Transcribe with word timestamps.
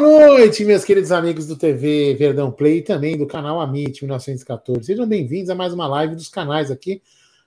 Boa 0.00 0.28
noite, 0.28 0.64
meus 0.64 0.84
queridos 0.84 1.10
amigos 1.10 1.48
do 1.48 1.56
TV 1.56 2.14
Verdão 2.14 2.52
Play 2.52 2.78
e 2.78 2.82
também 2.82 3.18
do 3.18 3.26
canal 3.26 3.60
Amit 3.60 4.00
1914. 4.00 4.84
Sejam 4.84 5.08
bem-vindos 5.08 5.50
a 5.50 5.56
mais 5.56 5.72
uma 5.72 5.88
live 5.88 6.14
dos 6.14 6.28
canais 6.28 6.70
aqui. 6.70 7.02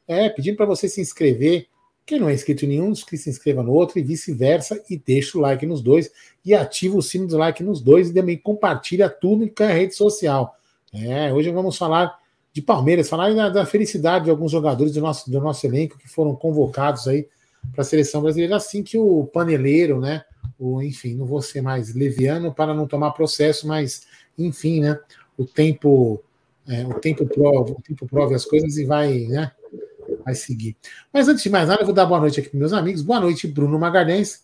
É, 0.05 0.27
pedindo 0.27 0.57
para 0.57 0.65
você 0.65 0.89
se 0.89 0.99
inscrever. 0.99 1.67
Quem 2.05 2.19
não 2.19 2.27
é 2.27 2.33
inscrito 2.33 2.65
em 2.65 2.67
nenhum, 2.67 2.91
que 2.91 3.17
se 3.17 3.29
inscreva 3.29 3.63
no 3.63 3.71
outro 3.71 3.99
e 3.99 4.03
vice-versa. 4.03 4.83
E 4.89 4.97
deixa 4.97 5.37
o 5.37 5.41
like 5.41 5.65
nos 5.65 5.81
dois 5.81 6.11
e 6.43 6.53
ativa 6.53 6.97
o 6.97 7.01
sino 7.01 7.25
do 7.25 7.37
like 7.37 7.63
nos 7.63 7.79
dois 7.79 8.09
e 8.09 8.13
também 8.13 8.37
compartilha 8.37 9.07
tudo 9.07 9.45
em 9.45 9.53
rede 9.57 9.95
social. 9.95 10.53
É, 10.93 11.31
hoje 11.31 11.49
vamos 11.51 11.77
falar 11.77 12.19
de 12.51 12.61
Palmeiras, 12.61 13.07
falar 13.07 13.33
da, 13.33 13.47
da 13.47 13.65
felicidade 13.65 14.25
de 14.25 14.29
alguns 14.29 14.51
jogadores 14.51 14.91
do 14.91 14.99
nosso, 14.99 15.31
do 15.31 15.39
nosso 15.39 15.65
elenco 15.65 15.97
que 15.97 16.09
foram 16.09 16.35
convocados 16.35 17.07
aí 17.07 17.29
para 17.71 17.83
a 17.83 17.85
seleção 17.85 18.21
brasileira, 18.21 18.57
assim 18.57 18.83
que 18.83 18.97
o 18.97 19.25
paneleiro, 19.27 20.01
né? 20.01 20.25
O, 20.63 20.79
enfim, 20.79 21.15
não 21.15 21.25
vou 21.25 21.41
ser 21.41 21.59
mais 21.59 21.95
leviano 21.95 22.53
para 22.53 22.71
não 22.71 22.85
tomar 22.85 23.13
processo, 23.13 23.67
mas 23.67 24.05
enfim, 24.37 24.79
né? 24.79 24.99
O 25.35 25.43
tempo, 25.43 26.23
é, 26.67 26.85
o 26.85 26.93
tempo 26.93 27.25
prova, 27.25 27.71
o 27.71 27.81
tempo 27.81 28.07
prova 28.07 28.35
as 28.35 28.45
coisas 28.45 28.77
e 28.77 28.85
vai, 28.85 29.21
né? 29.21 29.51
Vai 30.23 30.35
seguir. 30.35 30.77
Mas 31.11 31.27
antes 31.27 31.41
de 31.41 31.49
mais 31.49 31.67
nada, 31.67 31.81
eu 31.81 31.85
vou 31.85 31.95
dar 31.95 32.05
boa 32.05 32.19
noite 32.19 32.39
aqui 32.39 32.49
para 32.49 32.59
meus 32.59 32.73
amigos. 32.73 33.01
Boa 33.01 33.19
noite, 33.19 33.47
Bruno 33.47 33.79
Magalhães. 33.79 34.43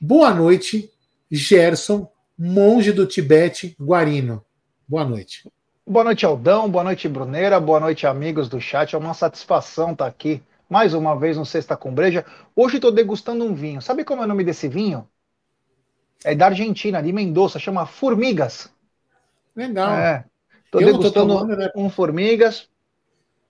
Boa 0.00 0.34
noite, 0.34 0.90
Gerson, 1.30 2.10
monge 2.36 2.90
do 2.90 3.06
Tibete, 3.06 3.76
Guarino. 3.80 4.44
Boa 4.88 5.04
noite. 5.04 5.48
Boa 5.86 6.02
noite, 6.02 6.26
Aldão. 6.26 6.68
Boa 6.68 6.82
noite, 6.82 7.08
Bruneira. 7.08 7.60
Boa 7.60 7.78
noite, 7.78 8.04
amigos 8.04 8.48
do 8.48 8.60
chat. 8.60 8.96
É 8.96 8.98
uma 8.98 9.14
satisfação 9.14 9.92
estar 9.92 10.08
aqui 10.08 10.42
mais 10.68 10.92
uma 10.92 11.16
vez 11.16 11.36
no 11.36 11.46
Sexta 11.46 11.76
com 11.76 11.94
Breja. 11.94 12.26
Hoje 12.56 12.76
estou 12.76 12.90
degustando 12.90 13.44
um 13.44 13.54
vinho. 13.54 13.80
Sabe 13.80 14.02
como 14.02 14.22
é 14.22 14.24
o 14.24 14.28
nome 14.28 14.42
desse 14.42 14.66
vinho? 14.66 15.06
É 16.24 16.34
da 16.34 16.46
Argentina, 16.46 17.02
de 17.02 17.12
Mendoza, 17.12 17.58
chama 17.58 17.86
Formigas. 17.86 18.70
Legal. 19.56 19.94
É. 19.94 20.24
Tô 20.70 20.80
eu 20.80 20.86
degustando 20.86 21.34
tomando, 21.34 21.56
né? 21.56 21.70
um 21.76 21.90
Formigas. 21.90 22.68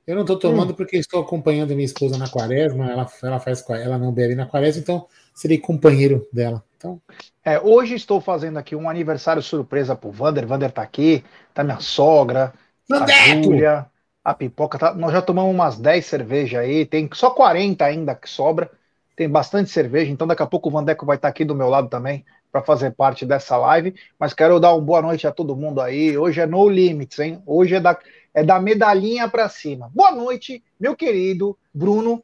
Eu 0.06 0.16
não 0.16 0.22
estou 0.22 0.38
tomando 0.38 0.72
hum. 0.72 0.74
porque 0.74 0.96
estou 0.96 1.22
acompanhando 1.22 1.74
minha 1.74 1.84
esposa 1.84 2.18
na 2.18 2.28
quaresma, 2.28 2.90
ela, 2.90 3.08
ela 3.22 3.38
faz 3.38 3.64
ela 3.70 3.96
não 3.96 4.10
bebe 4.10 4.34
na 4.34 4.46
quaresma, 4.46 4.82
então 4.82 5.06
serei 5.32 5.58
companheiro 5.58 6.26
dela. 6.32 6.64
Então... 6.76 7.00
É, 7.44 7.60
hoje 7.60 7.94
estou 7.94 8.20
fazendo 8.20 8.58
aqui 8.58 8.74
um 8.74 8.88
aniversário 8.90 9.40
surpresa 9.40 9.94
pro 9.94 10.10
Vander. 10.10 10.46
Vander 10.46 10.72
tá 10.72 10.82
aqui, 10.82 11.24
tá 11.54 11.62
minha 11.62 11.78
sogra, 11.78 12.52
Vandeco! 12.88 13.12
a 13.12 13.42
Júlia, 13.42 13.86
a 14.24 14.34
pipoca. 14.34 14.78
Tá... 14.78 14.92
Nós 14.92 15.12
já 15.12 15.22
tomamos 15.22 15.54
umas 15.54 15.78
10 15.78 16.04
cervejas 16.04 16.60
aí, 16.60 16.84
tem 16.84 17.08
só 17.12 17.30
40 17.30 17.84
ainda 17.84 18.14
que 18.14 18.28
sobra. 18.28 18.70
Tem 19.14 19.28
bastante 19.28 19.70
cerveja, 19.70 20.10
então 20.10 20.26
daqui 20.26 20.42
a 20.42 20.46
pouco 20.46 20.68
o 20.68 20.72
Vandeco 20.72 21.06
vai 21.06 21.16
estar 21.16 21.28
tá 21.28 21.30
aqui 21.30 21.44
do 21.44 21.54
meu 21.54 21.68
lado 21.68 21.88
também 21.88 22.24
para 22.52 22.62
fazer 22.62 22.90
parte 22.92 23.24
dessa 23.24 23.56
live. 23.56 23.94
Mas 24.18 24.34
quero 24.34 24.60
dar 24.60 24.74
uma 24.74 24.80
boa 24.82 25.00
noite 25.00 25.26
a 25.26 25.32
todo 25.32 25.56
mundo 25.56 25.80
aí. 25.80 26.16
Hoje 26.16 26.40
é 26.40 26.46
no 26.46 26.68
limits, 26.68 27.18
hein? 27.18 27.42
Hoje 27.46 27.76
é 27.76 27.80
da, 27.80 27.98
é 28.34 28.44
da 28.44 28.60
medalhinha 28.60 29.26
para 29.28 29.48
cima. 29.48 29.90
Boa 29.94 30.12
noite, 30.12 30.62
meu 30.78 30.94
querido 30.94 31.58
Bruno, 31.72 32.22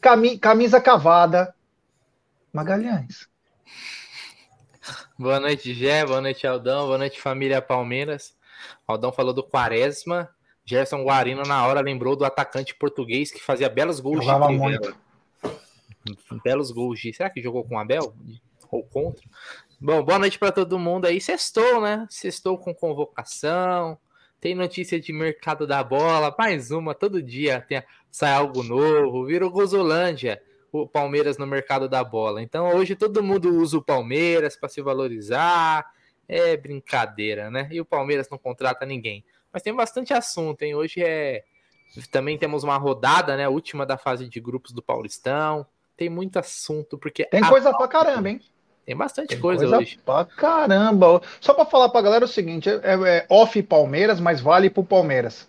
cami, 0.00 0.36
camisa 0.36 0.80
cavada, 0.80 1.54
Magalhães. 2.52 3.28
Boa 5.18 5.38
noite, 5.38 5.74
Gé. 5.74 6.04
Boa 6.04 6.20
noite, 6.20 6.46
Aldão. 6.46 6.86
Boa 6.86 6.98
noite, 6.98 7.20
família 7.20 7.62
Palmeiras. 7.62 8.36
Aldão 8.86 9.12
falou 9.12 9.32
do 9.32 9.42
Quaresma. 9.42 10.28
Gerson 10.64 11.02
Guarino, 11.02 11.42
na 11.44 11.66
hora, 11.66 11.80
lembrou 11.80 12.14
do 12.14 12.24
atacante 12.24 12.74
português 12.74 13.30
que 13.30 13.42
fazia 13.42 13.68
belos 13.68 14.00
gols 14.00 14.24
Jogava 14.24 14.48
de 14.48 14.54
muito. 14.54 14.96
Belos 16.44 16.70
gols 16.70 17.00
de. 17.00 17.12
Será 17.12 17.30
que 17.30 17.40
jogou 17.40 17.64
com 17.64 17.76
o 17.76 17.78
Abel? 17.78 18.14
Ou 18.70 18.82
contra? 18.82 19.24
Bom, 19.80 20.02
boa 20.02 20.18
noite 20.18 20.40
para 20.40 20.50
todo 20.50 20.76
mundo 20.76 21.04
aí. 21.04 21.20
Sextou, 21.20 21.80
né? 21.80 22.04
Sextou 22.10 22.58
com 22.58 22.74
convocação. 22.74 23.96
Tem 24.40 24.52
notícia 24.52 24.98
de 24.98 25.12
mercado 25.12 25.68
da 25.68 25.84
bola. 25.84 26.34
Mais 26.36 26.72
uma, 26.72 26.96
todo 26.96 27.22
dia 27.22 27.60
tem, 27.60 27.80
sai 28.10 28.32
algo 28.32 28.64
novo. 28.64 29.24
Virou 29.24 29.48
Gozolândia 29.48 30.42
o 30.72 30.84
Palmeiras 30.84 31.38
no 31.38 31.46
mercado 31.46 31.88
da 31.88 32.02
bola. 32.02 32.42
Então 32.42 32.74
hoje 32.74 32.96
todo 32.96 33.22
mundo 33.22 33.54
usa 33.54 33.78
o 33.78 33.82
Palmeiras 33.82 34.56
para 34.56 34.68
se 34.68 34.82
valorizar. 34.82 35.88
É 36.26 36.56
brincadeira, 36.56 37.48
né? 37.48 37.68
E 37.70 37.80
o 37.80 37.84
Palmeiras 37.84 38.28
não 38.28 38.36
contrata 38.36 38.84
ninguém. 38.84 39.24
Mas 39.52 39.62
tem 39.62 39.72
bastante 39.72 40.12
assunto, 40.12 40.60
hein? 40.62 40.74
Hoje 40.74 41.04
é. 41.04 41.44
Também 42.10 42.36
temos 42.36 42.64
uma 42.64 42.76
rodada, 42.76 43.36
né? 43.36 43.48
Última 43.48 43.86
da 43.86 43.96
fase 43.96 44.28
de 44.28 44.40
grupos 44.40 44.72
do 44.72 44.82
Paulistão. 44.82 45.64
Tem 45.96 46.10
muito 46.10 46.36
assunto, 46.36 46.98
porque. 46.98 47.24
Tem 47.26 47.44
coisa 47.44 47.72
pra 47.72 47.86
caramba, 47.86 48.28
hein? 48.28 48.40
Tem 48.88 48.96
bastante 48.96 49.28
tem 49.28 49.38
coisa, 49.38 49.66
coisa 49.66 49.78
hoje. 49.80 50.00
Pra 50.02 50.24
caramba. 50.24 51.20
Só 51.42 51.52
pra 51.52 51.66
falar 51.66 51.90
pra 51.90 52.00
galera 52.00 52.24
o 52.24 52.28
seguinte: 52.28 52.70
é, 52.70 52.80
é 52.82 53.26
off 53.28 53.62
Palmeiras, 53.62 54.18
mas 54.18 54.40
vale 54.40 54.70
pro 54.70 54.82
Palmeiras. 54.82 55.46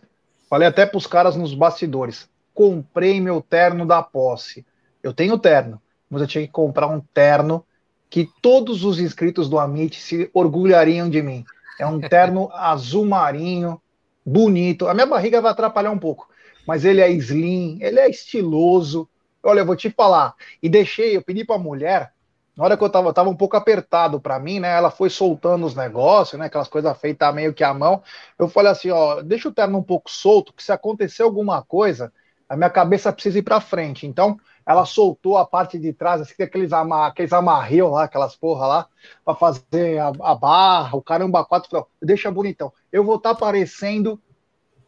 Falei 0.50 0.67
até 0.67 0.85
pros 0.85 1.07
caras 1.07 1.38
nos 1.38 1.53
bastidores. 1.53 2.27
Comprei 2.53 3.22
meu 3.22 3.41
terno 3.41 3.85
da 3.85 4.03
posse. 4.03 4.66
Eu 5.01 5.13
tenho 5.13 5.39
terno, 5.39 5.81
mas 6.09 6.22
eu 6.22 6.27
tinha 6.27 6.45
que 6.45 6.51
comprar 6.51 6.88
um 6.88 7.00
terno 7.13 7.66
que 8.09 8.27
todos 8.41 8.83
os 8.83 9.00
inscritos 9.00 9.47
do 9.47 9.57
Amit 9.57 10.01
se 10.01 10.29
orgulhariam 10.33 11.09
de 11.09 11.21
mim. 11.21 11.45
É 11.79 11.85
um 11.85 11.97
terno 11.97 12.50
azul 12.51 13.06
marinho, 13.06 13.81
bonito. 14.25 14.85
A 14.85 14.94
minha 14.94 15.07
barriga 15.07 15.39
vai 15.39 15.53
atrapalhar 15.53 15.91
um 15.91 16.00
pouco, 16.00 16.27
mas 16.67 16.83
ele 16.83 17.00
é 17.00 17.09
slim, 17.11 17.77
ele 17.79 18.01
é 18.01 18.09
estiloso. 18.09 19.07
Olha, 19.41 19.61
eu 19.61 19.66
vou 19.66 19.77
te 19.77 19.89
falar. 19.89 20.35
E 20.61 20.67
deixei, 20.67 21.16
eu 21.16 21.21
pedi 21.21 21.45
para 21.45 21.56
a 21.56 21.59
mulher, 21.59 22.11
na 22.59 22.65
hora 22.65 22.75
que 22.75 22.83
eu 22.83 22.89
tava, 22.89 23.13
tava 23.13 23.29
um 23.29 23.35
pouco 23.37 23.55
apertado 23.55 24.19
para 24.19 24.37
mim, 24.37 24.59
né? 24.59 24.75
Ela 24.75 24.91
foi 24.91 25.09
soltando 25.09 25.65
os 25.65 25.73
negócios, 25.73 26.37
né? 26.37 26.47
Aquelas 26.47 26.67
coisas 26.67 26.97
feitas 26.97 27.33
meio 27.33 27.53
que 27.53 27.63
à 27.63 27.73
mão. 27.73 28.03
Eu 28.37 28.49
falei 28.49 28.69
assim, 28.69 28.89
ó, 28.89 29.21
deixa 29.21 29.47
o 29.47 29.53
terno 29.53 29.77
um 29.77 29.81
pouco 29.81 30.11
solto, 30.11 30.51
que 30.51 30.61
se 30.61 30.69
acontecer 30.69 31.23
alguma 31.23 31.61
coisa, 31.63 32.11
a 32.49 32.57
minha 32.57 32.69
cabeça 32.69 33.13
precisa 33.13 33.39
ir 33.39 33.43
para 33.43 33.61
frente. 33.61 34.05
Então, 34.05 34.37
ela 34.65 34.83
soltou 34.83 35.37
a 35.37 35.45
parte 35.45 35.79
de 35.79 35.93
trás, 35.93 36.19
assim, 36.19 36.43
aqueles, 36.43 36.73
amar, 36.73 37.09
aqueles 37.09 37.31
amarrios 37.31 37.89
lá, 37.89 38.03
aquelas 38.03 38.35
porra 38.35 38.67
lá, 38.67 38.87
para 39.23 39.35
fazer 39.35 39.97
a, 39.97 40.11
a, 40.19 40.35
barra, 40.35 40.97
o 40.97 41.01
caramba 41.01 41.45
quatro, 41.45 41.69
falou, 41.69 41.87
deixa 42.01 42.29
bonitão. 42.29 42.73
Eu 42.91 43.05
vou 43.05 43.15
estar 43.15 43.29
tá 43.29 43.35
aparecendo 43.37 44.19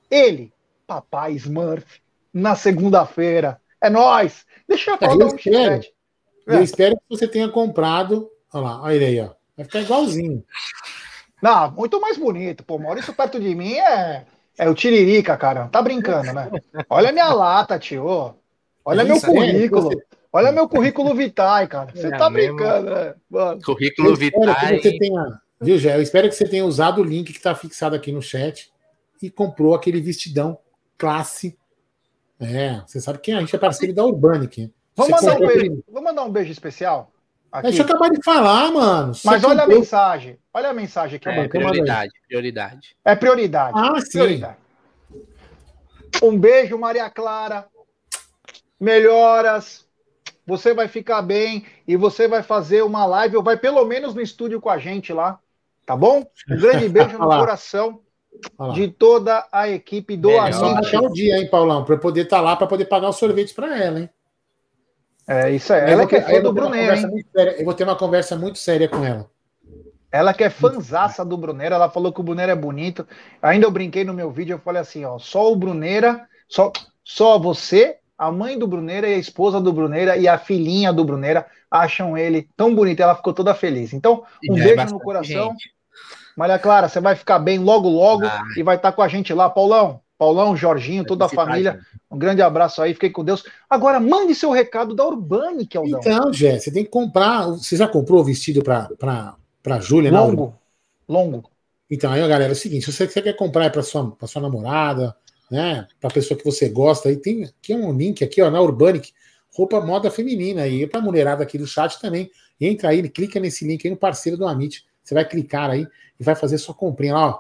ele, 0.09 0.51
papai 0.85 1.31
Smurf, 1.35 2.01
na 2.33 2.53
segunda-feira. 2.53 3.61
É 3.79 3.89
nós. 3.89 4.45
Deixa 4.67 4.91
eu 4.91 4.97
é, 4.99 5.23
eu, 5.23 5.27
espero, 5.27 5.75
eu 5.75 6.00
é. 6.47 6.61
espero 6.61 6.95
que 6.95 7.03
você 7.09 7.27
tenha 7.27 7.49
comprado. 7.49 8.29
Olha 8.53 8.63
lá, 8.63 8.81
olha 8.83 8.93
ele 8.93 9.05
aí, 9.05 9.19
ó. 9.19 9.29
Vai 9.55 9.65
ficar 9.65 9.81
igualzinho. 9.81 10.43
Não, 11.41 11.71
muito 11.71 11.99
mais 11.99 12.17
bonito. 12.17 12.63
Pô, 12.63 12.77
Maurício 12.77 13.13
perto 13.13 13.39
de 13.39 13.55
mim 13.55 13.73
é, 13.73 14.25
é 14.57 14.69
o 14.69 14.75
Tiririca, 14.75 15.35
cara. 15.37 15.67
Tá 15.67 15.81
brincando, 15.81 16.31
né? 16.33 16.51
Olha 16.89 17.09
a 17.09 17.11
minha 17.11 17.33
lata, 17.33 17.79
tio. 17.79 18.35
Olha 18.85 19.03
meu 19.03 19.19
currículo. 19.19 19.89
Você... 19.89 20.03
Olha 20.33 20.51
meu 20.51 20.67
currículo 20.67 21.13
Vitae, 21.13 21.67
cara. 21.67 21.91
Você 21.93 22.07
é 22.07 22.17
tá 22.17 22.29
mesmo. 22.29 22.55
brincando, 22.55 22.89
né? 22.89 23.15
Mano. 23.29 23.61
Currículo 23.61 24.15
Vitae. 24.15 24.79
Tenha... 24.79 25.41
Viu, 25.59 25.77
Gé? 25.77 25.95
Eu 25.95 26.01
espero 26.01 26.29
que 26.29 26.35
você 26.35 26.47
tenha 26.47 26.65
usado 26.65 27.01
o 27.01 27.03
link 27.03 27.31
que 27.31 27.37
está 27.37 27.53
fixado 27.53 27.95
aqui 27.95 28.11
no 28.11 28.21
chat 28.21 28.71
e 29.21 29.29
comprou 29.29 29.75
aquele 29.75 30.01
vestidão 30.01 30.57
classe. 30.97 31.57
É, 32.39 32.81
você 32.87 32.99
sabe 32.99 33.19
que 33.19 33.31
a 33.31 33.39
gente 33.39 33.55
é 33.55 33.59
parceiro 33.59 33.93
da 33.93 34.03
Urbanic. 34.03 34.71
Vamos 34.95 35.21
mandar, 35.21 35.37
um 35.37 35.47
beijo, 35.47 35.83
vamos 35.87 36.03
mandar 36.03 36.23
um 36.23 36.31
beijo 36.31 36.51
especial? 36.51 37.11
Aqui. 37.51 37.67
Deixa 37.67 37.81
eu 37.81 37.85
acabar 37.85 38.09
de 38.09 38.23
falar, 38.23 38.71
mano. 38.71 39.13
Você 39.13 39.27
Mas 39.27 39.43
olha 39.43 39.63
a 39.63 39.67
mensagem. 39.67 40.39
Olha 40.53 40.69
a 40.69 40.73
mensagem 40.73 41.17
aqui. 41.17 41.27
É, 41.27 41.47
prioridade, 41.47 42.11
prioridade. 42.27 42.95
É 43.03 43.15
prioridade. 43.15 43.73
Ah, 43.75 43.99
sim. 43.99 44.19
Prioridade. 44.19 44.57
Um 46.23 46.37
beijo, 46.37 46.77
Maria 46.77 47.09
Clara 47.09 47.67
melhoras, 48.81 49.85
você 50.45 50.73
vai 50.73 50.87
ficar 50.87 51.21
bem 51.21 51.63
e 51.87 51.95
você 51.95 52.27
vai 52.27 52.41
fazer 52.41 52.81
uma 52.81 53.05
live 53.05 53.37
ou 53.37 53.43
vai 53.43 53.55
pelo 53.55 53.85
menos 53.85 54.15
no 54.15 54.21
estúdio 54.21 54.59
com 54.59 54.71
a 54.71 54.79
gente 54.79 55.13
lá, 55.13 55.39
tá 55.85 55.95
bom? 55.95 56.25
Um 56.49 56.57
grande 56.57 56.89
beijo 56.89 57.19
no 57.19 57.27
coração 57.27 57.99
de 58.73 58.87
toda 58.87 59.47
a 59.51 59.69
equipe 59.69 60.17
do 60.17 60.31
Amit. 60.31 60.57
Até 60.57 60.99
o 60.99 61.09
dia, 61.09 61.37
hein, 61.37 61.47
Paulão, 61.47 61.85
para 61.85 61.95
poder 61.97 62.21
estar 62.23 62.37
tá 62.37 62.41
lá, 62.41 62.55
para 62.55 62.65
poder 62.65 62.85
pagar 62.85 63.09
os 63.09 63.17
sorvetes 63.17 63.53
para 63.53 63.77
ela, 63.77 63.99
hein? 63.99 64.09
É, 65.31 65.49
isso 65.51 65.71
é. 65.71 65.91
Ela 65.91 66.05
que 66.05 66.17
é 66.17 66.21
fã 66.21 66.41
do 66.41 66.51
Bruneiro, 66.51 66.93
hein? 66.93 67.25
Eu 67.57 67.63
vou 67.63 67.73
ter 67.73 67.85
uma 67.85 67.95
conversa 67.95 68.35
muito 68.35 68.59
séria 68.59 68.89
com 68.89 69.03
ela. 69.03 69.29
Ela 70.11 70.33
que 70.33 70.43
é 70.43 70.49
fanzaça 70.49 71.23
do 71.23 71.37
Bruneira, 71.37 71.75
ela 71.75 71.89
falou 71.89 72.11
que 72.11 72.19
o 72.19 72.23
Bruneira 72.23 72.51
é 72.51 72.55
bonito. 72.55 73.07
Ainda 73.41 73.65
eu 73.65 73.71
brinquei 73.71 74.03
no 74.03 74.13
meu 74.13 74.29
vídeo, 74.29 74.55
eu 74.55 74.59
falei 74.59 74.81
assim, 74.81 75.05
ó, 75.05 75.17
só 75.17 75.49
o 75.49 75.55
Bruneira, 75.55 76.27
só, 76.49 76.69
só 77.01 77.39
você 77.39 77.97
a 78.17 78.29
mãe 78.29 78.59
do 78.59 78.67
Bruneira 78.67 79.07
e 79.07 79.13
a 79.13 79.17
esposa 79.17 79.61
do 79.61 79.71
Bruneira 79.71 80.17
e 80.17 80.27
a 80.27 80.37
filhinha 80.37 80.91
do 80.91 81.05
Bruneira 81.05 81.47
acham 81.71 82.17
ele 82.17 82.49
tão 82.57 82.75
bonito, 82.75 82.99
ela 82.99 83.15
ficou 83.15 83.33
toda 83.33 83.55
feliz. 83.55 83.93
Então, 83.93 84.25
um 84.49 84.57
é 84.57 84.75
beijo 84.75 84.93
no 84.93 84.99
coração. 84.99 85.51
Gente. 85.51 85.71
Maria 86.35 86.59
Clara, 86.59 86.89
você 86.89 86.99
vai 86.99 87.15
ficar 87.15 87.39
bem 87.39 87.57
logo, 87.57 87.87
logo 87.87 88.25
ah. 88.25 88.43
e 88.57 88.63
vai 88.63 88.75
estar 88.75 88.91
com 88.91 89.01
a 89.01 89.07
gente 89.07 89.33
lá, 89.33 89.49
Paulão. 89.49 90.01
Paulão, 90.21 90.55
Jorginho, 90.55 91.03
toda 91.03 91.25
a 91.25 91.29
família. 91.29 91.79
Um 92.11 92.15
grande 92.15 92.43
abraço 92.43 92.79
aí, 92.79 92.93
fiquei 92.93 93.09
com 93.09 93.23
Deus. 93.23 93.43
Agora, 93.67 93.99
mande 93.99 94.35
seu 94.35 94.51
recado 94.51 94.93
da 94.93 95.03
Urbanic, 95.03 95.75
Aldão. 95.75 95.99
Então, 95.99 96.31
Jé, 96.31 96.59
você 96.59 96.71
tem 96.71 96.83
que 96.83 96.91
comprar. 96.91 97.47
Você 97.47 97.75
já 97.75 97.87
comprou 97.87 98.21
o 98.21 98.23
vestido 98.23 98.61
para 98.61 99.35
a 99.65 99.79
Júlia, 99.79 100.11
Longo. 100.11 100.53
longo. 101.09 101.49
Então, 101.89 102.11
aí, 102.11 102.19
galera, 102.21 102.49
é 102.49 102.51
o 102.51 102.55
seguinte: 102.55 102.85
se 102.85 102.91
você, 102.91 103.19
quer 103.19 103.35
comprar 103.35 103.67
para 103.71 103.81
sua, 103.81 104.11
pra 104.11 104.27
sua 104.27 104.43
namorada, 104.43 105.15
né? 105.49 105.87
Pra 105.99 106.11
pessoa 106.11 106.37
que 106.37 106.45
você 106.45 106.69
gosta, 106.69 107.09
aí 107.09 107.17
tem 107.17 107.45
aqui 107.45 107.73
um 107.73 107.91
link 107.91 108.23
aqui, 108.23 108.43
ó, 108.43 108.51
na 108.51 108.61
Urbanic, 108.61 109.11
roupa 109.51 109.81
moda 109.81 110.11
feminina. 110.11 110.67
E 110.67 110.85
pra 110.85 111.01
mulherada 111.01 111.41
aqui 111.41 111.57
do 111.57 111.65
chat 111.65 111.99
também. 111.99 112.29
Entra 112.59 112.89
aí, 112.89 113.09
clica 113.09 113.39
nesse 113.39 113.65
link 113.65 113.87
aí 113.87 113.89
no 113.91 113.97
parceiro 113.97 114.37
do 114.37 114.45
Amit. 114.45 114.85
Você 115.03 115.15
vai 115.15 115.27
clicar 115.27 115.71
aí 115.71 115.87
e 116.19 116.23
vai 116.23 116.35
fazer 116.35 116.59
sua 116.59 116.75
comprinha 116.75 117.15
lá, 117.15 117.27
ó. 117.29 117.39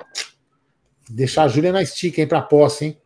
Deixar 1.09 1.43
a 1.43 1.47
Júlia 1.47 1.71
na 1.71 1.81
estica, 1.81 2.21
hein, 2.21 2.27
pra 2.27 2.41
posse, 2.41 2.85
hein? 2.85 2.97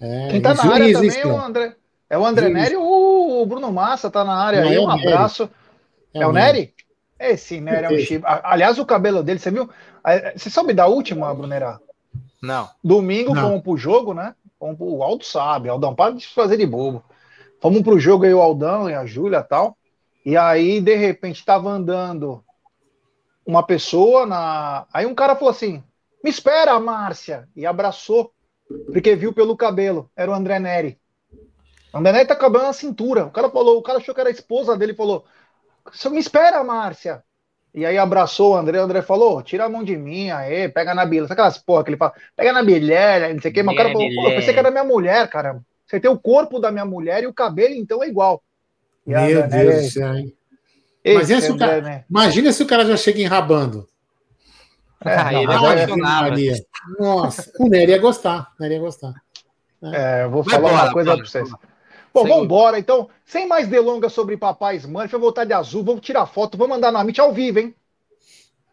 É, 0.00 0.28
Quem 0.28 0.40
tá 0.40 0.54
na 0.54 0.72
área 0.72 0.92
também 0.92 1.18
é 1.18 1.26
o 1.26 1.40
André. 1.40 1.76
É 2.08 2.18
o 2.18 2.24
André 2.24 2.48
Nery 2.48 2.74
e 2.74 2.76
o 2.76 3.44
Bruno 3.46 3.72
Massa 3.72 4.10
tá 4.10 4.22
na 4.24 4.34
área 4.34 4.60
Não 4.60 4.68
aí. 4.68 4.76
É 4.76 4.80
um 4.80 4.90
abraço. 4.90 5.50
É, 6.14 6.20
é 6.20 6.26
o 6.26 6.32
Nery? 6.32 6.72
Esse 7.18 7.60
Nery 7.60 7.86
é 7.86 7.88
um 7.88 7.98
chip. 7.98 8.22
Aliás, 8.24 8.78
o 8.78 8.86
cabelo 8.86 9.22
dele, 9.22 9.38
você 9.38 9.50
viu? 9.50 9.68
Você 10.36 10.50
soube 10.50 10.72
da 10.72 10.86
última, 10.86 11.34
Brunerá? 11.34 11.80
Não. 12.40 12.68
Domingo 12.84 13.34
Não. 13.34 13.42
fomos 13.42 13.62
pro 13.62 13.76
jogo, 13.76 14.14
né? 14.14 14.34
Fomos 14.58 14.76
pro... 14.76 14.86
O 14.86 15.02
Aldo 15.02 15.24
sabe, 15.24 15.68
Aldão, 15.68 15.94
para 15.94 16.14
de 16.14 16.26
fazer 16.28 16.56
de 16.56 16.66
bobo. 16.66 17.02
Fomos 17.60 17.82
pro 17.82 17.98
jogo 17.98 18.24
aí, 18.24 18.32
o 18.32 18.40
Aldão 18.40 18.88
e 18.88 18.94
a 18.94 19.04
Júlia 19.04 19.38
e 19.38 19.42
tal. 19.42 19.76
E 20.24 20.36
aí, 20.36 20.80
de 20.80 20.94
repente, 20.94 21.44
tava 21.44 21.70
andando 21.70 22.44
uma 23.44 23.62
pessoa 23.62 24.26
na. 24.26 24.86
Aí 24.92 25.06
um 25.06 25.14
cara 25.14 25.34
falou 25.34 25.50
assim: 25.50 25.82
Me 26.26 26.30
espera, 26.30 26.80
Márcia! 26.80 27.48
E 27.54 27.64
abraçou, 27.64 28.32
porque 28.92 29.14
viu 29.14 29.32
pelo 29.32 29.56
cabelo. 29.56 30.10
Era 30.16 30.28
o 30.28 30.34
André 30.34 30.58
Neri. 30.58 30.98
O 31.94 31.98
André 31.98 32.10
Neri 32.10 32.26
tá 32.26 32.34
cabelo 32.34 32.64
na 32.64 32.72
cintura. 32.72 33.26
O 33.26 33.30
cara 33.30 33.48
falou, 33.48 33.78
o 33.78 33.82
cara 33.82 33.98
achou 33.98 34.12
que 34.12 34.20
era 34.20 34.28
a 34.28 34.32
esposa 34.32 34.76
dele 34.76 34.92
falou: 34.92 35.24
Me 36.10 36.18
espera, 36.18 36.64
Márcia! 36.64 37.22
E 37.72 37.86
aí 37.86 37.96
abraçou 37.96 38.54
o 38.54 38.56
André, 38.56 38.80
o 38.80 38.82
André 38.82 39.02
falou, 39.02 39.40
tira 39.40 39.66
a 39.66 39.68
mão 39.68 39.84
de 39.84 39.96
mim, 39.96 40.30
aí, 40.30 40.68
pega 40.68 40.96
na 40.96 41.06
bilha. 41.06 41.28
Sabe 41.28 41.34
aquelas 41.34 41.58
porra 41.58 41.84
que 41.84 41.90
ele 41.90 41.96
fala, 41.96 42.12
pega 42.34 42.52
na 42.52 42.64
bilha, 42.64 43.32
não 43.32 43.40
sei 43.40 43.52
o 43.52 43.54
que, 43.54 43.62
mas 43.62 43.74
o 43.74 43.76
cara 43.76 43.92
falou, 43.92 44.08
pô, 44.12 44.28
eu 44.28 44.34
pensei 44.34 44.52
que 44.52 44.58
era 44.58 44.70
minha 44.72 44.82
mulher, 44.82 45.28
cara. 45.28 45.60
Você 45.86 46.00
tem 46.00 46.10
o 46.10 46.18
corpo 46.18 46.58
da 46.58 46.72
minha 46.72 46.84
mulher 46.84 47.22
e 47.22 47.28
o 47.28 47.32
cabelo, 47.32 47.74
então, 47.74 48.02
é 48.02 48.08
igual. 48.08 48.42
E 49.06 49.10
Meu 49.10 49.44
André, 49.44 49.64
Deus 49.64 49.84
do 49.84 49.90
céu, 49.92 50.12
hein? 50.16 50.36
Imagina 51.04 51.40
se, 51.40 51.56
cara, 51.56 51.80
né? 51.80 52.04
imagina 52.10 52.52
se, 52.52 52.62
o 52.64 52.66
cara, 52.66 52.84
já 52.84 52.96
chega 52.96 53.20
enrabando. 53.20 53.86
É, 55.04 55.14
ah, 55.14 55.34
ele 55.34 56.48
é 56.48 56.64
Nossa, 56.98 57.52
o 57.58 57.68
Nery 57.68 57.92
ia 57.92 57.98
gostar. 57.98 58.52
O 58.58 58.62
Nery 58.62 58.74
ia 58.74 58.80
gostar. 58.80 59.14
É, 59.82 60.24
eu 60.24 60.30
vou 60.30 60.42
Vai 60.42 60.54
falar 60.54 60.68
embora, 60.70 60.84
uma 60.84 60.92
coisa 60.92 61.16
para 61.16 61.26
vocês. 61.26 61.50
Bom, 62.12 62.26
vamos 62.26 62.44
embora. 62.44 62.78
Então, 62.78 63.10
sem 63.24 63.46
mais 63.46 63.68
delongas 63.68 64.12
sobre 64.12 64.36
Papai 64.36 64.76
Smurf, 64.76 65.12
eu 65.12 65.20
vou 65.20 65.28
voltar 65.28 65.44
de 65.44 65.52
azul, 65.52 65.84
vamos 65.84 66.00
tirar 66.00 66.26
foto, 66.26 66.56
vamos 66.56 66.76
mandar 66.76 66.90
na 66.90 67.02
MIT 67.02 67.20
ao 67.20 67.32
vivo, 67.32 67.58
hein? 67.58 67.74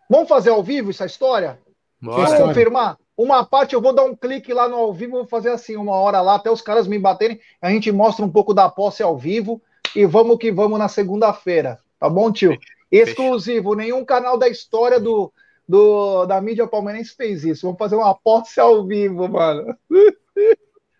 Vamos 0.09 0.29
fazer 0.29 0.51
ao 0.51 0.63
vivo 0.63 0.91
essa 0.91 1.05
história? 1.05 1.59
Vamos 2.01 2.33
confirmar? 2.33 2.97
Uma 3.17 3.45
parte 3.45 3.75
eu 3.75 3.81
vou 3.81 3.93
dar 3.93 4.03
um 4.03 4.15
clique 4.15 4.53
lá 4.53 4.67
no 4.67 4.75
ao 4.75 4.93
vivo, 4.93 5.17
vou 5.17 5.27
fazer 5.27 5.49
assim, 5.49 5.75
uma 5.75 5.95
hora 5.95 6.21
lá, 6.21 6.35
até 6.35 6.49
os 6.49 6.61
caras 6.61 6.87
me 6.87 6.97
baterem. 6.97 7.39
A 7.61 7.69
gente 7.69 7.91
mostra 7.91 8.25
um 8.25 8.29
pouco 8.29 8.53
da 8.53 8.69
posse 8.69 9.03
ao 9.03 9.17
vivo 9.17 9.61
e 9.95 10.05
vamos 10.05 10.37
que 10.37 10.51
vamos 10.51 10.79
na 10.79 10.87
segunda-feira. 10.87 11.77
Tá 11.99 12.09
bom, 12.09 12.31
tio? 12.31 12.57
Exclusivo, 12.91 13.75
nenhum 13.75 14.03
canal 14.03 14.37
da 14.37 14.47
história 14.47 14.99
do, 14.99 15.31
do, 15.67 16.25
da 16.25 16.39
mídia 16.41 16.67
palmeirense 16.67 17.15
fez 17.15 17.43
isso. 17.43 17.65
Vamos 17.65 17.79
fazer 17.79 17.95
uma 17.95 18.13
posse 18.15 18.59
ao 18.59 18.85
vivo, 18.85 19.27
mano. 19.27 19.75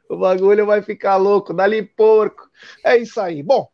O 0.09 0.17
bagulho 0.17 0.65
vai 0.67 0.81
ficar 0.83 1.15
louco, 1.15 1.53
dali 1.55 1.81
porco. 1.81 2.47
É 2.85 2.95
isso 2.95 3.19
aí. 3.19 3.41
Bom, 3.41 3.67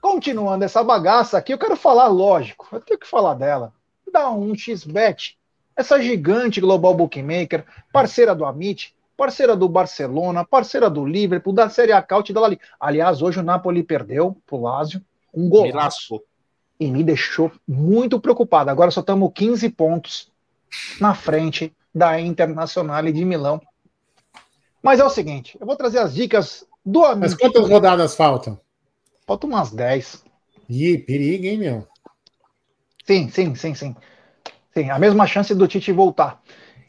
continuando 0.00 0.64
essa 0.64 0.82
bagaça 0.82 1.38
aqui, 1.38 1.52
eu 1.52 1.58
quero 1.58 1.76
falar, 1.76 2.08
lógico, 2.08 2.66
eu 2.72 2.80
tenho 2.80 2.98
que 2.98 3.06
falar 3.06 3.34
dela. 3.34 3.72
Dá 4.12 4.28
um 4.30 4.52
XBet, 4.56 5.38
essa 5.76 6.00
gigante 6.02 6.60
global 6.60 6.92
bookmaker, 6.92 7.64
parceira 7.92 8.34
do 8.34 8.44
Amit, 8.44 8.96
parceira 9.16 9.54
do 9.54 9.68
Barcelona, 9.68 10.44
parceira 10.44 10.90
do 10.90 11.04
Liverpool, 11.04 11.52
da 11.52 11.68
Série 11.68 11.92
A 11.92 12.02
Caute 12.02 12.32
da 12.32 12.40
Ali. 12.40 12.58
Aliás, 12.80 13.22
hoje 13.22 13.38
o 13.38 13.42
Napoli 13.42 13.82
perdeu 13.82 14.36
pro 14.44 14.60
Lazio, 14.60 15.00
um 15.32 15.48
gol. 15.48 15.66
E 16.78 16.90
me 16.90 17.02
deixou 17.02 17.50
muito 17.66 18.20
preocupado. 18.20 18.70
Agora 18.70 18.90
só 18.90 19.00
estamos 19.00 19.32
15 19.34 19.68
pontos 19.70 20.30
na 21.00 21.14
frente 21.14 21.74
da 21.94 22.20
Internacional 22.20 23.02
de 23.02 23.24
Milão 23.24 23.60
mas 24.86 25.00
é 25.00 25.04
o 25.04 25.10
seguinte, 25.10 25.58
eu 25.60 25.66
vou 25.66 25.74
trazer 25.74 25.98
as 25.98 26.14
dicas 26.14 26.64
do 26.84 27.04
amigo. 27.04 27.22
Mas 27.22 27.34
quantas 27.34 27.68
rodadas 27.68 28.14
faltam? 28.14 28.56
Faltam 29.26 29.50
umas 29.50 29.72
10. 29.72 30.24
Ih, 30.70 30.98
perigo, 30.98 31.44
hein, 31.44 31.58
meu? 31.58 31.88
Sim, 33.04 33.28
sim, 33.28 33.52
sim, 33.56 33.74
sim. 33.74 33.96
Sim, 34.72 34.90
a 34.90 34.96
mesma 34.96 35.26
chance 35.26 35.52
do 35.56 35.66
Tite 35.66 35.90
voltar. 35.90 36.40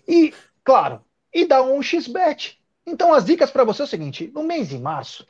E, 0.08 0.32
claro, 0.64 1.02
e 1.34 1.44
dá 1.44 1.64
um 1.64 1.82
XBet. 1.82 2.60
Então, 2.86 3.12
as 3.16 3.26
dicas 3.26 3.50
para 3.50 3.64
você 3.64 3.82
é 3.82 3.86
o 3.86 3.88
seguinte: 3.88 4.32
no 4.32 4.44
mês 4.44 4.70
de 4.70 4.78
março 4.78 5.26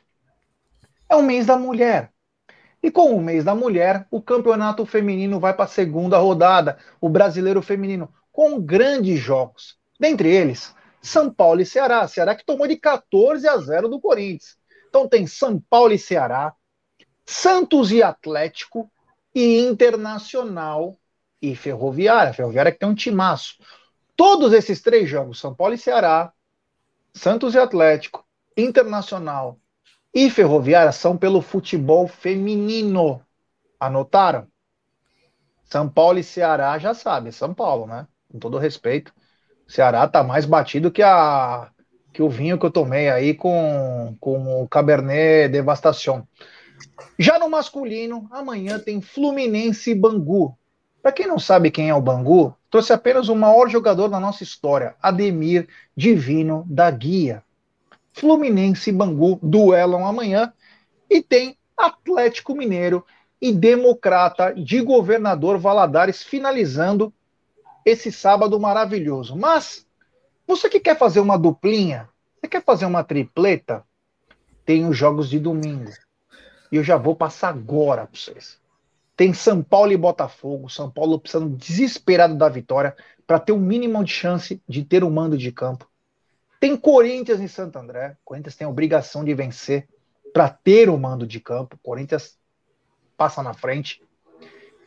é 1.08 1.16
o 1.16 1.22
mês 1.22 1.46
da 1.46 1.56
mulher. 1.56 2.12
E 2.82 2.90
com 2.90 3.14
o 3.14 3.20
mês 3.20 3.44
da 3.44 3.54
mulher, 3.54 4.06
o 4.10 4.22
campeonato 4.22 4.86
feminino 4.86 5.40
vai 5.40 5.52
para 5.52 5.64
a 5.64 5.68
segunda 5.68 6.18
rodada, 6.18 6.78
o 7.00 7.08
brasileiro 7.08 7.60
feminino, 7.60 8.12
com 8.32 8.60
grandes 8.60 9.18
jogos. 9.18 9.76
Dentre 9.98 10.28
eles, 10.28 10.74
são 11.02 11.32
Paulo 11.32 11.60
e 11.60 11.66
Ceará. 11.66 12.06
Ceará 12.06 12.34
que 12.34 12.44
tomou 12.44 12.66
de 12.66 12.76
14 12.76 13.48
a 13.48 13.56
0 13.56 13.88
do 13.88 14.00
Corinthians. 14.00 14.56
Então 14.88 15.08
tem 15.08 15.26
São 15.26 15.60
Paulo 15.68 15.92
e 15.92 15.98
Ceará, 15.98 16.54
Santos 17.26 17.90
e 17.90 18.02
Atlético 18.02 18.90
e 19.34 19.58
Internacional 19.58 20.96
e 21.42 21.54
Ferroviária. 21.54 22.32
Ferroviária 22.32 22.72
que 22.72 22.78
tem 22.78 22.88
um 22.88 22.94
timaço. 22.94 23.56
Todos 24.16 24.52
esses 24.52 24.80
três 24.80 25.08
jogos, 25.08 25.38
São 25.38 25.54
Paulo 25.54 25.74
e 25.74 25.78
Ceará, 25.78 26.32
Santos 27.12 27.54
e 27.54 27.58
Atlético, 27.58 28.24
Internacional 28.56 29.58
e 30.14 30.30
Ferroviária, 30.30 30.92
são 30.92 31.16
pelo 31.16 31.40
futebol 31.40 32.08
feminino. 32.08 33.20
Anotaram? 33.78 34.46
São 35.64 35.88
Paulo 35.88 36.18
e 36.18 36.24
Ceará 36.24 36.78
já 36.78 36.94
sabe, 36.94 37.30
São 37.30 37.52
Paulo, 37.52 37.86
né? 37.86 38.06
Com 38.30 38.38
todo 38.38 38.58
respeito. 38.58 39.12
Ceará 39.66 40.08
tá 40.08 40.22
mais 40.24 40.46
batido 40.46 40.90
que 40.90 41.02
a 41.02 41.70
que 42.12 42.22
o 42.22 42.28
vinho 42.28 42.58
que 42.58 42.66
eu 42.66 42.70
tomei 42.70 43.08
aí 43.08 43.32
com, 43.34 44.16
com 44.18 44.62
o 44.62 44.68
Cabernet 44.68 45.52
Devastação. 45.52 46.26
Já 47.18 47.38
no 47.38 47.48
masculino, 47.48 48.26
amanhã 48.30 48.78
tem 48.78 49.00
Fluminense 49.00 49.90
e 49.90 49.94
Bangu. 49.94 50.56
Para 51.00 51.12
quem 51.12 51.28
não 51.28 51.38
sabe 51.38 51.70
quem 51.70 51.90
é 51.90 51.94
o 51.94 52.00
Bangu, 52.00 52.56
trouxe 52.70 52.92
apenas 52.92 53.28
o 53.28 53.36
maior 53.36 53.68
jogador 53.68 54.08
da 54.08 54.18
nossa 54.18 54.42
história, 54.42 54.96
Ademir 55.00 55.68
Divino 55.96 56.64
da 56.66 56.90
Guia. 56.90 57.44
Fluminense 58.12 58.90
e 58.90 58.92
Bangu 58.92 59.38
duelam 59.42 60.06
amanhã 60.06 60.52
e 61.08 61.22
tem 61.22 61.56
Atlético 61.76 62.54
Mineiro 62.54 63.04
e 63.40 63.52
Democrata 63.52 64.52
de 64.52 64.80
Governador 64.80 65.58
Valadares 65.58 66.22
finalizando 66.22 67.12
esse 67.84 68.10
sábado 68.10 68.58
maravilhoso. 68.58 69.36
Mas 69.36 69.86
você 70.46 70.68
que 70.68 70.80
quer 70.80 70.98
fazer 70.98 71.20
uma 71.20 71.38
duplinha, 71.38 72.08
você 72.40 72.48
quer 72.48 72.64
fazer 72.64 72.86
uma 72.86 73.04
tripleta, 73.04 73.84
tem 74.64 74.86
os 74.86 74.96
jogos 74.96 75.30
de 75.30 75.38
domingo. 75.38 75.90
E 76.70 76.76
eu 76.76 76.84
já 76.84 76.96
vou 76.96 77.14
passar 77.14 77.48
agora 77.48 78.06
para 78.06 78.20
vocês. 78.20 78.58
Tem 79.16 79.32
São 79.32 79.62
Paulo 79.62 79.92
e 79.92 79.96
Botafogo. 79.96 80.68
São 80.68 80.90
Paulo 80.90 81.18
precisando 81.18 81.56
desesperado 81.56 82.34
da 82.34 82.48
vitória 82.48 82.94
para 83.26 83.40
ter 83.40 83.52
o 83.52 83.56
um 83.56 83.60
mínimo 83.60 84.04
de 84.04 84.12
chance 84.12 84.62
de 84.68 84.84
ter 84.84 85.02
o 85.02 85.08
um 85.08 85.10
mando 85.10 85.36
de 85.36 85.50
campo. 85.50 85.88
Tem 86.60 86.76
Corinthians 86.76 87.40
e 87.40 87.48
Santo 87.48 87.78
André. 87.78 88.16
Corinthians 88.24 88.56
tem 88.56 88.66
a 88.66 88.70
obrigação 88.70 89.24
de 89.24 89.32
vencer 89.34 89.88
para 90.32 90.48
ter 90.48 90.88
o 90.90 90.98
mando 90.98 91.26
de 91.26 91.40
campo. 91.40 91.78
Corinthians 91.82 92.36
passa 93.16 93.42
na 93.42 93.54
frente. 93.54 94.02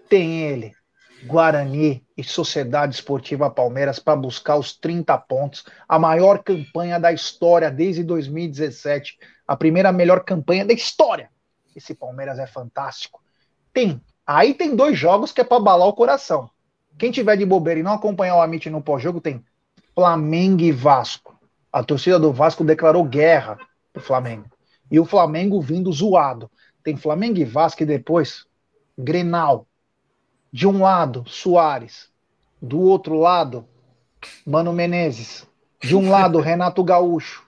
Tem 0.09 0.41
ele, 0.41 0.73
Guarani 1.23 2.05
e 2.17 2.23
Sociedade 2.23 2.95
Esportiva 2.95 3.49
Palmeiras 3.49 3.99
para 3.99 4.15
buscar 4.15 4.57
os 4.57 4.75
30 4.75 5.17
pontos, 5.19 5.63
a 5.87 5.97
maior 5.97 6.43
campanha 6.43 6.99
da 6.99 7.13
história 7.13 7.71
desde 7.71 8.03
2017, 8.03 9.17
a 9.47 9.55
primeira 9.55 9.91
melhor 9.91 10.23
campanha 10.23 10.65
da 10.65 10.73
história. 10.73 11.29
Esse 11.75 11.93
Palmeiras 11.93 12.39
é 12.39 12.47
fantástico. 12.47 13.21
Tem, 13.73 14.01
aí 14.25 14.53
tem 14.53 14.75
dois 14.75 14.97
jogos 14.97 15.31
que 15.31 15.39
é 15.39 15.43
para 15.43 15.59
balar 15.59 15.87
o 15.87 15.93
coração. 15.93 16.49
Quem 16.97 17.11
tiver 17.11 17.37
de 17.37 17.45
bobeira 17.45 17.79
e 17.79 17.83
não 17.83 17.93
acompanhar 17.93 18.35
o 18.35 18.41
Amit 18.41 18.69
no 18.69 18.81
pós-jogo 18.81 19.21
tem 19.21 19.43
Flamengo 19.95 20.61
e 20.61 20.71
Vasco. 20.71 21.39
A 21.71 21.83
torcida 21.83 22.19
do 22.19 22.33
Vasco 22.33 22.63
declarou 22.63 23.03
guerra 23.03 23.57
pro 23.93 24.01
Flamengo. 24.01 24.49
E 24.89 24.99
o 24.99 25.05
Flamengo 25.05 25.61
vindo 25.61 25.91
zoado. 25.91 26.51
Tem 26.83 26.97
Flamengo 26.97 27.39
e 27.39 27.45
Vasco 27.45 27.83
e 27.83 27.85
depois 27.85 28.45
Grenal, 28.97 29.67
de 30.51 30.67
um 30.67 30.81
lado, 30.81 31.23
Soares. 31.27 32.09
Do 32.61 32.79
outro 32.79 33.17
lado, 33.17 33.65
Mano 34.45 34.73
Menezes. 34.73 35.47
De 35.79 35.95
um 35.95 36.09
lado, 36.09 36.39
Renato 36.39 36.83
Gaúcho. 36.83 37.43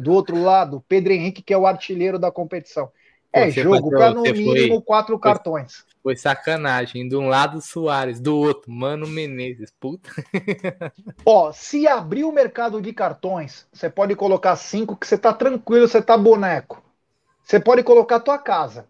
Do 0.00 0.12
outro 0.12 0.40
lado, 0.42 0.82
Pedro 0.88 1.12
Henrique, 1.12 1.42
que 1.42 1.52
é 1.52 1.58
o 1.58 1.66
artilheiro 1.66 2.18
da 2.18 2.30
competição. 2.30 2.90
É 3.32 3.50
Você 3.50 3.62
jogo 3.62 3.90
para 3.90 4.14
no 4.14 4.22
mínimo 4.22 4.76
foi, 4.76 4.82
quatro 4.82 5.18
cartões. 5.18 5.84
Foi 6.02 6.16
sacanagem. 6.16 7.08
De 7.08 7.14
um 7.14 7.28
lado 7.28 7.60
Soares, 7.60 8.20
do 8.20 8.36
outro, 8.36 8.70
Mano 8.70 9.06
Menezes. 9.06 9.70
Puta. 9.78 10.10
Ó, 11.24 11.52
se 11.52 11.86
abrir 11.86 12.24
o 12.24 12.32
mercado 12.32 12.80
de 12.80 12.92
cartões, 12.92 13.66
você 13.72 13.90
pode 13.90 14.14
colocar 14.16 14.56
cinco 14.56 14.96
que 14.96 15.06
você 15.06 15.18
tá 15.18 15.32
tranquilo, 15.32 15.86
você 15.86 16.00
tá 16.00 16.16
boneco. 16.16 16.82
Você 17.42 17.60
pode 17.60 17.82
colocar 17.82 18.16
a 18.16 18.20
tua 18.20 18.38
casa. 18.38 18.86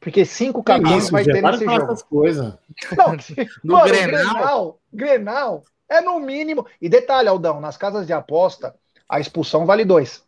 Porque 0.00 0.24
cinco 0.24 0.62
cartões 0.62 1.08
vai 1.10 1.24
ter 1.24 1.40
nesse 1.40 1.64
jogo. 1.64 1.82
Essas 1.84 2.02
coisas. 2.02 2.54
Não, 2.96 3.16
no 3.62 3.74
mano, 3.74 3.86
Grenal. 3.86 4.08
Grenal, 4.08 4.78
Grenal 4.92 5.64
é 5.88 6.00
no 6.00 6.18
mínimo. 6.18 6.66
E 6.80 6.88
detalhe, 6.88 7.28
Aldão, 7.28 7.60
nas 7.60 7.76
casas 7.76 8.06
de 8.06 8.12
aposta, 8.12 8.74
a 9.08 9.20
expulsão 9.20 9.64
vale 9.64 9.84
dois. 9.84 10.24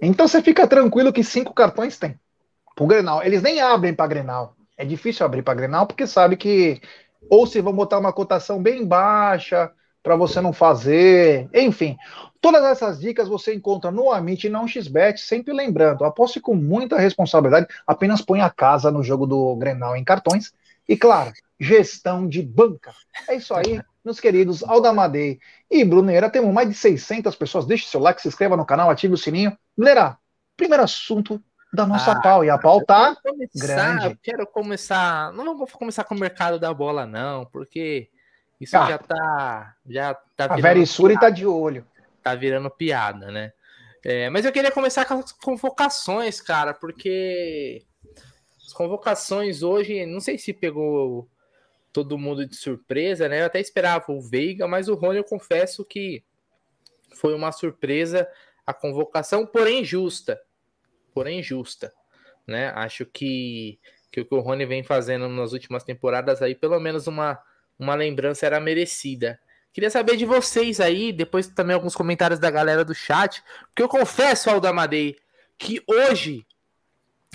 Então 0.00 0.28
você 0.28 0.42
fica 0.42 0.66
tranquilo 0.66 1.12
que 1.12 1.24
cinco 1.24 1.54
cartões 1.54 1.98
tem. 1.98 2.18
Pro 2.74 2.86
Grenal. 2.86 3.22
Eles 3.22 3.42
nem 3.42 3.60
abrem 3.60 3.94
para 3.94 4.06
Grenal. 4.06 4.54
É 4.76 4.84
difícil 4.84 5.24
abrir 5.24 5.42
para 5.42 5.54
Grenal 5.54 5.86
porque 5.86 6.06
sabe 6.06 6.36
que 6.36 6.80
ou 7.30 7.46
se 7.46 7.60
vão 7.60 7.72
botar 7.72 7.98
uma 7.98 8.12
cotação 8.12 8.62
bem 8.62 8.84
baixa 8.86 9.70
para 10.02 10.14
você 10.14 10.40
não 10.40 10.52
fazer, 10.52 11.48
enfim. 11.52 11.96
Todas 12.40 12.62
essas 12.64 13.00
dicas 13.00 13.26
você 13.26 13.54
encontra 13.54 13.90
no 13.90 14.12
Amit 14.12 14.46
e 14.46 14.50
não 14.50 14.68
XBet, 14.68 15.18
sempre 15.18 15.52
lembrando, 15.52 16.04
aposte 16.04 16.38
com 16.38 16.54
muita 16.54 16.96
responsabilidade, 16.96 17.66
apenas 17.84 18.22
põe 18.22 18.40
a 18.40 18.48
casa 18.48 18.90
no 18.90 19.02
jogo 19.02 19.26
do 19.26 19.56
Grenal 19.56 19.96
em 19.96 20.04
cartões 20.04 20.52
e 20.88 20.96
claro, 20.96 21.32
gestão 21.58 22.28
de 22.28 22.40
banca. 22.40 22.92
É 23.28 23.34
isso 23.34 23.52
aí, 23.52 23.82
meus 24.06 24.20
queridos 24.20 24.62
Aldamadei 24.62 25.40
e 25.68 25.84
Bruneira, 25.84 26.30
temos 26.30 26.54
mais 26.54 26.68
de 26.68 26.74
600 26.74 27.34
pessoas. 27.34 27.66
Deixe 27.66 27.88
seu 27.88 28.00
like, 28.00 28.22
se 28.22 28.28
inscreva 28.28 28.56
no 28.56 28.64
canal, 28.64 28.88
ative 28.88 29.14
o 29.14 29.18
sininho. 29.18 29.56
Bruneira, 29.76 30.16
primeiro 30.56 30.84
assunto 30.84 31.42
da 31.72 31.84
nossa 31.84 32.12
ah, 32.12 32.20
pau. 32.20 32.44
E 32.44 32.48
a 32.48 32.56
pau 32.56 32.84
tá 32.84 33.16
grande. 33.54 34.16
Quero 34.22 34.46
começar. 34.46 35.32
Não 35.32 35.58
vou 35.58 35.66
começar 35.66 36.04
com 36.04 36.14
o 36.14 36.18
mercado 36.18 36.58
da 36.60 36.72
bola, 36.72 37.04
não, 37.04 37.44
porque 37.46 38.08
isso 38.60 38.76
ah, 38.76 38.86
já 38.86 38.98
tá. 38.98 39.74
Já 39.84 40.14
tá 40.36 40.44
a 40.44 40.56
Verisuri 40.56 41.18
tá 41.18 41.28
de 41.28 41.44
olho. 41.44 41.84
Tá 42.22 42.34
virando 42.36 42.70
piada, 42.70 43.32
né? 43.32 43.52
É, 44.04 44.30
mas 44.30 44.44
eu 44.44 44.52
queria 44.52 44.70
começar 44.70 45.04
com 45.04 45.14
as 45.14 45.32
convocações, 45.32 46.40
cara, 46.40 46.72
porque 46.72 47.82
as 48.64 48.72
convocações 48.72 49.64
hoje, 49.64 50.06
não 50.06 50.20
sei 50.20 50.38
se 50.38 50.52
pegou 50.52 51.28
todo 52.04 52.18
mundo 52.18 52.46
de 52.46 52.56
surpresa, 52.56 53.28
né? 53.28 53.40
Eu 53.40 53.46
até 53.46 53.60
esperava 53.60 54.12
o 54.12 54.20
Veiga, 54.20 54.68
mas 54.68 54.88
o 54.88 54.94
Rony 54.94 55.18
eu 55.18 55.24
confesso 55.24 55.84
que 55.84 56.22
foi 57.14 57.34
uma 57.34 57.52
surpresa 57.52 58.28
a 58.66 58.74
convocação, 58.74 59.46
porém 59.46 59.84
justa 59.84 60.40
porém 61.16 61.42
justa. 61.42 61.94
Né? 62.46 62.68
Acho 62.74 63.06
que, 63.06 63.80
que 64.12 64.20
o 64.20 64.26
que 64.26 64.34
o 64.34 64.40
Rony 64.40 64.66
vem 64.66 64.84
fazendo 64.84 65.26
nas 65.30 65.54
últimas 65.54 65.82
temporadas 65.82 66.42
aí, 66.42 66.54
pelo 66.54 66.78
menos 66.78 67.06
uma, 67.06 67.42
uma 67.78 67.94
lembrança 67.94 68.44
era 68.44 68.60
merecida. 68.60 69.40
Queria 69.72 69.88
saber 69.88 70.18
de 70.18 70.26
vocês 70.26 70.78
aí, 70.78 71.14
depois 71.14 71.48
também 71.48 71.72
alguns 71.72 71.96
comentários 71.96 72.38
da 72.38 72.50
galera 72.50 72.84
do 72.84 72.94
chat, 72.94 73.42
porque 73.68 73.82
eu 73.82 73.88
confesso 73.88 74.50
ao 74.50 74.60
Damadei 74.60 75.16
que 75.56 75.82
hoje, 75.86 76.46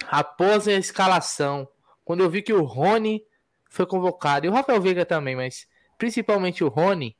após 0.07 0.67
a 0.67 0.73
escalação, 0.73 1.67
quando 2.05 2.21
eu 2.21 2.29
vi 2.29 2.43
que 2.43 2.53
o 2.53 2.63
Rony 2.63 3.25
foi 3.71 3.85
convocado, 3.85 4.45
e 4.45 4.49
o 4.49 4.51
Rafael 4.51 4.81
Veiga 4.81 5.05
também, 5.05 5.33
mas 5.33 5.65
principalmente 5.97 6.61
o 6.61 6.67
Rony, 6.67 7.15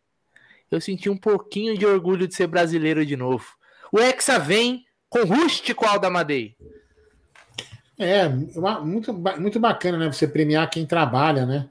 eu 0.70 0.82
senti 0.82 1.10
um 1.10 1.16
pouquinho 1.16 1.78
de 1.78 1.86
orgulho 1.86 2.28
de 2.28 2.36
ser 2.36 2.46
brasileiro 2.46 3.06
de 3.06 3.16
novo. 3.16 3.46
O 3.90 4.00
Hexa 4.00 4.38
vem 4.38 4.86
com 5.10 5.24
rústico 5.24 5.86
Aldamadei. 5.86 6.56
É, 7.98 8.28
muito, 8.28 9.14
muito 9.14 9.60
bacana, 9.60 9.98
né? 9.98 10.12
Você 10.12 10.28
premiar 10.28 10.70
quem 10.70 10.86
trabalha, 10.86 11.46
né? 11.46 11.70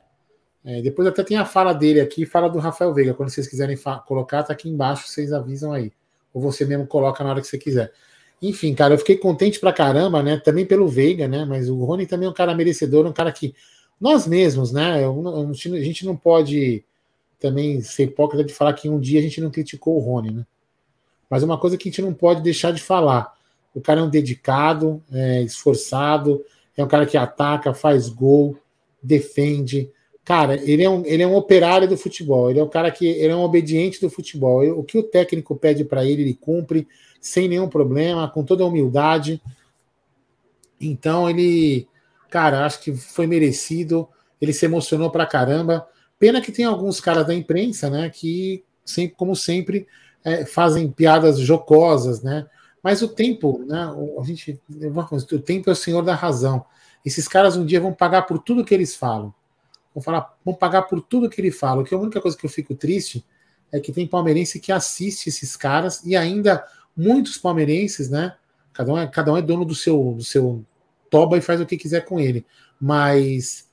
É, 0.65 0.81
depois 0.81 1.07
até 1.07 1.23
tem 1.25 1.37
a 1.37 1.45
fala 1.45 1.75
dele 1.75 2.01
aqui, 2.01 2.25
fala 2.25 2.49
do 2.49 2.59
Rafael 2.59 2.95
Veiga. 2.95 3.13
Quando 3.13 3.29
vocês 3.29 3.49
quiserem 3.49 3.77
colocar, 4.07 4.43
tá 4.43 4.53
aqui 4.55 4.69
embaixo, 4.69 5.09
vocês 5.09 5.33
avisam 5.33 5.73
aí. 5.73 5.93
Ou 6.33 6.41
você 6.41 6.65
mesmo 6.65 6.87
coloca 6.87 7.23
na 7.23 7.31
hora 7.31 7.41
que 7.41 7.47
você 7.47 7.59
quiser. 7.59 7.93
Enfim, 8.41 8.75
cara, 8.75 8.95
eu 8.95 8.99
fiquei 8.99 9.19
contente 9.19 9.61
pra 9.61 9.73
caramba, 9.73 10.23
né? 10.23 10.39
Também 10.39 10.65
pelo 10.65 10.89
Veiga, 10.89 11.29
né? 11.29 11.45
Mas 11.45 11.69
o 11.69 11.77
Rony 11.85 12.07
também 12.07 12.27
é 12.27 12.31
um 12.31 12.35
cara 12.35 12.55
merecedor, 12.55 13.07
um 13.07 13.13
cara 13.13 13.31
que 13.31 13.55
nós 14.01 14.27
mesmos, 14.27 14.73
né? 14.73 15.05
a 15.05 15.83
gente 15.83 16.07
não 16.07 16.17
pode 16.17 16.83
também 17.39 17.81
ser 17.81 18.05
hipócrita 18.05 18.45
de 18.45 18.55
falar 18.55 18.73
que 18.73 18.89
um 18.89 18.99
dia 18.99 19.19
a 19.19 19.23
gente 19.23 19.41
não 19.41 19.51
criticou 19.51 19.97
o 19.97 20.01
Rony, 20.01 20.31
né? 20.31 20.47
Mas 21.29 21.43
uma 21.43 21.59
coisa 21.59 21.77
que 21.77 21.89
a 21.89 21.93
gente 21.93 22.03
não 22.03 22.13
pode 22.13 22.43
deixar 22.43 22.73
de 22.73 22.83
falar: 22.83 23.35
o 23.75 23.81
cara 23.81 24.01
é 24.01 24.03
um 24.03 24.11
dedicado, 24.11 25.03
é 25.13 25.43
esforçado, 25.43 26.45
é 26.77 26.83
um 26.83 26.89
cara 26.89 27.07
que 27.07 27.17
ataca, 27.17 27.73
faz 27.73 28.09
gol, 28.09 28.57
defende. 29.03 29.91
Cara, 30.25 30.57
ele 30.69 30.83
é 30.83 30.91
um, 30.91 31.05
ele 31.07 31.23
é 31.23 31.27
um 31.27 31.35
operário 31.35 31.89
do 31.89 31.97
futebol, 31.97 32.51
ele 32.51 32.59
é 32.59 32.63
um 32.63 32.69
cara 32.69 32.91
que 32.91 33.07
ele 33.07 33.33
é 33.33 33.37
um 33.37 33.43
obediente 33.43 34.01
do 34.01 34.11
futebol. 34.11 34.63
O 34.79 34.85
que 34.85 34.99
o 34.99 35.03
técnico 35.03 35.57
pede 35.57 35.85
para 35.85 36.05
ele, 36.05 36.23
ele 36.23 36.35
cumpre 36.35 36.87
sem 37.21 37.49
nenhum 37.49 37.69
problema, 37.69 38.29
com 38.29 38.45
toda 38.45 38.65
a 38.65 38.67
humildade. 38.67 39.41
Então 40.81 41.29
ele, 41.29 41.87
cara, 42.31 42.65
acho 42.65 42.81
que 42.81 42.93
foi 42.93 43.27
merecido. 43.27 44.09
Ele 44.41 44.53
se 44.53 44.65
emocionou 44.65 45.11
pra 45.11 45.27
caramba. 45.27 45.87
Pena 46.19 46.41
que 46.41 46.53
tem 46.53 46.65
alguns 46.65 47.01
caras 47.01 47.27
da 47.27 47.35
imprensa, 47.35 47.91
né, 47.91 48.11
que 48.11 48.65
sempre, 48.85 49.17
como 49.17 49.35
sempre, 49.35 49.87
é, 50.25 50.45
fazem 50.45 50.91
piadas 50.91 51.39
jocosas, 51.39 52.23
né? 52.23 52.47
Mas 52.83 53.03
o 53.03 53.09
tempo, 53.09 53.63
né? 53.67 53.91
A 54.19 54.25
gente, 54.25 54.61
o 55.33 55.39
tempo 55.39 55.69
é 55.69 55.73
o 55.73 55.77
senhor 55.77 56.03
da 56.03 56.15
razão. 56.15 56.65
Esses 57.05 57.29
caras 57.29 57.57
um 57.57 57.65
dia 57.65 57.81
vão 57.81 57.93
pagar 57.93 58.23
por 58.23 58.39
tudo 58.39 58.65
que 58.65 58.75
eles 58.75 58.97
falam. 58.97 59.35
Vão 59.95 60.03
falar, 60.03 60.35
vão 60.45 60.55
pagar 60.55 60.83
por 60.83 61.01
tudo 61.01 61.29
que 61.29 61.41
ele 61.41 61.51
fala. 61.51 61.85
Que 61.85 61.95
a 61.95 61.99
única 61.99 62.21
coisa 62.21 62.37
que 62.37 62.45
eu 62.45 62.51
fico 62.51 62.75
triste 62.75 63.25
é 63.73 63.81
que 63.81 63.93
tem 63.93 64.07
palmeirense 64.07 64.61
que 64.61 64.73
assiste 64.73 65.29
esses 65.29 65.57
caras 65.57 66.05
e 66.05 66.17
ainda 66.17 66.65
muitos 66.97 67.39
palmeirenses, 67.39 68.09
né? 68.09 68.35
Cada 68.73 68.93
um 68.93 68.99
é, 68.99 69.07
cada 69.07 69.33
um 69.33 69.37
é 69.37 69.43
dono 69.43 69.65
do 69.65 69.75
seu, 69.75 70.15
do 70.17 70.25
seu 70.25 70.65
toba 71.11 71.37
e 71.37 71.41
faz 71.43 71.61
o 71.61 71.67
que 71.67 71.77
quiser 71.77 72.05
com 72.05 72.19
ele. 72.19 72.47
Mas, 72.81 73.69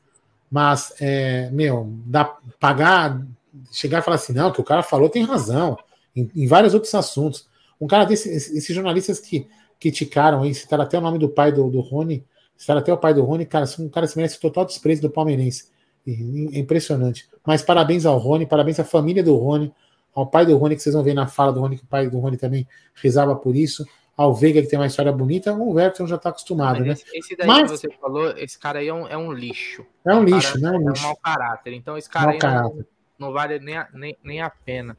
mas 0.51 0.93
é, 0.99 1.49
meu, 1.51 1.93
dá 2.05 2.25
pagar, 2.59 3.25
chegar 3.71 3.99
e 3.99 4.01
falar 4.01 4.15
assim, 4.15 4.33
não, 4.33 4.51
que 4.51 4.59
o 4.59 4.63
cara 4.63 4.83
falou 4.83 5.09
tem 5.09 5.23
razão 5.23 5.77
em, 6.15 6.29
em 6.35 6.47
vários 6.47 6.73
outros 6.73 6.93
assuntos. 6.95 7.47
Um 7.79 7.87
cara 7.87 8.05
desse, 8.05 8.29
esses 8.29 8.75
jornalistas 8.75 9.19
que 9.19 9.47
criticaram 9.79 10.41
aí, 10.43 10.53
citaram 10.53 10.83
até 10.83 10.97
o 10.97 11.01
nome 11.01 11.19
do 11.19 11.29
pai 11.29 11.51
do, 11.51 11.69
do 11.69 11.79
Rony, 11.79 12.25
citaram 12.57 12.81
até 12.81 12.91
o 12.91 12.97
pai 12.97 13.13
do 13.13 13.23
Rony, 13.23 13.45
cara, 13.45 13.65
um 13.79 13.87
cara 13.87 14.07
se 14.07 14.17
merece 14.17 14.39
total 14.39 14.65
desprezo 14.65 15.01
do 15.03 15.09
palmeirense. 15.09 15.65
É 16.07 16.59
impressionante. 16.59 17.29
Mas 17.45 17.61
parabéns 17.61 18.05
ao 18.05 18.17
Rony, 18.17 18.45
parabéns 18.45 18.79
à 18.79 18.83
família 18.83 19.21
do 19.21 19.35
Rony, 19.35 19.71
ao 20.15 20.25
pai 20.25 20.45
do 20.45 20.57
Rony, 20.57 20.75
que 20.75 20.81
vocês 20.81 20.95
vão 20.95 21.03
ver 21.03 21.13
na 21.13 21.27
fala 21.27 21.53
do 21.53 21.59
Rony, 21.59 21.77
que 21.77 21.83
o 21.83 21.87
pai 21.87 22.09
do 22.09 22.17
Rony 22.17 22.37
também 22.37 22.67
rezava 22.95 23.35
por 23.35 23.55
isso. 23.55 23.85
Ao 24.17 24.33
Veiga, 24.33 24.63
que 24.63 24.67
tem 24.67 24.79
uma 24.79 24.87
história 24.87 25.11
bonita, 25.11 25.53
o 25.53 25.79
Everton 25.79 26.07
já 26.07 26.15
está 26.15 26.29
acostumado, 26.29 26.83
né? 26.83 26.95
Esse 27.13 27.35
daí 27.35 27.45
Mas... 27.45 27.69
que 27.69 27.77
você 27.77 27.89
falou, 28.01 28.31
esse 28.35 28.57
cara 28.57 28.79
aí 28.79 28.87
é 28.87 28.93
um, 28.93 29.07
é 29.07 29.15
um 29.15 29.31
lixo. 29.31 29.85
É 30.03 30.15
um 30.15 30.23
lixo, 30.23 30.59
né? 30.59 30.69
É 30.69 30.71
um, 30.71 30.89
é 30.89 30.91
um 30.91 31.01
mau 31.03 31.15
caráter. 31.17 31.73
Então 31.73 31.95
esse 31.95 32.09
cara 32.09 32.31
aí 32.31 32.39
não, 32.41 32.85
não, 33.19 33.31
vale 33.31 33.59
nem 33.59 33.77
a, 33.77 33.87
nem, 33.93 34.17
nem 34.23 34.41
a 34.41 34.49
pena. 34.49 34.97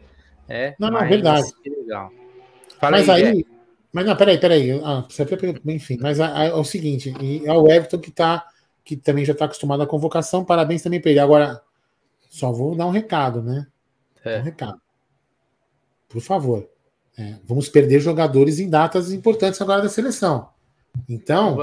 É, 0.48 0.76
não, 0.78 0.88
não, 0.88 1.00
verdade. 1.00 1.52
Legal. 1.66 2.12
Fala 2.78 2.98
mas 2.98 3.08
aí, 3.08 3.24
aí 3.24 3.46
mas 3.92 4.06
não, 4.06 4.16
peraí, 4.16 4.38
peraí. 4.38 4.80
Ah, 4.84 5.04
enfim, 5.66 5.98
mas 6.00 6.20
é 6.20 6.52
o 6.54 6.62
seguinte, 6.62 7.12
e 7.20 7.44
é 7.44 7.52
o 7.52 7.66
Everton 7.66 7.98
que 7.98 8.12
tá, 8.12 8.46
que 8.84 8.96
também 8.96 9.24
já 9.24 9.32
está 9.32 9.46
acostumado 9.46 9.82
à 9.82 9.86
convocação, 9.86 10.44
parabéns 10.44 10.82
também 10.82 11.00
para 11.00 11.10
ele. 11.10 11.20
Agora, 11.20 11.60
só 12.30 12.52
vou 12.52 12.76
dar 12.76 12.86
um 12.86 12.90
recado, 12.90 13.42
né? 13.42 13.66
É. 14.24 14.38
Um 14.38 14.42
recado. 14.42 14.80
Por 16.08 16.20
favor. 16.20 16.68
É, 17.18 17.34
vamos 17.44 17.68
perder 17.68 18.00
jogadores 18.00 18.60
em 18.60 18.70
datas 18.70 19.12
importantes 19.12 19.60
agora 19.60 19.82
da 19.82 19.88
seleção. 19.88 20.48
Então, 21.08 21.58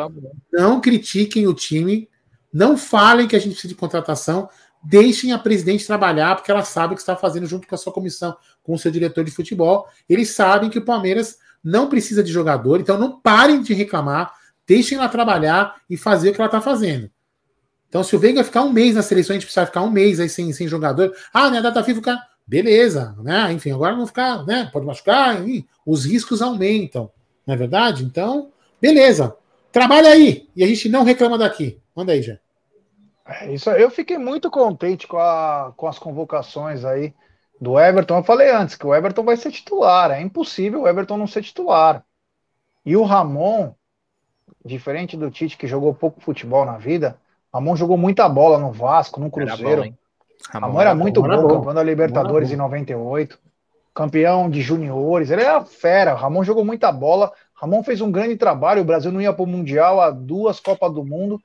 não 0.51 0.81
critiquem 0.81 1.47
o 1.47 1.53
time, 1.53 2.09
não 2.53 2.77
falem 2.77 3.27
que 3.27 3.35
a 3.35 3.39
gente 3.39 3.53
precisa 3.53 3.73
de 3.73 3.79
contratação 3.79 4.49
deixem 4.85 5.31
a 5.31 5.39
presidente 5.39 5.85
trabalhar, 5.85 6.35
porque 6.35 6.51
ela 6.51 6.63
sabe 6.63 6.93
o 6.93 6.95
que 6.95 7.01
está 7.01 7.15
fazendo 7.15 7.47
junto 7.47 7.67
com 7.67 7.75
a 7.75 7.77
sua 7.77 7.91
comissão, 7.91 8.37
com 8.63 8.73
o 8.73 8.79
seu 8.79 8.91
diretor 8.91 9.23
de 9.23 9.31
futebol. 9.31 9.87
Eles 10.07 10.29
sabem 10.29 10.69
que 10.69 10.77
o 10.77 10.85
Palmeiras 10.85 11.37
não 11.63 11.89
precisa 11.89 12.23
de 12.23 12.31
jogador, 12.31 12.79
então 12.79 12.97
não 12.97 13.19
parem 13.19 13.61
de 13.61 13.73
reclamar, 13.73 14.31
deixem 14.67 14.97
ela 14.97 15.09
trabalhar 15.09 15.75
e 15.89 15.97
fazer 15.97 16.29
o 16.29 16.33
que 16.33 16.39
ela 16.39 16.47
está 16.47 16.61
fazendo. 16.61 17.09
Então, 17.89 18.03
se 18.03 18.15
o 18.15 18.19
Veiga 18.19 18.43
ficar 18.43 18.61
um 18.61 18.71
mês 18.71 18.95
na 18.95 19.01
seleção, 19.01 19.33
a 19.33 19.37
gente 19.37 19.45
precisa 19.45 19.65
ficar 19.65 19.81
um 19.81 19.89
mês 19.89 20.19
aí 20.19 20.29
sem, 20.29 20.51
sem 20.53 20.67
jogador. 20.67 21.15
Ah, 21.33 21.49
né, 21.49 21.59
a 21.59 21.61
data 21.61 21.83
FIFA. 21.83 22.19
Beleza, 22.47 23.15
né? 23.19 23.51
Enfim, 23.51 23.71
agora 23.71 23.95
não 23.95 24.05
ficar, 24.05 24.45
né? 24.45 24.69
Pode 24.71 24.85
machucar, 24.85 25.37
os 25.85 26.05
riscos 26.05 26.41
aumentam, 26.41 27.11
não 27.45 27.55
é 27.55 27.57
verdade? 27.57 28.03
Então, 28.03 28.51
beleza. 28.79 29.35
Trabalha 29.71 30.09
aí 30.09 30.47
e 30.55 30.63
a 30.63 30.67
gente 30.67 30.87
não 30.87 31.03
reclama 31.03 31.37
daqui. 31.37 31.81
Manda 31.95 32.11
aí, 32.11 32.21
já. 32.21 32.37
É 33.27 33.51
isso, 33.51 33.71
eu 33.71 33.89
fiquei 33.89 34.19
muito 34.19 34.51
contente 34.51 35.07
com, 35.07 35.17
a, 35.17 35.73
com 35.75 35.87
as 35.87 35.97
convocações 35.97 36.85
aí 36.85 37.13
do 37.59 37.79
Everton. 37.79 38.17
Eu 38.17 38.23
falei 38.23 38.51
antes 38.51 38.75
que 38.75 38.85
o 38.85 38.93
Everton 38.93 39.23
vai 39.23 39.35
ser 39.35 39.51
titular. 39.51 40.11
É 40.11 40.21
impossível 40.21 40.83
o 40.83 40.87
Everton 40.87 41.17
não 41.17 41.25
ser 41.25 41.41
titular. 41.41 42.05
E 42.85 42.95
o 42.95 43.03
Ramon, 43.03 43.73
diferente 44.63 45.17
do 45.17 45.31
Tite 45.31 45.57
que 45.57 45.65
jogou 45.65 45.93
pouco 45.93 46.21
futebol 46.21 46.65
na 46.65 46.77
vida, 46.77 47.19
Ramon 47.51 47.75
jogou 47.75 47.97
muita 47.97 48.29
bola 48.29 48.59
no 48.59 48.71
Vasco, 48.71 49.19
no 49.19 49.31
Cruzeiro. 49.31 49.81
Era 49.81 49.91
bom, 49.91 49.97
Ramon, 50.49 50.67
Ramon, 50.67 50.81
era, 50.81 50.95
muito 50.95 51.21
bom, 51.21 51.27
bom 51.27 51.47
campeão 51.47 51.73
da 51.73 51.83
Libertadores 51.83 52.51
em 52.51 52.55
98, 52.55 53.39
campeão 53.93 54.49
de 54.49 54.61
juniores, 54.61 55.31
ele 55.31 55.41
era 55.41 55.63
fera. 55.63 56.13
Ramon 56.13 56.43
jogou 56.43 56.65
muita 56.65 56.91
bola. 56.91 57.31
Ramon 57.53 57.83
fez 57.83 58.01
um 58.01 58.11
grande 58.11 58.35
trabalho. 58.35 58.81
O 58.81 58.85
Brasil 58.85 59.11
não 59.11 59.21
ia 59.21 59.33
para 59.33 59.43
o 59.43 59.47
Mundial, 59.47 60.01
a 60.01 60.11
duas 60.11 60.59
Copas 60.59 60.93
do 60.93 61.03
Mundo. 61.03 61.41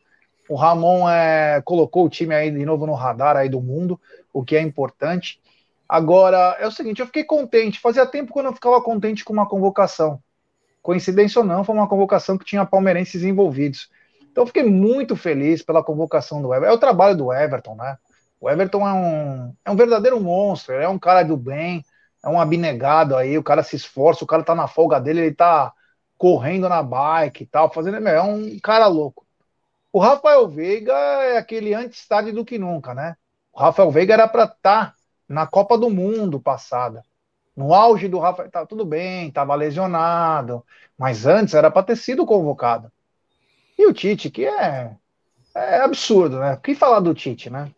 O 0.49 0.57
Ramon 0.57 1.09
é, 1.09 1.63
colocou 1.65 2.05
o 2.05 2.11
time 2.11 2.35
aí 2.35 2.51
de 2.51 2.67
novo 2.67 2.85
no 2.85 2.93
radar 2.93 3.37
aí 3.37 3.49
do 3.49 3.61
mundo, 3.61 4.01
o 4.33 4.45
que 4.45 4.57
é 4.57 4.61
importante. 4.61 5.41
Agora, 5.89 6.57
é 6.59 6.67
o 6.67 6.73
seguinte, 6.73 6.99
eu 6.99 7.07
fiquei 7.07 7.23
contente. 7.23 7.79
Fazia 7.79 8.05
tempo 8.05 8.33
que 8.33 8.39
eu 8.41 8.43
não 8.43 8.53
ficava 8.53 8.83
contente 8.83 9.25
com 9.25 9.33
uma 9.33 9.49
convocação. 9.49 10.21
Coincidência 10.83 11.41
ou 11.41 11.47
não, 11.47 11.63
foi 11.63 11.75
uma 11.75 11.87
convocação 11.87 12.37
que 12.37 12.45
tinha 12.45 12.67
palmeirenses 12.67 13.23
envolvidos. 13.23 13.89
Então, 14.31 14.43
eu 14.43 14.47
fiquei 14.49 14.65
muito 14.65 15.15
feliz 15.15 15.63
pela 15.63 15.85
convocação 15.85 16.43
do 16.43 16.53
Everton. 16.53 16.73
É 16.73 16.75
o 16.75 16.79
trabalho 16.79 17.17
do 17.17 17.33
Everton, 17.33 17.77
né? 17.77 17.97
O 18.41 18.49
Everton 18.49 18.89
é 18.89 18.93
um, 18.93 19.55
é 19.65 19.71
um 19.71 19.77
verdadeiro 19.77 20.19
monstro, 20.21 20.75
é 20.75 20.89
um 20.89 20.99
cara 20.99 21.23
do 21.23 21.37
bem, 21.37 21.85
é 22.25 22.29
um 22.29 22.41
abnegado 22.41 23.15
aí, 23.15 23.37
o 23.37 23.43
cara 23.43 23.63
se 23.63 23.77
esforça, 23.77 24.25
o 24.25 24.27
cara 24.27 24.43
tá 24.43 24.55
na 24.55 24.67
folga 24.67 24.99
dele, 24.99 25.21
ele 25.21 25.35
tá 25.35 25.73
correndo 26.17 26.69
na 26.69 26.83
bike 26.83 27.45
e 27.45 27.47
tal, 27.47 27.73
fazendo. 27.73 27.97
É 28.09 28.23
um 28.23 28.59
cara 28.61 28.87
louco. 28.87 29.27
O 29.93 29.99
Rafael 29.99 30.49
Veiga 30.49 30.93
é 30.93 31.37
aquele 31.37 31.75
antes 31.75 32.07
tarde 32.07 32.33
do 32.33 32.45
que 32.45 32.59
nunca, 32.59 32.95
né? 32.95 33.17
O 33.53 33.61
Rafael 33.61 33.91
Veiga 33.91 34.15
era 34.15 34.29
para 34.29 34.45
estar 34.45 34.87
tá 34.87 34.95
na 35.29 35.47
Copa 35.47 35.77
do 35.77 35.91
Mundo 35.91 36.41
passada. 36.41 37.05
No 37.57 37.75
auge 37.75 38.09
do 38.09 38.19
Rafael, 38.19 38.51
tá 38.51 38.65
tudo 38.65 38.85
bem, 38.85 39.29
estava 39.29 39.55
lesionado, 39.55 40.65
mas 40.97 41.27
antes 41.27 41.55
era 41.55 41.71
para 41.71 41.83
ter 41.83 41.97
sido 41.97 42.25
convocado. 42.25 42.91
E 43.79 43.87
o 43.87 43.93
Tite, 43.93 44.31
que 44.31 44.47
é, 44.47 44.97
é 45.55 45.81
absurdo, 45.81 46.39
né? 46.39 46.55
O 46.55 46.61
que 46.61 46.75
falar 46.75 47.01
do 47.01 47.15
Tite, 47.15 47.51
né? 47.51 47.71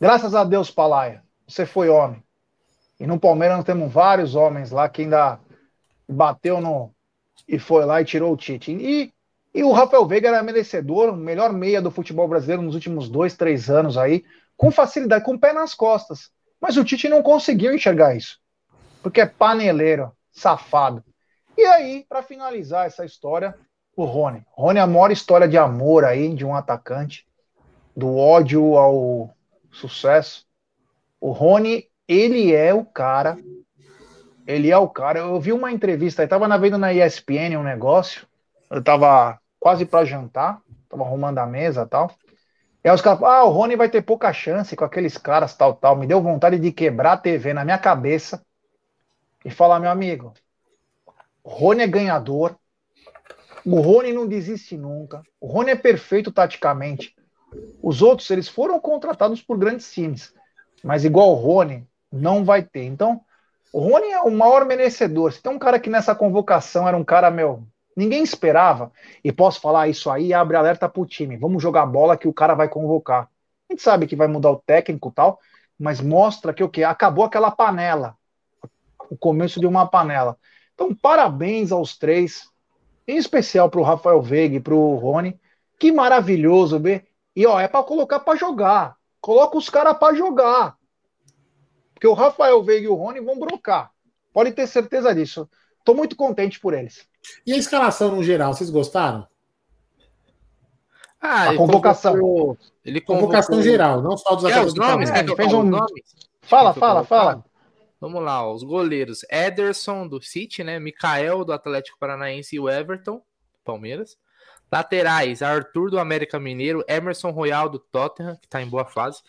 Graças 0.00 0.32
a 0.32 0.44
Deus, 0.44 0.70
Palaia, 0.70 1.24
você 1.46 1.66
foi 1.66 1.88
homem. 1.88 2.22
E 3.00 3.06
no 3.06 3.18
Palmeiras 3.18 3.56
nós 3.56 3.66
temos 3.66 3.92
vários 3.92 4.36
homens 4.36 4.70
lá 4.70 4.88
que 4.88 5.02
ainda 5.02 5.40
bateu 6.08 6.60
no. 6.60 6.92
e 7.48 7.58
foi 7.58 7.84
lá 7.84 8.00
e 8.00 8.04
tirou 8.04 8.32
o 8.32 8.36
Tite. 8.36 8.72
E, 8.72 9.12
e 9.52 9.64
o 9.64 9.72
Rafael 9.72 10.06
Veiga 10.06 10.28
era 10.28 10.42
merecedor, 10.42 11.10
o 11.10 11.16
melhor 11.16 11.52
meia 11.52 11.82
do 11.82 11.90
futebol 11.90 12.28
brasileiro 12.28 12.62
nos 12.62 12.74
últimos 12.74 13.08
dois, 13.08 13.36
três 13.36 13.68
anos 13.68 13.98
aí, 13.98 14.24
com 14.56 14.70
facilidade, 14.70 15.24
com 15.24 15.34
o 15.34 15.38
pé 15.38 15.52
nas 15.52 15.74
costas. 15.74 16.30
Mas 16.60 16.76
o 16.76 16.84
Tite 16.84 17.08
não 17.08 17.22
conseguiu 17.22 17.74
enxergar 17.74 18.16
isso. 18.16 18.38
Porque 19.02 19.20
é 19.20 19.26
paneleiro, 19.26 20.12
safado. 20.30 21.04
E 21.56 21.64
aí, 21.64 22.04
para 22.08 22.22
finalizar 22.22 22.86
essa 22.86 23.04
história, 23.04 23.52
o 23.96 24.04
Rony. 24.04 24.44
Rony 24.52 24.78
é 24.78 24.82
a 24.82 24.86
maior 24.86 25.10
história 25.10 25.48
de 25.48 25.58
amor 25.58 26.04
aí 26.04 26.32
de 26.32 26.44
um 26.44 26.54
atacante, 26.54 27.26
do 27.96 28.16
ódio 28.16 28.76
ao 28.76 29.34
sucesso. 29.70 30.46
O 31.20 31.32
Rony, 31.32 31.88
ele 32.06 32.54
é 32.54 32.72
o 32.72 32.84
cara. 32.84 33.38
Ele 34.46 34.70
é 34.70 34.78
o 34.78 34.88
cara. 34.88 35.20
Eu 35.20 35.40
vi 35.40 35.52
uma 35.52 35.70
entrevista, 35.70 36.22
eu 36.22 36.28
tava 36.28 36.58
vendo 36.58 36.78
na 36.78 36.92
ESPN 36.92 37.58
um 37.58 37.62
negócio. 37.62 38.26
Eu 38.70 38.82
tava 38.82 39.38
quase 39.58 39.84
para 39.84 40.04
jantar, 40.04 40.60
tava 40.88 41.02
arrumando 41.04 41.38
a 41.38 41.46
mesa 41.46 41.86
tal. 41.86 42.10
E 42.84 42.88
aí 42.88 42.94
os 42.94 43.02
caras, 43.02 43.22
ah, 43.22 43.44
o 43.44 43.50
Rony 43.50 43.76
vai 43.76 43.88
ter 43.88 44.02
pouca 44.02 44.32
chance 44.32 44.76
com 44.76 44.84
aqueles 44.84 45.18
caras, 45.18 45.54
tal, 45.54 45.74
tal. 45.74 45.96
Me 45.96 46.06
deu 46.06 46.22
vontade 46.22 46.58
de 46.58 46.70
quebrar 46.72 47.12
a 47.12 47.16
TV 47.16 47.52
na 47.52 47.64
minha 47.64 47.78
cabeça 47.78 48.44
e 49.44 49.50
falar, 49.50 49.80
meu 49.80 49.90
amigo, 49.90 50.32
o 51.42 51.50
Rony 51.50 51.82
é 51.82 51.86
ganhador. 51.86 52.56
O 53.64 53.80
Rony 53.80 54.12
não 54.12 54.26
desiste 54.26 54.76
nunca. 54.76 55.22
O 55.40 55.46
Rony 55.46 55.72
é 55.72 55.76
perfeito 55.76 56.30
taticamente. 56.30 57.14
Os 57.82 58.02
outros, 58.02 58.28
eles 58.30 58.48
foram 58.48 58.78
contratados 58.80 59.42
por 59.42 59.56
grandes 59.56 59.92
times. 59.92 60.32
Mas 60.82 61.04
igual 61.04 61.30
o 61.30 61.34
Rony, 61.34 61.86
não 62.10 62.44
vai 62.44 62.62
ter. 62.62 62.84
Então, 62.84 63.20
o 63.72 63.80
Rony 63.80 64.10
é 64.10 64.20
o 64.20 64.30
maior 64.30 64.64
merecedor. 64.64 65.32
Se 65.32 65.42
tem 65.42 65.52
um 65.52 65.58
cara 65.58 65.78
que 65.78 65.90
nessa 65.90 66.14
convocação 66.14 66.86
era 66.86 66.96
um 66.96 67.04
cara, 67.04 67.30
meu, 67.30 67.64
ninguém 67.96 68.22
esperava, 68.22 68.92
e 69.22 69.32
posso 69.32 69.60
falar 69.60 69.88
isso 69.88 70.10
aí, 70.10 70.32
abre 70.32 70.56
alerta 70.56 70.88
pro 70.88 71.06
time. 71.06 71.36
Vamos 71.36 71.62
jogar 71.62 71.86
bola 71.86 72.16
que 72.16 72.28
o 72.28 72.32
cara 72.32 72.54
vai 72.54 72.68
convocar. 72.68 73.28
A 73.68 73.72
gente 73.72 73.82
sabe 73.82 74.06
que 74.06 74.16
vai 74.16 74.28
mudar 74.28 74.50
o 74.50 74.62
técnico 74.64 75.08
e 75.08 75.12
tal, 75.12 75.38
mas 75.78 76.00
mostra 76.00 76.54
que 76.54 76.64
o 76.64 76.68
que? 76.68 76.82
Acabou 76.82 77.24
aquela 77.24 77.50
panela. 77.50 78.16
O 79.10 79.16
começo 79.16 79.60
de 79.60 79.66
uma 79.66 79.86
panela. 79.86 80.36
Então, 80.74 80.94
parabéns 80.94 81.72
aos 81.72 81.96
três, 81.96 82.48
em 83.06 83.16
especial 83.16 83.68
para 83.68 83.80
o 83.80 83.84
Rafael 83.84 84.22
Veiga 84.22 84.56
e 84.56 84.60
para 84.60 84.74
o 84.74 84.94
Rony. 84.96 85.38
Que 85.78 85.92
maravilhoso 85.92 86.78
ver 86.78 87.07
e 87.38 87.46
ó, 87.46 87.60
é 87.60 87.68
para 87.68 87.84
colocar 87.84 88.18
para 88.18 88.36
jogar. 88.36 88.96
Coloca 89.20 89.56
os 89.56 89.70
caras 89.70 89.96
para 89.96 90.12
jogar. 90.12 90.76
Porque 91.94 92.08
o 92.08 92.12
Rafael 92.12 92.60
Veiga 92.64 92.86
e 92.86 92.88
o 92.88 92.96
Rony 92.96 93.20
vão 93.20 93.38
brocar. 93.38 93.92
Pode 94.32 94.50
ter 94.50 94.66
certeza 94.66 95.14
disso. 95.14 95.48
Estou 95.78 95.94
muito 95.94 96.16
contente 96.16 96.58
por 96.58 96.74
eles. 96.74 97.08
E 97.46 97.52
a 97.52 97.56
escalação 97.56 98.16
no 98.16 98.24
geral, 98.24 98.52
vocês 98.52 98.70
gostaram? 98.70 99.24
Ah, 101.20 101.50
a 101.50 101.56
convocação. 101.56 102.14
Convocou, 102.14 102.58
ele 102.84 103.00
convocou... 103.00 103.28
Convocação 103.28 103.62
geral, 103.62 104.02
não 104.02 104.16
só 104.16 104.34
dos 104.34 104.50
é, 104.50 104.60
os 104.60 104.74
nomes, 104.74 105.08
é, 105.08 105.24
fez 105.36 105.52
um... 105.52 105.62
nomes. 105.62 106.16
Fala, 106.42 106.74
fala, 106.74 107.04
fala. 107.04 107.44
Vamos 108.00 108.20
lá, 108.20 108.52
os 108.52 108.64
goleiros. 108.64 109.24
Ederson 109.30 110.08
do 110.08 110.20
City, 110.20 110.64
né? 110.64 110.80
Mikael 110.80 111.44
do 111.44 111.52
Atlético 111.52 112.00
Paranaense 112.00 112.56
e 112.56 112.60
o 112.60 112.68
Everton, 112.68 113.22
Palmeiras. 113.64 114.18
Laterais, 114.70 115.42
Arthur 115.42 115.90
do 115.90 115.98
América 115.98 116.38
Mineiro, 116.38 116.84
Emerson 116.88 117.30
Royal 117.30 117.68
do 117.68 117.78
Tottenham, 117.78 118.36
que 118.36 118.46
está 118.46 118.60
em 118.62 118.68
boa 118.68 118.84
fase, 118.84 119.22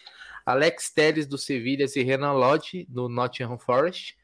Alex 0.46 0.90
Teles 0.92 1.28
do 1.28 1.38
Sevilha 1.38 1.86
e 1.96 2.04
Renan 2.04 2.34
Lodge 2.34 2.86
do 2.90 3.08
Nottingham 3.08 3.58
Forest. 3.58 4.18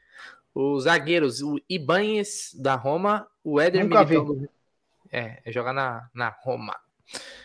Os 0.54 0.84
zagueiros, 0.84 1.42
o 1.42 1.60
Ibanez 1.70 2.52
da 2.58 2.76
Roma, 2.76 3.28
o 3.44 3.60
Éder 3.60 3.84
Militão 3.86 4.26
do... 4.26 4.50
É, 5.12 5.42
é 5.46 5.52
jogar 5.52 5.74
na, 5.74 6.10
na 6.14 6.30
Roma. 6.30 6.76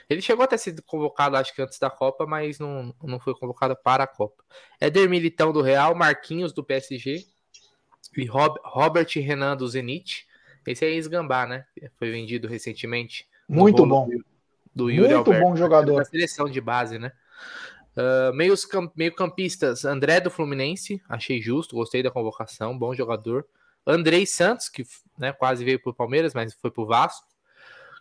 Ele 0.09 0.23
chegou 0.23 0.45
a 0.45 0.47
ter 0.47 0.59
sido 0.59 0.83
convocado, 0.83 1.37
acho 1.37 1.55
que 1.55 1.63
antes 1.63 1.79
da 1.79 1.91
Copa, 1.91 2.27
mas 2.27 2.59
não, 2.59 2.95
não 3.03 3.21
foi 3.21 3.35
convocado 3.35 3.77
para 3.77 4.05
a 4.05 4.07
Copa. 4.07 4.43
Éder 4.81 5.09
Militão 5.09 5.53
do 5.53 5.61
Real, 5.61 5.95
Marquinhos 5.95 6.53
do 6.53 6.65
PSG 6.65 7.27
e 8.17 8.25
Rob, 8.25 8.59
Robert 8.65 9.09
Renan 9.15 9.57
do 9.57 9.69
Zenit. 9.69 10.27
Esse 10.67 10.85
é 10.85 10.89
ex-Gambá, 10.89 11.47
né? 11.47 11.67
Foi 11.97 12.11
vendido 12.11 12.49
recentemente. 12.49 13.29
Muito 13.51 13.85
bom. 13.85 14.09
Do, 14.09 14.25
do 14.75 14.91
Yuri 14.91 15.15
Muito 15.15 15.29
Alberto, 15.29 15.45
bom 15.45 15.57
jogador. 15.57 15.97
Da 15.97 16.05
seleção 16.05 16.49
de 16.49 16.61
base, 16.61 16.99
né? 16.99 17.13
Uh, 17.97 18.33
meios, 18.33 18.67
meio 18.95 19.15
campistas, 19.15 19.85
André 19.85 20.21
do 20.21 20.31
Fluminense, 20.31 21.03
achei 21.09 21.43
justo, 21.43 21.75
gostei 21.75 22.03
da 22.03 22.11
convocação, 22.11 22.79
bom 22.79 22.95
jogador. 22.95 23.45
Andrei 23.85 24.25
Santos, 24.25 24.69
que 24.69 24.85
né, 25.19 25.33
quase 25.33 25.65
veio 25.65 25.83
para 25.83 25.91
o 25.91 25.95
Palmeiras, 25.95 26.33
mas 26.33 26.55
foi 26.55 26.71
para 26.71 26.83
o 26.83 26.87
Vasco. 26.87 27.27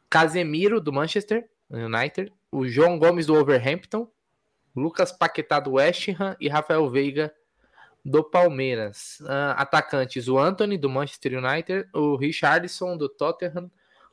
Casemiro 0.09 0.79
do 0.79 0.93
Manchester 0.93 1.49
United. 1.69 2.31
O 2.51 2.67
João 2.67 2.99
Gomes 2.99 3.25
do 3.25 3.35
Overhampton. 3.35 4.07
Lucas 4.75 5.11
Paquetá 5.11 5.59
do 5.59 5.73
West 5.73 6.09
Ham 6.09 6.35
e 6.39 6.47
Rafael 6.47 6.87
Veiga 6.89 7.33
do 8.03 8.23
Palmeiras. 8.23 9.19
Uh, 9.21 9.53
atacantes, 9.55 10.27
o 10.27 10.37
Anthony 10.37 10.77
do 10.77 10.89
Manchester 10.89 11.43
United, 11.43 11.89
o 11.93 12.15
Richardson 12.15 12.95
do 12.95 13.09
Tottenham, 13.09 13.69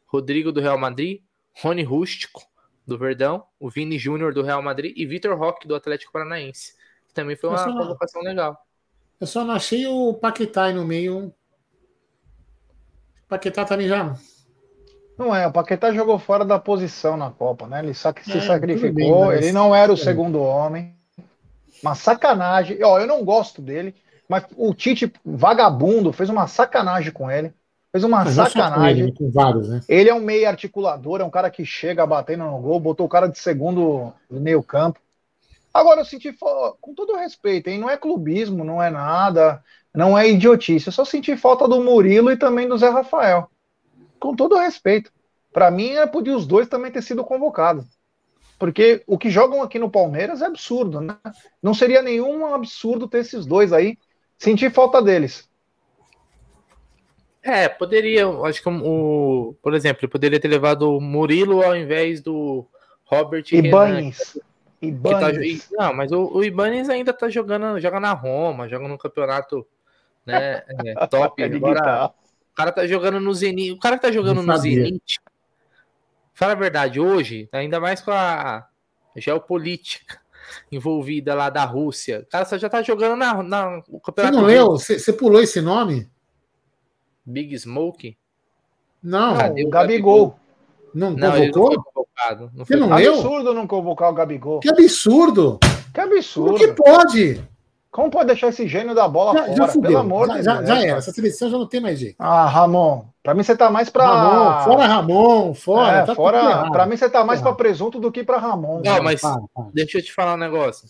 Rodrigo 0.06 0.50
do 0.50 0.60
Real 0.60 0.78
Madrid, 0.78 1.22
Rony 1.60 1.82
Rústico, 1.82 2.42
do 2.86 2.96
Verdão, 2.96 3.44
o 3.58 3.68
Vini 3.68 3.98
Júnior 3.98 4.32
do 4.32 4.42
Real 4.42 4.62
Madrid 4.62 4.92
e 4.96 5.04
Vitor 5.04 5.36
Roque 5.36 5.66
do 5.66 5.74
Atlético 5.74 6.12
Paranaense. 6.12 6.74
Que 7.08 7.14
também 7.14 7.36
foi 7.36 7.50
uma 7.50 7.64
convocação 7.64 8.22
legal. 8.22 8.56
Eu 9.20 9.26
só 9.26 9.44
não 9.44 9.54
achei 9.54 9.86
o 9.86 10.14
Paquetá 10.14 10.64
aí 10.64 10.74
no 10.74 10.84
meio. 10.84 11.28
O 11.28 11.34
Paquetá 13.28 13.64
também 13.64 13.88
já. 13.88 14.14
Não 15.18 15.34
é, 15.34 15.46
o 15.46 15.52
Paquetá 15.52 15.92
jogou 15.92 16.18
fora 16.18 16.44
da 16.44 16.58
posição 16.58 17.16
na 17.16 17.30
Copa, 17.30 17.66
né? 17.66 17.78
Ele 17.80 17.94
se 17.94 18.06
é, 18.06 18.40
sacrificou, 18.40 19.28
bem, 19.28 19.38
ele 19.38 19.52
não 19.52 19.74
era 19.74 19.90
o 19.90 19.96
segundo 19.96 20.42
homem. 20.42 20.94
Uma 21.82 21.94
sacanagem. 21.94 22.82
Ó, 22.84 22.98
eu 23.00 23.06
não 23.06 23.24
gosto 23.24 23.62
dele, 23.62 23.94
mas 24.28 24.44
o 24.56 24.74
Tite, 24.74 25.10
vagabundo, 25.24 26.12
fez 26.12 26.28
uma 26.28 26.46
sacanagem 26.46 27.12
com 27.12 27.30
ele. 27.30 27.52
Fez 27.96 28.04
uma 28.04 28.24
Mas 28.24 28.34
sacanagem. 28.34 29.14
Ele, 29.18 29.30
vários, 29.30 29.68
né? 29.70 29.80
ele 29.88 30.10
é 30.10 30.14
um 30.14 30.20
meio 30.20 30.46
articulador, 30.46 31.22
é 31.22 31.24
um 31.24 31.30
cara 31.30 31.50
que 31.50 31.64
chega 31.64 32.04
batendo 32.04 32.44
no 32.44 32.58
gol, 32.58 32.78
botou 32.78 33.06
o 33.06 33.08
cara 33.08 33.26
de 33.26 33.38
segundo 33.38 34.12
no 34.30 34.38
meio 34.38 34.62
campo. 34.62 35.00
Agora 35.72 36.02
eu 36.02 36.04
senti, 36.04 36.30
com 36.80 36.94
todo 36.94 37.16
respeito, 37.16 37.68
hein? 37.68 37.78
não 37.78 37.88
é 37.88 37.96
clubismo, 37.96 38.64
não 38.64 38.82
é 38.82 38.90
nada, 38.90 39.64
não 39.94 40.16
é 40.16 40.28
idiotice. 40.28 40.88
Eu 40.88 40.92
só 40.92 41.06
senti 41.06 41.34
falta 41.38 41.66
do 41.66 41.82
Murilo 41.82 42.30
e 42.30 42.36
também 42.36 42.68
do 42.68 42.76
Zé 42.76 42.90
Rafael. 42.90 43.50
Com 44.20 44.36
todo 44.36 44.58
respeito. 44.58 45.10
Para 45.50 45.70
mim, 45.70 45.92
é 45.92 46.06
podia 46.06 46.36
os 46.36 46.46
dois 46.46 46.68
também 46.68 46.90
ter 46.90 47.02
sido 47.02 47.24
convocados. 47.24 47.86
Porque 48.58 49.02
o 49.06 49.16
que 49.16 49.30
jogam 49.30 49.62
aqui 49.62 49.78
no 49.78 49.90
Palmeiras 49.90 50.42
é 50.42 50.46
absurdo, 50.46 51.00
né? 51.00 51.16
Não 51.62 51.72
seria 51.72 52.02
nenhum 52.02 52.54
absurdo 52.54 53.08
ter 53.08 53.18
esses 53.18 53.46
dois 53.46 53.72
aí. 53.72 53.96
Senti 54.36 54.68
falta 54.68 55.00
deles. 55.00 55.48
É, 57.46 57.68
poderia. 57.68 58.26
Acho 58.44 58.60
que 58.60 58.68
o, 58.68 59.54
por 59.62 59.72
exemplo, 59.72 60.00
ele 60.04 60.10
poderia 60.10 60.40
ter 60.40 60.48
levado 60.48 60.96
o 60.96 61.00
Murilo 61.00 61.62
ao 61.62 61.76
invés 61.76 62.20
do 62.20 62.66
Robert 63.04 63.44
Renan, 63.48 63.68
Ibanes. 63.68 64.32
tá- 64.34 64.40
Ibanes. 64.82 65.68
não, 65.70 65.94
mas 65.94 66.10
o, 66.10 66.26
o 66.26 66.44
Ibanez 66.44 66.88
ainda 66.90 67.12
tá 67.12 67.28
jogando, 67.28 67.78
joga 67.80 68.00
na 68.00 68.12
Roma, 68.12 68.68
joga 68.68 68.88
no 68.88 68.98
campeonato 68.98 69.64
né, 70.26 70.64
é, 70.84 71.06
top. 71.06 71.40
É 71.40 71.46
Agora, 71.46 72.06
o 72.52 72.54
cara 72.54 72.72
tá 72.72 72.84
jogando 72.86 73.20
no 73.20 73.32
Zenit. 73.32 73.72
O 73.72 73.78
cara 73.78 73.96
que 73.96 74.02
tá 74.02 74.10
jogando 74.12 74.42
Não 74.42 74.54
no. 74.54 74.58
Zenit. 74.60 75.20
Fala 76.34 76.52
a 76.52 76.56
verdade, 76.56 77.00
hoje, 77.00 77.48
ainda 77.52 77.78
mais 77.80 78.00
com 78.00 78.10
a 78.10 78.66
geopolítica 79.16 80.18
envolvida 80.70 81.32
lá 81.34 81.48
da 81.48 81.64
Rússia. 81.64 82.20
O 82.20 82.26
cara 82.26 82.44
só 82.44 82.58
já 82.58 82.68
tá 82.68 82.82
jogando 82.82 83.16
na, 83.16 83.42
na 83.42 83.78
o 83.78 83.82
Você 83.82 84.00
campeonato 84.04 84.36
não 84.36 84.42
russo. 84.42 84.52
leu? 84.54 84.66
Você, 84.72 84.98
você 84.98 85.12
pulou 85.12 85.40
esse 85.40 85.60
nome? 85.60 86.10
Big 87.26 87.58
Smoke. 87.58 88.16
Não, 89.02 89.32
Não, 89.32 89.36
Cadê 89.38 89.64
o 89.64 89.66
o 89.66 89.70
Gabigol. 89.70 90.38
não, 90.94 91.10
Não, 91.10 91.16
não 91.16 91.50
convocou? 91.52 91.82
convocado. 91.92 92.50
Não 92.54 92.64
Você 92.64 92.78
foi 92.78 92.86
não? 92.88 92.92
Absurdo 92.96 93.54
não 93.54 93.66
convocar 93.66 94.10
o 94.10 94.14
Gabigol. 94.14 94.60
Que 94.60 94.68
absurdo! 94.70 95.58
Que 95.60 96.00
Como 96.00 96.14
absurdo. 96.14 96.54
que 96.58 96.68
pode? 96.72 97.44
Como 97.90 98.10
pode 98.10 98.26
deixar 98.26 98.48
esse 98.48 98.68
gênio 98.68 98.94
da 98.94 99.08
bola 99.08 99.32
Já, 99.32 99.44
fora? 99.44 99.56
já 99.56 99.68
fudeu. 99.68 99.90
Pelo 99.90 100.00
amor 100.00 100.26
já, 100.28 100.36
de 100.36 100.42
já, 100.42 100.54
Deus. 100.56 100.68
já 100.68 100.74
cara. 100.74 100.86
era. 100.86 100.98
Essa 100.98 101.12
seleção 101.12 101.50
já 101.50 101.56
não 101.58 101.66
tem 101.66 101.80
mais 101.80 101.98
jeito. 101.98 102.16
Ah, 102.18 102.46
Ramon. 102.46 103.04
Pra 103.22 103.32
mim 103.34 103.42
você 103.42 103.56
tá 103.56 103.70
mais 103.70 103.88
pra. 103.88 104.06
Ramon, 104.06 104.64
fora 104.64 104.86
Ramon, 104.86 105.54
fora. 105.54 105.96
É, 105.98 106.02
tá 106.04 106.14
fora 106.14 106.70
pra 106.70 106.86
mim 106.86 106.96
você 106.96 107.08
tá 107.08 107.24
mais 107.24 107.40
Errado. 107.40 107.56
pra 107.56 107.64
presunto 107.64 107.98
do 107.98 108.12
que 108.12 108.22
pra 108.22 108.36
Ramon. 108.38 108.82
Não, 108.84 109.02
mas 109.02 109.20
Para, 109.22 109.40
para. 109.54 109.66
deixa 109.72 109.98
eu 109.98 110.02
te 110.02 110.12
falar 110.12 110.34
um 110.34 110.38
negócio. 110.38 110.86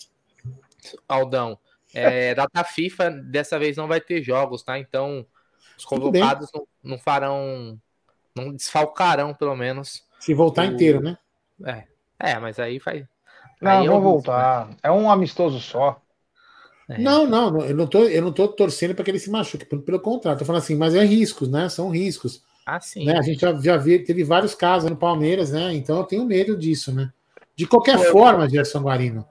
Aldão, 1.08 1.58
é, 1.94 2.34
data 2.34 2.64
FIFA 2.64 3.10
dessa 3.10 3.58
vez 3.58 3.76
não 3.76 3.86
vai 3.86 4.00
ter 4.00 4.20
jogos, 4.22 4.62
tá? 4.62 4.76
Então 4.78 5.24
os 5.76 5.84
convocados 5.84 6.50
não, 6.52 6.66
não 6.82 6.98
farão, 6.98 7.78
não 8.34 8.52
desfalcarão 8.52 9.34
pelo 9.34 9.56
menos. 9.56 10.02
Se 10.18 10.34
voltar 10.34 10.66
O- 10.66 10.72
inteiro, 10.72 11.00
né? 11.00 11.18
É, 11.64 11.84
é 12.18 12.38
mas 12.38 12.58
aí 12.58 12.80
faz. 12.80 13.04
Não, 13.60 13.70
aí 13.70 13.76
é 13.78 13.80
risco, 13.80 14.00
voltar. 14.02 14.76
É 14.82 14.90
um 14.90 15.10
amistoso 15.10 15.60
só. 15.60 16.00
É. 16.88 16.98
Não, 16.98 17.26
não, 17.26 17.50
não, 17.50 17.60
eu 17.62 17.74
não 17.74 17.86
tô, 17.86 18.04
eu 18.04 18.22
não 18.22 18.32
tô 18.32 18.46
torcendo 18.48 18.94
para 18.94 19.04
que 19.04 19.10
ele 19.10 19.18
se 19.18 19.30
machuque, 19.30 19.64
pelo, 19.64 19.82
pelo 19.82 20.00
contrário, 20.00 20.38
tô 20.38 20.44
falando 20.44 20.62
assim, 20.62 20.76
mas 20.76 20.94
é 20.94 21.04
riscos, 21.04 21.48
né? 21.48 21.68
São 21.68 21.90
riscos. 21.90 22.42
Ah, 22.64 22.80
sim. 22.80 23.04
Né? 23.04 23.18
A 23.18 23.22
gente 23.22 23.40
já, 23.40 23.52
já 23.60 23.76
vi, 23.76 23.98
teve 23.98 24.22
vários 24.22 24.54
casos 24.54 24.88
no 24.88 24.96
Palmeiras, 24.96 25.50
né? 25.50 25.74
Então 25.74 25.98
eu 25.98 26.04
tenho 26.04 26.24
medo 26.24 26.56
disso, 26.56 26.94
né? 26.94 27.12
De 27.56 27.66
qualquer 27.66 27.98
Pô, 27.98 28.12
forma, 28.12 28.48
Gerson 28.48 28.80
Guarino, 28.80 29.26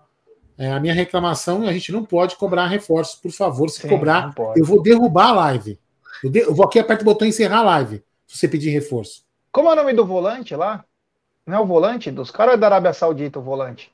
é, 0.58 0.72
a 0.72 0.80
minha 0.80 0.94
reclamação 0.94 1.64
é 1.64 1.70
a 1.70 1.74
gente 1.74 1.92
não 1.92 2.04
pode 2.04 2.36
cobrar 2.38 2.68
reforços, 2.68 3.20
por 3.20 3.32
favor. 3.32 3.70
Se 3.70 3.82
Sim, 3.82 3.90
cobrar, 3.90 4.34
eu 4.56 4.66
vou 4.66 4.82
derrubar 4.82 5.30
a 5.30 5.34
live. 5.34 5.80
Eu, 6.24 6.30
de- 6.30 6.40
eu 6.40 6.54
vou 6.56 6.66
aqui, 6.66 6.80
aperto 6.80 7.02
o 7.04 7.06
botão 7.06 7.28
encerrar 7.28 7.60
a 7.60 7.64
live, 7.64 8.04
se 8.28 8.38
você 8.38 8.48
pedir 8.48 8.70
reforço. 8.70 9.24
Como 9.52 9.70
é 9.70 9.74
o 9.74 9.76
nome 9.76 9.94
do 9.94 10.06
volante 10.06 10.56
lá? 10.56 10.84
Não 11.46 11.58
é 11.58 11.60
o 11.62 11.66
volante 11.66 12.10
dos 12.12 12.32
caras 12.32 12.54
ou 12.54 12.58
é 12.58 12.60
da 12.60 12.68
Arábia 12.68 12.94
Saudita 12.94 13.40
o 13.40 13.42
volante? 13.42 13.92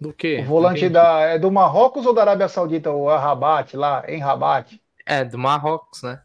Do 0.00 0.12
quê? 0.12 0.40
O 0.42 0.44
volante 0.44 0.78
Entendi. 0.80 0.92
da, 0.94 1.20
é 1.20 1.38
do 1.38 1.50
Marrocos 1.50 2.06
ou 2.06 2.12
da 2.14 2.22
Arábia 2.22 2.48
Saudita? 2.48 2.90
O 2.90 3.06
Rabat 3.08 3.76
lá, 3.76 4.04
em 4.08 4.18
Rabat? 4.20 4.80
É, 5.06 5.24
do 5.24 5.38
Marrocos, 5.38 6.02
né? 6.02 6.20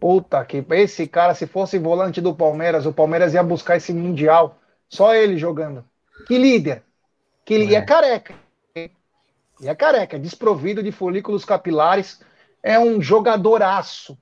Puta 0.00 0.44
que. 0.44 0.64
Esse 0.70 1.06
cara, 1.06 1.34
se 1.34 1.46
fosse 1.46 1.78
volante 1.78 2.20
do 2.20 2.34
Palmeiras, 2.34 2.86
o 2.86 2.92
Palmeiras 2.92 3.34
ia 3.34 3.42
buscar 3.42 3.76
esse 3.76 3.92
Mundial. 3.92 4.58
Só 4.88 5.14
ele 5.14 5.38
jogando. 5.38 5.84
Que 6.26 6.36
líder. 6.38 6.82
Que 7.44 7.58
li- 7.58 7.66
E 7.72 7.74
é 7.74 7.82
careca. 7.82 8.34
E 8.76 9.68
é 9.68 9.74
careca, 9.74 10.18
desprovido 10.18 10.82
de 10.82 10.92
folículos 10.92 11.44
capilares. 11.44 12.20
É 12.66 12.78
um 12.80 13.00
jogadoraço. 13.02 14.16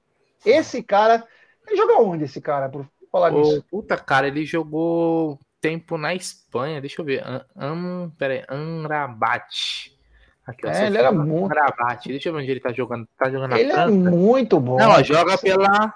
Esse 0.45 0.83
cara. 0.83 1.25
Ele 1.65 1.77
joga 1.77 1.95
onde 2.03 2.25
esse 2.25 2.41
cara, 2.41 2.69
por 2.69 2.85
falar 3.11 3.33
Ô, 3.33 3.39
nisso? 3.39 3.65
puta, 3.71 3.97
cara, 3.97 4.27
ele 4.27 4.45
jogou 4.45 5.39
tempo 5.61 5.97
na 5.97 6.13
Espanha. 6.13 6.81
Deixa 6.81 7.01
eu 7.01 7.05
ver. 7.07 7.23
Am, 7.57 8.11
peraí, 8.19 8.43
Amrabat. 8.49 9.97
Aqui, 10.45 10.67
É, 10.67 10.87
ele 10.89 10.99
era 10.99 11.13
muito- 11.13 11.53
Amrabat. 11.53 12.09
Deixa 12.09 12.29
eu 12.29 12.33
ver 12.33 12.41
onde 12.41 12.51
ele 12.51 12.59
tá 12.59 12.73
jogando. 12.73 13.07
Tá 13.17 13.31
jogando 13.31 13.51
na 13.51 13.61
Ele 13.61 13.71
é 13.71 13.87
muito 13.87 14.59
bom. 14.59 14.77
Não, 14.77 14.91
ó, 14.91 15.03
joga 15.05 15.39
pela. 15.39 15.95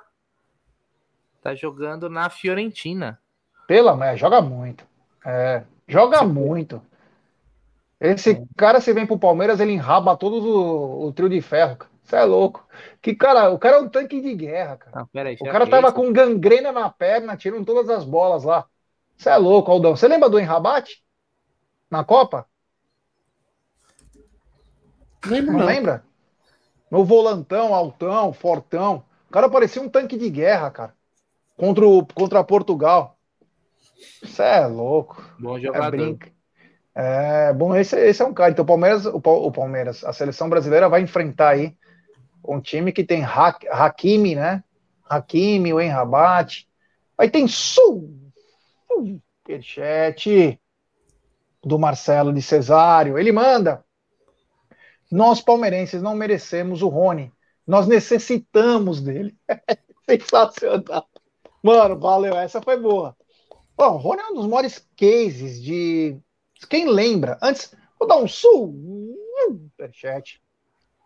Tá 1.43 1.53
jogando 1.55 2.09
na 2.09 2.31
Fiorentina. 2.31 3.19
Pela 3.67 3.97
mãe, 3.97 4.17
joga 4.17 4.41
muito. 4.41 4.85
É, 5.25 5.65
joga 5.89 6.23
muito. 6.23 6.81
Esse 8.01 8.41
cara, 8.57 8.81
se 8.81 8.93
vem 8.93 9.05
pro 9.05 9.19
Palmeiras, 9.19 9.59
ele 9.59 9.73
enraba 9.73 10.17
todo 10.17 10.37
o, 10.37 11.07
o 11.09 11.13
trio 11.13 11.29
de 11.29 11.41
ferro. 11.41 11.77
cara. 11.77 11.91
Você 12.07 12.17
é 12.17 12.25
louco. 12.25 12.67
Que 13.03 13.15
cara, 13.15 13.51
o 13.51 13.59
cara 13.59 13.77
é 13.77 13.81
um 13.81 13.89
tanque 13.89 14.21
de 14.21 14.35
guerra, 14.35 14.77
cara. 14.77 14.97
Não, 14.97 15.07
peraí. 15.07 15.37
O 15.39 15.47
cara 15.47 15.67
tava 15.69 15.93
isso? 15.93 15.93
com 15.93 16.13
gangrena 16.13 16.73
na 16.73 16.91
perna, 16.91 17.37
tirando 17.37 17.65
todas 17.67 17.91
as 17.91 18.05
bolas 18.05 18.45
lá. 18.45 18.67
Você 19.17 19.31
é 19.31 19.37
louco, 19.37 19.71
Aldão. 19.71 19.97
Você 19.97 20.09
lembra 20.09 20.29
do 20.31 20.39
Enrabate? 20.39 21.05
Na 21.91 22.05
Copa? 22.05 22.49
Lembro 25.25 25.59
Não, 25.59 25.59
não. 25.59 25.67
lembra? 25.67 26.05
No 26.91 27.05
volantão, 27.05 27.75
altão, 27.75 28.33
fortão. 28.33 29.05
O 29.29 29.33
cara 29.33 29.49
parecia 29.51 29.83
um 29.83 29.89
tanque 29.89 30.17
de 30.19 30.31
guerra, 30.31 30.71
cara. 30.71 30.95
Contra, 31.57 31.87
o, 31.87 32.07
contra 32.07 32.45
Portugal. 32.45 33.19
Você 34.23 34.43
é 34.43 34.67
louco. 34.67 35.23
Bom 35.39 35.59
É 35.73 35.81
jogador. 35.81 35.83
brinca. 35.83 36.31
É, 36.95 37.53
bom, 37.55 37.75
esse, 37.77 37.97
esse 37.99 38.23
é 38.23 38.27
um 38.27 38.35
cara. 38.35 38.53
Então, 38.53 38.65
o 38.65 38.67
Palmeiras, 38.67 39.07
o, 39.07 39.19
o 39.19 39.53
Palmeiras, 39.53 40.05
a 40.05 40.13
seleção 40.13 40.49
brasileira 40.49 40.89
vai 40.89 41.03
enfrentar 41.03 41.51
aí 41.51 41.77
um 42.49 42.61
time 42.61 42.93
que 42.93 43.05
tem 43.05 43.25
Ha- 43.25 43.59
Hakimi, 43.71 44.35
né? 44.35 44.63
Hakimi, 45.09 45.73
o 45.73 45.81
Enrabat. 45.81 46.67
Aí 47.19 47.31
tem 47.31 47.47
Superchat 47.49 48.31
do 51.65 51.79
Marcelo 51.79 52.33
de 52.33 52.43
Cesário. 52.43 53.19
Ele 53.19 53.33
manda. 53.33 53.85
Nós, 55.11 55.41
palmeirenses, 55.41 56.03
não 56.03 56.15
merecemos 56.15 56.83
o 56.83 56.89
Rony. 56.89 57.33
Nós 57.67 57.87
necessitamos 57.87 59.01
dele. 59.01 59.35
Sensacional. 60.09 61.09
Mano, 61.63 61.99
valeu. 61.99 62.37
Essa 62.37 62.61
foi 62.63 62.79
boa. 62.79 63.17
Bom, 63.77 63.95
o 63.95 63.99
Rony 63.99 64.23
é 64.23 64.27
um 64.29 64.35
dos 64.35 64.47
maiores 64.47 64.87
cases 64.97 65.61
de. 65.63 66.19
Quem 66.71 66.89
lembra? 66.89 67.39
Antes, 67.43 67.75
vou 67.99 68.09
dar 68.09 68.17
um 68.17 68.29
superchat 68.29 70.41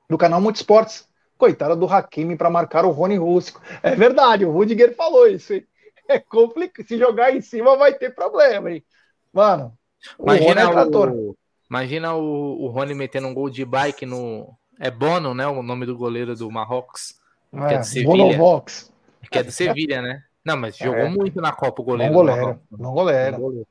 do 0.09 0.16
canal 0.16 0.40
Multisportes. 0.40 1.09
Coitada 1.40 1.74
do 1.74 1.87
Hakimi 1.87 2.37
para 2.37 2.50
marcar 2.50 2.85
o 2.85 2.90
Rony 2.90 3.16
Rússico. 3.16 3.62
É 3.83 3.96
verdade, 3.96 4.44
o 4.44 4.50
Rudiger 4.53 4.94
falou 4.94 5.26
isso. 5.26 5.55
Hein? 5.55 5.66
É 6.07 6.18
complicado. 6.18 6.87
Se 6.87 6.98
jogar 6.98 7.35
em 7.35 7.40
cima 7.40 7.76
vai 7.79 7.94
ter 7.94 8.14
problema, 8.14 8.70
hein? 8.70 8.85
Mano, 9.33 9.72
o 10.18 10.24
Rony 10.26 10.40
Imagina 10.42 10.61
é 10.61 10.66
o, 10.66 11.37
imagina 11.70 12.14
o, 12.14 12.64
o 12.64 12.68
Rony 12.68 12.94
metendo 12.94 13.26
um 13.26 13.33
gol 13.35 13.48
de 13.48 13.64
bike 13.64 14.05
no. 14.05 14.55
É 14.79 14.90
Bono, 14.90 15.35
né? 15.35 15.46
O 15.46 15.62
nome 15.62 15.87
do 15.87 15.96
goleiro 15.96 16.35
do 16.37 16.50
Marrocos. 16.50 17.14
que 17.50 17.59
é 17.59 17.74
É, 17.74 17.79
do 17.79 17.85
Sevilha. 17.87 18.09
Bonovox. 18.11 18.92
Que 19.31 19.38
é 19.38 19.42
do 19.42 19.53
Sevilha, 19.53 20.03
né? 20.03 20.22
Não, 20.44 20.57
mas 20.57 20.76
jogou 20.76 21.00
É. 21.00 21.09
muito 21.09 21.40
na 21.40 21.53
Copa 21.53 21.81
o 21.81 21.85
Bom 21.85 21.92
goleiro. 21.92 22.12
do 22.12 22.16
goleiro. 22.18 22.40
Marrocos. 22.42 22.66
Bom 22.70 22.92
goleiro. 22.92 23.37
Bom 23.37 23.42
goleiro. 23.42 23.66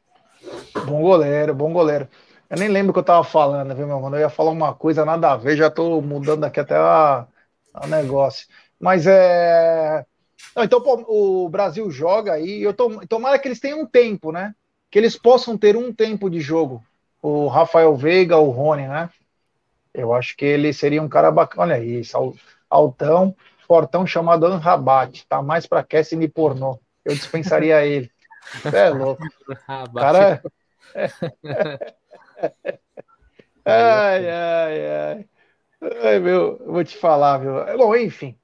Bom 0.85 1.01
goleiro, 1.01 1.53
bom 1.55 1.73
goleiro. 1.73 2.07
Eu 2.49 2.57
nem 2.57 2.67
lembro 2.67 2.89
o 2.91 2.93
que 2.93 2.99
eu 2.99 3.03
tava 3.03 3.23
falando, 3.23 3.75
viu, 3.75 3.85
meu 3.85 3.99
mano? 3.99 4.15
Eu 4.15 4.21
ia 4.21 4.29
falar 4.29 4.49
uma 4.51 4.73
coisa 4.73 5.05
nada 5.05 5.31
a 5.31 5.35
ver, 5.37 5.55
já 5.55 5.69
tô 5.69 6.01
mudando 6.01 6.43
aqui 6.45 6.59
até 6.59 6.75
a, 6.75 7.27
a 7.73 7.87
negócio. 7.87 8.47
Mas 8.79 9.05
é. 9.07 10.05
Não, 10.55 10.63
então 10.63 10.81
pô, 10.81 11.03
o 11.07 11.49
Brasil 11.49 11.89
joga 11.91 12.33
aí. 12.33 12.61
Eu 12.61 12.73
tô, 12.73 13.05
tomara 13.07 13.39
que 13.39 13.47
eles 13.47 13.59
tenham 13.59 13.81
um 13.81 13.85
tempo, 13.85 14.31
né? 14.31 14.53
Que 14.91 14.97
eles 14.99 15.17
possam 15.17 15.57
ter 15.57 15.75
um 15.77 15.93
tempo 15.93 16.29
de 16.29 16.41
jogo. 16.41 16.83
O 17.21 17.47
Rafael 17.47 17.95
Veiga, 17.95 18.37
o 18.37 18.49
Rony, 18.49 18.87
né? 18.87 19.09
Eu 19.93 20.13
acho 20.13 20.35
que 20.37 20.45
ele 20.45 20.71
seria 20.73 21.01
um 21.01 21.09
cara 21.09 21.31
bacana. 21.31 21.73
Olha 21.75 21.83
isso, 21.83 22.15
al- 22.17 22.35
altão, 22.69 23.35
fortão 23.67 24.05
chamado 24.05 24.45
Anrabat. 24.45 25.25
Tá 25.27 25.41
mais 25.41 25.65
pra 25.67 25.83
casting 25.83 26.19
de 26.19 26.27
pornô. 26.27 26.79
Eu 27.03 27.15
dispensaria 27.15 27.83
ele. 27.87 28.09
É 28.71 28.89
louco. 28.89 29.23
Cara. 29.95 30.41
ai, 33.65 34.27
ai, 34.29 34.87
ai. 34.87 35.28
Ai, 35.81 36.19
meu, 36.19 36.57
eu 36.59 36.71
vou 36.73 36.83
te 36.83 36.97
falar, 36.97 37.37
viu? 37.37 37.53
Bom, 37.77 37.95
enfim. 37.95 38.37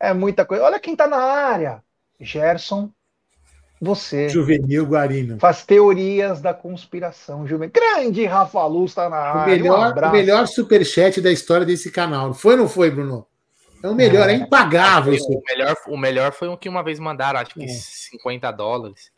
É 0.00 0.12
muita 0.12 0.44
coisa. 0.44 0.64
Olha 0.64 0.80
quem 0.80 0.96
tá 0.96 1.06
na 1.06 1.18
área. 1.18 1.82
Gerson, 2.20 2.90
você 3.80 4.28
Juvenil 4.28 4.86
Guarino. 4.86 5.38
faz 5.38 5.64
teorias 5.64 6.40
da 6.40 6.52
conspiração, 6.54 7.46
Juvenil. 7.46 7.72
Grande 7.72 8.24
Rafa 8.24 8.64
Luz 8.66 8.94
tá 8.94 9.08
na 9.08 9.16
O 9.16 9.38
área. 9.38 9.54
um 9.54 9.58
melhor, 9.58 9.78
o 9.78 9.90
abraço. 9.90 10.12
melhor 10.14 10.46
superchat 10.48 11.20
da 11.20 11.30
história 11.30 11.66
desse 11.66 11.90
canal. 11.90 12.32
Foi 12.34 12.52
ou 12.54 12.60
não 12.60 12.68
foi, 12.68 12.90
Bruno? 12.90 13.26
É 13.82 13.88
o 13.88 13.94
melhor, 13.94 14.28
é, 14.28 14.32
impagável. 14.32 15.12
isso. 15.12 15.30
O 15.30 15.42
melhor, 15.46 15.76
o 15.88 15.96
melhor 15.96 16.32
foi 16.32 16.48
um 16.48 16.56
que 16.56 16.68
uma 16.68 16.82
vez 16.82 16.98
mandaram, 16.98 17.38
acho 17.38 17.54
que 17.54 17.64
É. 17.64 17.68
50 17.68 18.50
dólares. 18.50 19.12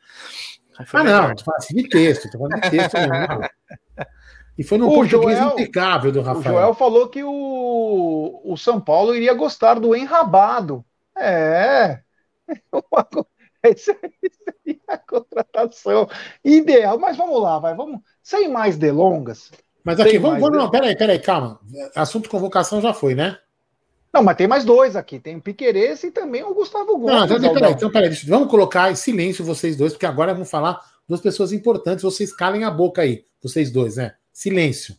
Foi 0.87 1.01
Ah, 1.01 1.05
melhor. 1.05 1.29
não, 1.29 1.35
tô 1.37 1.45
falando 1.45 1.59
assim 1.59 1.75
de 1.77 1.89
texto, 1.89 2.31
tô 2.31 2.39
falando 2.39 2.61
de 2.61 2.71
texto 2.71 2.95
mesmo. 2.99 3.11
E 4.59 4.65
foi 4.65 4.77
num 4.77 4.89
O 4.89 4.95
português 4.95 5.39
Joel- 5.39 5.53
impecável 5.53 6.11
do 6.11 6.19
O 6.19 6.23
Rafael. 6.23 6.57
Joel 6.57 6.75
falou 6.75 7.09
que 7.09 7.23
o, 7.23 8.41
o 8.45 8.57
São 8.57 8.81
Paulo 8.81 9.15
iria 9.15 9.33
gostar 9.33 9.75
do 9.79 9.95
enrabado. 9.95 10.85
É. 11.17 12.01
Essa 13.63 13.97
seria 14.65 14.81
a 14.89 14.99
contratação 14.99 16.09
ideal. 16.45 16.99
Mas 16.99 17.17
vamos 17.17 17.41
lá, 17.41 17.61
vai. 17.61 17.75
Vamos, 17.75 18.01
sem 18.21 18.49
mais 18.49 18.77
delongas. 18.77 19.53
Mas 19.85 20.01
aqui, 20.01 20.19
vamos, 20.19 20.41
vamos 20.41 20.59
não, 20.59 20.71
peraí, 20.71 20.97
peraí, 20.97 21.21
calma. 21.21 21.61
Assunto 21.95 22.29
convocação 22.29 22.81
já 22.81 22.93
foi, 22.93 23.15
né? 23.15 23.39
Não, 24.13 24.23
mas 24.23 24.37
tem 24.37 24.49
mais 24.49 24.65
dois 24.65 24.97
aqui. 24.97 25.21
Tem 25.21 25.37
o 25.37 25.41
Piqueires 25.41 26.03
e 26.03 26.11
também 26.11 26.43
o 26.43 26.53
Gustavo 26.55 26.99
Gomes. 26.99 27.15
Não, 27.15 27.29
já, 27.29 27.53
peraí, 27.53 27.73
então, 27.73 27.91
peraí, 27.91 28.11
vamos 28.27 28.51
colocar 28.51 28.91
em 28.91 28.97
silêncio 28.97 29.45
vocês 29.45 29.77
dois, 29.77 29.93
porque 29.93 30.07
agora 30.07 30.33
vamos 30.33 30.51
falar 30.51 30.81
duas 31.09 31.21
pessoas 31.21 31.53
importantes. 31.53 32.03
Vocês 32.03 32.35
calem 32.35 32.65
a 32.65 32.71
boca 32.71 33.03
aí, 33.03 33.25
vocês 33.41 33.71
dois, 33.71 33.97
né? 33.97 34.15
Silêncio. 34.39 34.97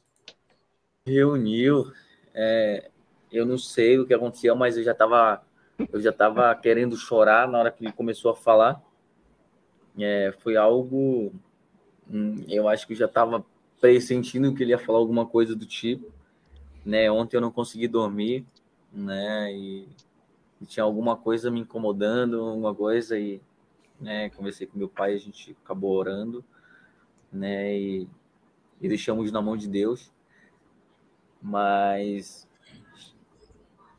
Reuniu. 1.08 1.93
É, 2.34 2.91
eu 3.32 3.45
não 3.45 3.58
sei 3.58 3.97
o 3.97 4.06
que 4.06 4.13
aconteceu, 4.13 4.54
mas 4.54 4.75
eu 4.75 4.84
já 4.84 4.91
estava 4.91 5.41
eu 5.93 6.02
já 6.02 6.12
tava 6.12 6.54
querendo 6.56 6.97
chorar 6.97 7.47
na 7.47 7.58
hora 7.58 7.71
que 7.71 7.86
ele 7.86 7.93
começou 7.93 8.32
a 8.32 8.36
falar. 8.36 8.84
É, 9.97 10.34
foi 10.39 10.58
algo. 10.58 11.32
Hum, 12.12 12.43
eu 12.49 12.67
acho 12.67 12.86
que 12.86 12.91
eu 12.91 12.97
já 12.97 13.06
estava 13.06 13.45
pressentindo 13.80 14.54
que 14.54 14.62
ele 14.62 14.71
ia 14.71 14.78
falar 14.78 14.99
alguma 14.99 15.25
coisa 15.25 15.56
do 15.56 15.65
tipo. 15.65 16.12
Né? 16.86 17.10
Ontem 17.10 17.38
eu 17.38 17.41
não 17.41 17.49
consegui 17.49 17.88
dormir, 17.88 18.45
né? 18.91 19.54
E, 19.54 19.88
e 20.60 20.65
tinha 20.65 20.84
alguma 20.84 21.15
coisa 21.15 21.49
me 21.49 21.62
incomodando, 21.62 22.41
alguma 22.41 22.75
coisa, 22.75 23.17
e 23.17 23.41
né, 24.02 24.30
conversei 24.32 24.67
com 24.67 24.78
meu 24.78 24.89
pai, 24.89 25.13
a 25.13 25.17
gente 25.17 25.56
acabou 25.63 25.95
orando, 25.95 26.43
né? 27.32 27.73
E, 27.73 28.08
e 28.81 28.87
deixamos 28.87 29.31
na 29.31 29.41
mão 29.41 29.57
de 29.57 29.67
Deus. 29.67 30.11
Mas 31.41 32.47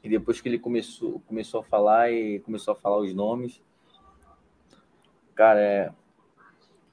e 0.03 0.09
depois 0.09 0.41
que 0.41 0.49
ele 0.49 0.59
começou, 0.59 1.21
começou 1.27 1.61
a 1.61 1.65
falar 1.65 2.11
e 2.11 2.41
começou 2.41 2.73
a 2.73 2.77
falar 2.77 2.99
os 2.99 3.13
nomes, 3.13 3.63
cara, 5.35 5.61
é, 5.61 5.93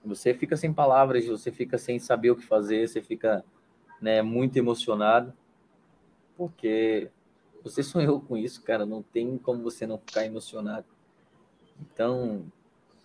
você 0.04 0.34
fica 0.34 0.58
sem 0.58 0.74
palavras, 0.74 1.26
você 1.26 1.52
fica 1.52 1.78
sem 1.78 2.00
saber 2.00 2.32
o 2.32 2.36
que 2.36 2.46
fazer, 2.46 2.88
você 2.88 3.02
fica 3.02 3.46
né, 4.02 4.22
muito 4.22 4.58
emocionado, 4.58 5.34
porque 6.36 7.10
você 7.64 7.82
sonhou 7.82 8.20
com 8.20 8.36
isso, 8.36 8.62
cara, 8.62 8.86
não 8.86 9.02
tem 9.02 9.38
como 9.38 9.64
você 9.64 9.88
não 9.88 9.98
ficar 9.98 10.26
emocionado. 10.26 10.86
Então, 11.80 12.46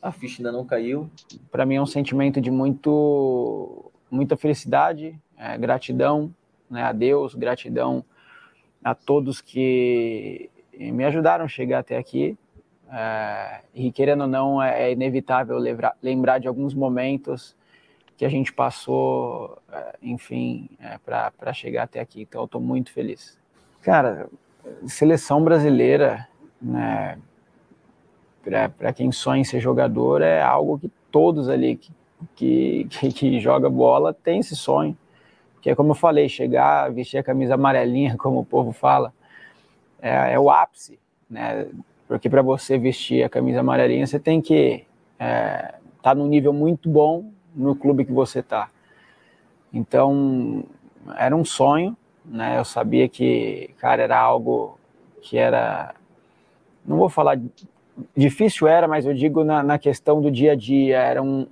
a 0.01 0.11
ficha 0.11 0.40
ainda 0.40 0.51
não 0.51 0.66
caiu. 0.66 1.09
Para 1.51 1.64
mim 1.64 1.77
é 1.77 1.83
um 1.83 1.87
sentimento 1.87 2.40
de 2.40 2.51
muito, 2.51 3.92
muita 4.12 4.37
felicidade, 4.37 5.18
é, 5.37 5.57
gratidão 5.57 6.33
né, 6.70 6.83
a 6.83 6.92
Deus, 6.92 7.35
gratidão 7.35 8.05
a 8.85 8.94
todos 8.94 9.40
que 9.40 10.51
me 10.79 11.05
ajudaram 11.05 11.46
a 11.46 11.48
chegar 11.48 11.79
até 11.79 11.96
aqui. 11.96 12.37
É, 12.90 13.62
e 13.75 13.90
querendo 13.90 14.22
ou 14.22 14.27
não, 14.27 14.62
é, 14.62 14.88
é 14.88 14.92
inevitável 14.92 15.57
lembrar, 15.57 15.96
lembrar 16.03 16.38
de 16.38 16.46
alguns 16.46 16.75
momentos 16.75 17.57
que 18.18 18.25
a 18.25 18.29
gente 18.29 18.53
passou, 18.53 19.59
é, 19.72 19.96
enfim, 20.03 20.68
é, 20.79 20.98
para 20.98 21.53
chegar 21.55 21.85
até 21.85 22.01
aqui. 22.01 22.22
Então, 22.22 22.42
eu 22.42 22.44
estou 22.44 22.61
muito 22.61 22.92
feliz. 22.92 23.38
Cara, 23.81 24.29
seleção 24.87 25.42
brasileira, 25.42 26.29
né, 26.61 27.18
para 28.77 28.92
quem 28.92 29.11
sonha 29.11 29.40
em 29.40 29.44
ser 29.44 29.61
jogador, 29.61 30.20
é 30.20 30.42
algo 30.42 30.79
que 30.79 30.90
todos 31.11 31.48
ali 31.48 31.77
que, 31.77 31.92
que, 32.35 32.87
que, 32.91 33.13
que 33.13 33.41
joga 33.41 33.69
bola 33.69 34.13
tem 34.13 34.41
esse 34.41 34.57
sonho 34.57 34.97
que 35.63 35.71
é 35.71 35.77
como 35.77 35.93
eu 35.93 35.95
falei, 35.95 36.29
chegar, 36.29 36.91
vestir 36.93 37.19
a 37.19 37.23
camisa 37.23 37.55
amarelinha, 37.55 38.17
como 38.19 38.41
o 38.41 38.45
povo 38.45 38.73
fala, 38.73 39.15
é, 40.03 40.35
é 40.35 40.39
o 40.39 40.51
ápice, 40.51 40.99
né? 41.31 41.69
Porque 42.09 42.29
para 42.29 42.43
você 42.43 42.77
vestir 42.77 43.23
a 43.23 43.29
camisa 43.29 43.61
amarelinha, 43.61 44.07
você 44.07 44.19
tem 44.19 44.43
que 44.43 44.85
estar 45.15 45.25
é, 45.25 45.75
tá 46.03 46.15
num 46.15 46.27
nível 46.27 46.53
muito 46.53 46.91
bom 46.91 47.31
no 47.55 47.77
clube 47.77 48.05
que 48.05 48.13
você 48.13 48.41
está. 48.41 48.69
Então, 49.73 50.65
era 51.17 51.35
um 51.35 51.45
sonho, 51.45 51.97
né? 52.25 52.59
Eu 52.59 52.65
sabia 52.65 53.09
que, 53.09 53.71
cara, 53.79 54.03
era 54.03 54.19
algo 54.19 54.79
que 55.23 55.39
era, 55.39 55.95
não 56.85 56.97
vou 56.97 57.09
falar 57.09 57.41
difícil 58.17 58.67
era, 58.67 58.89
mas 58.89 59.07
eu 59.07 59.15
digo 59.15 59.45
na, 59.45 59.63
na 59.63 59.79
questão 59.79 60.21
do 60.21 60.31
dia 60.31 60.53
a 60.53 60.57
dia, 60.57 60.99
era 60.99 61.23
um, 61.23 61.47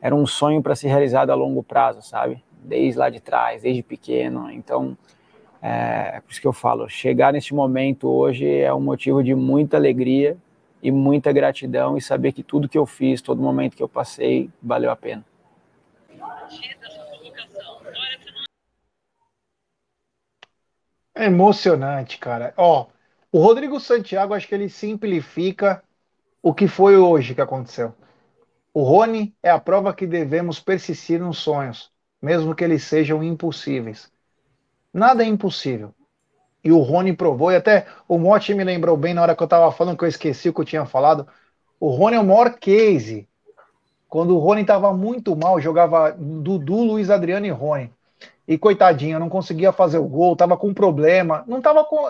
era 0.00 0.14
um 0.14 0.26
sonho 0.26 0.62
para 0.62 0.76
ser 0.76 0.88
realizado 0.88 1.30
a 1.30 1.34
longo 1.34 1.62
prazo, 1.62 2.02
sabe? 2.02 2.42
desde 2.62 2.98
lá 2.98 3.08
de 3.08 3.20
trás, 3.20 3.62
desde 3.62 3.82
pequeno. 3.82 4.50
Então, 4.50 4.96
é, 5.62 6.20
por 6.20 6.30
isso 6.30 6.40
que 6.40 6.46
eu 6.46 6.52
falo, 6.52 6.88
chegar 6.88 7.32
neste 7.32 7.54
momento 7.54 8.08
hoje 8.08 8.46
é 8.46 8.72
um 8.72 8.80
motivo 8.80 9.22
de 9.22 9.34
muita 9.34 9.76
alegria 9.76 10.36
e 10.82 10.90
muita 10.90 11.32
gratidão 11.32 11.96
e 11.96 12.00
saber 12.00 12.32
que 12.32 12.42
tudo 12.42 12.68
que 12.68 12.78
eu 12.78 12.86
fiz, 12.86 13.20
todo 13.20 13.42
momento 13.42 13.76
que 13.76 13.82
eu 13.82 13.88
passei, 13.88 14.50
valeu 14.62 14.90
a 14.90 14.96
pena. 14.96 15.24
É 21.14 21.24
emocionante, 21.24 22.18
cara. 22.18 22.54
Ó, 22.56 22.86
o 23.32 23.40
Rodrigo 23.40 23.80
Santiago, 23.80 24.34
acho 24.34 24.46
que 24.46 24.54
ele 24.54 24.68
simplifica 24.68 25.82
o 26.40 26.54
que 26.54 26.68
foi 26.68 26.96
hoje 26.96 27.34
que 27.34 27.40
aconteceu. 27.40 27.92
O 28.78 28.84
Rony 28.84 29.34
é 29.42 29.50
a 29.50 29.58
prova 29.58 29.92
que 29.92 30.06
devemos 30.06 30.60
persistir 30.60 31.18
nos 31.18 31.38
sonhos 31.38 31.90
mesmo 32.22 32.54
que 32.54 32.62
eles 32.62 32.84
sejam 32.84 33.24
impossíveis. 33.24 34.08
Nada 34.94 35.24
é 35.24 35.26
impossível. 35.26 35.92
E 36.62 36.70
o 36.70 36.78
Rony 36.78 37.12
provou, 37.12 37.50
e 37.50 37.56
até 37.56 37.88
o 38.06 38.16
Motti 38.16 38.54
me 38.54 38.62
lembrou 38.62 38.96
bem 38.96 39.12
na 39.12 39.22
hora 39.22 39.34
que 39.34 39.42
eu 39.42 39.46
estava 39.46 39.72
falando, 39.72 39.98
que 39.98 40.04
eu 40.04 40.08
esqueci 40.08 40.48
o 40.48 40.54
que 40.54 40.60
eu 40.60 40.64
tinha 40.64 40.86
falado. 40.86 41.26
O 41.80 41.88
Rony 41.88 42.18
é 42.18 42.20
o 42.20 42.24
maior 42.24 42.54
case. 42.54 43.28
Quando 44.08 44.36
o 44.36 44.38
Rony 44.38 44.60
estava 44.60 44.92
muito 44.92 45.34
mal, 45.34 45.60
jogava 45.60 46.12
Dudu, 46.16 46.84
Luiz 46.84 47.10
Adriano 47.10 47.46
e 47.46 47.50
Rony. 47.50 47.92
E 48.46 48.56
coitadinho, 48.56 49.18
não 49.18 49.28
conseguia 49.28 49.72
fazer 49.72 49.98
o 49.98 50.06
gol, 50.06 50.34
estava 50.34 50.56
com 50.56 50.72
problema. 50.72 51.42
Não 51.48 51.58
estava 51.58 51.84
com. 51.84 52.08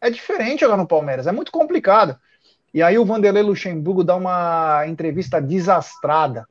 É 0.00 0.10
diferente 0.10 0.62
jogar 0.62 0.76
no 0.76 0.84
Palmeiras, 0.84 1.28
é 1.28 1.32
muito 1.32 1.52
complicado. 1.52 2.18
E 2.78 2.82
aí 2.82 2.98
o 2.98 3.04
Vanderlei 3.04 3.42
Luxemburgo 3.42 4.04
dá 4.04 4.14
uma 4.14 4.84
entrevista 4.86 5.40
desastrada 5.40 6.46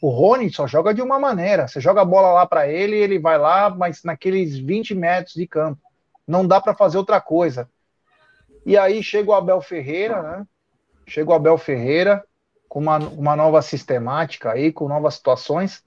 o 0.00 0.10
Rony 0.10 0.50
só 0.52 0.66
joga 0.66 0.94
de 0.94 1.02
uma 1.02 1.18
maneira. 1.18 1.66
Você 1.66 1.80
joga 1.80 2.02
a 2.02 2.04
bola 2.04 2.32
lá 2.32 2.46
para 2.46 2.68
ele, 2.68 2.96
ele 2.96 3.18
vai 3.18 3.36
lá, 3.36 3.68
mas 3.68 4.04
naqueles 4.04 4.56
20 4.56 4.94
metros 4.94 5.34
de 5.34 5.46
campo. 5.46 5.80
Não 6.26 6.46
dá 6.46 6.60
para 6.60 6.74
fazer 6.74 6.98
outra 6.98 7.20
coisa. 7.20 7.68
E 8.64 8.76
aí 8.76 9.02
chega 9.02 9.30
o 9.30 9.34
Abel 9.34 9.60
Ferreira, 9.60 10.22
né? 10.22 10.46
Chega 11.06 11.30
o 11.30 11.34
Abel 11.34 11.58
Ferreira 11.58 12.24
com 12.68 12.78
uma, 12.78 12.98
uma 12.98 13.34
nova 13.34 13.62
sistemática 13.62 14.52
aí, 14.52 14.70
com 14.70 14.86
novas 14.88 15.14
situações. 15.14 15.82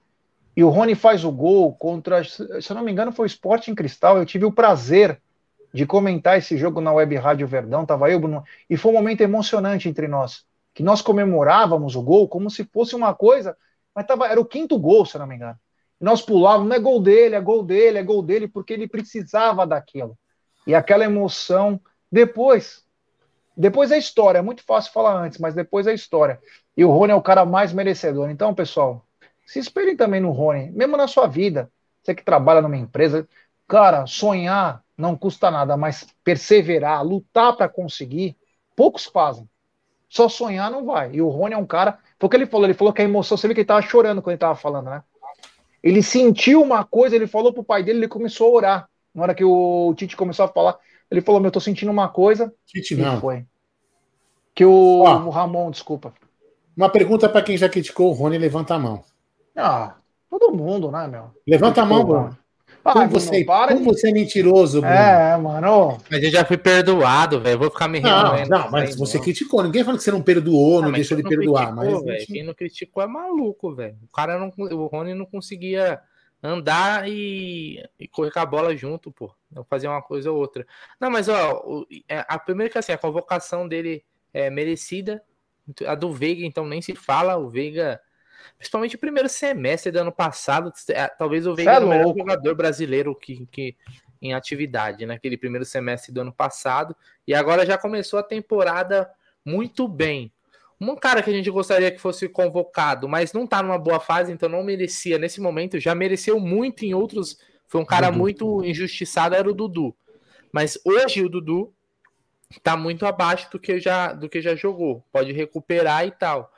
E 0.54 0.62
o 0.62 0.68
Rony 0.68 0.94
faz 0.94 1.24
o 1.24 1.32
gol 1.32 1.72
contra, 1.74 2.22
se 2.24 2.42
eu 2.42 2.76
não 2.76 2.82
me 2.82 2.92
engano, 2.92 3.12
foi 3.12 3.24
o 3.24 3.26
Sport 3.26 3.68
em 3.68 3.74
Cristal. 3.74 4.18
Eu 4.18 4.26
tive 4.26 4.44
o 4.44 4.52
prazer 4.52 5.22
de 5.72 5.86
comentar 5.86 6.38
esse 6.38 6.56
jogo 6.56 6.80
na 6.80 6.92
Web 6.92 7.16
Rádio 7.16 7.46
Verdão, 7.46 7.86
tava 7.86 8.10
eu, 8.10 8.20
Bruno, 8.20 8.44
e 8.68 8.76
foi 8.76 8.92
um 8.92 8.94
momento 8.94 9.22
emocionante 9.22 9.88
entre 9.88 10.06
nós, 10.06 10.44
que 10.74 10.82
nós 10.82 11.00
comemorávamos 11.00 11.96
o 11.96 12.02
gol 12.02 12.28
como 12.28 12.50
se 12.50 12.64
fosse 12.64 12.94
uma 12.94 13.14
coisa 13.14 13.56
mas 13.94 14.06
tava, 14.06 14.26
era 14.26 14.40
o 14.40 14.44
quinto 14.44 14.78
gol, 14.78 15.04
se 15.04 15.18
não 15.18 15.26
me 15.26 15.36
engano. 15.36 15.58
E 16.00 16.04
nós 16.04 16.22
pulávamos, 16.22 16.68
não 16.68 16.76
é 16.76 16.78
gol 16.78 17.00
dele, 17.00 17.34
é 17.34 17.40
gol 17.40 17.62
dele, 17.62 17.98
é 17.98 18.02
gol 18.02 18.22
dele, 18.22 18.48
porque 18.48 18.72
ele 18.72 18.88
precisava 18.88 19.66
daquilo. 19.66 20.18
E 20.66 20.74
aquela 20.74 21.04
emoção. 21.04 21.80
Depois, 22.10 22.84
depois 23.56 23.90
é 23.90 23.98
história, 23.98 24.38
é 24.38 24.42
muito 24.42 24.62
fácil 24.64 24.92
falar 24.92 25.14
antes, 25.14 25.38
mas 25.38 25.54
depois 25.54 25.86
é 25.86 25.94
história. 25.94 26.40
E 26.76 26.84
o 26.84 26.90
Rony 26.90 27.12
é 27.12 27.14
o 27.16 27.22
cara 27.22 27.44
mais 27.44 27.72
merecedor. 27.72 28.30
Então, 28.30 28.54
pessoal, 28.54 29.06
se 29.46 29.58
esperem 29.58 29.96
também 29.96 30.20
no 30.20 30.30
Rony, 30.30 30.70
mesmo 30.70 30.96
na 30.96 31.06
sua 31.06 31.26
vida. 31.26 31.70
Você 32.02 32.14
que 32.14 32.24
trabalha 32.24 32.60
numa 32.60 32.76
empresa, 32.76 33.28
cara, 33.68 34.06
sonhar 34.06 34.82
não 35.02 35.16
custa 35.16 35.50
nada, 35.50 35.76
mas 35.76 36.06
perseverar, 36.24 37.04
lutar 37.04 37.56
para 37.56 37.68
conseguir, 37.68 38.36
poucos 38.74 39.04
fazem. 39.04 39.48
Só 40.08 40.28
sonhar 40.28 40.70
não 40.70 40.86
vai. 40.86 41.12
E 41.12 41.20
o 41.20 41.28
Rony 41.28 41.54
é 41.54 41.58
um 41.58 41.66
cara 41.66 41.98
foi 42.22 42.28
o 42.28 42.30
que 42.30 42.36
ele 42.36 42.46
falou, 42.46 42.66
ele 42.66 42.74
falou 42.74 42.92
que 42.92 43.02
a 43.02 43.04
emoção, 43.04 43.36
você 43.36 43.48
viu 43.48 43.54
que 43.56 43.62
ele 43.62 43.66
tava 43.66 43.82
chorando 43.82 44.22
quando 44.22 44.34
ele 44.34 44.38
tava 44.38 44.54
falando, 44.54 44.88
né? 44.88 45.02
Ele 45.82 46.00
sentiu 46.04 46.62
uma 46.62 46.84
coisa, 46.84 47.16
ele 47.16 47.26
falou 47.26 47.52
pro 47.52 47.64
pai 47.64 47.82
dele, 47.82 47.98
ele 47.98 48.06
começou 48.06 48.46
a 48.46 48.50
orar. 48.50 48.88
Na 49.12 49.24
hora 49.24 49.34
que 49.34 49.42
o 49.42 49.92
Tite 49.96 50.16
começou 50.16 50.44
a 50.44 50.48
falar, 50.48 50.78
ele 51.10 51.20
falou: 51.20 51.40
Meu, 51.40 51.48
eu 51.48 51.52
tô 51.52 51.58
sentindo 51.58 51.90
uma 51.90 52.08
coisa. 52.08 52.54
Tite 52.64 52.94
não. 52.94 53.20
foi. 53.20 53.44
Que 54.54 54.64
o, 54.64 55.02
o 55.02 55.30
Ramon, 55.30 55.72
desculpa. 55.72 56.14
Uma 56.76 56.88
pergunta 56.88 57.28
para 57.28 57.42
quem 57.42 57.56
já 57.56 57.68
criticou 57.68 58.10
o 58.10 58.12
Rony, 58.12 58.38
levanta 58.38 58.76
a 58.76 58.78
mão. 58.78 59.02
Ah, 59.56 59.96
todo 60.30 60.54
mundo, 60.54 60.92
né, 60.92 61.08
meu? 61.08 61.32
Levanta 61.44 61.82
a 61.82 61.84
mão, 61.84 62.04
Bruno. 62.04 62.38
Ah, 62.84 62.92
como, 62.92 63.08
você, 63.08 63.44
para 63.44 63.74
como 63.74 63.80
de... 63.80 63.84
você 63.84 64.10
é 64.10 64.12
mentiroso, 64.12 64.80
Bruno. 64.80 64.94
É, 64.94 65.36
mano. 65.36 65.98
Mas 66.10 66.22
eu 66.22 66.30
já 66.30 66.44
fui 66.44 66.56
perdoado, 66.58 67.40
velho. 67.40 67.58
Vou 67.58 67.70
ficar 67.70 67.86
me 67.86 68.00
Não, 68.00 68.44
não, 68.46 68.70
mas 68.70 68.96
você 68.96 69.18
não. 69.18 69.24
criticou. 69.24 69.62
Ninguém 69.62 69.84
falou 69.84 69.98
que 69.98 70.04
você 70.04 70.10
não 70.10 70.22
perdoou, 70.22 70.80
não, 70.80 70.88
não 70.88 70.92
deixou 70.92 71.16
de 71.16 71.22
perdoar. 71.22 71.74
Criticou, 71.74 72.04
mas 72.04 72.24
quem 72.24 72.42
não 72.42 72.54
criticou 72.54 73.02
é 73.02 73.06
maluco, 73.06 73.74
velho. 73.74 73.96
O 74.02 74.08
cara 74.08 74.38
não. 74.38 74.52
O 74.56 74.86
Rony 74.86 75.14
não 75.14 75.26
conseguia 75.26 76.00
andar 76.42 77.08
e, 77.08 77.80
e 78.00 78.08
correr 78.08 78.32
com 78.32 78.40
a 78.40 78.46
bola 78.46 78.76
junto, 78.76 79.12
pô. 79.12 79.32
Não 79.50 79.64
fazer 79.64 79.86
uma 79.86 80.02
coisa 80.02 80.32
ou 80.32 80.38
outra. 80.38 80.66
Não, 81.00 81.10
mas 81.10 81.28
ó, 81.28 81.62
o, 81.64 81.86
é, 82.08 82.24
a 82.26 82.38
primeira 82.38 82.72
que 82.72 82.78
assim, 82.78 82.92
a 82.92 82.98
convocação 82.98 83.68
dele 83.68 84.04
é 84.34 84.50
merecida. 84.50 85.22
A 85.86 85.94
do 85.94 86.12
Veiga, 86.12 86.44
então, 86.44 86.66
nem 86.66 86.82
se 86.82 86.96
fala. 86.96 87.36
O 87.36 87.48
Veiga, 87.48 88.00
principalmente 88.56 88.96
o 88.96 88.98
primeiro 88.98 89.28
semestre 89.28 89.92
do 89.92 89.98
ano 89.98 90.12
passado, 90.12 90.72
é, 90.90 91.08
talvez 91.08 91.46
o 91.46 91.54
Veiga 91.54 91.72
é 91.72 91.78
o 91.78 91.88
melhor 91.88 92.14
jogador 92.16 92.54
brasileiro 92.54 93.14
que, 93.14 93.46
que 93.50 93.76
em 94.20 94.32
atividade, 94.34 95.04
naquele 95.04 95.36
primeiro 95.36 95.64
semestre 95.64 96.12
do 96.12 96.20
ano 96.20 96.32
passado. 96.32 96.94
E 97.26 97.34
agora 97.34 97.66
já 97.66 97.76
começou 97.76 98.18
a 98.18 98.22
temporada 98.22 99.10
muito 99.44 99.88
bem. 99.88 100.32
Um 100.80 100.96
cara 100.96 101.22
que 101.22 101.30
a 101.30 101.32
gente 101.32 101.50
gostaria 101.50 101.90
que 101.90 102.00
fosse 102.00 102.28
convocado, 102.28 103.08
mas 103.08 103.32
não 103.32 103.46
tá 103.46 103.62
numa 103.62 103.78
boa 103.78 104.00
fase, 104.00 104.32
então 104.32 104.48
não 104.48 104.64
merecia 104.64 105.18
nesse 105.18 105.40
momento, 105.40 105.78
já 105.78 105.94
mereceu 105.94 106.40
muito 106.40 106.84
em 106.84 106.94
outros. 106.94 107.38
Foi 107.68 107.80
um 107.80 107.84
cara 107.84 108.08
Dudu. 108.08 108.18
muito 108.18 108.64
injustiçado, 108.64 109.34
era 109.34 109.48
o 109.48 109.54
Dudu. 109.54 109.94
Mas 110.52 110.78
hoje 110.84 111.22
o 111.22 111.28
Dudu 111.28 111.72
tá 112.62 112.76
muito 112.76 113.06
abaixo 113.06 113.50
do 113.50 113.58
que 113.58 113.80
já 113.80 114.12
do 114.12 114.28
que 114.28 114.42
já 114.42 114.54
jogou. 114.54 115.04
Pode 115.12 115.32
recuperar 115.32 116.06
e 116.06 116.10
tal. 116.10 116.52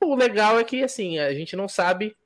O 0.00 0.14
legal 0.14 0.58
é 0.58 0.64
que 0.64 0.82
assim, 0.82 1.18
a 1.18 1.32
gente 1.34 1.54
não 1.54 1.68
sabe 1.68 2.16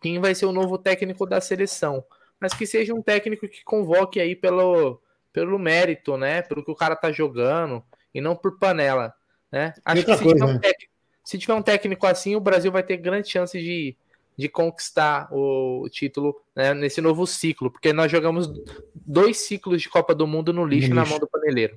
quem 0.00 0.20
vai 0.20 0.34
ser 0.34 0.46
o 0.46 0.52
novo 0.52 0.78
técnico 0.78 1.26
da 1.26 1.40
seleção, 1.40 2.04
mas 2.38 2.54
que 2.54 2.66
seja 2.66 2.94
um 2.94 3.02
técnico 3.02 3.48
que 3.48 3.64
convoque 3.64 4.20
aí 4.20 4.36
pelo 4.36 5.00
pelo 5.32 5.58
mérito, 5.58 6.16
né? 6.16 6.42
Pelo 6.42 6.64
que 6.64 6.70
o 6.70 6.76
cara 6.76 6.96
tá 6.96 7.12
jogando 7.12 7.84
e 8.14 8.20
não 8.20 8.34
por 8.34 8.58
panela, 8.58 9.14
né? 9.50 9.74
Acho 9.84 10.04
que 10.04 10.16
se, 10.16 10.22
coisa, 10.22 10.38
tiver 10.38 10.50
um 10.50 10.54
né? 10.54 10.60
técnico, 10.60 10.92
se 11.24 11.38
tiver 11.38 11.54
um 11.54 11.62
técnico 11.62 12.06
assim, 12.06 12.36
o 12.36 12.40
Brasil 12.40 12.72
vai 12.72 12.82
ter 12.82 12.96
grande 12.96 13.28
chance 13.28 13.58
de 13.58 13.96
de 14.38 14.48
conquistar 14.48 15.28
o 15.32 15.88
título 15.90 16.40
né, 16.54 16.72
nesse 16.72 17.00
novo 17.00 17.26
ciclo, 17.26 17.72
porque 17.72 17.92
nós 17.92 18.10
jogamos 18.10 18.48
dois 18.94 19.38
ciclos 19.38 19.82
de 19.82 19.88
Copa 19.88 20.14
do 20.14 20.28
Mundo 20.28 20.52
no 20.52 20.64
lixo, 20.64 20.90
no 20.90 20.94
na 20.94 21.04
mão 21.04 21.18
do 21.18 21.26
paneleiro. 21.26 21.76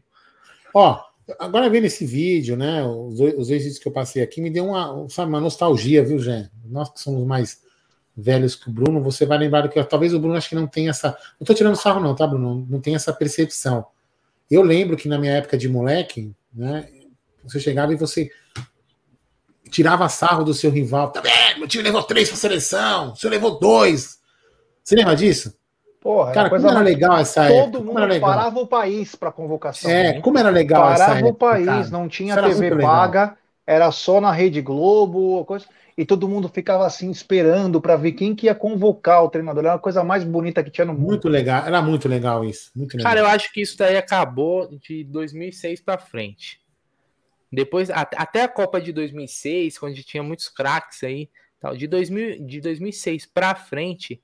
Ó, 0.72 1.04
agora 1.39 1.69
vendo 1.69 1.86
esse 1.86 2.05
vídeo, 2.05 2.55
né? 2.55 2.84
Os 2.86 3.17
dois, 3.17 3.34
os 3.38 3.47
dois 3.47 3.63
vídeos 3.63 3.79
que 3.79 3.88
eu 3.88 3.91
passei 3.91 4.21
aqui, 4.21 4.41
me 4.41 4.49
deu 4.49 4.67
uma, 4.67 5.07
sabe, 5.10 5.29
uma 5.29 5.39
nostalgia, 5.39 6.03
viu, 6.03 6.19
Jé? 6.19 6.49
Nós 6.65 6.89
que 6.89 6.99
somos 6.99 7.25
mais 7.25 7.62
velhos 8.15 8.55
que 8.55 8.69
o 8.69 8.71
Bruno, 8.71 9.01
você 9.01 9.25
vai 9.25 9.38
lembrar 9.38 9.67
que 9.69 9.84
talvez 9.84 10.13
o 10.13 10.19
Bruno 10.19 10.36
acho 10.36 10.49
que 10.49 10.55
não 10.55 10.67
tenha 10.67 10.89
essa. 10.89 11.17
Não 11.39 11.45
tô 11.45 11.53
tirando 11.53 11.75
sarro, 11.75 11.99
não, 11.99 12.15
tá, 12.15 12.27
Bruno? 12.27 12.65
Não 12.69 12.79
tem 12.79 12.95
essa 12.95 13.13
percepção. 13.13 13.86
Eu 14.49 14.62
lembro 14.62 14.97
que 14.97 15.07
na 15.07 15.17
minha 15.17 15.34
época 15.34 15.57
de 15.57 15.69
moleque, 15.69 16.34
né? 16.53 16.88
Você 17.43 17.60
chegava 17.60 17.93
e 17.93 17.95
você 17.95 18.29
tirava 19.69 20.07
sarro 20.10 20.43
do 20.43 20.53
seu 20.53 20.69
rival. 20.69 21.12
Tá 21.12 21.21
vendo? 21.21 21.60
Meu 21.60 21.67
time 21.67 21.84
levou 21.84 22.03
três 22.03 22.27
para 22.27 22.38
seleção, 22.38 23.13
o 23.13 23.15
senhor 23.15 23.31
levou 23.31 23.60
dois. 23.60 24.19
Você 24.84 24.95
lembra 24.95 25.15
disso? 25.15 25.55
Porra, 26.02 26.32
cara, 26.32 26.50
como 26.50 26.68
era 26.68 26.80
legal 26.80 27.20
essa 27.20 27.48
Todo 27.48 27.54
época. 27.54 27.72
Todo 27.72 27.86
mundo 27.86 28.20
parava 28.20 28.60
o 28.60 28.66
país 28.66 29.16
para 29.16 29.32
convocação. 29.32 29.90
É, 29.90 30.14
né? 30.14 30.22
como 30.22 30.40
era 30.40 30.50
legal 30.50 30.82
parava 30.82 31.04
essa 31.04 31.12
época. 31.20 31.34
Parava 31.34 31.62
o 31.62 31.66
país, 31.66 31.90
cara. 31.90 31.90
não 31.92 32.08
tinha 32.08 32.42
TV 32.42 32.76
paga, 32.78 33.38
era 33.68 33.92
só 33.92 34.20
na 34.20 34.32
Rede 34.32 34.62
Globo, 34.62 35.46
coisa. 35.46 35.68
E 35.96 36.04
todo 36.04 36.28
mundo 36.28 36.50
ficava 36.50 36.88
assim 36.88 37.12
esperando 37.12 37.80
para 37.80 37.96
ver 37.96 38.14
quem 38.14 38.34
que 38.34 38.48
ia 38.48 38.56
convocar 38.56 39.24
o 39.24 39.30
treinador. 39.30 39.64
Era 39.64 39.76
a 39.76 39.80
coisa 39.80 40.04
mais 40.04 40.24
bonita 40.24 40.64
que 40.64 40.72
tinha 40.72 40.86
no 40.86 40.94
mundo. 40.94 41.10
Muito 41.10 41.30
legal, 41.30 41.68
era 41.68 41.80
muito 41.84 42.10
legal 42.10 42.44
isso. 42.44 42.72
Muito 42.76 42.98
legal. 42.98 43.12
Cara, 43.12 43.20
eu 43.20 43.28
acho 43.28 43.54
que 43.54 43.62
isso 43.62 43.78
daí 43.78 43.96
acabou 43.96 44.68
de 44.80 45.04
2006 45.04 45.82
para 45.82 46.00
frente. 46.00 46.60
Depois, 47.52 47.92
até 47.92 48.42
a 48.42 48.48
Copa 48.48 48.82
de 48.82 48.92
2006, 48.92 49.78
quando 49.78 49.96
tinha 49.98 50.24
muitos 50.24 50.50
craques 50.50 51.04
aí, 51.04 51.30
tal, 51.60 51.76
de, 51.76 51.86
2000, 51.86 52.48
de 52.48 52.62
2006 52.62 53.28
para 53.28 53.54
frente, 53.54 54.20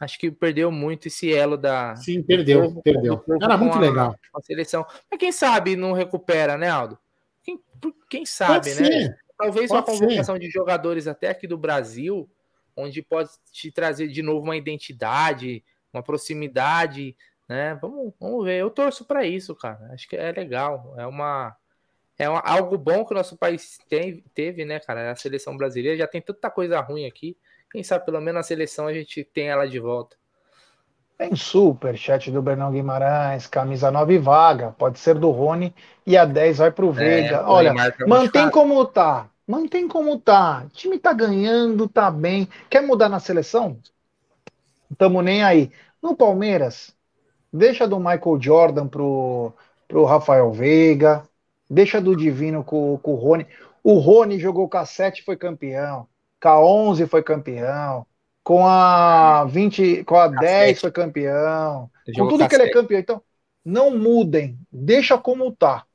acho 0.00 0.18
que 0.18 0.30
perdeu 0.30 0.70
muito 0.70 1.08
esse 1.08 1.32
elo 1.32 1.56
da. 1.56 1.96
Sim, 1.96 2.22
perdeu, 2.22 2.62
povo, 2.62 2.82
perdeu. 2.82 3.24
Era 3.40 3.56
muito 3.56 3.76
a, 3.76 3.80
legal. 3.80 4.16
A 4.34 4.40
seleção. 4.42 4.86
Mas 5.10 5.18
quem 5.18 5.32
sabe 5.32 5.76
não 5.76 5.92
recupera, 5.92 6.56
né, 6.56 6.68
Aldo? 6.68 6.98
Quem, 7.42 7.60
quem 8.08 8.26
sabe, 8.26 8.70
pode 8.70 8.80
né? 8.80 8.86
Ser. 8.86 9.18
Talvez 9.36 9.68
pode 9.68 9.90
uma 9.90 9.98
convocação 9.98 10.34
ser. 10.36 10.40
de 10.40 10.50
jogadores 10.50 11.06
até 11.06 11.28
aqui 11.28 11.46
do 11.46 11.58
Brasil, 11.58 12.28
onde 12.76 13.02
pode 13.02 13.30
te 13.52 13.70
trazer 13.70 14.08
de 14.08 14.22
novo 14.22 14.44
uma 14.44 14.56
identidade, 14.56 15.64
uma 15.92 16.02
proximidade, 16.02 17.16
né? 17.48 17.78
Vamos, 17.80 18.12
vamos 18.18 18.44
ver. 18.44 18.60
Eu 18.60 18.70
torço 18.70 19.04
para 19.04 19.24
isso, 19.24 19.54
cara. 19.54 19.90
Acho 19.92 20.08
que 20.08 20.16
é 20.16 20.32
legal. 20.32 20.94
É 20.96 21.06
uma 21.06 21.56
é 22.18 22.24
algo 22.26 22.78
bom 22.78 23.04
que 23.04 23.12
o 23.12 23.16
nosso 23.16 23.36
país 23.36 23.78
tem, 23.88 24.22
teve, 24.34 24.64
né, 24.64 24.78
cara? 24.78 25.10
A 25.10 25.16
seleção 25.16 25.56
brasileira 25.56 25.98
já 25.98 26.06
tem 26.06 26.22
tanta 26.22 26.48
coisa 26.48 26.80
ruim 26.80 27.06
aqui. 27.06 27.36
Quem 27.74 27.82
sabe 27.82 28.04
pelo 28.04 28.20
menos 28.20 28.38
a 28.38 28.42
seleção 28.44 28.86
a 28.86 28.94
gente 28.94 29.24
tem 29.24 29.48
ela 29.48 29.66
de 29.66 29.80
volta. 29.80 30.14
Tem 31.18 31.34
super 31.34 31.96
chat 31.96 32.30
do 32.30 32.40
Bernão 32.40 32.70
Guimarães, 32.70 33.48
camisa 33.48 33.90
9 33.90 34.16
vaga, 34.16 34.72
pode 34.78 35.00
ser 35.00 35.16
do 35.16 35.32
Rony 35.32 35.74
e 36.06 36.16
a 36.16 36.24
10 36.24 36.58
vai 36.58 36.70
pro 36.70 36.90
é, 36.90 36.92
Veiga. 36.92 37.36
É, 37.38 37.42
Olha, 37.42 37.74
mantém 38.06 38.48
como 38.48 38.84
tá. 38.84 39.28
Mantém 39.44 39.88
como 39.88 40.16
tá. 40.20 40.62
O 40.66 40.68
time 40.68 41.00
tá 41.00 41.12
ganhando, 41.12 41.88
tá 41.88 42.12
bem. 42.12 42.48
Quer 42.70 42.80
mudar 42.80 43.08
na 43.08 43.18
seleção? 43.18 43.76
Tamo 44.96 45.20
nem 45.20 45.42
aí. 45.42 45.72
No 46.00 46.14
Palmeiras, 46.14 46.94
deixa 47.52 47.88
do 47.88 47.98
Michael 47.98 48.40
Jordan 48.40 48.86
pro, 48.86 49.52
pro 49.88 50.04
Rafael 50.04 50.52
Veiga, 50.52 51.28
Deixa 51.68 52.00
do 52.00 52.14
Divino 52.14 52.62
com, 52.62 52.96
com 52.98 53.14
o 53.14 53.16
Rony. 53.16 53.48
O 53.82 53.94
Rony 53.94 54.38
jogou 54.38 54.70
a 54.74 54.86
7 54.86 55.24
foi 55.24 55.36
campeão. 55.36 56.06
Com 56.44 56.48
a 56.50 56.62
11 56.62 57.06
foi 57.06 57.22
campeão. 57.22 58.06
Com 58.42 58.66
a 58.66 59.46
20, 59.46 60.04
com 60.04 60.16
a 60.16 60.28
10 60.28 60.78
foi 60.78 60.90
campeão. 60.90 61.90
Com 62.14 62.28
tudo 62.28 62.46
que 62.46 62.54
ele 62.54 62.64
é 62.64 62.70
campeão. 62.70 63.00
Então, 63.00 63.22
não 63.64 63.96
mudem. 63.96 64.58
Deixa 64.70 65.16
como 65.16 65.50
tá. 65.52 65.86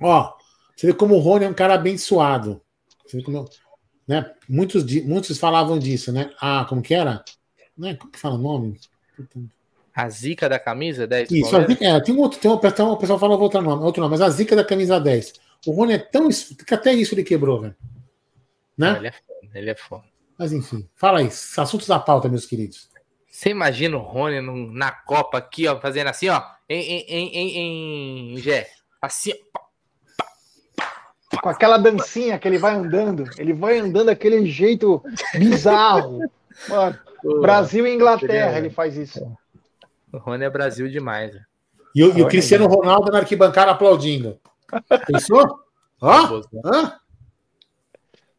Ó, 0.00 0.32
você 0.74 0.86
vê 0.86 0.94
como 0.94 1.16
o 1.16 1.18
Rony 1.18 1.44
é 1.44 1.48
um 1.50 1.52
cara 1.52 1.74
abençoado. 1.74 2.62
Você 3.04 3.18
vê 3.18 3.22
como, 3.22 3.46
né? 4.08 4.32
Muitos, 4.48 4.90
muitos 5.02 5.36
falavam 5.36 5.78
disso, 5.78 6.10
né? 6.10 6.30
Ah, 6.40 6.64
como 6.66 6.80
que 6.80 6.94
era? 6.94 7.22
Né? 7.76 7.94
Como 7.96 8.10
que 8.10 8.18
fala 8.18 8.36
o 8.36 8.38
nome? 8.38 8.80
A 9.94 10.08
zica 10.08 10.48
da 10.48 10.58
camisa 10.58 11.06
10? 11.06 11.30
Isso, 11.30 11.66
zica, 11.66 11.84
é, 11.84 12.00
tem 12.00 12.14
um 12.14 12.20
outro, 12.20 12.40
tem 12.40 12.50
um, 12.50 12.56
tem 12.56 12.86
um, 12.86 12.90
o 12.90 12.96
pessoal 12.96 13.18
fala 13.18 13.36
outro 13.36 13.60
nome, 13.60 13.84
outro 13.84 14.00
nome, 14.00 14.12
mas 14.12 14.22
a 14.22 14.30
zica 14.30 14.56
da 14.56 14.64
camisa 14.64 14.98
10. 14.98 15.34
O 15.66 15.72
Rony 15.72 15.92
é 15.92 15.98
tão. 15.98 16.30
Que 16.66 16.72
até 16.72 16.94
isso 16.94 17.14
ele 17.14 17.22
quebrou, 17.22 17.60
velho. 17.60 17.76
Né? 18.78 18.96
Ele 18.96 19.08
é 19.08 19.12
foda, 19.12 19.33
ele 19.54 19.70
é 19.70 19.74
foda. 19.74 20.04
Mas 20.38 20.52
enfim, 20.52 20.88
fala 20.96 21.20
aí, 21.20 21.26
assuntos 21.26 21.86
da 21.86 21.98
pauta, 21.98 22.28
meus 22.28 22.46
queridos. 22.46 22.88
Você 23.30 23.50
imagina 23.50 23.96
o 23.96 24.00
Rony 24.00 24.40
no, 24.40 24.72
na 24.72 24.92
Copa 24.92 25.38
aqui, 25.38 25.66
ó, 25.66 25.78
fazendo 25.80 26.08
assim, 26.08 26.28
ó, 26.28 26.42
em, 26.68 26.80
em, 26.80 27.28
em, 27.34 28.34
em 28.34 28.38
Gé, 28.38 28.68
assim, 29.02 29.32
ó, 29.56 29.64
com 31.42 31.48
aquela 31.48 31.78
dancinha 31.78 32.38
que 32.38 32.46
ele 32.46 32.58
vai 32.58 32.74
andando, 32.74 33.24
ele 33.36 33.52
vai 33.52 33.78
andando 33.78 34.06
daquele 34.06 34.46
jeito 34.46 35.02
bizarro. 35.36 36.20
Mano, 36.68 36.98
Brasil 37.40 37.86
e 37.86 37.94
Inglaterra, 37.94 38.58
ele 38.58 38.70
faz 38.70 38.96
isso. 38.96 39.20
O 40.12 40.18
Rony 40.18 40.44
é 40.44 40.50
Brasil 40.50 40.88
demais. 40.88 41.34
E, 41.94 42.04
o, 42.04 42.16
e 42.16 42.22
o 42.22 42.28
Cristiano 42.28 42.66
Ronaldo 42.66 43.10
na 43.10 43.18
arquibancada 43.18 43.72
aplaudindo. 43.72 44.38
Pensou? 45.06 45.60
Ó, 46.00 46.42
Hã? 46.64 46.98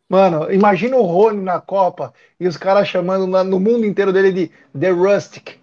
Mano, 0.08 0.52
imagina 0.52 0.96
o 0.98 1.02
Rony 1.02 1.42
na 1.42 1.60
Copa 1.60 2.14
e 2.40 2.48
os 2.48 2.58
caras 2.58 2.88
chamando 2.88 3.26
no 3.44 3.60
mundo 3.60 3.86
inteiro 3.86 4.14
dele 4.14 4.32
de 4.32 4.52
The 4.80 4.90
Rustic. 4.92 5.58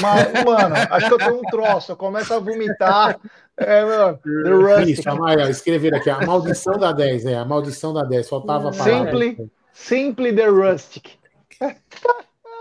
Mas, 0.00 0.44
mano, 0.44 0.74
acho 0.90 1.08
que 1.08 1.14
eu 1.14 1.18
tenho 1.18 1.38
um 1.38 1.42
troço, 1.42 1.92
eu 1.92 1.96
começo 1.96 2.32
a 2.32 2.38
vomitar. 2.38 3.18
É, 3.56 3.84
mano, 3.84 4.18
The 4.18 4.50
Rustic. 4.50 4.98
Isso, 4.98 5.16
Maia, 5.16 5.50
escrever 5.50 5.94
aqui, 5.94 6.08
a 6.08 6.24
maldição 6.24 6.78
da 6.78 6.92
10, 6.92 7.26
é, 7.26 7.36
a 7.36 7.44
maldição 7.44 7.92
da 7.92 8.02
10, 8.02 8.28
faltava 8.28 8.70
a 8.70 8.72
Simply, 8.72 9.50
simply 9.72 10.34
The 10.34 10.46
Rustic. 10.46 11.10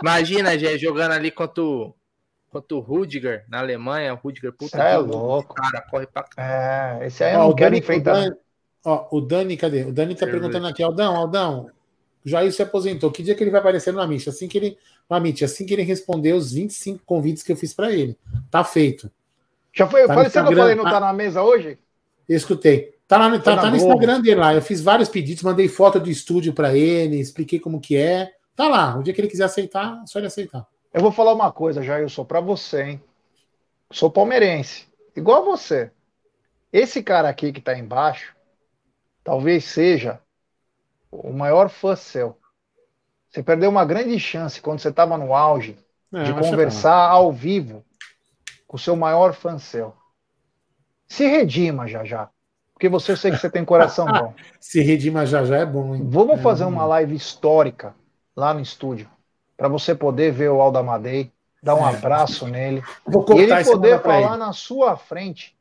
Imagina, 0.02 0.58
Gé, 0.58 0.78
jogando 0.78 1.12
ali 1.12 1.32
contra 1.32 1.64
o 1.64 1.96
quanto 2.50 2.78
o 2.78 2.80
Rudiger 2.80 3.46
na 3.48 3.60
Alemanha. 3.60 4.14
O 4.14 4.18
Rudiger, 4.18 4.52
puta 4.52 4.78
é 4.84 4.98
louco. 4.98 5.56
cara, 5.56 5.82
corre 5.90 6.08
pra 6.08 6.26
É, 6.36 7.06
esse 7.08 7.24
aí 7.24 7.36
ó, 7.36 7.48
não 7.48 7.56
quero 7.56 7.76
enfrentar. 7.76 8.12
O 8.12 8.14
Dani, 8.16 8.36
ó, 8.84 9.08
o 9.12 9.22
Dani, 9.22 9.58
cadê? 9.58 9.84
O 9.84 9.92
Dani 9.92 10.16
tá 10.16 10.26
perguntando 10.26 10.68
aqui, 10.68 10.82
Aldão, 10.84 11.16
Aldão, 11.16 11.72
o 12.26 12.30
Jair 12.30 12.52
se 12.52 12.62
aposentou. 12.62 13.12
Que 13.12 13.24
dia 13.24 13.36
que 13.36 13.44
ele 13.44 13.52
vai 13.52 13.60
aparecer 13.60 13.92
no 13.92 14.00
Amit? 14.00 14.30
Assim 14.30 14.48
que 14.48 14.58
ele. 14.58 14.78
No 15.10 15.16
Amit, 15.16 15.44
assim 15.44 15.66
que 15.66 15.74
ele 15.74 15.82
responder 15.82 16.34
os 16.34 16.54
25 16.54 17.04
convites 17.06 17.44
que 17.44 17.52
eu 17.52 17.56
fiz 17.56 17.74
para 17.74 17.92
ele. 17.92 18.18
Tá 18.50 18.64
feito. 18.64 19.12
Já 19.74 19.88
foi. 19.88 20.06
Tá 20.06 20.16
Pareceu 20.16 20.46
que 20.46 20.54
eu 20.54 20.58
falei, 20.58 20.76
não 20.76 20.84
tá 20.84 21.00
na 21.00 21.14
mesa 21.14 21.42
hoje? 21.42 21.78
Eu 22.30 22.38
escutei. 22.38 22.96
Tá, 23.08 23.18
lá, 23.18 23.40
tá, 23.40 23.58
tá 23.58 23.70
no 23.70 23.76
Instagram 23.76 24.22
dele 24.22 24.40
lá. 24.40 24.54
Eu 24.54 24.62
fiz 24.62 24.82
vários 24.82 25.10
pedidos, 25.10 25.44
mandei 25.44 25.68
foto 25.68 26.00
do 26.00 26.10
estúdio 26.10 26.54
para 26.54 26.78
ele, 26.78 27.20
expliquei 27.20 27.60
como 27.60 27.82
que 27.82 27.98
é. 27.98 28.32
Tá 28.56 28.70
lá. 28.70 28.98
O 28.98 29.04
dia 29.04 29.14
que 29.14 29.20
ele 29.20 29.28
quiser 29.28 29.46
aceitar, 29.46 30.02
só 30.06 30.20
ele 30.20 30.28
aceitar. 30.28 30.66
Eu 30.94 31.02
vou 31.02 31.12
falar 31.12 31.34
uma 31.34 31.52
coisa, 31.52 31.82
Jailson, 31.82 32.24
para 32.24 32.40
você, 32.40 32.84
hein? 32.84 33.04
Sou 33.92 34.10
palmeirense, 34.10 34.88
igual 35.16 35.42
a 35.42 35.46
você. 35.46 35.92
Esse 36.72 37.04
cara 37.04 37.28
aqui 37.28 37.52
que 37.52 37.60
está 37.60 37.78
embaixo, 37.78 38.34
talvez 39.32 39.64
seja 39.64 40.20
o 41.10 41.32
maior 41.32 41.70
fã 41.70 41.96
seu. 41.96 42.38
Você 43.30 43.42
perdeu 43.42 43.70
uma 43.70 43.86
grande 43.86 44.20
chance 44.20 44.60
quando 44.60 44.80
você 44.80 44.90
estava 44.90 45.18
no 45.18 45.34
auge 45.34 45.78
é, 46.14 46.22
de 46.22 46.34
conversar 46.34 47.08
ao 47.10 47.32
vivo 47.32 47.82
com 48.68 48.76
o 48.76 48.80
seu 48.80 48.94
maior 48.94 49.34
fã 49.34 49.58
seu. 49.58 49.94
Se 51.08 51.26
redima 51.26 51.88
já 51.88 52.04
já. 52.04 52.28
Porque 52.74 52.90
você 52.90 53.14
eu 53.14 53.16
sei 53.16 53.32
que 53.32 53.38
você 53.38 53.50
tem 53.50 53.64
coração 53.64 54.06
bom. 54.12 54.34
Se 54.60 54.82
redima 54.82 55.26
já 55.26 55.46
já 55.46 55.60
é 55.60 55.66
bom, 55.66 55.96
hein? 55.96 56.06
Vamos 56.10 56.38
É, 56.38 56.44
fazer 56.44 56.66
uma 56.66 56.84
live 56.84 57.16
histórica 57.16 57.96
lá 58.36 58.54
no 58.54 58.60
estúdio. 58.60 59.10
Para 59.56 59.70
você 59.70 59.96
poder 59.96 60.34
ver 60.34 60.50
o 60.50 60.60
Aldo 60.60 60.78
Amadei, 60.80 61.32
dar 61.64 61.76
um 61.76 61.88
É. 61.88 61.96
abraço 61.96 62.46
nele. 62.48 62.84
E 63.34 63.40
ele 63.40 63.64
poder 63.64 64.02
falar 64.02 64.32
ele. 64.32 64.38
na 64.40 64.52
sua 64.52 64.98
frente. 64.98 65.56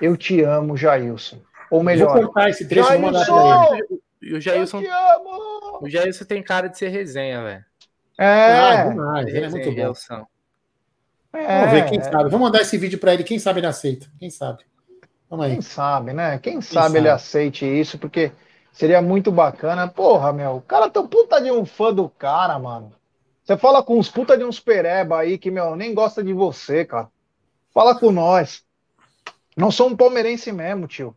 Eu 0.00 0.16
te 0.16 0.40
amo, 0.42 0.76
Jailson. 0.76 1.40
Ou 1.70 1.78
Vou 1.78 1.82
melhor, 1.82 2.12
cortar 2.12 2.50
esse 2.50 2.66
trecho 2.66 2.92
e 2.92 2.98
vou 2.98 3.12
mandar 3.12 3.24
pra 3.24 3.78
ele. 3.78 4.00
E 4.22 4.34
o 4.34 4.40
Jailson, 4.40 4.82
o 5.80 5.88
Jailson 5.88 6.24
tem 6.24 6.42
cara 6.42 6.68
de 6.68 6.76
ser 6.76 6.88
resenha, 6.88 7.42
velho. 7.42 7.64
Ah, 8.18 8.74
É, 8.74 8.88
demais, 8.90 9.26
ele 9.28 9.46
é 9.46 9.48
muito 9.48 9.70
bom. 9.70 9.76
Jailson. 9.76 10.26
é, 11.32 11.58
Vamos 11.60 11.72
ver, 11.72 11.88
quem 11.88 12.02
sabe. 12.02 12.24
Vamos 12.24 12.40
mandar 12.40 12.60
esse 12.60 12.76
vídeo 12.76 12.98
pra 12.98 13.14
ele, 13.14 13.24
quem 13.24 13.38
sabe 13.38 13.60
ele 13.60 13.66
aceita. 13.66 14.06
Quem 14.18 14.28
sabe. 14.28 14.64
Vamos 15.30 15.46
aí. 15.46 15.52
Quem 15.52 15.62
sabe, 15.62 16.12
né? 16.12 16.38
Quem 16.38 16.60
sabe 16.60 16.86
sabe? 16.86 16.98
ele 16.98 17.08
aceite 17.08 17.64
isso, 17.64 17.96
porque 17.98 18.32
seria 18.72 19.00
muito 19.00 19.30
bacana. 19.32 19.88
Porra, 19.88 20.32
meu, 20.32 20.56
o 20.56 20.60
cara 20.60 20.90
tão 20.90 21.06
puta 21.06 21.40
de 21.40 21.50
um 21.50 21.64
fã 21.64 21.94
do 21.94 22.08
cara, 22.08 22.58
mano. 22.58 22.92
Você 23.44 23.56
fala 23.56 23.82
com 23.82 23.98
uns 23.98 24.08
puta 24.10 24.36
de 24.36 24.44
uns 24.44 24.60
pereba 24.60 25.20
aí 25.20 25.38
que, 25.38 25.50
meu, 25.50 25.74
nem 25.76 25.94
gosta 25.94 26.22
de 26.22 26.32
você, 26.32 26.84
cara. 26.84 27.08
Fala 27.72 27.98
com 27.98 28.10
nós. 28.12 28.62
Nós 29.56 29.74
somos 29.74 29.96
palmeirense 29.96 30.52
mesmo, 30.52 30.86
tio. 30.86 31.16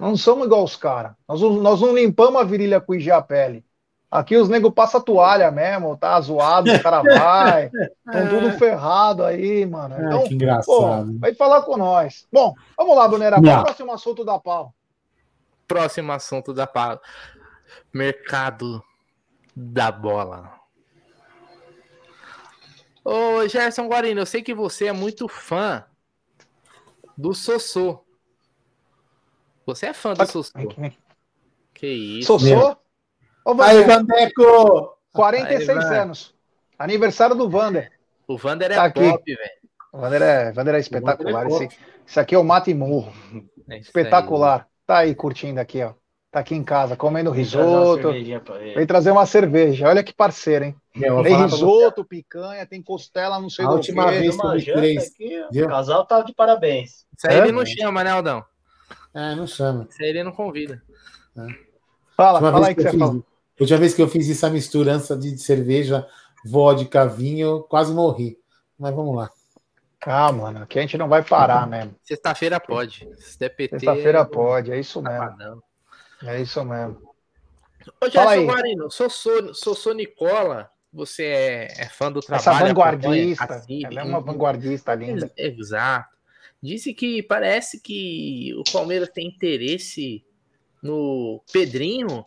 Nós 0.00 0.08
não 0.08 0.16
somos 0.16 0.46
igual 0.46 0.64
os 0.64 0.76
caras. 0.76 1.12
Nós, 1.28 1.42
não- 1.42 1.52
nós 1.60 1.80
não 1.82 1.94
limpamos 1.94 2.40
a 2.40 2.44
virilha 2.44 2.80
com 2.80 2.94
higiene 2.94 3.18
a 3.18 3.20
pele. 3.22 3.64
Aqui 4.10 4.34
os 4.36 4.48
nego 4.48 4.72
passam 4.72 5.00
toalha 5.00 5.50
mesmo, 5.52 5.96
tá 5.96 6.18
zoado, 6.20 6.72
o 6.72 6.82
cara 6.82 7.02
vai. 7.02 7.66
Estão 7.66 8.28
tudo 8.28 8.50
ferrado 8.58 9.22
aí, 9.22 9.64
mano. 9.66 9.94
Então, 9.94 10.22
que 10.22 10.30
Pô, 10.30 10.34
engraçado. 10.34 11.18
vai 11.20 11.34
falar 11.34 11.62
com 11.62 11.76
nós. 11.76 12.26
Bom, 12.32 12.54
vamos 12.76 12.96
lá, 12.96 13.06
Bonera. 13.06 13.36
Qual 13.40 13.46
é 13.46 13.58
o 13.58 13.62
próximo 13.62 13.92
assunto 13.92 14.24
da 14.24 14.38
pau? 14.38 14.74
Próximo 15.68 16.10
assunto 16.12 16.52
da 16.54 16.66
pauta. 16.66 17.02
Mercado 17.92 18.82
da 19.54 19.92
bola. 19.92 20.54
Ô, 23.04 23.46
Gerson 23.48 23.86
Guarino, 23.86 24.22
eu 24.22 24.26
sei 24.26 24.42
que 24.42 24.54
você 24.54 24.86
é 24.86 24.92
muito 24.92 25.28
fã 25.28 25.84
do 27.16 27.32
Sossô. 27.32 28.02
Você 29.66 29.86
é 29.86 29.92
fã 29.92 30.14
do 30.14 30.26
Sossô. 30.26 30.52
Que 31.74 31.86
isso. 31.86 32.26
Sossô? 32.38 32.76
Ô, 33.44 33.62
Aí, 33.62 33.82
Vandeco! 33.84 34.96
46 35.12 35.68
Aí, 35.70 35.76
vai. 35.88 35.98
anos. 36.00 36.34
Aniversário 36.78 37.34
do 37.36 37.48
Vander. 37.48 37.90
O 38.26 38.36
Vander 38.38 38.70
é 38.70 38.74
Tá 38.74 38.90
pop, 38.90 39.22
velho. 39.34 39.50
O 39.92 39.98
Vander 39.98 40.22
é, 40.22 40.52
Vander 40.52 40.74
é 40.74 40.78
espetacular. 40.78 41.44
Vander 41.48 41.62
é 41.62 41.64
Esse, 41.66 41.78
esse 42.06 42.20
aqui 42.20 42.34
é 42.34 42.38
o 42.38 42.44
Mata 42.44 42.70
e 42.70 42.74
Morro. 42.74 43.12
É 43.32 43.36
isso 43.36 43.44
aí. 43.68 43.78
Espetacular. 43.80 44.68
Tá 44.86 44.98
aí 44.98 45.14
curtindo 45.14 45.60
aqui, 45.60 45.82
ó. 45.82 45.94
Tá 46.30 46.38
aqui 46.40 46.54
em 46.54 46.62
casa, 46.62 46.96
comendo 46.96 47.30
risoto. 47.32 48.12
Vem 48.12 48.86
trazer 48.86 49.10
uma 49.10 49.26
cerveja. 49.26 49.88
Olha 49.88 50.02
que 50.04 50.12
parceiro, 50.12 50.66
hein? 50.66 50.76
Meu, 50.94 51.14
vou 51.16 51.24
Tem 51.24 51.36
risoto, 51.36 52.04
picanha, 52.04 52.64
tem 52.66 52.80
costela, 52.80 53.40
não 53.40 53.50
sei 53.50 53.64
A 53.64 53.68
do 53.68 53.74
última 53.74 54.08
vez- 54.10 54.36
três, 54.64 55.08
aqui, 55.12 55.44
viu? 55.50 55.66
o 55.66 55.68
casal 55.68 56.04
tá 56.06 56.22
de 56.22 56.32
parabéns. 56.32 57.04
Isso 57.16 57.26
aí 57.28 57.36
É? 57.36 57.38
ele 57.40 57.52
não 57.52 57.66
chama, 57.66 58.04
né, 58.04 58.10
Aldão? 58.10 58.44
É, 59.14 59.34
não 59.34 59.46
chama. 59.46 59.86
Isso 59.90 60.02
aí 60.02 60.08
ele 60.10 60.22
não 60.24 60.32
convida. 60.32 60.82
Fala, 62.16 62.34
Última 62.40 62.52
fala 62.52 62.66
vez 62.66 62.68
aí 62.68 62.74
que 62.74 62.80
eu 62.80 62.84
você 62.84 62.90
fiz- 62.90 62.98
fala. 63.00 63.22
Última 63.60 63.78
vez 63.78 63.94
que 63.94 64.02
eu 64.02 64.08
fiz 64.08 64.30
essa 64.30 64.48
misturança 64.50 65.16
de 65.16 65.36
cerveja, 65.38 66.06
vodka, 66.44 67.06
vinho, 67.06 67.48
eu 67.48 67.62
quase 67.62 67.92
morri. 67.92 68.38
Mas 68.78 68.94
vamos 68.94 69.14
lá. 69.16 69.30
Ah, 70.06 70.32
mano, 70.32 70.62
aqui 70.62 70.78
a 70.78 70.82
gente 70.82 70.96
não 70.96 71.08
vai 71.08 71.22
parar 71.22 71.66
mesmo. 71.66 71.94
Sexta-feira 72.02 72.58
pode. 72.58 73.06
Se 73.18 73.38
der 73.38 73.50
PT. 73.50 73.80
Sexta-feira 73.80 74.24
pode, 74.24 74.72
é 74.72 74.80
isso 74.80 75.02
mesmo. 75.02 75.18
Sabadão. 75.18 75.62
É 76.24 76.40
isso 76.40 76.64
mesmo. 76.64 76.96
Ô, 78.02 78.10
Fala 78.10 78.10
Gerson 78.10 78.28
aí. 78.28 78.46
Guarino, 78.46 78.90
Sossô, 78.90 79.52
Sossô 79.54 79.92
Nicola, 79.92 80.70
você 80.92 81.24
é, 81.24 81.82
é 81.82 81.88
fã 81.88 82.10
do 82.10 82.20
trabalho. 82.20 82.48
Essa 82.48 82.64
vanguardista. 82.66 83.62
Ela 83.84 84.00
é 84.00 84.04
uma 84.04 84.20
vanguardista 84.20 84.94
linda. 84.94 85.30
Ex- 85.36 85.58
Exato. 85.58 86.08
Disse 86.62 86.92
que 86.92 87.22
parece 87.22 87.80
que 87.80 88.52
o 88.54 88.62
Palmeiras 88.70 89.08
tem 89.08 89.26
interesse 89.26 90.24
no 90.82 91.42
Pedrinho. 91.52 92.22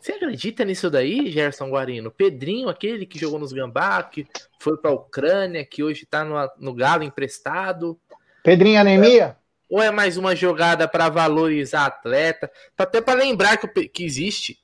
Você 0.00 0.12
acredita 0.12 0.64
nisso 0.64 0.90
daí, 0.90 1.30
Gerson 1.30 1.68
Guarino? 1.70 2.10
Pedrinho, 2.10 2.68
aquele 2.68 3.06
que 3.06 3.18
jogou 3.18 3.38
nos 3.38 3.52
Gambá, 3.52 4.02
que 4.02 4.26
foi 4.58 4.76
para 4.76 4.90
a 4.90 4.94
Ucrânia, 4.94 5.64
que 5.64 5.82
hoje 5.82 6.06
tá 6.06 6.24
no, 6.24 6.36
no 6.58 6.74
Galo 6.74 7.02
emprestado. 7.02 7.98
Pedrinho 8.42 8.80
Anemia? 8.80 9.36
Ou 9.70 9.82
é 9.82 9.90
mais 9.90 10.16
uma 10.16 10.36
jogada 10.36 10.86
para 10.86 11.08
valorizar 11.08 11.86
atleta? 11.86 12.50
Tá 12.76 12.84
até 12.84 13.00
para 13.00 13.18
lembrar 13.18 13.56
que, 13.56 13.88
que 13.88 14.04
existe. 14.04 14.58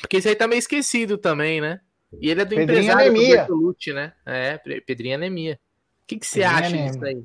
Porque 0.00 0.16
isso 0.16 0.28
aí 0.28 0.34
tá 0.34 0.48
meio 0.48 0.58
esquecido 0.58 1.16
também, 1.16 1.60
né? 1.60 1.80
E 2.20 2.30
ele 2.30 2.40
é 2.40 2.44
do 2.44 2.56
Pedrinho 2.56 2.80
empresário 2.80 3.12
do 3.12 3.16
Anemia. 3.18 3.36
Bertolucci, 3.36 3.92
né? 3.92 4.12
É, 4.24 4.56
Pe- 4.58 4.80
Pedrinho 4.80 5.14
Anemia. 5.14 5.60
O 6.02 6.06
que, 6.06 6.18
que 6.18 6.26
você 6.26 6.40
Pedrinho 6.40 6.58
acha 6.58 6.66
Anemia. 6.68 6.90
disso 6.90 7.04
aí? 7.04 7.22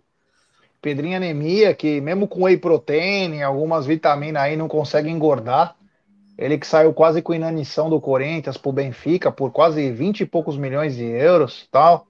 Pedrinho 0.81 1.17
Anemia, 1.17 1.73
que 1.73 1.99
mesmo 1.99 2.27
com 2.27 2.43
whey 2.43 2.57
protein, 2.57 3.41
algumas 3.41 3.85
vitaminas 3.85 4.41
aí 4.41 4.55
não 4.55 4.67
consegue 4.67 5.09
engordar. 5.09 5.75
Ele 6.37 6.57
que 6.57 6.65
saiu 6.65 6.93
quase 6.93 7.21
com 7.21 7.33
inanição 7.33 7.89
do 7.89 7.99
Corinthians 7.99 8.55
pro 8.55 8.71
Benfica 8.71 9.29
por 9.29 9.51
quase 9.51 9.91
20 9.91 10.21
e 10.21 10.25
poucos 10.25 10.57
milhões 10.57 10.95
de 10.95 11.03
euros 11.03 11.67
tal. 11.69 12.07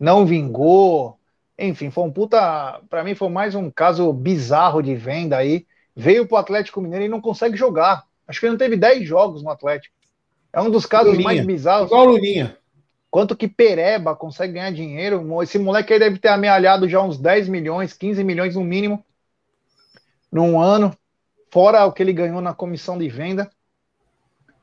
Não 0.00 0.26
vingou. 0.26 1.16
Enfim, 1.56 1.88
foi 1.88 2.02
um 2.04 2.10
puta. 2.10 2.80
Pra 2.90 3.04
mim 3.04 3.14
foi 3.14 3.28
mais 3.28 3.54
um 3.54 3.70
caso 3.70 4.12
bizarro 4.12 4.82
de 4.82 4.96
venda 4.96 5.36
aí. 5.36 5.64
Veio 5.94 6.26
pro 6.26 6.36
Atlético 6.36 6.80
Mineiro 6.80 7.04
e 7.04 7.08
não 7.08 7.20
consegue 7.20 7.56
jogar. 7.56 8.04
Acho 8.26 8.40
que 8.40 8.46
ele 8.46 8.52
não 8.52 8.58
teve 8.58 8.76
10 8.76 9.06
jogos 9.06 9.44
no 9.44 9.50
Atlético. 9.50 9.94
É 10.52 10.60
um 10.60 10.70
dos 10.70 10.84
casos 10.84 11.12
Lulinha. 11.12 11.24
mais 11.24 11.46
bizarros. 11.46 11.86
Igual 11.86 12.06
o 12.08 12.10
Lulinha. 12.10 12.57
Quanto 13.10 13.36
que 13.36 13.48
Pereba 13.48 14.14
consegue 14.14 14.54
ganhar 14.54 14.72
dinheiro? 14.72 15.42
Esse 15.42 15.58
moleque 15.58 15.92
aí 15.92 15.98
deve 15.98 16.18
ter 16.18 16.28
amealhado 16.28 16.88
já 16.88 17.00
uns 17.00 17.18
10 17.18 17.48
milhões, 17.48 17.92
15 17.92 18.22
milhões 18.22 18.54
no 18.54 18.62
mínimo, 18.62 19.04
num 20.30 20.60
ano, 20.60 20.96
fora 21.50 21.86
o 21.86 21.92
que 21.92 22.02
ele 22.02 22.12
ganhou 22.12 22.40
na 22.40 22.54
comissão 22.54 22.98
de 22.98 23.08
venda. 23.08 23.50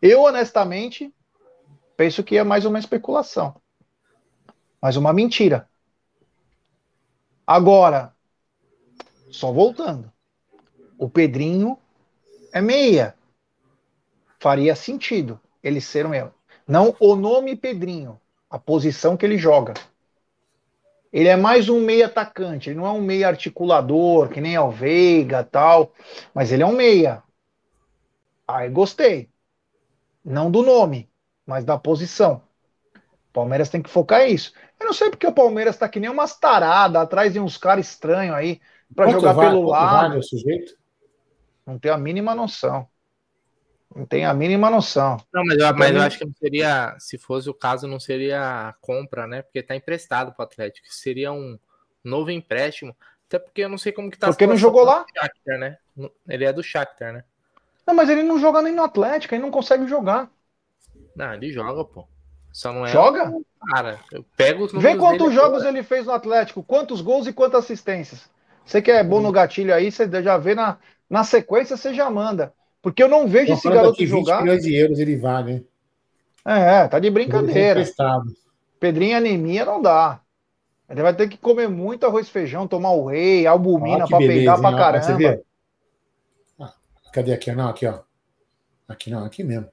Eu, 0.01 0.23
honestamente, 0.23 1.11
penso 1.97 2.23
que 2.23 2.37
é 2.37 2.43
mais 2.43 2.65
uma 2.65 2.77
especulação. 2.77 3.55
Mais 4.79 4.95
uma 4.95 5.11
mentira. 5.11 5.67
Agora, 7.47 8.13
só 9.31 9.51
voltando. 9.51 10.11
O 10.97 11.09
Pedrinho 11.09 11.77
é 12.53 12.61
meia. 12.61 13.15
Faria 14.39 14.75
sentido 14.75 15.39
ele 15.63 15.81
ser 15.81 16.05
um. 16.05 16.11
Não 16.67 16.95
o 16.99 17.15
nome 17.15 17.55
Pedrinho, 17.55 18.19
a 18.55 18.59
posição 18.59 19.17
que 19.17 19.25
ele 19.25 19.37
joga. 19.37 19.73
Ele 21.11 21.27
é 21.29 21.35
mais 21.35 21.67
um 21.69 21.79
meia 21.81 22.05
atacante, 22.07 22.69
ele 22.69 22.77
não 22.77 22.85
é 22.85 22.91
um 22.91 23.01
meia 23.01 23.27
articulador, 23.27 24.29
que 24.29 24.39
nem 24.41 24.53
é 24.55 24.61
o 24.61 24.69
Veiga 24.69 25.43
tal, 25.43 25.91
mas 26.33 26.51
ele 26.51 26.61
é 26.63 26.65
um 26.65 26.73
meia. 26.75 27.23
Aí 28.47 28.69
gostei. 28.69 29.29
Não 30.23 30.51
do 30.51 30.63
nome, 30.63 31.09
mas 31.45 31.65
da 31.65 31.77
posição. 31.79 32.37
O 33.29 33.33
Palmeiras 33.33 33.69
tem 33.69 33.81
que 33.83 33.89
focar 33.89 34.27
isso. 34.29 34.53
Eu 34.79 34.87
não 34.87 34.93
sei 34.93 35.09
porque 35.09 35.27
o 35.27 35.33
Palmeiras 35.33 35.77
tá 35.77 35.89
que 35.89 35.99
nem 35.99 36.09
umas 36.09 36.37
taradas 36.39 37.01
atrás 37.01 37.33
de 37.33 37.39
uns 37.41 37.57
caras 37.57 37.87
estranhos 37.89 38.35
aí 38.35 38.61
para 38.95 39.07
jogar 39.07 39.35
vale- 39.35 39.35
pelo 39.35 39.63
lado. 39.63 39.89
vale 39.89 40.17
o 40.17 40.23
sujeito? 40.23 40.73
Não 41.65 41.77
tem 41.79 41.91
a 41.91 41.97
mínima 41.97 42.33
noção. 42.35 42.89
Não 43.93 44.05
tem 44.05 44.25
a 44.25 44.33
mínima 44.33 44.69
noção. 44.69 45.17
Não, 45.33 45.43
mas, 45.45 45.57
eu, 45.57 45.75
mas 45.75 45.95
eu 45.95 46.01
acho 46.01 46.17
que 46.17 46.25
não 46.25 46.33
seria, 46.33 46.95
se 46.99 47.17
fosse 47.17 47.49
o 47.49 47.53
caso, 47.53 47.87
não 47.87 47.99
seria 47.99 48.75
compra, 48.81 49.27
né? 49.27 49.41
Porque 49.41 49.63
tá 49.63 49.75
emprestado 49.75 50.33
pro 50.33 50.43
Atlético. 50.43 50.87
Seria 50.89 51.31
um 51.31 51.57
novo 52.03 52.31
empréstimo. 52.31 52.95
Até 53.27 53.39
porque 53.39 53.61
eu 53.61 53.69
não 53.69 53.77
sei 53.77 53.91
como 53.91 54.11
que 54.11 54.17
tá 54.17 54.27
Porque 54.27 54.47
não 54.47 54.57
jogou 54.57 54.83
lá? 54.83 55.05
Shakhtar, 55.13 55.59
né? 55.59 55.77
Ele 56.27 56.45
é 56.45 56.53
do 56.53 56.63
Shakhtar, 56.63 57.13
né? 57.13 57.23
Não, 57.85 57.93
mas 57.93 58.09
ele 58.09 58.23
não 58.23 58.39
joga 58.39 58.61
nem 58.61 58.73
no 58.73 58.83
Atlético, 58.83 59.35
ele 59.35 59.43
não 59.43 59.51
consegue 59.51 59.87
jogar. 59.87 60.29
Não, 61.15 61.33
ele 61.33 61.51
joga, 61.51 61.83
pô. 61.85 62.07
Só 62.51 62.71
não 62.71 62.85
é. 62.85 62.89
Joga? 62.89 63.31
Cara, 63.71 63.99
eu 64.11 64.25
pego 64.37 64.65
os 64.65 64.71
Vê 64.71 64.95
quantos 64.95 65.27
dele 65.27 65.35
jogos 65.35 65.63
ele 65.63 65.83
fez 65.83 66.05
no 66.05 66.13
Atlético, 66.13 66.63
quantos 66.63 67.01
gols 67.01 67.27
e 67.27 67.33
quantas 67.33 67.63
assistências. 67.63 68.29
Você 68.65 68.81
que 68.81 68.91
é 68.91 69.03
bom 69.03 69.21
no 69.21 69.31
gatilho 69.31 69.73
aí, 69.73 69.91
você 69.91 70.09
já 70.23 70.37
vê 70.37 70.55
na, 70.55 70.77
na 71.09 71.23
sequência, 71.23 71.77
você 71.77 71.93
já 71.93 72.09
manda. 72.09 72.53
Porque 72.85 73.01
eu 73.01 73.07
não 73.09 73.27
vejo 73.27 73.51
esse 73.51 73.67
garoto 73.67 73.93
aqui, 73.95 74.05
20 74.05 74.09
jogar. 74.11 74.43
milhões 74.43 74.61
de 74.61 74.75
euros 74.75 74.99
ele 74.99 75.15
vale, 75.17 75.51
hein? 75.53 75.67
É, 76.45 76.87
tá 76.87 76.99
de 76.99 77.07
é 77.07 77.09
brincadeira. 77.09 77.83
Pedrinho 78.79 79.17
anemia 79.17 79.65
não 79.65 79.81
dá. 79.81 80.21
Ele 80.87 81.01
vai 81.01 81.11
ter 81.15 81.27
que 81.27 81.35
comer 81.35 81.67
muito 81.67 82.05
arroz 82.05 82.27
e 82.27 82.29
feijão, 82.29 82.67
tomar 82.67 82.91
whey, 82.91 83.47
albumina 83.47 84.03
Ó, 84.03 84.03
que 84.03 84.09
pra 84.09 84.19
beleza, 84.19 84.35
peidar 84.37 84.61
pra 84.61 84.77
caramba. 84.77 85.03
Você 85.03 85.13
vê? 85.15 85.41
Ah, 86.59 86.73
cadê 87.11 87.33
aqui? 87.33 87.51
Não, 87.53 87.69
aqui, 87.69 87.87
ó. 87.87 88.01
Aqui 88.87 89.09
não, 89.09 89.25
aqui 89.25 89.43
mesmo. 89.43 89.67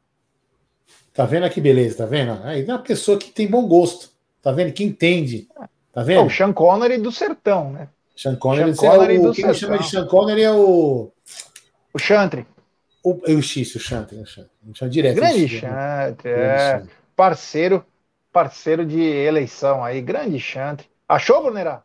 Tá 1.12 1.26
vendo 1.26 1.44
aqui, 1.44 1.60
beleza? 1.60 1.98
Tá 1.98 2.06
vendo? 2.06 2.40
Aí 2.44 2.62
é 2.66 2.72
uma 2.72 2.78
pessoa 2.78 3.18
que 3.18 3.30
tem 3.30 3.46
bom 3.46 3.68
gosto. 3.68 4.08
Tá 4.40 4.52
vendo? 4.52 4.72
Que 4.72 4.82
entende. 4.84 5.48
Tá 5.92 6.00
É 6.00 6.04
vendo? 6.04 6.24
o 6.24 6.30
Sean 6.30 6.54
Connery 6.54 6.96
do 6.96 7.12
sertão, 7.12 7.72
né? 7.72 7.88
Sean 8.16 8.36
Connery, 8.36 8.74
Sean 8.74 8.90
Connery 8.96 9.16
é 9.16 9.18
o, 9.18 9.22
do 9.24 9.32
quem 9.34 9.44
Sertão. 9.44 9.54
chama 9.54 9.78
de 9.78 9.90
Sean 9.90 10.06
Connery 10.06 10.42
é 10.44 10.50
o. 10.50 11.12
O 11.92 11.98
Chantre. 11.98 12.46
O, 13.02 13.14
o 13.32 13.42
X, 13.42 13.74
o 13.74 13.80
Chantre, 13.80 14.16
o 14.18 14.26
Chantre. 14.26 14.50
O 14.64 14.74
Chantre 14.74 14.90
direto. 14.90 15.16
Grande 15.16 15.42
né? 15.42 15.48
Chantre, 15.48 16.30
Grande 16.30 16.88
é. 16.90 17.02
Parceiro, 17.16 17.84
parceiro 18.32 18.86
de 18.86 19.00
eleição 19.00 19.82
aí. 19.84 20.00
Grande 20.00 20.38
Chantre. 20.38 20.88
Achou, 21.08 21.42
Brunerá? 21.42 21.82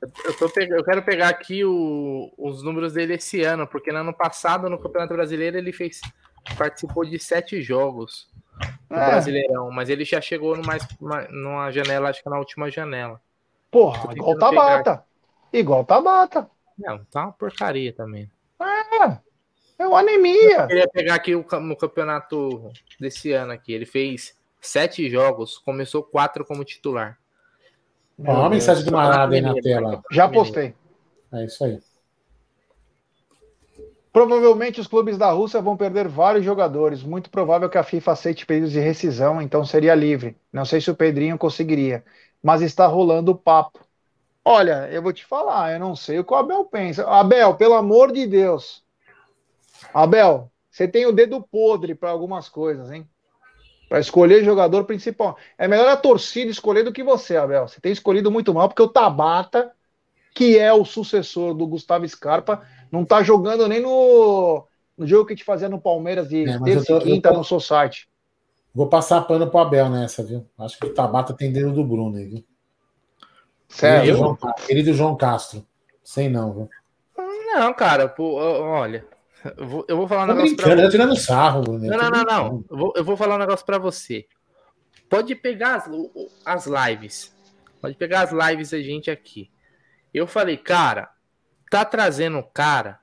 Eu, 0.00 0.36
tô 0.36 0.48
eu 0.60 0.84
quero 0.84 1.02
pegar 1.02 1.28
aqui 1.28 1.64
o- 1.64 2.32
os 2.38 2.62
números 2.62 2.92
dele 2.92 3.14
esse 3.14 3.42
ano, 3.42 3.66
porque 3.66 3.90
no 3.90 3.98
ano 3.98 4.12
passado, 4.14 4.70
no 4.70 4.78
Campeonato 4.78 5.12
Brasileiro, 5.14 5.58
ele 5.58 5.72
fez 5.72 6.00
participou 6.56 7.04
de 7.04 7.18
sete 7.18 7.60
jogos 7.60 8.30
no 8.88 8.96
É. 8.96 9.06
Brasileirão, 9.10 9.70
mas 9.70 9.88
ele 9.88 10.04
já 10.04 10.20
chegou 10.20 10.56
no 10.56 10.64
mais, 10.64 10.86
uma- 11.00 11.26
numa 11.28 11.70
janela, 11.72 12.10
acho 12.10 12.22
que 12.22 12.30
na 12.30 12.38
última 12.38 12.70
janela. 12.70 13.20
Porra, 13.70 14.12
igual 14.14 14.38
Tabata. 14.38 15.04
Igual 15.52 15.84
Tabata. 15.84 16.48
Não, 16.78 17.04
tá 17.06 17.24
uma 17.24 17.32
porcaria 17.32 17.92
também. 17.92 18.30
É 18.60 19.18
uma 19.86 20.00
anemia. 20.00 20.62
Eu 20.62 20.66
queria 20.66 20.88
pegar 20.88 21.14
aqui 21.14 21.34
o, 21.34 21.44
no 21.60 21.76
campeonato 21.76 22.70
desse 22.98 23.32
ano 23.32 23.52
aqui. 23.52 23.72
Ele 23.72 23.86
fez 23.86 24.34
sete 24.60 25.08
jogos, 25.08 25.58
começou 25.58 26.02
quatro 26.02 26.44
como 26.44 26.64
titular. 26.64 27.18
Ó, 28.26 28.32
Olha 28.32 28.46
a 28.46 28.50
mensagem 28.50 28.84
do 28.84 28.92
Marada 28.92 29.34
aí 29.34 29.40
na 29.40 29.54
tela. 29.54 30.02
Já 30.10 30.28
postei. 30.28 30.74
É 31.32 31.44
isso 31.44 31.64
aí. 31.64 31.78
Provavelmente 34.12 34.80
os 34.80 34.88
clubes 34.88 35.16
da 35.16 35.30
Rússia 35.30 35.60
vão 35.60 35.76
perder 35.76 36.08
vários 36.08 36.44
jogadores. 36.44 37.04
Muito 37.04 37.30
provável 37.30 37.68
que 37.68 37.78
a 37.78 37.84
FIFA 37.84 38.12
aceite 38.12 38.46
pedidos 38.46 38.72
de 38.72 38.80
rescisão, 38.80 39.40
então 39.40 39.64
seria 39.64 39.94
livre. 39.94 40.36
Não 40.52 40.64
sei 40.64 40.80
se 40.80 40.90
o 40.90 40.96
Pedrinho 40.96 41.38
conseguiria, 41.38 42.04
mas 42.42 42.62
está 42.62 42.86
rolando 42.86 43.30
o 43.30 43.36
papo. 43.36 43.78
Olha, 44.44 44.88
eu 44.90 45.02
vou 45.02 45.12
te 45.12 45.24
falar, 45.24 45.74
eu 45.74 45.78
não 45.78 45.94
sei 45.94 46.18
o 46.18 46.24
que 46.24 46.32
o 46.32 46.36
Abel 46.36 46.64
pensa. 46.64 47.06
Abel, 47.06 47.54
pelo 47.54 47.74
amor 47.74 48.10
de 48.10 48.26
Deus. 48.26 48.82
Abel, 49.92 50.50
você 50.70 50.86
tem 50.86 51.06
o 51.06 51.12
dedo 51.12 51.42
podre 51.42 51.94
para 51.94 52.10
algumas 52.10 52.48
coisas, 52.48 52.90
hein? 52.90 53.08
Para 53.88 54.00
escolher 54.00 54.44
jogador 54.44 54.84
principal. 54.84 55.36
É 55.56 55.66
melhor 55.66 55.88
a 55.88 55.96
torcida 55.96 56.50
escolher 56.50 56.82
do 56.82 56.92
que 56.92 57.02
você, 57.02 57.36
Abel. 57.36 57.66
Você 57.66 57.80
tem 57.80 57.90
escolhido 57.92 58.30
muito 58.30 58.52
mal, 58.52 58.68
porque 58.68 58.82
o 58.82 58.88
Tabata, 58.88 59.72
que 60.34 60.58
é 60.58 60.72
o 60.72 60.84
sucessor 60.84 61.54
do 61.54 61.66
Gustavo 61.66 62.06
Scarpa, 62.06 62.62
não 62.92 63.04
tá 63.04 63.22
jogando 63.22 63.66
nem 63.66 63.80
no, 63.80 64.66
no 64.96 65.06
jogo 65.06 65.26
que 65.26 65.32
a 65.32 65.36
gente 65.36 65.44
fazia 65.44 65.68
no 65.68 65.80
Palmeiras 65.80 66.28
de 66.28 66.44
É, 66.46 66.58
terça 66.58 66.92
e 66.92 67.00
quinta 67.00 67.30
tô- 67.30 67.38
no 67.38 67.44
Society. 67.44 68.08
Vou 68.74 68.88
passar 68.88 69.22
pano 69.22 69.50
pro 69.50 69.58
Abel 69.58 69.88
nessa, 69.88 70.22
viu? 70.22 70.46
Acho 70.58 70.78
que 70.78 70.86
o 70.86 70.94
Tabata 70.94 71.32
tem 71.34 71.50
dedo 71.50 71.72
do 71.72 71.82
Bruno 71.82 72.16
aí, 72.16 72.26
viu? 72.26 72.44
Sério? 73.68 74.16
do 74.84 74.92
João, 74.92 75.16
Castro. 75.16 75.66
Sei 76.04 76.28
não, 76.28 76.52
viu? 76.52 76.68
Não, 77.16 77.74
cara, 77.74 78.08
pô, 78.08 78.34
olha. 78.34 79.04
Eu 79.56 79.66
vou, 79.66 79.84
eu 79.88 79.96
vou 79.96 80.08
falar 80.08 80.24
um 80.24 80.34
negócio 80.34 80.56
pra 80.56 80.76
tô 80.76 80.88
tirando 80.90 81.16
sarro, 81.16 81.62
Bruno. 81.62 81.86
Não, 81.86 81.96
não, 81.96 82.10
não, 82.10 82.24
não. 82.24 82.64
Eu 82.70 82.76
vou, 82.76 82.92
eu 82.96 83.04
vou 83.04 83.16
falar 83.16 83.36
um 83.36 83.38
negócio 83.38 83.64
pra 83.64 83.78
você. 83.78 84.26
Pode 85.08 85.34
pegar 85.34 85.76
as, 85.76 85.88
as 86.44 86.66
lives. 86.66 87.34
Pode 87.80 87.94
pegar 87.94 88.22
as 88.22 88.32
lives 88.32 88.70
da 88.70 88.80
gente 88.80 89.10
aqui. 89.10 89.50
Eu 90.12 90.26
falei, 90.26 90.56
cara, 90.56 91.10
tá 91.70 91.84
trazendo 91.84 92.38
um 92.38 92.42
cara 92.42 93.00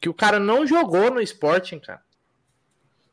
que 0.00 0.08
o 0.08 0.14
cara 0.14 0.38
não 0.40 0.66
jogou 0.66 1.10
no 1.10 1.20
Sporting, 1.20 1.78
cara. 1.78 2.02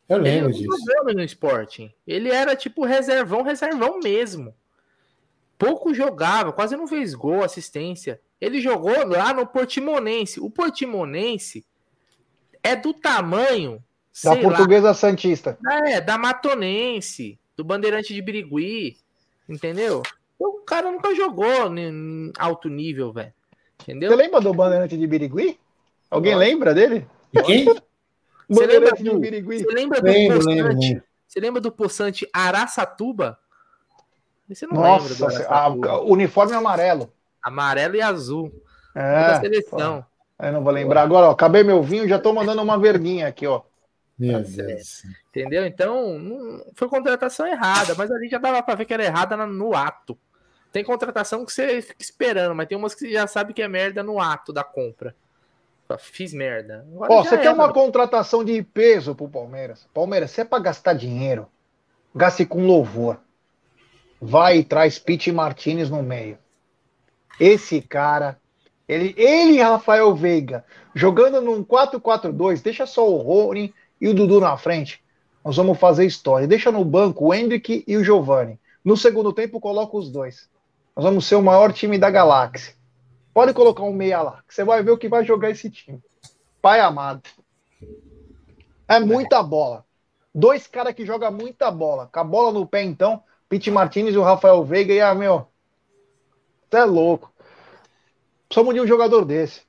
Eu 0.09 0.17
Ele 0.17 0.23
lembro 0.23 0.49
não 0.49 0.57
disso. 0.57 0.77
jogou 0.85 1.13
no 1.13 1.23
Sporting. 1.23 1.93
Ele 2.05 2.29
era 2.29 2.55
tipo 2.55 2.83
reservão, 2.83 3.43
reservão 3.43 3.99
mesmo. 3.99 4.53
Pouco 5.57 5.93
jogava, 5.93 6.51
quase 6.51 6.75
não 6.75 6.87
fez 6.87 7.13
gol, 7.13 7.43
assistência. 7.43 8.19
Ele 8.41 8.59
jogou 8.59 9.07
lá 9.07 9.31
no 9.31 9.45
Portimonense. 9.45 10.39
O 10.39 10.49
Portimonense 10.49 11.63
é 12.63 12.75
do 12.75 12.93
tamanho, 12.93 13.77
Da 13.77 13.83
sei 14.11 14.29
lá, 14.31 14.41
Portuguesa 14.41 14.93
Santista. 14.93 15.57
é, 15.85 15.99
da 16.01 16.17
Matonense, 16.17 17.39
do 17.55 17.63
Bandeirante 17.63 18.13
de 18.13 18.21
Birigui, 18.21 18.97
entendeu? 19.47 20.01
Então, 20.35 20.49
o 20.49 20.61
cara 20.65 20.91
nunca 20.91 21.13
jogou 21.15 21.75
em 21.77 22.31
alto 22.37 22.67
nível, 22.69 23.11
velho. 23.13 23.33
Você 23.79 23.91
Entendeu? 23.91 24.15
lembra 24.15 24.39
do 24.41 24.53
Bandeirante 24.53 24.97
de 24.97 25.07
Birigui? 25.07 25.59
Alguém 26.09 26.35
Lógico. 26.35 26.51
lembra 26.51 26.73
dele? 26.73 27.07
E 27.33 27.41
quem? 27.41 27.65
Você 28.49 28.65
lembra 28.65 28.91
de 28.91 29.03
do- 29.03 29.19
Birigui. 29.19 29.59
Você 29.59 29.73
lembra 29.73 30.01
do 30.01 30.05
Lembro, 30.07 30.37
poçante? 30.37 30.55
lembro, 30.55 30.79
lembro. 30.79 31.03
Você 31.27 31.39
lembra 31.39 31.61
do 31.61 31.71
poçante 31.71 32.27
Araçatuba? 32.33 33.39
Você 34.49 34.67
não 34.67 34.81
lembra 34.81 35.15
do 35.15 35.19
Nossa, 35.23 35.47
a- 35.47 35.65
a- 35.65 36.01
uniforme 36.01 36.53
amarelo. 36.53 37.11
Amarelo 37.41 37.95
e 37.95 38.01
azul. 38.01 38.51
da 38.93 39.01
É, 39.01 39.39
seleção. 39.39 40.05
Eu 40.41 40.53
não 40.53 40.63
vou 40.63 40.71
lembrar. 40.71 41.03
Agora, 41.03 41.27
ó, 41.27 41.31
acabei 41.31 41.63
meu 41.63 41.81
vinho, 41.83 42.07
já 42.07 42.19
tô 42.19 42.33
mandando 42.33 42.61
uma 42.61 42.77
verguinha 42.77 43.27
aqui, 43.27 43.45
ó. 43.45 43.61
Meu 44.17 44.41
Deus. 44.41 45.03
Entendeu? 45.29 45.65
Então, 45.65 46.63
foi 46.75 46.87
contratação 46.87 47.47
errada, 47.47 47.95
mas 47.95 48.11
ali 48.11 48.29
já 48.29 48.37
dava 48.37 48.61
pra 48.61 48.75
ver 48.75 48.85
que 48.85 48.93
era 48.93 49.03
errada 49.03 49.35
no 49.47 49.75
ato. 49.75 50.17
Tem 50.71 50.83
contratação 50.83 51.45
que 51.45 51.51
você 51.51 51.81
fica 51.81 52.01
esperando, 52.01 52.55
mas 52.55 52.67
tem 52.67 52.77
umas 52.77 52.93
que 52.93 53.01
você 53.01 53.11
já 53.11 53.27
sabe 53.27 53.53
que 53.53 53.61
é 53.61 53.67
merda 53.67 54.03
no 54.03 54.19
ato 54.19 54.53
da 54.53 54.63
compra. 54.63 55.15
Fiz 55.99 56.33
merda. 56.33 56.85
Agora 56.93 57.13
Ó, 57.13 57.23
você 57.23 57.37
quer 57.37 57.51
uma 57.51 57.73
contratação 57.73 58.45
de 58.45 58.61
peso 58.63 59.13
pro 59.13 59.27
Palmeiras? 59.27 59.87
Palmeiras, 59.93 60.31
se 60.31 60.39
é 60.39 60.45
pra 60.45 60.59
gastar 60.59 60.93
dinheiro, 60.93 61.49
gaste 62.15 62.45
com 62.45 62.65
louvor. 62.65 63.19
Vai 64.21 64.59
e 64.59 64.63
traz 64.63 64.99
Pete 64.99 65.31
Martinez 65.31 65.89
no 65.89 66.01
meio. 66.03 66.37
Esse 67.39 67.81
cara, 67.81 68.39
ele, 68.91 69.15
ele 69.15 69.53
e 69.53 69.61
Rafael 69.61 70.13
Veiga, 70.13 70.65
jogando 70.93 71.39
num 71.39 71.63
4-4-2, 71.63 72.61
deixa 72.61 72.85
só 72.85 73.09
o 73.09 73.15
Rony 73.15 73.73
e 74.01 74.09
o 74.09 74.13
Dudu 74.13 74.41
na 74.41 74.57
frente. 74.57 75.01
Nós 75.45 75.55
vamos 75.55 75.79
fazer 75.79 76.05
história. 76.05 76.45
Deixa 76.45 76.69
no 76.73 76.83
banco 76.83 77.27
o 77.27 77.33
Hendrick 77.33 77.85
e 77.87 77.95
o 77.95 78.03
Giovani. 78.03 78.59
No 78.83 78.97
segundo 78.97 79.31
tempo, 79.31 79.61
coloca 79.61 79.95
os 79.95 80.09
dois. 80.09 80.49
Nós 80.93 81.05
vamos 81.05 81.25
ser 81.25 81.35
o 81.35 81.41
maior 81.41 81.71
time 81.71 81.97
da 81.97 82.09
galáxia. 82.09 82.73
Pode 83.33 83.53
colocar 83.53 83.83
um 83.83 83.93
meia 83.93 84.21
lá, 84.21 84.43
que 84.45 84.53
você 84.53 84.65
vai 84.65 84.83
ver 84.83 84.91
o 84.91 84.97
que 84.97 85.07
vai 85.07 85.23
jogar 85.23 85.49
esse 85.49 85.69
time. 85.69 86.03
Pai 86.61 86.81
amado. 86.81 87.21
É 88.89 88.99
muita 88.99 89.41
bola. 89.41 89.85
Dois 90.35 90.67
caras 90.67 90.93
que 90.93 91.05
jogam 91.05 91.31
muita 91.31 91.71
bola. 91.71 92.09
Com 92.11 92.19
a 92.19 92.23
bola 92.25 92.51
no 92.51 92.67
pé, 92.67 92.83
então. 92.83 93.23
Pete 93.47 93.71
Martinez 93.71 94.13
e 94.13 94.17
o 94.17 94.21
Rafael 94.21 94.61
Veiga. 94.65 94.93
E, 94.93 94.99
ah, 94.99 95.15
meu. 95.15 95.47
Você 96.69 96.77
é 96.77 96.83
louco. 96.83 97.31
Precisamos 98.51 98.75
de 98.75 98.81
um 98.81 98.85
jogador 98.85 99.23
desse. 99.23 99.61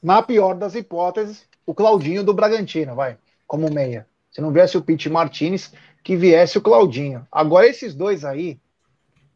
Na 0.00 0.22
pior 0.22 0.54
das 0.54 0.76
hipóteses, 0.76 1.44
o 1.66 1.74
Claudinho 1.74 2.22
do 2.22 2.32
Bragantino, 2.32 2.94
vai. 2.94 3.18
Como 3.48 3.68
meia. 3.68 4.06
Se 4.30 4.40
não 4.40 4.52
viesse 4.52 4.78
o 4.78 4.80
Pete 4.80 5.10
Martinez, 5.10 5.72
que 6.04 6.14
viesse 6.14 6.56
o 6.56 6.62
Claudinho. 6.62 7.26
Agora, 7.32 7.66
esses 7.66 7.92
dois 7.92 8.24
aí, 8.24 8.60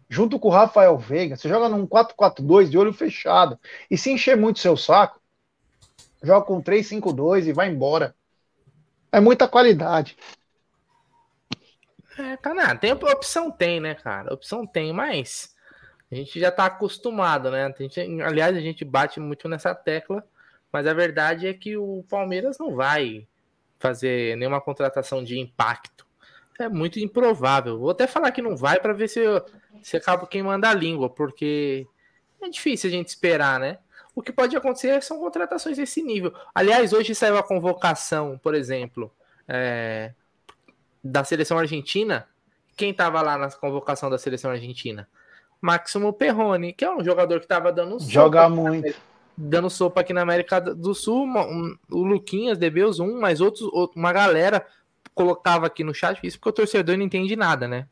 junto 0.08 0.38
com 0.38 0.46
o 0.46 0.52
Rafael 0.52 0.96
Veiga, 0.96 1.36
você 1.36 1.48
joga 1.48 1.68
num 1.68 1.84
4-4-2 1.84 2.70
de 2.70 2.78
olho 2.78 2.92
fechado. 2.92 3.58
E 3.90 3.98
se 3.98 4.12
encher 4.12 4.36
muito 4.36 4.60
seu 4.60 4.76
saco, 4.76 5.20
joga 6.22 6.46
com 6.46 6.62
3-5-2 6.62 7.48
e 7.48 7.52
vai 7.52 7.68
embora. 7.68 8.14
É 9.10 9.18
muita 9.18 9.48
qualidade. 9.48 10.16
É, 12.16 12.36
cara, 12.36 12.76
tem 12.76 12.92
opção 12.92 13.50
tem, 13.50 13.80
né, 13.80 13.96
cara? 13.96 14.32
Opção 14.32 14.64
tem, 14.64 14.92
mas 14.92 15.53
a 16.14 16.16
gente 16.16 16.38
já 16.38 16.50
tá 16.50 16.66
acostumado, 16.66 17.50
né? 17.50 17.66
A 17.66 17.82
gente, 17.82 18.00
aliás, 18.22 18.56
a 18.56 18.60
gente 18.60 18.84
bate 18.84 19.18
muito 19.18 19.48
nessa 19.48 19.74
tecla, 19.74 20.24
mas 20.72 20.86
a 20.86 20.94
verdade 20.94 21.48
é 21.48 21.52
que 21.52 21.76
o 21.76 22.04
Palmeiras 22.08 22.56
não 22.56 22.76
vai 22.76 23.26
fazer 23.80 24.36
nenhuma 24.36 24.60
contratação 24.60 25.24
de 25.24 25.38
impacto. 25.38 26.06
É 26.56 26.68
muito 26.68 27.00
improvável. 27.00 27.80
Vou 27.80 27.90
até 27.90 28.06
falar 28.06 28.30
que 28.30 28.40
não 28.40 28.56
vai 28.56 28.78
para 28.78 28.92
ver 28.92 29.08
se 29.08 29.18
eu, 29.18 29.44
se 29.82 29.96
acaba 29.96 30.24
queimando 30.24 30.64
a 30.66 30.72
língua, 30.72 31.10
porque 31.10 31.84
é 32.40 32.48
difícil 32.48 32.88
a 32.88 32.92
gente 32.92 33.08
esperar, 33.08 33.58
né? 33.58 33.78
O 34.14 34.22
que 34.22 34.32
pode 34.32 34.56
acontecer 34.56 35.02
são 35.02 35.18
contratações 35.18 35.76
desse 35.76 36.00
nível. 36.00 36.32
Aliás, 36.54 36.92
hoje 36.92 37.12
saiu 37.12 37.36
a 37.36 37.42
convocação, 37.42 38.38
por 38.38 38.54
exemplo, 38.54 39.12
é, 39.48 40.12
da 41.02 41.24
seleção 41.24 41.58
argentina. 41.58 42.28
Quem 42.76 42.92
estava 42.92 43.20
lá 43.20 43.36
na 43.36 43.50
convocação 43.50 44.08
da 44.08 44.16
seleção 44.16 44.52
argentina? 44.52 45.08
Máximo 45.68 46.12
Perrone, 46.12 46.74
que 46.74 46.84
é 46.84 46.94
um 46.94 47.02
jogador 47.02 47.38
que 47.38 47.46
estava 47.46 47.72
dando 47.72 47.98
sopa, 47.98 48.12
Joga 48.12 48.48
muito. 48.50 48.94
dando 49.34 49.70
sopa 49.70 50.02
aqui 50.02 50.12
na 50.12 50.20
América 50.20 50.60
do 50.60 50.94
Sul. 50.94 51.24
um- 51.24 51.74
o 51.90 52.02
Luquinhas, 52.04 52.58
Debeus, 52.58 53.00
um, 53.00 53.18
mas 53.18 53.40
outros, 53.40 53.62
outro- 53.72 53.98
uma 53.98 54.12
galera 54.12 54.66
colocava 55.14 55.66
aqui 55.66 55.82
no 55.82 55.94
chat, 55.94 56.18
isso 56.22 56.38
porque 56.38 56.50
o 56.50 56.52
torcedor 56.52 56.98
não 56.98 57.04
entende 57.04 57.34
nada, 57.34 57.66
né? 57.66 57.86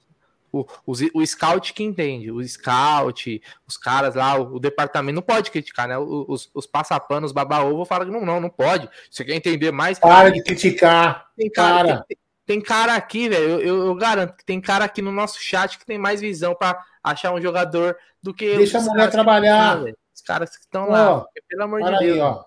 O, 0.52 0.66
o, 0.84 0.92
o 1.14 1.26
scout 1.26 1.72
que 1.72 1.82
entende, 1.82 2.30
o 2.30 2.46
scout, 2.46 3.40
os 3.66 3.78
caras 3.78 4.16
lá, 4.16 4.36
o, 4.38 4.56
o 4.56 4.60
departamento 4.60 5.14
não 5.14 5.22
pode 5.22 5.50
criticar, 5.50 5.88
né? 5.88 5.96
Os, 5.96 6.50
os 6.52 6.66
passapanos, 6.66 7.32
baba-ovo, 7.32 7.86
falam 7.86 8.04
que 8.06 8.12
não, 8.12 8.26
não, 8.26 8.38
não 8.38 8.50
pode. 8.50 8.86
Você 9.10 9.24
quer 9.24 9.34
entender 9.34 9.70
mais? 9.72 9.98
Para 9.98 10.28
de 10.28 10.42
criticar. 10.42 11.28
Tem 11.34 11.50
cara, 11.50 11.88
Cara. 11.88 12.04
tem, 12.06 12.18
tem 12.46 12.60
cara 12.60 12.94
aqui, 12.94 13.28
velho. 13.28 13.60
Eu, 13.60 13.86
eu- 13.86 13.94
garanto 13.94 14.36
que 14.36 14.44
tem 14.44 14.60
cara 14.60 14.84
aqui 14.84 15.00
no 15.02 15.12
nosso 15.12 15.38
chat 15.40 15.78
que 15.78 15.86
tem 15.86 15.98
mais 15.98 16.20
visão 16.20 16.54
pra 16.54 16.82
achar 17.02 17.32
um 17.32 17.40
jogador 17.40 17.96
do 18.22 18.32
que. 18.34 18.56
Deixa 18.56 18.78
a 18.78 18.82
mulher 18.82 19.10
trabalhar. 19.10 19.76
velho. 19.82 19.96
Os 20.14 20.20
caras 20.22 20.50
que 20.56 20.64
estão 20.64 20.88
lá. 20.88 21.16
Ó, 21.18 21.26
Pelo 21.48 21.62
amor 21.62 21.82
de 21.82 21.88
aí, 21.88 22.06
Deus. 22.14 22.20
ó. 22.20 22.44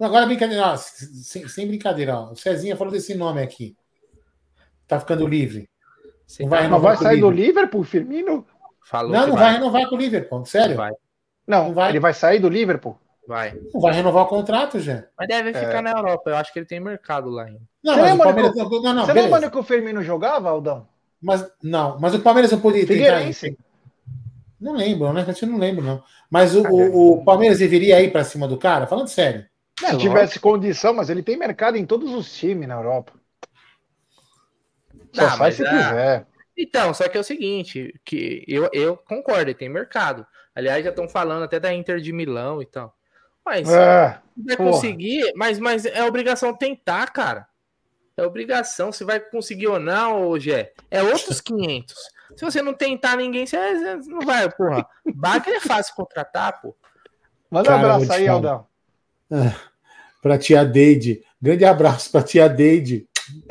Agora, 0.00 0.26
brincadeira, 0.26 0.66
ó, 0.72 0.76
sem, 0.76 1.46
sem, 1.48 1.68
brincadeira, 1.68 2.16
ó. 2.18 2.32
o 2.32 2.36
Cezinha 2.36 2.76
falou 2.76 2.92
desse 2.92 3.14
nome 3.14 3.40
aqui. 3.42 3.76
Tá 4.88 4.98
ficando 4.98 5.26
livre. 5.26 5.68
Não 6.40 6.48
vai, 6.48 6.68
não 6.68 6.80
vai 6.80 6.96
sair 6.96 7.20
do 7.20 7.30
Liverpool, 7.30 7.84
Firmino? 7.84 8.46
Falou 8.84 9.12
não, 9.12 9.28
não 9.28 9.34
vai. 9.34 9.44
vai 9.44 9.52
renovar 9.54 9.88
com 9.88 9.94
o 9.94 9.98
Liverpool, 9.98 10.44
sério. 10.44 10.76
Vai. 10.76 10.90
Não, 11.46 11.66
não 11.66 11.74
vai. 11.74 11.90
ele 11.90 12.00
vai 12.00 12.12
sair 12.12 12.38
do 12.40 12.48
Liverpool? 12.48 12.98
Vai. 13.26 13.58
Não 13.72 13.80
vai 13.80 13.94
renovar 13.94 14.24
o 14.24 14.28
contrato, 14.28 14.78
já. 14.78 15.04
Mas 15.18 15.28
deve 15.28 15.52
ficar 15.54 15.78
é. 15.78 15.82
na 15.82 15.90
Europa. 15.92 16.30
Eu 16.30 16.36
acho 16.36 16.52
que 16.52 16.58
ele 16.58 16.66
tem 16.66 16.80
mercado 16.80 17.30
lá 17.30 17.44
ainda. 17.44 17.60
Não, 17.82 17.94
você 17.94 18.02
lembra, 18.02 18.24
Palmeiras... 18.24 18.52
que, 18.52 18.58
não, 18.58 18.92
não, 18.92 19.06
você 19.06 19.12
lembra 19.12 19.50
que 19.50 19.58
o 19.58 19.62
Firmino 19.62 20.02
jogava, 20.02 20.50
Aldão? 20.50 20.86
Mas 21.20 21.50
não, 21.62 21.98
mas 21.98 22.14
o 22.14 22.20
Palmeiras 22.20 22.52
não 22.52 22.60
podia 22.60 22.86
Figueirense. 22.86 23.56
Não 24.60 24.74
lembro, 24.74 25.12
né? 25.12 25.26
Eu 25.40 25.48
não 25.48 25.58
lembro, 25.58 25.84
não. 25.84 26.02
Mas 26.30 26.54
o, 26.54 26.62
o, 26.62 27.12
o 27.18 27.24
Palmeiras 27.24 27.58
deveria 27.58 28.00
ir 28.02 28.12
para 28.12 28.24
cima 28.24 28.46
do 28.46 28.58
cara? 28.58 28.86
Falando 28.86 29.08
sério. 29.08 29.46
Se 29.78 29.86
é, 29.86 29.96
tivesse 29.96 30.38
condição, 30.38 30.94
mas 30.94 31.10
ele 31.10 31.22
tem 31.22 31.36
mercado 31.36 31.76
em 31.76 31.84
todos 31.84 32.12
os 32.12 32.32
times 32.34 32.68
na 32.68 32.74
Europa. 32.74 33.12
Só 35.12 35.22
não, 35.22 35.36
faz 35.36 35.54
se 35.56 35.66
é... 35.66 35.70
quiser. 35.70 36.26
Então, 36.56 36.94
só 36.94 37.08
que 37.08 37.16
é 37.16 37.20
o 37.20 37.24
seguinte, 37.24 37.92
que 38.04 38.44
eu, 38.46 38.68
eu 38.72 38.96
concordo, 38.96 39.42
ele 39.42 39.54
tem 39.54 39.68
mercado. 39.68 40.26
Aliás, 40.54 40.84
já 40.84 40.90
estão 40.90 41.08
falando 41.08 41.42
até 41.42 41.58
da 41.58 41.74
Inter 41.74 41.98
de 41.98 42.12
Milão 42.12 42.62
e 42.62 42.66
tal. 42.66 42.94
Mas 43.44 43.68
é, 43.70 44.18
vai 44.36 44.56
conseguir, 44.56 45.32
mas, 45.36 45.58
mas 45.58 45.84
é 45.84 46.04
obrigação 46.04 46.54
tentar, 46.54 47.10
cara. 47.12 47.46
É 48.16 48.22
obrigação, 48.24 48.92
se 48.92 49.04
vai 49.04 49.20
conseguir 49.20 49.66
ou 49.66 49.78
não, 49.78 50.26
hoje 50.26 50.52
é. 50.52 50.72
É 50.90 51.02
outros 51.02 51.40
500. 51.42 51.94
Se 52.36 52.44
você 52.44 52.62
não 52.62 52.72
tentar 52.72 53.16
ninguém, 53.16 53.46
você 53.46 53.96
não 54.06 54.20
vai, 54.20 54.50
porra. 54.50 54.86
Bagre 55.14 55.54
é 55.54 55.60
fácil 55.60 55.94
contratar, 55.94 56.60
pô. 56.60 56.74
Manda 57.50 57.70
um 57.70 57.74
abraço 57.74 58.12
aí, 58.12 58.26
Aldão. 58.26 58.66
Ah, 59.30 59.54
pra 60.22 60.38
tia 60.38 60.64
Deide. 60.64 61.22
Grande 61.40 61.64
abraço 61.64 62.10
pra 62.10 62.22
tia 62.22 62.48
Deide. 62.48 63.06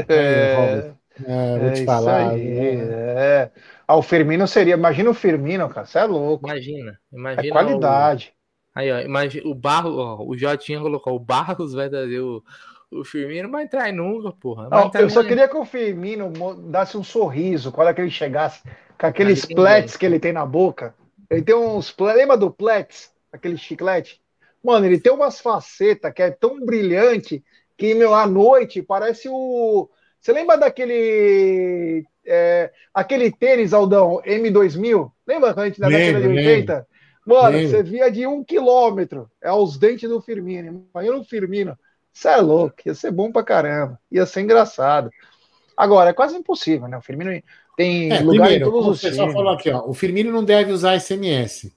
É, 0.07 0.93
é, 1.25 1.59
vou 1.59 1.69
é 1.69 1.71
te 1.71 1.85
falar. 1.85 2.31
Aí, 2.31 2.57
é. 2.59 3.51
Ah, 3.87 3.95
o 3.95 4.01
Firmino 4.01 4.47
seria. 4.47 4.73
Imagina 4.73 5.09
o 5.09 5.13
Firmino, 5.13 5.69
cara. 5.69 5.85
Você 5.85 5.99
é 5.99 6.03
louco. 6.03 6.47
Imagina. 6.47 6.99
imagina 7.11 7.47
é 7.47 7.51
qualidade. 7.51 8.33
Aí, 8.76 8.91
ó, 8.91 8.99
imagina, 9.01 9.47
o 9.47 9.53
Barro, 9.53 9.97
ó, 9.97 10.24
o 10.26 10.38
Jotinha 10.38 10.80
colocou. 10.80 11.15
O 11.15 11.19
Barros 11.19 11.74
vai 11.74 11.89
trazer 11.89 12.19
o, 12.19 12.43
o 12.91 13.03
Firmino, 13.03 13.43
não 13.43 13.51
vai 13.51 13.63
entrar 13.63 13.91
nunca, 13.93 14.32
porra. 14.32 14.69
Não, 14.69 14.91
eu 14.95 15.09
só 15.09 15.24
queria 15.24 15.47
que 15.47 15.57
o 15.57 15.65
Firmino 15.65 16.32
dasse 16.69 16.97
um 16.97 17.03
sorriso 17.03 17.71
quando 17.71 17.97
ele 17.97 18.09
chegasse 18.09 18.61
com 18.97 19.07
aqueles 19.07 19.45
plets 19.45 19.97
que 19.97 20.05
ele 20.05 20.19
tem 20.19 20.34
na 20.34 20.45
boca. 20.45 20.95
Ele 21.30 21.41
tem 21.41 21.55
uns. 21.55 21.95
Lembra 21.99 22.38
do 22.38 22.51
plets? 22.51 23.11
Aquele 23.32 23.57
chiclete? 23.57 24.21
Mano, 24.63 24.86
ele 24.86 24.99
tem 24.99 25.11
umas 25.11 25.41
facetas 25.41 26.13
que 26.13 26.21
é 26.21 26.32
tão 26.32 26.63
brilhante 26.63 27.43
que, 27.78 27.93
meu, 27.93 28.13
à 28.13 28.26
noite 28.26 28.82
parece 28.82 29.28
o. 29.30 29.89
Você 30.19 30.32
lembra 30.32 30.57
daquele. 30.57 32.05
É, 32.26 32.71
aquele 32.93 33.30
tênis, 33.32 33.74
Aldão, 33.74 34.21
M2000? 34.26 35.11
Lembra 35.28 35.53
quando 35.53 35.65
a 35.65 35.67
gente 35.67 35.80
da 35.82 35.89
década 35.89 36.21
de 36.21 36.28
80? 36.28 36.88
Mano, 37.26 37.59
você 37.59 37.82
via 37.82 38.11
de 38.11 38.28
um 38.28 38.43
quilômetro. 38.43 39.30
É 39.41 39.51
os 39.51 39.78
dentes 39.78 40.09
do 40.09 40.21
Firmino. 40.21 40.86
Imagina 40.93 41.17
o 41.17 41.24
Firmino. 41.24 41.78
Você 42.11 42.28
é 42.28 42.38
louco, 42.38 42.76
ia 42.86 42.93
ser 42.93 43.11
bom 43.11 43.32
pra 43.32 43.43
caramba. 43.43 43.99
Ia 44.11 44.26
ser 44.26 44.41
engraçado. 44.41 45.09
Agora, 45.76 46.11
é 46.11 46.13
quase 46.13 46.36
impossível, 46.36 46.88
né? 46.88 46.97
O 46.97 47.01
Firmino 47.01 47.32
tem 47.76 48.11
é, 48.11 48.19
lugar 48.19 48.47
primeiro, 48.47 48.67
em 48.67 48.71
todos 48.71 48.88
os 48.88 49.01
times. 49.01 49.34
falou 49.34 49.53
aqui, 49.53 49.71
ó, 49.71 49.84
o 49.88 49.93
Firmino 49.93 50.32
não 50.32 50.43
deve 50.43 50.71
usar 50.71 50.99
SMS. 50.99 51.71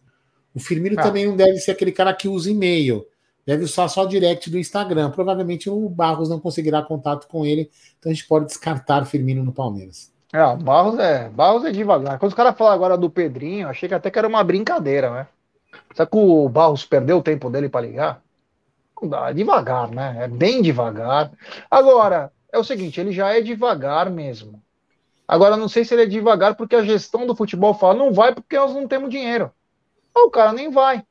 O 0.55 0.61
Firmino 0.61 0.97
ah. 0.99 1.03
também 1.03 1.27
não 1.27 1.37
deve 1.37 1.57
ser 1.59 1.71
aquele 1.71 1.93
cara 1.93 2.13
que 2.13 2.29
usa 2.29 2.51
e-mail. 2.51 3.07
Deve 3.47 3.65
usar 3.65 3.89
só 3.89 4.05
direct 4.05 4.51
do 4.51 4.59
Instagram. 4.59 5.11
Provavelmente 5.11 5.71
o 5.71 5.89
Barros 5.89 6.29
não 6.29 6.41
conseguirá 6.41 6.83
contato 6.83 7.29
com 7.29 7.47
ele, 7.47 7.71
então 7.99 8.11
a 8.11 8.15
gente 8.15 8.27
pode 8.27 8.47
descartar 8.47 9.05
Firmino 9.07 9.45
no 9.45 9.53
Palmeiras. 9.53 10.13
É, 10.33 10.45
o 10.45 10.57
Barros 10.57 10.99
é, 10.99 11.29
Barros 11.31 11.65
é 11.65 11.71
devagar. 11.71 12.19
Quando 12.19 12.31
os 12.31 12.37
caras 12.37 12.57
falam 12.57 12.75
agora 12.75 12.99
do 12.99 13.09
Pedrinho, 13.09 13.69
achei 13.69 13.89
que 13.89 13.95
até 13.95 14.11
que 14.11 14.19
era 14.19 14.29
uma 14.29 14.43
brincadeira, 14.43 15.11
né? 15.11 15.27
Será 15.95 16.07
que 16.07 16.17
o 16.17 16.49
Barros 16.49 16.85
perdeu 16.85 17.19
o 17.19 17.23
tempo 17.23 17.51
dele 17.51 17.69
para 17.69 17.87
ligar? 17.87 18.23
Não 19.01 19.09
dá, 19.09 19.31
é 19.31 19.35
devagar, 19.35 19.91
né? 19.91 20.17
É 20.21 20.29
bem 20.29 20.63
devagar. 20.63 21.31
Agora, 21.71 22.33
é 22.53 22.59
o 22.59 22.65
seguinte, 22.65 23.01
ele 23.01 23.13
já 23.13 23.35
é 23.35 23.41
devagar 23.41 24.11
mesmo. 24.11 24.63
Agora, 25.29 25.57
não 25.57 25.69
sei 25.69 25.85
se 25.85 25.95
ele 25.95 26.03
é 26.03 26.07
devagar 26.07 26.55
porque 26.55 26.77
a 26.77 26.85
gestão 26.85 27.27
do 27.27 27.35
futebol 27.35 27.75
fala, 27.75 27.95
não 27.95 28.13
vai 28.13 28.35
porque 28.35 28.57
nós 28.57 28.75
não 28.75 28.87
temos 28.87 29.11
dinheiro. 29.11 29.51
O 30.15 30.31
cara 30.31 30.53
nem 30.53 30.71
vai. 30.71 31.05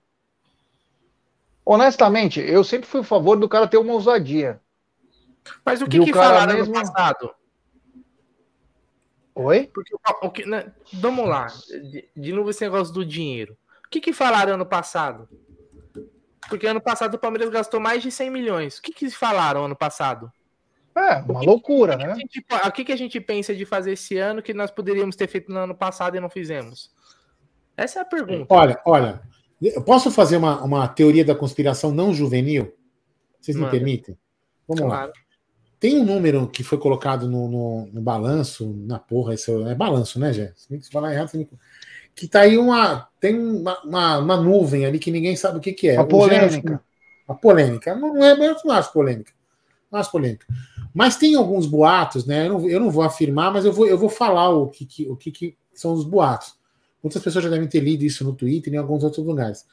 Honestamente, 1.65 2.39
eu 2.39 2.63
sempre 2.63 2.87
fui 2.87 3.01
a 3.01 3.03
favor 3.03 3.37
do 3.37 3.49
cara 3.49 3.67
ter 3.67 3.77
uma 3.77 3.93
ousadia. 3.93 4.61
Mas 5.63 5.81
o 5.81 5.87
que, 5.87 5.99
que 5.99 6.13
falaram 6.13 6.53
mesmo... 6.53 6.73
no 6.73 6.79
passado? 6.79 7.31
Oi? 9.33 9.69
Porque, 9.73 9.93
o 10.21 10.31
que, 10.31 10.45
né, 10.45 10.71
vamos 10.93 11.27
lá. 11.27 11.47
De, 11.47 12.09
de, 12.15 12.33
novo 12.33 12.49
esse 12.49 12.63
negócio 12.63 12.93
do 12.93 13.05
dinheiro. 13.05 13.57
O 13.85 13.89
que, 13.89 14.01
que 14.01 14.13
falaram 14.13 14.55
ano 14.55 14.65
passado? 14.65 15.27
Porque 16.49 16.67
ano 16.67 16.81
passado 16.81 17.15
o 17.15 17.19
Palmeiras 17.19 17.49
gastou 17.49 17.79
mais 17.79 18.03
de 18.03 18.11
100 18.11 18.29
milhões. 18.29 18.77
O 18.77 18.81
que, 18.81 18.91
que 18.91 19.09
falaram 19.09 19.65
ano 19.65 19.75
passado? 19.75 20.31
É, 20.95 21.17
uma 21.17 21.41
que, 21.41 21.45
loucura, 21.45 21.97
né? 21.97 22.15
o 22.65 22.71
que, 22.71 22.85
que 22.85 22.91
a 22.91 22.95
gente 22.95 23.19
pensa 23.19 23.53
de 23.53 23.65
fazer 23.65 23.93
esse 23.93 24.17
ano 24.17 24.41
que 24.41 24.53
nós 24.53 24.71
poderíamos 24.71 25.17
ter 25.17 25.27
feito 25.27 25.51
no 25.51 25.59
ano 25.59 25.75
passado 25.75 26.15
e 26.15 26.21
não 26.21 26.29
fizemos? 26.29 26.89
Essa 27.75 27.99
é 27.99 28.01
a 28.01 28.05
pergunta. 28.05 28.53
Olha, 28.53 28.79
olha, 28.85 29.21
eu 29.61 29.83
posso 29.83 30.09
fazer 30.09 30.37
uma, 30.37 30.63
uma 30.63 30.87
teoria 30.87 31.25
da 31.25 31.35
conspiração 31.35 31.91
não 31.91 32.13
juvenil? 32.13 32.73
Vocês 33.41 33.57
me 33.57 33.69
permitem? 33.69 34.17
Vamos 34.67 34.83
claro. 34.85 35.07
lá. 35.07 35.13
Tem 35.79 35.99
um 35.99 36.05
número 36.05 36.47
que 36.47 36.63
foi 36.63 36.77
colocado 36.77 37.29
no, 37.29 37.47
no, 37.49 37.85
no 37.87 38.01
balanço, 38.01 38.73
na 38.87 38.97
porra, 38.97 39.33
esse 39.33 39.51
é, 39.51 39.71
é 39.71 39.75
balanço, 39.75 40.17
né, 40.17 40.31
Jé? 40.31 40.53
Se 40.55 40.89
falar 40.89 41.13
errado, 41.13 41.27
você 41.27 41.37
me... 41.37 41.49
que 42.15 42.27
tá 42.27 42.41
aí 42.41 42.57
uma. 42.57 43.07
Tem 43.19 43.37
uma, 43.37 43.79
uma, 43.83 44.17
uma, 44.19 44.37
nuvem 44.37 44.85
ali 44.85 44.99
que 44.99 45.11
ninguém 45.11 45.35
sabe 45.35 45.57
o 45.57 45.61
que, 45.61 45.73
que 45.73 45.89
é. 45.89 45.97
A 45.97 46.03
polêmica. 46.03 46.81
A 47.27 47.33
polêmica. 47.33 47.95
Não, 47.95 48.23
é, 48.23 48.31
eu 48.31 48.55
não 48.63 48.73
acho 48.73 48.93
polêmica. 48.93 49.33
Não 49.91 49.99
acho 49.99 50.11
polêmica. 50.11 50.45
Mas 50.93 51.17
tem 51.17 51.35
alguns 51.35 51.65
boatos, 51.65 52.25
né? 52.25 52.47
Eu 52.47 52.53
não, 52.53 52.69
eu 52.69 52.79
não 52.79 52.89
vou 52.89 53.03
afirmar, 53.03 53.51
mas 53.51 53.65
eu 53.65 53.73
vou, 53.73 53.85
eu 53.85 53.97
vou 53.97 54.09
falar 54.09 54.49
o 54.49 54.67
que, 54.67 54.85
que 54.85 55.09
o 55.09 55.15
que, 55.15 55.31
que 55.31 55.57
são 55.73 55.91
os 55.93 56.05
boatos 56.05 56.55
Muitas 57.05 57.21
pessoas 57.21 57.43
já 57.43 57.51
devem 57.51 57.67
ter 57.67 57.81
lido 57.81 58.03
isso 58.03 58.23
no 58.23 58.33
Twitter 58.33 58.73
e 58.73 58.75
em 58.75 58.79
alguns 58.79 59.03
outros 59.03 59.23
lugares. 59.23 59.63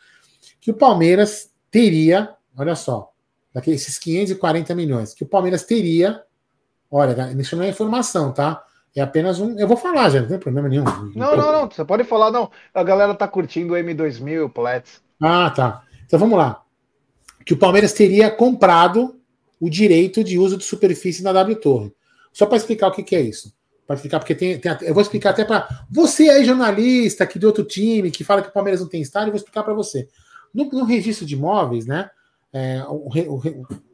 Que 0.61 0.70
o 0.70 0.74
Palmeiras 0.74 1.51
teria, 1.70 2.34
olha 2.55 2.76
só, 2.76 3.11
daqueles 3.55 3.99
540 3.99 4.74
milhões, 4.74 5.14
que 5.14 5.24
o 5.24 5.26
Palmeiras 5.26 5.64
teria, 5.64 6.22
olha, 6.90 7.32
isso 7.40 7.57
não 7.57 7.64
é 7.64 7.70
informação, 7.70 8.34
tá? 8.34 8.62
É 8.95 9.01
apenas 9.01 9.40
um. 9.40 9.59
Eu 9.59 9.66
vou 9.66 9.76
falar, 9.76 10.11
já, 10.11 10.20
não 10.20 10.28
tem 10.28 10.38
problema 10.38 10.68
nenhum. 10.68 10.84
Não, 11.14 11.36
não, 11.36 11.53
não. 11.53 11.70
Você 11.70 11.84
pode 11.84 12.05
falar, 12.05 12.30
não. 12.30 12.51
A 12.74 12.82
galera 12.82 13.14
tá 13.14 13.26
curtindo 13.26 13.74
o 13.74 13.76
M2000, 13.76 14.45
o 14.45 14.51
Plets. 14.51 15.01
Ah, 15.20 15.51
tá. 15.51 15.82
Então 16.05 16.18
vamos 16.18 16.38
lá. 16.38 16.62
Que 17.45 17.55
o 17.55 17.57
Palmeiras 17.57 17.93
teria 17.93 18.30
comprado 18.30 19.18
o 19.61 19.70
direito 19.70 20.22
de 20.22 20.38
uso 20.38 20.57
de 20.57 20.64
superfície 20.64 21.22
na 21.22 21.32
W 21.32 21.57
Torre. 21.57 21.93
Só 22.32 22.47
para 22.47 22.57
explicar 22.57 22.88
o 22.88 22.93
que, 22.93 23.03
que 23.03 23.16
é 23.16 23.20
isso 23.20 23.53
para 23.86 23.97
explicar, 23.97 24.18
porque 24.20 24.34
tem, 24.34 24.59
tem, 24.59 24.76
eu 24.82 24.95
vou 24.95 25.03
explicar 25.03 25.30
até 25.30 25.45
para 25.45 25.68
você 25.90 26.28
aí, 26.28 26.45
jornalista, 26.45 27.26
que 27.26 27.38
de 27.38 27.47
outro 27.47 27.64
time, 27.64 28.11
que 28.11 28.24
fala 28.24 28.43
que 28.43 28.49
o 28.49 28.53
Palmeiras 28.53 28.80
não 28.80 28.88
tem 28.88 29.03
estádio, 29.03 29.28
eu 29.28 29.32
vou 29.32 29.38
explicar 29.38 29.62
para 29.62 29.74
você. 29.74 30.09
No, 30.55 30.64
no, 30.66 30.84
registro 30.84 31.26
de 31.26 31.34
imóveis, 31.34 31.86
né? 31.86 32.11
É, 32.53 32.82
o, 32.88 33.09
o, 33.09 33.43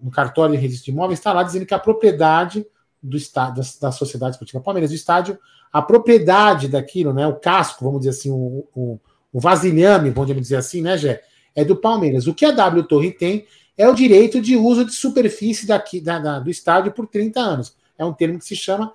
no 0.03 0.11
cartório 0.11 0.55
de 0.55 0.61
registro 0.61 0.87
de 0.87 0.91
imóveis 0.91 1.19
está 1.19 1.33
lá 1.33 1.43
dizendo 1.43 1.65
que 1.65 1.75
a 1.75 1.79
propriedade 1.79 2.67
do 3.03 3.17
estádio, 3.17 3.63
da, 3.63 3.89
da 3.89 3.93
Sociedade 3.93 4.33
Esportiva 4.33 4.63
Palmeiras, 4.63 4.91
do 4.91 4.97
estádio, 4.97 5.39
a 5.73 5.83
propriedade 5.83 6.69
daquilo, 6.69 7.13
né? 7.13 7.27
O 7.27 7.37
casco, 7.37 7.85
vamos 7.85 8.01
dizer 8.01 8.11
assim, 8.11 8.31
o, 8.31 8.67
o, 8.75 9.01
o 9.33 9.41
vasilhame, 9.41 10.11
vamos 10.11 10.35
dizer 10.37 10.57
assim, 10.57 10.83
né, 10.83 10.97
Gé? 10.97 11.23
É 11.55 11.65
do 11.65 11.77
Palmeiras. 11.77 12.27
O 12.27 12.35
que 12.35 12.45
a 12.45 12.51
W 12.51 12.85
Torre 12.85 13.11
tem 13.11 13.47
é 13.77 13.89
o 13.89 13.95
direito 13.95 14.41
de 14.41 14.57
uso 14.57 14.85
de 14.85 14.93
superfície 14.93 15.67
daqui, 15.67 16.01
da, 16.01 16.19
da, 16.19 16.39
do 16.41 16.51
estádio 16.51 16.93
por 16.93 17.07
30 17.07 17.41
anos. 17.41 17.77
É 17.97 18.05
um 18.05 18.13
termo 18.13 18.39
que 18.39 18.45
se 18.45 18.57
chama 18.57 18.93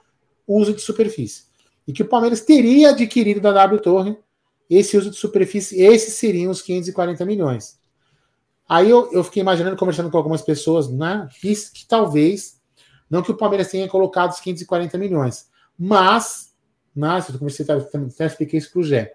uso 0.47 0.73
de 0.73 0.81
superfície. 0.81 1.43
E 1.87 1.93
que 1.93 2.01
o 2.01 2.07
Palmeiras 2.07 2.41
teria 2.41 2.89
adquirido 2.89 3.39
da 3.39 3.51
W 3.51 3.81
Torre 3.81 4.17
esse 4.69 4.97
uso 4.97 5.09
de 5.09 5.17
superfície, 5.17 5.81
esses 5.81 6.13
seriam 6.15 6.51
os 6.51 6.61
540 6.61 7.25
milhões. 7.25 7.77
Aí 8.67 8.89
eu, 8.89 9.11
eu 9.11 9.23
fiquei 9.23 9.41
imaginando, 9.41 9.75
conversando 9.75 10.09
com 10.09 10.17
algumas 10.17 10.41
pessoas, 10.41 10.89
né, 10.89 11.27
que, 11.39 11.53
que 11.53 11.85
talvez, 11.85 12.59
não 13.13 13.21
que 13.21 13.29
o 13.29 13.37
Palmeiras 13.37 13.69
tenha 13.69 13.87
colocado 13.87 14.31
os 14.31 14.39
540 14.39 14.97
milhões, 14.97 15.47
mas, 15.77 16.51
mas 16.95 17.29
eu 17.29 17.37
comecei 17.37 17.63
a 17.69 17.77
até 17.77 18.25
expliquei 18.25 18.57
isso 18.57 18.71
para 18.71 18.79
o 18.79 18.83
Gé. 18.83 19.13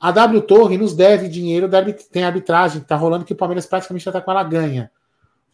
A 0.00 0.10
W 0.10 0.40
Torre 0.40 0.78
nos 0.78 0.94
deve 0.94 1.28
dinheiro, 1.28 1.68
tem 2.10 2.24
arbitragem 2.24 2.80
está 2.80 2.96
rolando, 2.96 3.26
que 3.26 3.34
o 3.34 3.36
Palmeiras 3.36 3.66
praticamente 3.66 4.02
já 4.02 4.08
está 4.08 4.22
com 4.22 4.30
ela 4.30 4.42
ganha 4.42 4.90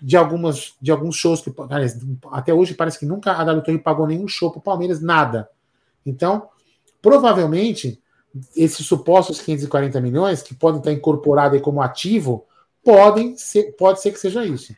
de 0.01 0.17
algumas 0.17 0.75
de 0.81 0.93
alguns 0.93 1.17
shows 1.17 1.41
que 1.41 1.53
até 2.31 2.55
hoje 2.55 2.75
parece 2.75 2.97
que 2.97 3.07
nunca 3.07 3.33
a 3.33 3.43
W 3.43 3.79
pagou 3.81 4.07
nenhum 4.07 4.29
show 4.29 4.53
para 4.53 4.61
o 4.61 4.63
Palmeiras, 4.63 5.01
nada. 5.01 5.49
Então, 6.07 6.49
provavelmente 7.01 8.01
esses 8.55 8.87
supostos 8.87 9.41
540 9.41 10.01
milhões 10.01 10.43
que 10.43 10.55
podem 10.55 10.79
estar 10.79 10.93
incorporados 10.93 11.61
como 11.61 11.83
ativo 11.83 12.47
podem 12.85 13.37
ser, 13.37 13.73
pode 13.73 14.01
ser 14.01 14.13
que 14.13 14.21
seja 14.21 14.45
isso. 14.45 14.73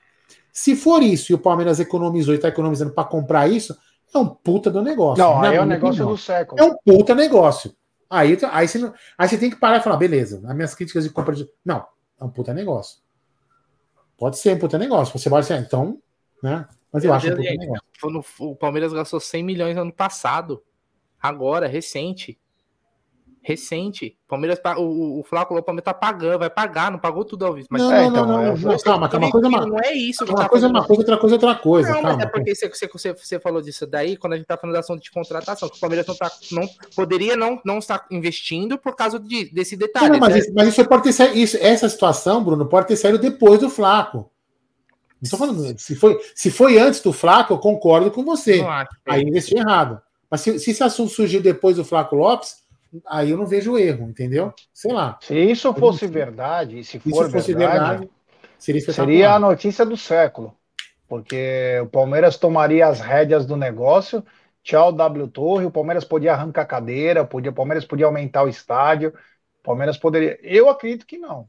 Se 0.54 0.76
for 0.76 1.02
isso 1.02 1.32
e 1.32 1.34
o 1.34 1.38
Palmeiras 1.38 1.80
economizou 1.80 2.32
e 2.32 2.36
está 2.36 2.46
economizando 2.46 2.92
para 2.92 3.02
comprar 3.02 3.50
isso, 3.50 3.76
é 4.14 4.18
um 4.18 4.28
puta 4.28 4.70
do 4.70 4.80
negócio. 4.80 5.22
Não, 5.22 5.42
aí 5.42 5.56
é 5.56 5.60
o 5.60 5.66
negócio 5.66 6.04
opinião. 6.04 6.10
do 6.12 6.16
século. 6.16 6.62
É 6.62 6.64
um 6.64 6.76
puta 6.76 7.12
negócio. 7.12 7.74
Aí, 8.08 8.38
aí, 8.52 8.68
você, 8.68 8.92
aí 9.18 9.28
você 9.28 9.36
tem 9.36 9.50
que 9.50 9.56
parar 9.56 9.78
e 9.78 9.82
falar, 9.82 9.96
beleza, 9.96 10.40
as 10.46 10.54
minhas 10.54 10.72
críticas 10.72 11.02
de 11.02 11.10
compra 11.10 11.34
de. 11.34 11.50
Não, 11.64 11.84
é 12.20 12.24
um 12.24 12.30
puta 12.30 12.54
negócio. 12.54 13.00
Pode 14.16 14.38
ser 14.38 14.54
um 14.54 14.58
puta 14.60 14.78
negócio. 14.78 15.18
Você 15.18 15.28
pode 15.28 15.44
ser, 15.44 15.58
então, 15.58 16.00
né? 16.40 16.68
Mas 16.92 17.02
eu, 17.02 17.10
eu 17.10 17.14
acho 17.14 17.26
um 17.26 17.30
puta 17.30 17.42
negócio. 17.42 18.24
O 18.38 18.54
Palmeiras 18.54 18.92
gastou 18.92 19.18
100 19.18 19.42
milhões 19.42 19.74
no 19.74 19.82
ano 19.82 19.92
passado. 19.92 20.62
Agora, 21.20 21.66
recente 21.66 22.38
recente. 23.44 24.16
Palmeiras, 24.26 24.58
o, 24.78 25.20
o 25.20 25.22
Flávio 25.22 25.58
o 25.58 25.62
Palmeiras 25.62 25.84
tá 25.84 25.92
pagando, 25.92 26.38
vai 26.38 26.48
pagar, 26.48 26.90
não 26.90 26.98
pagou 26.98 27.24
tudo 27.24 27.44
ao 27.44 27.52
vivo. 27.52 27.68
Mas, 27.70 27.82
não, 27.82 27.92
é, 27.92 28.06
então, 28.06 28.26
não, 28.26 28.42
não, 28.42 28.56
não, 28.56 28.78
calma, 28.78 29.08
calma, 29.08 29.30
coisa 29.30 29.48
uma, 29.48 29.66
não 29.66 29.78
é 29.78 29.92
isso. 29.92 30.24
Uma 30.24 30.34
tá 30.34 30.48
coisa 30.48 30.66
é 30.66 30.68
uma 30.70 30.84
coisa, 30.84 31.02
outra 31.02 31.18
coisa 31.18 31.34
é 31.34 31.36
outra 31.36 31.54
coisa. 31.54 31.88
Não, 31.90 32.02
calma, 32.02 32.16
mas 32.16 32.24
é 32.24 32.26
porque 32.26 32.54
você, 32.54 32.68
você, 32.88 33.12
você 33.12 33.38
falou 33.38 33.60
disso 33.60 33.86
daí, 33.86 34.16
quando 34.16 34.32
a 34.32 34.36
gente 34.36 34.46
tá 34.46 34.56
falando 34.56 34.72
da 34.72 34.80
ação 34.80 34.96
de 34.96 35.10
contratação, 35.10 35.68
que 35.68 35.76
o 35.76 35.80
Palmeiras 35.80 36.06
não, 36.06 36.16
tá, 36.16 36.32
não 36.50 36.66
poderia 36.96 37.36
não, 37.36 37.60
não 37.64 37.78
estar 37.78 38.06
investindo 38.10 38.78
por 38.78 38.96
causa 38.96 39.20
de, 39.20 39.52
desse 39.52 39.76
detalhe. 39.76 40.08
Não, 40.08 40.18
mas, 40.18 40.32
né? 40.32 40.38
isso, 40.38 40.52
mas 40.54 40.68
isso 40.68 40.84
pode 40.86 41.02
ter 41.02 41.12
saído, 41.12 41.38
isso, 41.38 41.58
essa 41.60 41.88
situação, 41.88 42.42
Bruno, 42.42 42.66
pode 42.66 42.88
ter 42.88 42.96
saído 42.96 43.18
depois 43.18 43.60
do 43.60 43.68
Flaco. 43.68 44.30
Não 45.20 45.30
tô 45.30 45.36
falando, 45.36 45.78
se 45.78 45.94
foi, 45.94 46.18
se 46.34 46.50
foi 46.50 46.78
antes 46.78 47.00
do 47.00 47.12
Flaco, 47.12 47.52
eu 47.52 47.58
concordo 47.58 48.10
com 48.10 48.24
você. 48.24 48.64
Aí 49.06 49.22
investiu 49.22 49.58
errado. 49.58 50.00
Mas 50.30 50.40
se, 50.40 50.58
se 50.58 50.70
esse 50.72 50.82
assunto 50.82 51.12
surgiu 51.12 51.40
depois 51.40 51.76
do 51.76 51.84
Flaco 51.84 52.16
Lopes, 52.16 52.63
aí 53.06 53.30
eu 53.30 53.36
não 53.36 53.46
vejo 53.46 53.78
erro, 53.78 54.08
entendeu? 54.08 54.52
Sei 54.72 54.92
lá. 54.92 55.18
Se 55.20 55.36
isso 55.36 55.72
fosse 55.74 56.06
verdade, 56.06 56.84
se 56.84 56.98
for 56.98 57.30
fosse 57.30 57.54
verdade, 57.54 57.80
verdade 57.80 58.10
seria, 58.58 58.92
seria 58.92 59.32
a 59.32 59.38
notícia 59.38 59.84
do 59.84 59.96
século. 59.96 60.56
Porque 61.06 61.78
o 61.82 61.86
Palmeiras 61.86 62.36
tomaria 62.36 62.86
as 62.86 63.00
rédeas 63.00 63.44
do 63.44 63.56
negócio. 63.56 64.24
Tchau, 64.62 64.90
W 64.92 65.28
Torre. 65.28 65.66
O 65.66 65.70
Palmeiras 65.70 66.04
podia 66.04 66.32
arrancar 66.32 66.62
a 66.62 66.66
cadeira, 66.66 67.24
podia, 67.24 67.50
o 67.50 67.54
Palmeiras 67.54 67.84
podia 67.84 68.06
aumentar 68.06 68.42
o 68.42 68.48
estádio. 68.48 69.10
O 69.60 69.62
Palmeiras 69.62 69.98
poderia. 69.98 70.38
Eu 70.42 70.68
acredito 70.70 71.06
que 71.06 71.18
não. 71.18 71.46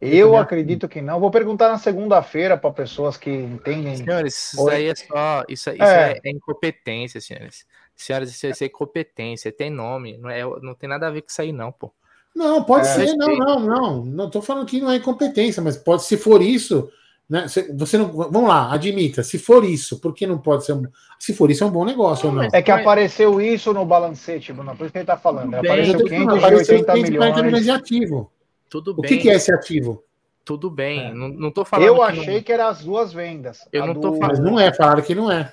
Eu 0.00 0.36
acredito 0.36 0.88
que 0.88 1.00
não. 1.00 1.18
Vou 1.18 1.30
perguntar 1.30 1.68
na 1.68 1.78
segunda-feira 1.78 2.56
para 2.56 2.70
pessoas 2.70 3.16
que 3.16 3.30
entendem. 3.30 3.96
Senhores, 3.96 4.52
isso 4.52 4.68
aí 4.68 4.86
é 4.86 4.94
só. 4.94 5.44
Isso, 5.48 5.70
isso 5.70 5.82
é. 5.82 6.20
é 6.24 6.30
incompetência, 6.30 7.20
senhores. 7.20 7.66
Senhoras 7.98 8.30
e 8.30 8.32
senhores, 8.32 8.56
isso 8.56 8.64
é 8.64 8.68
incompetência, 8.68 9.50
tem 9.50 9.70
nome, 9.70 10.16
não, 10.18 10.30
é, 10.30 10.42
não 10.62 10.72
tem 10.72 10.88
nada 10.88 11.08
a 11.08 11.10
ver 11.10 11.22
com 11.22 11.28
isso 11.28 11.42
aí, 11.42 11.52
não, 11.52 11.72
pô. 11.72 11.92
Não, 12.34 12.62
pode 12.62 12.86
é, 12.86 12.90
ser, 12.94 13.16
não, 13.16 13.36
não, 13.36 13.60
não. 13.60 14.04
Não 14.04 14.30
tô 14.30 14.40
falando 14.40 14.66
que 14.66 14.80
não 14.80 14.90
é 14.90 14.96
incompetência, 14.96 15.60
mas 15.60 15.76
pode, 15.76 16.04
se 16.04 16.16
for 16.16 16.40
isso, 16.40 16.88
né? 17.28 17.46
Você 17.76 17.98
não. 17.98 18.12
Vamos 18.12 18.48
lá, 18.48 18.72
admita, 18.72 19.24
se 19.24 19.36
for 19.36 19.64
isso, 19.64 20.00
por 20.00 20.14
que 20.14 20.26
não 20.26 20.38
pode 20.38 20.64
ser 20.64 20.74
um. 20.74 20.84
Se 21.18 21.34
for 21.34 21.50
isso, 21.50 21.64
é 21.64 21.66
um 21.66 21.70
bom 21.70 21.84
negócio 21.84 22.28
não, 22.28 22.36
ou 22.36 22.42
não? 22.42 22.48
É 22.52 22.62
que 22.62 22.70
apareceu 22.70 23.40
isso 23.40 23.72
no 23.74 23.84
balancete, 23.84 24.52
Bruno, 24.52 24.76
por 24.76 24.84
isso 24.84 24.92
que 24.92 24.98
ele 24.98 25.04
tá 25.04 25.16
falando. 25.16 25.50
Bem, 25.50 25.58
apareceu 25.58 26.04
580 26.04 26.94
milhões. 26.94 27.42
milhões 27.42 27.64
de 27.64 27.70
ativo. 27.70 28.30
Tudo 28.70 28.94
bem. 28.94 29.04
O 29.04 29.08
que, 29.08 29.22
que 29.22 29.30
é 29.30 29.34
esse 29.34 29.52
ativo? 29.52 30.04
Tudo 30.44 30.70
bem, 30.70 31.08
é. 31.08 31.12
não, 31.12 31.28
não 31.28 31.50
tô 31.50 31.64
falando. 31.64 31.88
Eu 31.88 32.02
achei 32.02 32.36
não... 32.36 32.42
que 32.42 32.52
era 32.52 32.68
as 32.68 32.84
duas 32.84 33.12
vendas. 33.12 33.68
Eu 33.72 33.86
não 33.86 33.94
do... 33.94 34.00
tô 34.00 34.14
falando. 34.14 34.28
Mas 34.28 34.38
não 34.38 34.60
é, 34.60 34.72
falaram 34.72 35.02
que 35.02 35.14
não 35.14 35.30
é. 35.30 35.52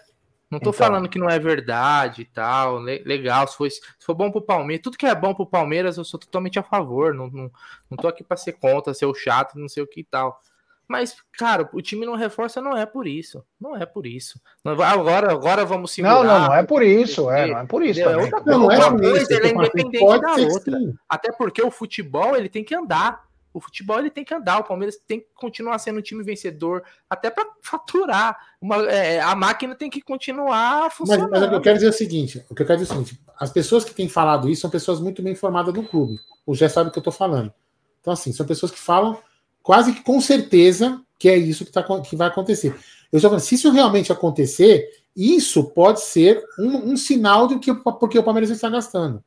Não 0.49 0.59
tô 0.59 0.69
então. 0.69 0.73
falando 0.73 1.09
que 1.09 1.17
não 1.17 1.29
é 1.29 1.39
verdade 1.39 2.21
e 2.21 2.25
tal. 2.25 2.77
Legal, 2.77 3.47
se 3.47 3.57
for, 3.57 3.69
se 3.69 3.81
for 3.99 4.13
bom 4.13 4.31
pro 4.31 4.41
Palmeiras, 4.41 4.83
tudo 4.83 4.97
que 4.97 5.05
é 5.05 5.15
bom 5.15 5.33
pro 5.33 5.45
Palmeiras, 5.45 5.97
eu 5.97 6.03
sou 6.03 6.19
totalmente 6.19 6.59
a 6.59 6.63
favor. 6.63 7.13
Não, 7.13 7.27
não, 7.27 7.51
não 7.89 7.97
tô 7.97 8.07
aqui 8.07 8.23
pra 8.23 8.37
ser 8.37 8.53
contra, 8.53 8.93
ser 8.93 9.05
o 9.05 9.13
chato, 9.13 9.57
não 9.57 9.67
sei 9.67 9.81
o 9.81 9.87
que 9.87 10.01
e 10.01 10.03
tal. 10.03 10.39
Mas, 10.87 11.17
cara, 11.37 11.67
o 11.73 11.81
time 11.81 12.05
não 12.05 12.15
reforça, 12.15 12.61
não 12.61 12.77
é 12.77 12.85
por 12.85 13.07
isso. 13.07 13.43
Não 13.59 13.75
é 13.75 13.85
por 13.85 14.05
isso. 14.05 14.39
Agora, 14.63 15.31
agora 15.31 15.65
vamos 15.65 15.91
segurar. 15.91 16.15
Não, 16.15 16.23
não, 16.23 16.47
não 16.47 16.53
é 16.53 16.63
por 16.63 16.83
isso. 16.83 17.29
É, 17.31 17.47
não 17.47 17.59
é 17.59 17.65
por 17.65 17.83
isso. 17.83 18.01
É 18.01 18.15
outra 18.15 18.43
não, 18.45 18.59
não 18.59 18.71
é 18.71 18.91
por 18.91 19.03
isso. 19.03 19.33
Ele 19.33 19.47
é 19.47 19.51
independente 19.51 19.99
da 19.99 20.35
outra. 20.35 20.77
Sim. 20.77 20.95
Até 21.09 21.31
porque 21.31 21.61
o 21.61 21.71
futebol 21.71 22.35
ele 22.35 22.49
tem 22.49 22.63
que 22.63 22.75
andar. 22.75 23.25
O 23.55 23.61
futebol 23.61 23.97
ele 23.97 24.09
tem 24.09 24.25
que 24.25 24.33
andar, 24.33 24.59
o 24.59 24.65
Palmeiras 24.65 24.97
tem 25.07 25.21
que 25.21 25.27
continuar 25.33 25.79
sendo 25.79 25.99
um 25.99 26.01
time 26.01 26.21
vencedor, 26.21 26.83
até 27.09 27.29
para 27.29 27.47
faturar. 27.61 28.37
Uma, 28.59 28.83
é, 28.91 29.21
a 29.21 29.33
máquina 29.33 29.73
tem 29.73 29.89
que 29.89 30.01
continuar 30.01 30.91
funcionando. 30.91 31.31
Mas, 31.31 31.39
mas 31.39 31.53
eu 31.53 31.61
quero 31.61 31.77
dizer 31.77 31.87
o 31.87 31.93
seguinte: 31.93 32.45
o 32.49 32.53
que 32.53 32.63
eu 32.63 32.67
quero 32.67 32.79
dizer 32.79 32.91
é 32.91 32.95
o 32.95 32.97
seguinte: 32.99 33.21
as 33.39 33.49
pessoas 33.49 33.85
que 33.85 33.93
têm 33.93 34.09
falado 34.09 34.49
isso 34.49 34.59
são 34.59 34.69
pessoas 34.69 34.99
muito 34.99 35.21
bem 35.21 35.31
informadas 35.31 35.73
no 35.73 35.83
clube. 35.83 36.19
O 36.45 36.53
Gé 36.53 36.67
sabe 36.67 36.89
o 36.89 36.91
que 36.91 36.97
eu 36.97 37.01
estou 37.01 37.13
falando. 37.13 37.53
Então, 38.01 38.11
assim, 38.11 38.33
são 38.33 38.45
pessoas 38.45 38.73
que 38.73 38.79
falam 38.79 39.17
quase 39.63 39.93
que 39.93 40.03
com 40.03 40.19
certeza 40.19 41.01
que 41.17 41.29
é 41.29 41.37
isso 41.37 41.63
que, 41.63 41.71
tá, 41.71 41.81
que 42.01 42.15
vai 42.17 42.27
acontecer. 42.27 42.75
Eu 43.09 43.19
já 43.19 43.29
falando, 43.29 43.41
se 43.41 43.55
isso 43.55 43.71
realmente 43.71 44.11
acontecer, 44.11 44.85
isso 45.15 45.63
pode 45.63 46.01
ser 46.01 46.43
um, 46.59 46.91
um 46.91 46.97
sinal 46.97 47.47
de 47.47 47.57
que 47.57 47.73
porque 47.73 48.19
o 48.19 48.23
Palmeiras 48.23 48.49
está 48.49 48.69
gastando. 48.69 49.23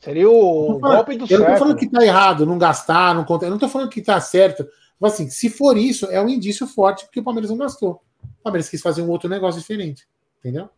Seria 0.00 0.30
o 0.30 0.78
golpe 0.78 1.16
do 1.16 1.26
Eu 1.30 1.40
não 1.40 1.46
estou 1.46 1.58
falando 1.58 1.76
que 1.76 1.84
está 1.84 2.02
errado 2.02 2.46
não 2.46 2.56
gastar, 2.56 3.14
não 3.14 3.24
contar. 3.24 3.46
Eu 3.46 3.50
não 3.50 3.56
estou 3.56 3.68
falando 3.68 3.90
que 3.90 4.00
está 4.00 4.18
certo. 4.18 4.66
Mas 4.98 5.12
assim, 5.12 5.28
se 5.28 5.50
for 5.50 5.76
isso, 5.76 6.06
é 6.06 6.20
um 6.20 6.28
indício 6.28 6.66
forte 6.66 7.04
porque 7.04 7.20
o 7.20 7.22
Palmeiras 7.22 7.50
não 7.50 7.58
gastou. 7.58 8.02
O 8.22 8.42
Palmeiras 8.42 8.68
quis 8.68 8.80
fazer 8.80 9.02
um 9.02 9.10
outro 9.10 9.28
negócio 9.28 9.60
diferente. 9.60 10.08
Entendeu? 10.38 10.70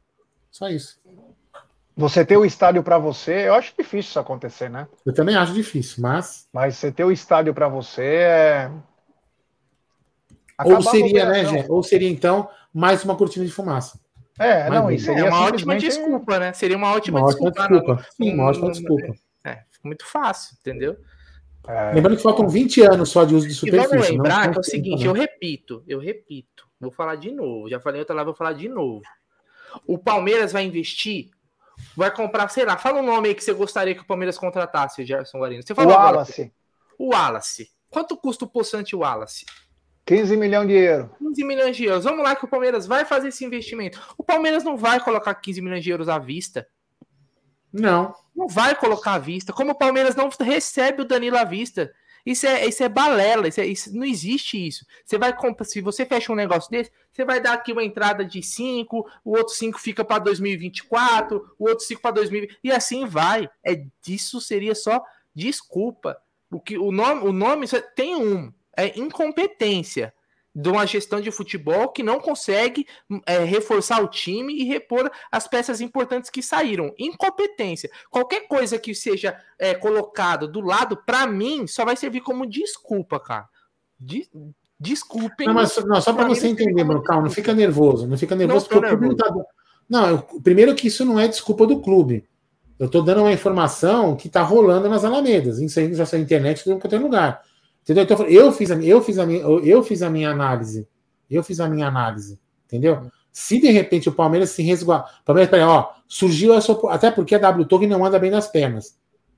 Só 0.51 0.68
isso. 0.68 1.01
Você 1.97 2.25
ter 2.25 2.37
o 2.37 2.45
estádio 2.45 2.83
para 2.83 2.99
você, 2.99 3.49
eu 3.49 3.55
acho 3.55 3.75
difícil 3.79 4.11
isso 4.11 4.18
acontecer, 4.18 4.68
né? 4.68 4.89
Eu 5.05 5.12
também 5.12 5.37
acho 5.37 5.53
difícil, 5.53 6.03
mas. 6.03 6.49
Mas 6.53 6.77
você 6.77 6.91
ter 6.91 7.05
o 7.05 7.12
estádio 7.12 7.55
para 7.55 7.68
você 7.68 8.03
é. 8.03 8.73
Ou 10.64 10.83
seria, 10.83 11.29
né, 11.29 11.45
Gê? 11.45 11.66
Ou 11.68 11.83
seria 11.83 12.11
então 12.11 12.49
mais 12.73 13.05
uma 13.05 13.14
cortina 13.14 13.45
de 13.45 13.53
fumaça. 13.53 14.01
É, 14.39 14.70
não, 14.70 14.91
isso 14.91 15.07
seria 15.07 15.26
é 15.26 15.28
uma 15.28 15.41
ótima 15.43 15.76
desculpa, 15.76 16.39
né? 16.39 16.53
Seria 16.53 16.76
uma 16.76 16.91
ótima 16.91 17.20
uma 17.20 17.26
desculpa. 17.26 17.62
Ótima 17.62 17.78
desculpa. 17.78 18.03
Não, 18.03 18.26
Sim, 18.26 18.35
uma 18.35 18.45
ótima 18.45 18.70
desculpa. 18.70 19.14
É, 19.45 19.59
muito 19.85 20.07
fácil, 20.07 20.57
entendeu? 20.61 20.97
É... 21.66 21.93
Lembrando 21.93 22.16
que 22.16 22.22
faltam 22.22 22.49
20 22.49 22.83
anos 22.83 23.11
só 23.11 23.24
de 23.24 23.35
uso 23.35 23.47
de 23.47 23.55
superfície. 23.55 23.87
E 23.87 23.91
vamos 23.91 24.09
lembrar 24.09 24.51
que 24.51 24.57
é 24.57 24.61
o 24.61 24.64
seguinte, 24.64 25.05
eu 25.05 25.12
repito, 25.12 25.83
eu 25.87 25.99
repito, 26.01 26.66
vou 26.80 26.91
falar 26.91 27.16
de 27.16 27.30
novo, 27.30 27.68
já 27.68 27.78
falei 27.78 28.01
outra 28.01 28.14
lá, 28.14 28.24
vou 28.24 28.35
falar 28.35 28.55
de 28.55 28.68
novo. 28.68 29.03
O 29.87 29.97
Palmeiras 29.97 30.53
vai 30.53 30.64
investir, 30.64 31.30
vai 31.97 32.11
comprar, 32.11 32.49
sei 32.49 32.64
lá, 32.64 32.76
fala 32.76 33.01
um 33.01 33.07
nome 33.07 33.28
aí 33.28 33.35
que 33.35 33.45
você 33.45 33.53
gostaria 33.53 33.95
que 33.95 34.03
o 34.03 34.07
Palmeiras 34.07 34.37
contratasse, 34.39 35.05
Gerson 35.05 35.39
Guarino. 35.39 35.62
Você 35.62 35.74
falou 35.74 35.93
o 35.93 35.97
Wallace. 35.97 36.53
o 36.99 37.09
Wallace. 37.11 37.70
Quanto 37.89 38.16
custa 38.16 38.45
o 38.45 38.49
possante 38.49 38.97
Wallace? 38.97 39.45
15 40.05 40.36
milhões 40.36 40.68
de 40.68 40.74
euros. 40.74 41.11
15 41.18 41.44
milhões 41.44 41.76
de 41.76 41.84
euros. 41.84 42.05
Vamos 42.05 42.22
lá 42.24 42.34
que 42.34 42.44
o 42.44 42.48
Palmeiras 42.48 42.86
vai 42.86 43.05
fazer 43.05 43.28
esse 43.28 43.44
investimento. 43.44 44.00
O 44.18 44.24
Palmeiras 44.24 44.64
não 44.64 44.76
vai 44.76 45.00
colocar 45.00 45.34
15 45.34 45.61
milhões 45.61 45.84
de 45.84 45.90
euros 45.90 46.09
à 46.09 46.18
vista. 46.18 46.66
Não. 47.72 48.14
Não 48.34 48.48
vai 48.48 48.74
colocar 48.74 49.14
à 49.14 49.18
vista. 49.18 49.53
Como 49.53 49.72
o 49.72 49.78
Palmeiras 49.78 50.14
não 50.14 50.28
recebe 50.40 51.03
o 51.03 51.05
Danilo 51.05 51.38
à 51.38 51.44
vista. 51.44 51.92
Isso 52.24 52.46
é, 52.46 52.66
isso 52.66 52.82
é 52.84 52.88
balela, 52.88 53.48
isso, 53.48 53.61
é, 53.61 53.66
isso 53.66 53.96
não 53.96 54.05
existe 54.05 54.66
isso. 54.66 54.86
Você 55.05 55.18
vai 55.18 55.36
comprar, 55.36 55.64
se 55.64 55.80
você 55.80 56.07
fecha 56.07 56.32
um 56.32 56.36
negócio 56.36 56.70
desse, 56.70 56.92
você 57.11 57.24
vai 57.24 57.40
dar 57.40 57.55
aqui 57.55 57.72
uma 57.72 57.82
entrada 57.82 58.24
de 58.24 58.40
5, 58.42 59.11
o 59.24 59.36
outro 59.36 59.53
5 59.55 59.78
fica 59.80 60.05
para 60.05 60.20
2024, 60.20 61.55
o 61.59 61.68
outro 61.68 61.84
5 61.84 62.00
para 62.00 62.12
2020 62.12 62.59
e 62.62 62.70
assim 62.70 63.07
vai. 63.07 63.50
É 63.64 63.84
disso 64.00 64.40
seria 64.40 64.74
só 64.74 65.03
desculpa. 65.34 66.16
O 66.48 66.61
que 66.61 66.78
o 66.78 66.92
nome, 66.92 67.26
o 67.26 67.32
nome 67.32 67.66
tem 67.96 68.14
um, 68.14 68.53
é 68.77 68.99
incompetência 68.99 70.12
de 70.55 70.68
uma 70.68 70.87
gestão 70.87 71.20
de 71.20 71.31
futebol 71.31 71.89
que 71.89 72.03
não 72.03 72.20
consegue 72.20 72.87
é, 73.27 73.39
reforçar 73.39 74.03
o 74.03 74.09
time 74.09 74.55
e 74.55 74.64
repor 74.64 75.11
as 75.31 75.49
peças 75.49 75.81
importantes 75.81 76.29
que 76.29 76.43
saíram. 76.43 76.95
Incompetência. 76.99 77.91
Qualquer 78.11 78.47
coisa 78.47 78.79
que 78.79 78.95
seja 78.95 79.37
é, 79.59 79.75
colocado 79.75 80.47
do 80.47 80.61
lado, 80.61 80.97
para 81.07 81.27
mim, 81.27 81.66
só 81.66 81.85
vai 81.85 81.97
servir 81.97 82.20
como 82.20 82.47
desculpa, 82.47 83.18
cara. 83.18 83.49
De, 83.99 84.29
desculpem. 84.79 85.47
Não, 85.47 85.55
mas 85.55 85.75
não, 85.85 86.01
só 86.03 86.12
para 86.12 86.29
você 86.29 86.49
entender, 86.49 86.85
Bruno, 86.85 87.03
calma, 87.03 87.23
não 87.23 87.31
fica 87.31 87.55
nervoso. 87.55 88.07
Não 88.07 88.18
fica 88.18 88.35
nervoso 88.37 88.66
não 88.66 88.81
porque 88.81 88.87
nervoso. 88.87 89.12
o 89.12 89.16
clube 89.16 89.35
não 89.35 89.45
tá. 89.45 89.51
Não, 89.89 90.09
eu, 90.09 90.23
primeiro 90.43 90.75
que 90.75 90.89
isso 90.89 91.05
não 91.05 91.18
é 91.18 91.29
desculpa 91.29 91.66
do 91.66 91.81
clube. 91.81 92.29
Eu 92.79 92.87
estou 92.87 93.03
dando 93.03 93.20
uma 93.20 93.33
informação 93.33 94.16
que 94.16 94.27
está 94.27 94.43
rolando 94.43 94.89
nas 94.89 95.05
Alamedas. 95.05 95.61
Isso 95.61 95.79
aí 95.79 95.95
já 95.95 96.05
saiu 96.05 96.20
na 96.20 96.25
internet, 96.25 96.68
em 96.68 96.79
qualquer 96.79 97.01
lugar. 97.01 97.43
Entendeu? 97.83 98.05
Então, 98.05 98.22
eu 98.26 98.53
fiz, 98.53 98.70
a, 98.70 98.76
eu, 98.76 99.03
fiz 99.03 99.18
a 99.18 99.26
minha, 99.26 99.41
eu 99.41 99.83
fiz 99.83 100.03
a 100.03 100.11
minha 100.11 100.30
análise. 100.30 100.87
Eu 101.30 101.43
fiz 101.43 101.61
a 101.61 101.68
minha 101.68 101.87
análise. 101.87 102.39
Entendeu? 102.66 103.11
Se 103.33 103.61
de 103.61 103.70
repente 103.70 104.09
o 104.09 104.12
Palmeiras 104.12 104.51
se 104.51 104.62
resguardar. 104.62 105.22
Palmeiras, 105.24 105.51
peraí, 105.51 105.66
ó, 105.66 105.89
surgiu 106.07 106.55
essa. 106.55 106.72
Até 106.89 107.11
porque 107.11 107.35
a 107.35 107.39
W 107.39 107.66
Torre 107.66 107.87
não 107.87 108.05
anda 108.05 108.18
bem 108.18 108.30
nas 108.30 108.47
pernas. 108.47 108.97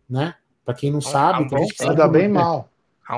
Né? 0.09 0.35
Para 0.65 0.75
quem 0.75 0.91
não 0.91 1.01
sabe. 1.01 1.49
Um 1.55 1.91
anda 1.91 2.09
bem 2.09 2.29
mal. 2.29 2.69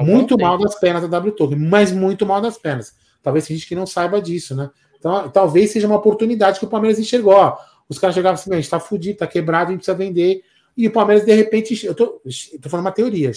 Muito 0.03 0.39
mal 0.39 0.59
das 0.59 0.75
pernas 0.79 1.03
da 1.03 1.09
W 1.09 1.33
Torre, 1.33 1.57
mas 1.57 1.93
muito 1.93 2.27
mal 2.27 2.41
das 2.41 2.59
pernas. 2.59 2.95
Talvez 3.23 3.47
tem 3.47 3.57
gente 3.57 3.69
que 3.69 3.75
não 3.75 3.87
saiba 3.87 4.21
disso, 4.21 4.55
né? 4.55 4.71
Então, 4.99 5.29
talvez 5.29 5.71
seja 5.71 5.87
uma 5.87 5.97
oportunidade 5.97 6.59
que 6.59 6.65
o 6.65 6.69
Palmeiras 6.69 6.99
enxergou. 6.99 7.35
Ó, 7.35 7.57
os 7.89 7.99
caras 7.99 8.15
chegavam 8.15 8.35
assim, 8.35 8.53
a 8.53 8.57
gente 8.57 8.71
tá 8.71 8.81
fudido, 8.81 9.19
tá 9.19 9.27
quebrado, 9.27 9.69
a 9.69 9.71
gente 9.73 9.79
precisa 9.79 9.97
vender. 9.97 10.43
E 10.77 10.87
o 10.89 10.93
Palmeiras, 10.93 11.25
de 11.25 11.33
repente, 11.33 11.87
eu 11.87 11.95
tô, 11.95 12.21
eu 12.25 12.61
tô 12.61 12.69
falando 12.69 12.87
uma 12.87 12.93
teoria, 12.93 13.33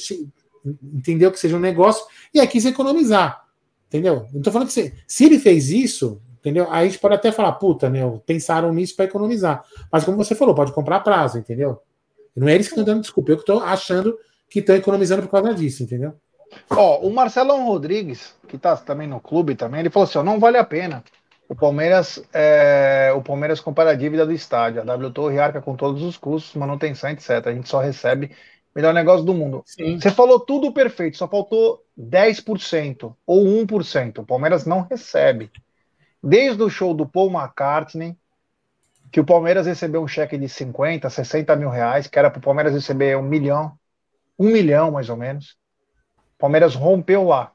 entendeu 0.93 1.31
que 1.31 1.39
seja 1.39 1.55
um 1.55 1.59
negócio 1.59 2.05
e 2.33 2.39
aqui 2.39 2.59
se 2.59 2.69
economizar. 2.69 3.45
Entendeu? 3.87 4.27
Não 4.33 4.41
tô 4.41 4.51
falando 4.51 4.67
que 4.67 4.73
se, 4.73 4.93
se 5.07 5.25
ele 5.25 5.39
fez 5.39 5.69
isso, 5.69 6.21
entendeu? 6.39 6.67
Aí 6.69 6.85
a 6.87 6.89
gente 6.89 6.99
pode 6.99 7.15
até 7.15 7.31
falar, 7.31 7.53
puta, 7.53 7.89
meu, 7.89 8.21
pensaram 8.25 8.73
nisso 8.73 8.95
para 8.95 9.05
economizar. 9.05 9.63
Mas 9.91 10.03
como 10.03 10.17
você 10.17 10.35
falou, 10.35 10.53
pode 10.53 10.71
comprar 10.71 10.97
a 10.97 11.01
prazo, 11.01 11.39
entendeu? 11.39 11.81
Não 12.35 12.47
é 12.47 12.53
eles 12.53 12.67
que 12.67 12.73
estão 12.73 12.85
dando 12.85 13.01
desculpa, 13.01 13.31
eu 13.31 13.35
que 13.35 13.41
estou 13.41 13.59
achando 13.61 14.17
que 14.49 14.59
estão 14.59 14.75
economizando 14.75 15.23
por 15.23 15.29
causa 15.29 15.53
disso, 15.53 15.83
entendeu? 15.83 16.13
Ó, 16.69 16.99
o 16.99 17.11
Marcelão 17.11 17.65
Rodrigues, 17.65 18.35
que 18.47 18.57
tá 18.57 18.75
também 18.75 19.07
no 19.07 19.19
clube 19.19 19.55
também, 19.55 19.81
ele 19.81 19.89
falou 19.89 20.07
assim: 20.07 20.17
ó, 20.17 20.23
não 20.23 20.39
vale 20.39 20.57
a 20.57 20.63
pena. 20.63 21.03
O 21.47 21.55
Palmeiras, 21.55 22.23
é, 22.31 23.11
o 23.15 23.21
Palmeiras 23.21 23.59
compara 23.59 23.91
a 23.91 23.95
dívida 23.95 24.25
do 24.25 24.31
estádio. 24.31 24.81
A 24.81 24.85
W 24.85 25.11
Torre 25.11 25.39
arca 25.39 25.61
com 25.61 25.75
todos 25.75 26.03
os 26.03 26.15
custos, 26.15 26.55
manutenção, 26.55 27.09
etc. 27.09 27.29
A 27.47 27.51
gente 27.51 27.67
só 27.67 27.79
recebe 27.79 28.31
melhor 28.75 28.93
negócio 28.93 29.25
do 29.25 29.33
mundo. 29.33 29.63
Sim. 29.65 29.99
Você 29.99 30.09
falou 30.09 30.39
tudo 30.39 30.71
perfeito, 30.71 31.17
só 31.17 31.27
faltou 31.27 31.83
10% 31.97 33.15
ou 33.25 33.45
1%. 33.45 34.19
O 34.19 34.25
Palmeiras 34.25 34.65
não 34.65 34.81
recebe. 34.81 35.51
Desde 36.21 36.61
o 36.61 36.69
show 36.69 36.93
do 36.93 37.07
Paul 37.07 37.31
McCartney, 37.31 38.17
que 39.11 39.19
o 39.19 39.25
Palmeiras 39.25 39.65
recebeu 39.65 40.01
um 40.01 40.07
cheque 40.07 40.37
de 40.37 40.47
50, 40.47 41.09
60 41.09 41.55
mil 41.55 41.69
reais, 41.69 42.07
que 42.07 42.19
era 42.19 42.29
para 42.29 42.39
o 42.39 42.43
Palmeiras 42.43 42.73
receber 42.73 43.17
um 43.17 43.23
milhão, 43.23 43.73
um 44.37 44.47
milhão 44.47 44.91
mais 44.91 45.09
ou 45.09 45.17
menos. 45.17 45.57
O 46.35 46.39
Palmeiras 46.39 46.75
rompeu 46.75 47.23
lá. 47.23 47.51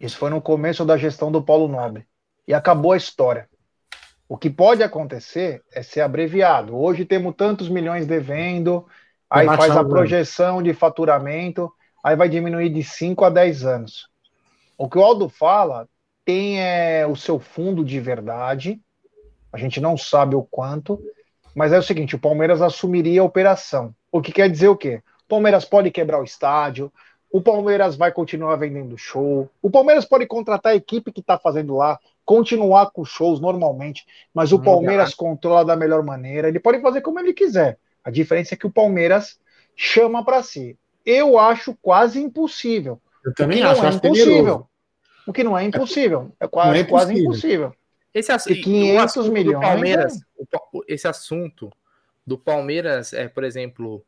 Isso 0.00 0.16
foi 0.16 0.30
no 0.30 0.40
começo 0.40 0.84
da 0.84 0.96
gestão 0.96 1.30
do 1.30 1.42
Paulo 1.42 1.68
Nobre. 1.68 2.06
E 2.48 2.54
acabou 2.54 2.92
a 2.92 2.96
história. 2.96 3.48
O 4.26 4.38
que 4.38 4.48
pode 4.48 4.82
acontecer 4.82 5.62
é 5.72 5.82
ser 5.82 6.00
abreviado. 6.00 6.76
Hoje 6.76 7.04
temos 7.04 7.34
tantos 7.36 7.68
milhões 7.68 8.06
devendo, 8.06 8.86
aí 9.30 9.50
faz 9.50 9.76
a 9.76 9.84
projeção 9.84 10.62
de 10.62 10.74
faturamento, 10.74 11.72
aí 12.04 12.16
vai 12.16 12.28
diminuir 12.28 12.70
de 12.70 12.82
5 12.84 13.24
a 13.24 13.30
10 13.30 13.64
anos. 13.64 14.08
O 14.78 14.88
que 14.88 14.98
o 14.98 15.04
Aldo 15.04 15.28
fala 15.28 15.88
tem 16.24 16.60
é, 16.60 17.06
o 17.06 17.16
seu 17.16 17.38
fundo 17.40 17.84
de 17.84 18.00
verdade, 18.00 18.80
a 19.52 19.58
gente 19.58 19.80
não 19.80 19.96
sabe 19.96 20.36
o 20.36 20.42
quanto, 20.44 21.02
mas 21.54 21.72
é 21.72 21.78
o 21.78 21.82
seguinte: 21.82 22.16
o 22.16 22.20
Palmeiras 22.20 22.62
assumiria 22.62 23.20
a 23.22 23.24
operação. 23.24 23.94
O 24.12 24.20
que 24.20 24.32
quer 24.32 24.50
dizer 24.50 24.68
o 24.68 24.76
quê? 24.76 25.02
O 25.26 25.28
Palmeiras 25.28 25.64
pode 25.64 25.90
quebrar 25.90 26.20
o 26.20 26.24
estádio, 26.24 26.92
o 27.32 27.40
Palmeiras 27.40 27.96
vai 27.96 28.12
continuar 28.12 28.56
vendendo 28.56 28.98
show, 28.98 29.50
o 29.62 29.70
Palmeiras 29.70 30.04
pode 30.04 30.26
contratar 30.26 30.72
a 30.72 30.76
equipe 30.76 31.12
que 31.12 31.20
está 31.20 31.38
fazendo 31.38 31.76
lá, 31.76 31.98
continuar 32.24 32.90
com 32.90 33.04
shows 33.04 33.40
normalmente, 33.40 34.04
mas 34.34 34.52
o 34.52 34.58
Hum, 34.58 34.60
Palmeiras 34.60 35.14
controla 35.14 35.64
da 35.64 35.76
melhor 35.76 36.02
maneira, 36.04 36.48
ele 36.48 36.60
pode 36.60 36.80
fazer 36.80 37.00
como 37.02 37.20
ele 37.20 37.32
quiser. 37.32 37.78
A 38.04 38.10
diferença 38.10 38.54
é 38.54 38.56
que 38.56 38.66
o 38.66 38.70
Palmeiras 38.70 39.38
chama 39.76 40.24
para 40.24 40.42
si. 40.42 40.78
Eu 41.04 41.38
acho 41.38 41.74
quase 41.80 42.20
impossível. 42.20 43.00
Eu 43.24 43.34
também 43.34 43.60
não 43.62 43.70
acho, 43.70 43.84
é 43.84 43.88
acho 43.88 44.00
temeroso. 44.00 44.30
impossível. 44.30 44.66
O 45.26 45.32
que 45.32 45.44
não 45.44 45.56
é 45.56 45.64
impossível. 45.64 46.32
É 46.40 46.46
quase, 46.48 46.78
é 46.80 46.84
quase 46.84 47.14
impossível. 47.14 47.74
Esse, 48.12 48.32
ass- 48.32 48.46
E 48.46 48.54
e 48.54 48.60
500 48.62 49.16
o 49.16 49.20
assunto 49.20 49.26
do 49.26 49.32
milhões, 49.32 49.60
Palmeiras, 49.62 50.14
o- 50.72 50.84
esse 50.88 51.06
assunto 51.06 51.70
do 52.26 52.36
Palmeiras, 52.38 53.12
é, 53.12 53.28
por 53.28 53.44
exemplo, 53.44 54.04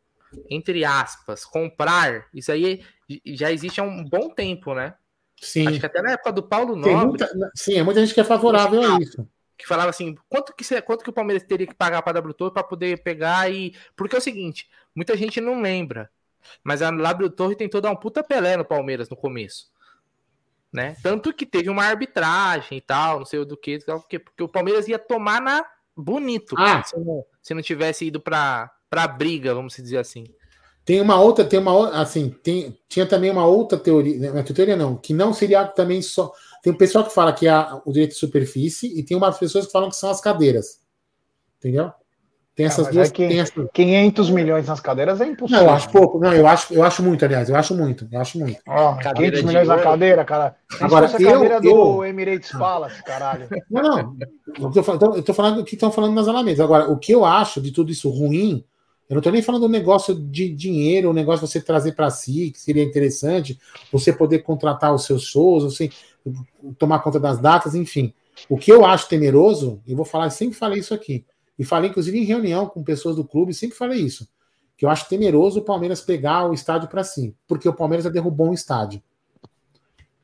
entre 0.51 0.85
aspas, 0.85 1.45
comprar, 1.45 2.27
isso 2.35 2.51
aí 2.51 2.83
já 3.27 3.53
existe 3.53 3.81
há 3.81 3.85
um 3.85 4.05
bom 4.05 4.31
tempo, 4.31 4.75
né? 4.75 4.95
Sim. 5.41 5.67
Acho 5.69 5.81
que 5.81 5.87
até 5.87 6.03
na 6.03 6.13
época 6.13 6.33
do 6.33 6.43
Paulo 6.43 6.81
Tem 6.81 6.93
Nobre, 6.95 7.09
muita, 7.09 7.51
sim, 7.55 7.75
é 7.75 7.83
muita 7.83 8.01
gente 8.01 8.15
que 8.15 8.21
é 8.21 8.25
favorável 8.25 8.83
a 8.83 9.01
isso. 9.01 9.27
Que 9.63 9.69
falava 9.69 9.91
assim, 9.91 10.17
quanto 10.29 10.53
que, 10.53 10.83
quanto 10.83 11.05
que 11.05 11.11
o 11.11 11.13
Palmeiras 11.13 11.45
teria 11.45 11.67
que 11.67 11.75
pagar 11.75 12.03
para 12.03 12.11
a 12.11 12.15
W 12.15 12.35
Torre 12.35 12.53
para 12.53 12.65
poder 12.65 13.03
pegar 13.03 13.51
e... 13.51 13.75
Porque 13.97 14.17
é 14.17 14.19
o 14.19 14.23
seguinte, 14.23 14.69
muita 14.95 15.17
gente 15.17 15.41
não 15.41 15.63
lembra, 15.63 16.11
mas 16.65 16.83
a 16.83 16.91
W 16.91 17.31
Torre 17.31 17.57
tentou 17.57 17.81
dar 17.81 17.91
um 17.91 17.97
puta 17.97 18.23
pelé 18.23 18.57
no 18.57 18.65
Palmeiras 18.65 19.09
no 19.09 19.17
começo. 19.17 19.71
Né? 20.73 20.97
Tanto 21.03 21.33
que 21.33 21.47
teve 21.47 21.69
uma 21.69 21.85
arbitragem 21.85 22.79
e 22.79 22.81
tal, 22.81 23.21
não 23.21 23.27
sei 23.27 23.39
o 23.39 23.45
do 23.45 23.57
que, 23.57 23.79
tal, 23.79 24.01
porque, 24.01 24.19
porque 24.19 24.43
o 24.43 24.49
Palmeiras 24.49 24.89
ia 24.89 24.99
tomar 24.99 25.41
na 25.41 25.65
bonito 25.97 26.55
Ah. 26.59 26.83
se, 26.83 26.99
não, 26.99 27.25
se 27.41 27.55
não 27.55 27.63
tivesse 27.63 28.07
ido 28.07 28.21
pra, 28.21 28.71
pra 28.91 29.07
briga, 29.07 29.55
vamos 29.55 29.77
dizer 29.77 29.99
assim. 29.99 30.25
Tem 30.85 31.01
uma 31.01 31.21
outra, 31.21 31.45
tem 31.45 31.61
uma 31.61 31.73
outra, 31.73 32.01
assim, 32.01 32.31
tem, 32.43 32.77
tinha 32.89 33.07
também 33.07 33.31
uma 33.31 33.47
outra 33.47 33.79
teoria, 33.79 34.33
não 34.33 34.39
é 34.41 34.43
teoria 34.43 34.77
não, 34.77 34.97
que 34.97 35.15
não 35.15 35.33
seria 35.33 35.65
também 35.65 36.03
só. 36.03 36.33
Tem 36.63 36.73
um 36.73 36.77
pessoal 36.77 37.05
que 37.05 37.13
fala 37.13 37.33
que 37.33 37.47
é 37.49 37.55
o 37.85 37.93
direito 37.93 38.13
de 38.13 38.19
superfície 38.19 38.97
e 38.99 39.03
tem 39.03 39.17
umas 39.17 39.37
pessoas 39.37 39.67
que 39.67 39.73
falam 39.73 39.89
que 39.91 39.97
são 39.97 40.11
as 40.11 40.21
cadeiras. 40.21 40.79
Entendeu? 41.59 41.91
Tem 42.55 42.67
essas 42.67 42.85
mas 42.87 42.95
duas. 42.95 43.09
é 43.09 43.13
que- 43.13 43.29
tem 43.29 43.41
essas- 43.41 43.67
500 43.73 44.29
milhões 44.31 44.67
nas 44.67 44.79
cadeiras 44.79 45.21
é 45.23 45.27
impossível. 45.27 45.63
Não, 45.63 45.71
eu 45.71 45.75
acho 45.75 45.89
pouco. 45.91 46.19
Não, 46.19 46.33
eu 46.35 46.47
acho, 46.47 46.75
eu 46.75 46.85
acho 46.85 47.03
muito, 47.03 47.25
aliás, 47.25 47.49
eu 47.49 47.57
acho 47.57 47.75
muito, 47.75 48.07
eu 48.13 48.21
acho 48.21 48.39
muito. 48.39 48.61
Cadeira 48.65 49.15
500 49.15 49.41
de 49.41 49.47
milhões 49.47 49.69
na 49.69 49.79
cadeira, 49.79 50.25
cara. 50.25 50.55
Agora, 50.79 51.09
se 51.09 51.15
fosse 51.15 51.27
a 51.29 51.33
cadeira 51.33 51.55
eu- 51.57 51.61
do 51.63 51.69
eu- 51.69 52.05
Emirates 52.05 52.53
Palace, 52.53 53.03
caralho. 53.05 53.49
Não, 53.71 53.83
não. 53.83 54.17
Eu 54.61 54.71
tô, 54.71 54.83
falando- 54.83 55.17
eu 55.17 55.23
tô 55.23 55.33
falando 55.35 55.61
o 55.61 55.65
que 55.65 55.75
estão 55.77 55.91
falando 55.91 56.15
nas 56.15 56.29
alamedas. 56.29 56.61
Agora, 56.61 56.91
o 56.91 56.99
que 56.99 57.13
eu 57.13 57.25
acho 57.25 57.59
de 57.61 57.73
tudo 57.73 57.91
isso 57.91 58.11
ruim, 58.11 58.63
eu 59.13 59.17
não 59.17 59.21
tô 59.23 59.31
nem 59.31 59.43
falando 59.43 59.61
do 59.61 59.69
negócio 59.69 60.15
de 60.15 60.49
dinheiro, 60.49 61.11
o 61.11 61.13
negócio 61.13 61.45
de 61.47 61.53
você 61.53 61.61
trazer 61.61 61.93
para 61.93 62.09
si, 62.09 62.51
que 62.51 62.59
seria 62.59 62.83
interessante, 62.83 63.61
você 63.93 64.11
poder 64.11 64.39
contratar 64.39 64.95
os 64.95 65.05
seus 65.05 65.25
shows, 65.25 65.65
você 65.65 65.91
tomar 66.79 67.01
conta 67.01 67.21
das 67.21 67.39
datas, 67.39 67.75
enfim. 67.75 68.15
O 68.49 68.57
que 68.57 68.73
eu 68.73 68.87
acho 68.87 69.11
temeroso, 69.11 69.83
e 69.87 69.95
vou 69.95 70.07
falar, 70.07 70.31
sempre 70.31 70.57
falei 70.57 70.81
isso 70.81 70.95
aqui, 70.95 71.27
e 71.59 71.65
falei 71.65 71.91
inclusive 71.91 72.19
em 72.19 72.25
reunião 72.25 72.65
com 72.65 72.83
pessoas 72.83 73.15
do 73.15 73.23
clube, 73.23 73.53
sempre 73.53 73.77
falei 73.77 74.01
isso, 74.01 74.27
que 74.79 74.87
eu 74.87 74.89
acho 74.89 75.07
temeroso 75.11 75.61
o 75.61 75.63
Palmeiras 75.63 76.01
pegar 76.01 76.49
o 76.49 76.55
estádio 76.55 76.89
para 76.89 77.05
si, 77.05 77.37
porque 77.47 77.69
o 77.69 77.75
Palmeiras 77.75 78.05
já 78.05 78.11
derrubou 78.11 78.49
um 78.49 78.55
estádio. 78.55 79.03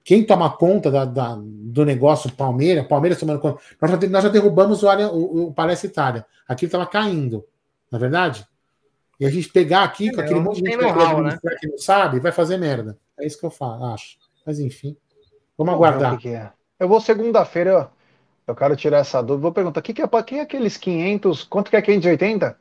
Quem 0.02 0.24
toma 0.24 0.48
conta 0.48 0.90
da- 0.90 1.04
da- 1.04 1.38
do 1.38 1.84
negócio 1.84 2.32
Palmeiras, 2.32 2.86
Palmeiras 2.86 3.20
tomando 3.20 3.38
conta. 3.38 3.60
Nós 3.82 3.90
já, 3.90 4.08
nós 4.08 4.24
já 4.24 4.30
derrubamos 4.30 4.82
o, 4.82 4.88
área- 4.88 5.12
o, 5.12 5.48
o 5.48 5.54
Itália. 5.84 6.24
Aqui 6.48 6.64
estava 6.64 6.86
caindo, 6.86 7.44
na 7.90 7.98
é 7.98 8.00
verdade? 8.00 8.48
E 9.20 9.26
a 9.26 9.30
gente 9.30 9.48
pegar 9.48 9.82
aqui 9.82 10.12
com 10.12 10.20
É, 10.20 10.24
aquele 10.24 10.38
não 10.40 10.44
monte 10.46 10.62
de 10.62 10.70
gente 10.70 10.80
know-how, 10.80 11.18
administrar 11.18 11.58
que 11.58 11.66
não 11.66 11.78
sabe, 11.78 12.20
vai 12.20 12.30
fazer 12.32 12.56
merda. 12.56 12.96
É 13.18 13.26
isso 13.26 13.38
que 13.38 13.46
eu 13.46 13.50
falo, 13.50 13.84
acho. 13.86 14.16
Mas 14.46 14.60
enfim. 14.60 14.96
Vamos 15.56 15.74
aguardar. 15.74 16.16
que 16.16 16.22
que 16.22 16.28
é. 16.28 16.52
Eu 16.78 16.88
vou 16.88 17.00
segunda-feira, 17.00 17.70
eu- 17.70 17.90
eu 18.46 18.54
quero 18.54 18.76
tirar 18.76 18.98
essa 18.98 19.20
dúvida. 19.20 19.42
Vou 19.42 19.52
perguntar, 19.52 19.82
que 19.82 19.92
que 19.92 20.02
é, 20.02 20.06
pra- 20.06 20.22
quem 20.22 20.38
é 20.38 20.42
aqueles 20.42 20.76
500, 20.76 21.42
quanto 21.42 21.70
que 21.70 21.76
é 21.76 21.82
580? 21.82 22.56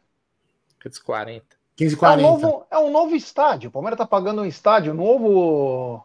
Aqueles 0.79 0.97
40. 0.99 1.55
15 1.75 1.93
É 1.93 1.97
um, 1.97 1.99
40. 1.99 2.21
novo, 2.23 2.65
é 2.71 2.77
um 2.79 2.91
novo 2.91 3.15
estádio. 3.15 3.69
O 3.69 3.71
Palmeiras 3.71 3.97
tá 3.99 4.07
pagando 4.07 4.41
um 4.41 4.45
estádio 4.45 4.95
novo. 4.95 6.03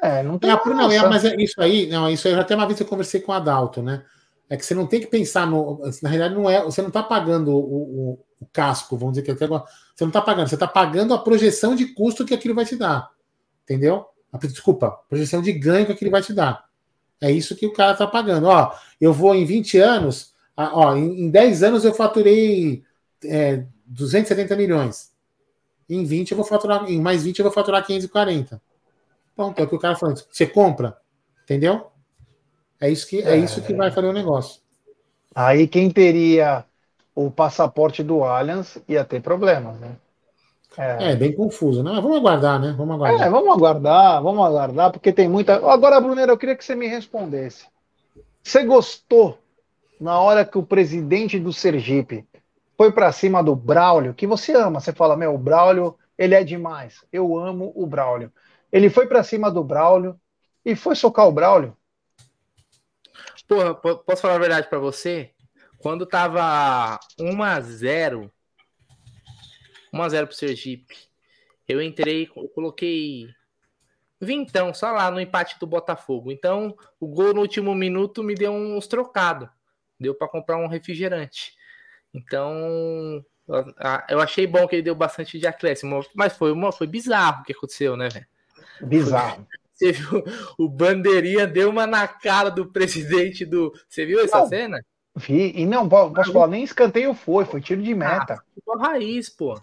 É, 0.00 0.22
não 0.22 0.38
tem 0.38 0.50
É, 0.50 0.54
não, 0.64 0.90
é, 0.90 1.08
mas 1.08 1.24
é 1.26 1.36
isso 1.36 1.60
aí, 1.60 1.86
não, 1.86 2.08
isso 2.08 2.26
aí, 2.26 2.32
até 2.34 2.54
uma 2.54 2.66
vez 2.66 2.80
eu 2.80 2.86
conversei 2.86 3.20
com 3.20 3.30
o 3.30 3.34
Adalto, 3.34 3.82
né? 3.82 4.02
É 4.48 4.56
que 4.56 4.64
você 4.64 4.74
não 4.74 4.86
tem 4.86 5.00
que 5.00 5.06
pensar 5.06 5.46
no. 5.46 5.78
Na 6.02 6.08
realidade, 6.08 6.34
não 6.34 6.48
é. 6.48 6.62
Você 6.64 6.80
não 6.80 6.88
está 6.88 7.02
pagando 7.02 7.50
o, 7.54 8.12
o- 8.12 8.24
o 8.42 8.48
casco, 8.52 8.96
vamos 8.96 9.14
dizer 9.14 9.24
que 9.24 9.30
até 9.30 9.44
agora. 9.44 9.64
Você 9.94 10.04
não 10.04 10.08
está 10.08 10.20
pagando, 10.20 10.48
você 10.48 10.54
está 10.56 10.66
pagando 10.66 11.14
a 11.14 11.18
projeção 11.18 11.74
de 11.74 11.86
custo 11.86 12.24
que 12.24 12.34
aquilo 12.34 12.54
vai 12.54 12.64
te 12.64 12.76
dar. 12.76 13.10
Entendeu? 13.64 14.06
A- 14.32 14.38
Desculpa, 14.38 14.90
projeção 15.08 15.40
de 15.42 15.52
ganho 15.52 15.86
que 15.86 15.92
aquilo 15.92 16.10
vai 16.10 16.22
te 16.22 16.32
dar. 16.32 16.64
É 17.20 17.30
isso 17.30 17.54
que 17.54 17.66
o 17.66 17.72
cara 17.72 17.92
está 17.92 18.06
pagando. 18.06 18.46
Ó, 18.48 18.72
eu 19.00 19.12
vou 19.12 19.34
em 19.34 19.44
20 19.44 19.78
anos, 19.78 20.34
ó, 20.56 20.96
em, 20.96 21.24
em 21.26 21.30
10 21.30 21.62
anos 21.62 21.84
eu 21.84 21.94
faturei 21.94 22.82
é, 23.24 23.64
270 23.86 24.56
milhões. 24.56 25.12
Em 25.88 26.04
20 26.04 26.30
eu 26.32 26.36
vou 26.36 26.46
faturar, 26.46 26.90
em 26.90 27.00
mais 27.00 27.22
20 27.22 27.38
eu 27.38 27.44
vou 27.44 27.52
faturar 27.52 27.84
540. 27.86 28.60
Pronto, 29.36 29.58
é 29.58 29.62
o 29.62 29.68
que 29.68 29.74
o 29.74 29.78
cara 29.78 29.94
falou. 29.96 30.16
Você 30.16 30.46
compra, 30.46 30.96
entendeu? 31.44 31.86
É 32.80 32.90
isso 32.90 33.06
que, 33.06 33.22
é 33.22 33.36
isso 33.36 33.62
que 33.62 33.74
vai 33.74 33.90
fazer 33.92 34.08
o 34.08 34.12
negócio. 34.12 34.60
Aí 35.34 35.68
quem 35.68 35.90
teria 35.90 36.64
o 37.14 37.30
passaporte 37.30 38.02
do 38.02 38.24
Allianz 38.24 38.78
ia 38.88 39.04
ter 39.04 39.20
problemas, 39.22 39.78
né? 39.80 39.96
É, 40.98 41.16
bem 41.16 41.34
confuso, 41.34 41.82
né? 41.82 41.92
Vamos 42.00 42.16
aguardar, 42.18 42.60
né? 42.60 42.72
Vamos 42.76 42.94
É, 42.94 42.94
aguardar. 42.94 43.28
vamos 43.28 43.54
aguardar, 43.54 44.22
vamos 44.22 44.44
aguardar, 44.46 44.92
porque 44.92 45.12
tem 45.12 45.28
muita. 45.28 45.54
Agora, 45.70 46.00
Brunero, 46.00 46.32
eu 46.32 46.38
queria 46.38 46.56
que 46.56 46.64
você 46.64 46.74
me 46.74 46.86
respondesse. 46.86 47.66
Você 48.42 48.64
gostou 48.64 49.38
na 50.00 50.20
hora 50.20 50.44
que 50.44 50.58
o 50.58 50.62
presidente 50.62 51.38
do 51.38 51.52
Sergipe 51.52 52.26
foi 52.76 52.92
para 52.92 53.12
cima 53.12 53.42
do 53.42 53.56
Braulio, 53.56 54.14
que 54.14 54.26
você 54.26 54.52
ama? 54.54 54.80
Você 54.80 54.92
fala, 54.92 55.16
meu, 55.16 55.34
o 55.34 55.38
Braulio, 55.38 55.96
ele 56.18 56.34
é 56.34 56.44
demais. 56.44 57.04
Eu 57.12 57.38
amo 57.38 57.72
o 57.74 57.86
Braulio. 57.86 58.32
Ele 58.72 58.90
foi 58.90 59.06
para 59.06 59.22
cima 59.24 59.50
do 59.50 59.64
Braulio 59.64 60.18
e 60.64 60.74
foi 60.76 60.94
socar 60.96 61.28
o 61.28 61.32
Braulio. 61.32 61.76
Porra, 63.46 63.74
po- 63.74 63.98
posso 63.98 64.22
falar 64.22 64.36
a 64.36 64.38
verdade 64.38 64.68
pra 64.68 64.78
você? 64.78 65.30
Quando 65.82 66.06
tava 66.06 67.00
1x0, 67.18 68.30
1x0 69.92 70.26
pro 70.26 70.36
Sergipe, 70.36 70.96
eu 71.68 71.82
entrei, 71.82 72.30
eu 72.36 72.48
coloquei 72.48 73.26
vintão, 74.20 74.72
só 74.72 74.92
lá 74.92 75.10
no 75.10 75.20
empate 75.20 75.58
do 75.58 75.66
Botafogo. 75.66 76.30
Então, 76.30 76.76
o 77.00 77.08
gol 77.08 77.34
no 77.34 77.40
último 77.40 77.74
minuto 77.74 78.22
me 78.22 78.34
deu 78.34 78.52
uns 78.52 78.86
trocados. 78.86 79.48
Deu 79.98 80.14
pra 80.14 80.28
comprar 80.28 80.56
um 80.56 80.68
refrigerante. 80.68 81.52
Então, 82.14 83.24
eu- 83.48 83.74
a- 83.78 84.06
eu 84.08 84.20
achei 84.20 84.46
bom 84.46 84.68
que 84.68 84.76
ele 84.76 84.82
deu 84.82 84.94
bastante 84.94 85.38
de 85.38 85.46
acréscimo, 85.48 86.04
mas 86.14 86.36
foi, 86.36 86.52
uma, 86.52 86.70
foi 86.70 86.86
bizarro 86.86 87.40
o 87.42 87.44
que 87.44 87.52
aconteceu, 87.52 87.96
né, 87.96 88.08
velho? 88.08 88.26
Bizarro. 88.82 89.46
Você 89.72 89.90
viu? 89.92 90.22
O 90.56 90.68
Bandeirinha 90.68 91.44
deu 91.46 91.70
uma 91.70 91.86
na 91.88 92.06
cara 92.06 92.50
do 92.50 92.70
presidente 92.70 93.44
do. 93.44 93.72
Você 93.88 94.06
viu 94.06 94.20
essa 94.20 94.38
Não. 94.38 94.48
cena? 94.48 94.84
Vi, 95.14 95.52
e 95.56 95.66
não, 95.66 95.88
posso 95.88 96.32
falar, 96.32 96.46
nem 96.46 96.64
escanteio 96.64 97.12
foi, 97.14 97.44
foi 97.44 97.60
tiro 97.60 97.82
de 97.82 97.94
meta. 97.94 98.34
Ah, 98.34 98.42
futebol 98.54 98.78
raiz, 98.78 99.28
pô. 99.28 99.54
Pô, 99.54 99.60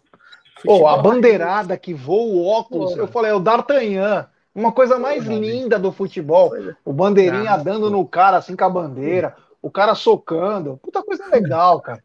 Futebol 0.61 0.87
a 0.87 0.91
raiz. 0.91 1.03
bandeirada 1.03 1.77
que 1.77 1.93
voa 1.93 2.23
o 2.33 2.45
óculos, 2.45 2.93
Pô. 2.93 2.99
eu 2.99 3.07
falei, 3.07 3.31
é 3.31 3.33
o 3.33 3.39
D'Artagnan. 3.39 4.27
Uma 4.53 4.71
coisa 4.71 4.99
mais 4.99 5.23
Porra, 5.23 5.37
linda 5.39 5.79
do 5.79 5.91
futebol. 5.91 6.51
O 6.83 6.91
bandeirinha 6.93 7.51
Ah, 7.51 7.57
dando 7.57 7.85
pô. 7.85 7.89
no 7.89 8.05
cara 8.05 8.37
assim 8.37 8.55
com 8.55 8.65
a 8.65 8.69
bandeira, 8.69 9.35
o 9.61 9.71
cara 9.71 9.95
socando. 9.95 10.77
Puta 10.83 11.01
coisa 11.01 11.25
legal, 11.27 11.79
cara. 11.81 12.03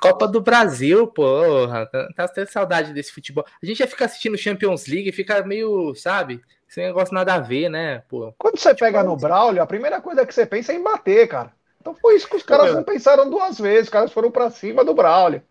Copa 0.00 0.26
do 0.28 0.40
Brasil, 0.40 1.06
porra. 1.06 1.86
Tá, 1.86 2.08
tá 2.16 2.28
tendo 2.28 2.48
saudade 2.48 2.92
desse 2.92 3.12
futebol. 3.12 3.44
A 3.62 3.66
gente 3.66 3.78
já 3.78 3.86
fica 3.86 4.04
assistindo 4.04 4.36
Champions 4.36 4.86
League 4.86 5.08
e 5.08 5.12
fica 5.12 5.42
meio, 5.44 5.94
sabe? 5.94 6.40
Esse 6.68 6.80
negócio 6.80 7.14
nada 7.14 7.34
a 7.34 7.38
ver, 7.38 7.68
né? 7.68 8.02
Pô. 8.08 8.34
Quando 8.38 8.58
você 8.58 8.74
pega 8.74 9.02
no 9.02 9.16
Braulio, 9.16 9.62
a 9.62 9.66
primeira 9.66 10.00
coisa 10.00 10.26
que 10.26 10.34
você 10.34 10.44
pensa 10.44 10.72
é 10.72 10.76
em 10.76 10.82
bater, 10.82 11.28
cara. 11.28 11.52
Então 11.82 11.96
foi 11.96 12.14
isso 12.14 12.28
que 12.28 12.36
os 12.36 12.44
caras 12.44 12.72
não 12.72 12.84
pensaram 12.84 13.28
duas 13.28 13.58
vezes. 13.58 13.84
Os 13.84 13.88
caras 13.88 14.12
foram 14.12 14.30
pra 14.30 14.50
cima 14.50 14.84
do 14.84 14.94
Braulio. 14.94 15.42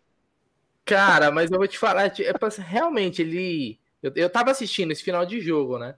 Cara, 0.85 1.29
mas 1.29 1.51
eu 1.51 1.57
vou 1.57 1.67
te 1.67 1.77
falar, 1.77 2.09
tipo, 2.09 2.29
é 2.29 2.49
realmente 2.57 3.21
ele. 3.21 3.77
Eu, 4.01 4.13
eu 4.15 4.29
tava 4.29 4.49
assistindo 4.49 4.91
esse 4.91 5.03
final 5.03 5.25
de 5.25 5.41
jogo, 5.41 5.77
né? 5.77 5.95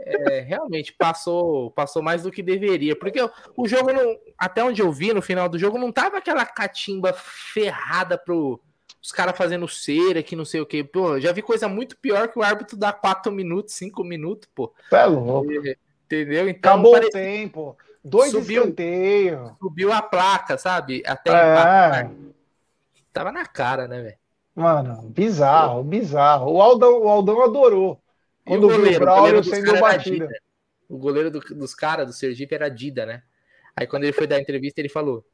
É, 0.00 0.40
realmente 0.40 0.94
passou, 0.94 1.70
passou 1.72 2.02
mais 2.02 2.22
do 2.22 2.30
que 2.30 2.42
deveria, 2.42 2.96
porque 2.96 3.20
o, 3.54 3.68
jogo 3.68 3.92
não, 3.92 4.16
até 4.36 4.64
onde 4.64 4.80
eu 4.80 4.90
vi 4.90 5.12
no 5.12 5.20
final 5.20 5.48
do 5.48 5.58
jogo 5.58 5.78
não 5.78 5.92
tava 5.92 6.16
aquela 6.16 6.44
catimba 6.44 7.12
ferrada 7.12 8.16
pro 8.18 8.60
os 9.00 9.12
caras 9.12 9.36
fazendo 9.36 9.68
cera 9.68 10.22
que 10.22 10.34
não 10.34 10.44
sei 10.44 10.60
o 10.60 10.66
que. 10.66 10.82
Pô, 10.82 11.20
já 11.20 11.32
vi 11.32 11.42
coisa 11.42 11.68
muito 11.68 11.96
pior 11.98 12.28
que 12.28 12.38
o 12.38 12.42
árbitro 12.42 12.76
dá 12.76 12.92
4 12.92 13.30
minutos, 13.30 13.74
5 13.74 14.02
minutos, 14.02 14.48
pô. 14.54 14.74
É 14.90 15.04
louco. 15.04 15.50
Entendeu? 16.06 16.48
Então 16.48 16.72
Acabou 16.72 16.96
o 16.96 17.10
tempo. 17.10 17.76
Dois 18.04 18.30
Subiu. 18.30 18.62
escanteios. 18.62 19.50
que 19.52 19.58
subiu 19.58 19.92
a 19.92 20.00
placa, 20.02 20.56
sabe? 20.56 21.02
Até 21.06 21.30
É. 21.30 22.10
Tava 23.12 23.30
na 23.32 23.44
cara, 23.44 23.86
né, 23.88 24.00
velho? 24.02 24.16
Mano, 24.54 25.02
bizarro, 25.10 25.82
bizarro. 25.82 26.52
O 26.52 26.62
Aldão, 26.62 27.02
o 27.02 27.08
Aldão 27.08 27.42
adorou. 27.42 28.00
E 28.46 28.50
Quando 28.50 28.64
o 28.68 28.98
Braulio 28.98 29.40
dos 29.42 29.50
sendo 29.50 29.66
caras 29.66 29.80
era 29.80 29.92
batido. 29.98 30.26
Dida. 30.26 30.40
O 30.88 30.98
goleiro 30.98 31.30
do- 31.30 31.40
dos 31.40 31.74
caras 31.74 32.06
do 32.06 32.12
Sergipe 32.12 32.54
era 32.54 32.68
Dida, 32.68 33.04
né? 33.06 33.22
Aí 33.76 33.86
quando 33.86 34.04
ele 34.04 34.12
foi 34.12 34.26
dar 34.26 34.40
entrevista, 34.40 34.80
ele 34.80 34.88
falou: 34.88 35.24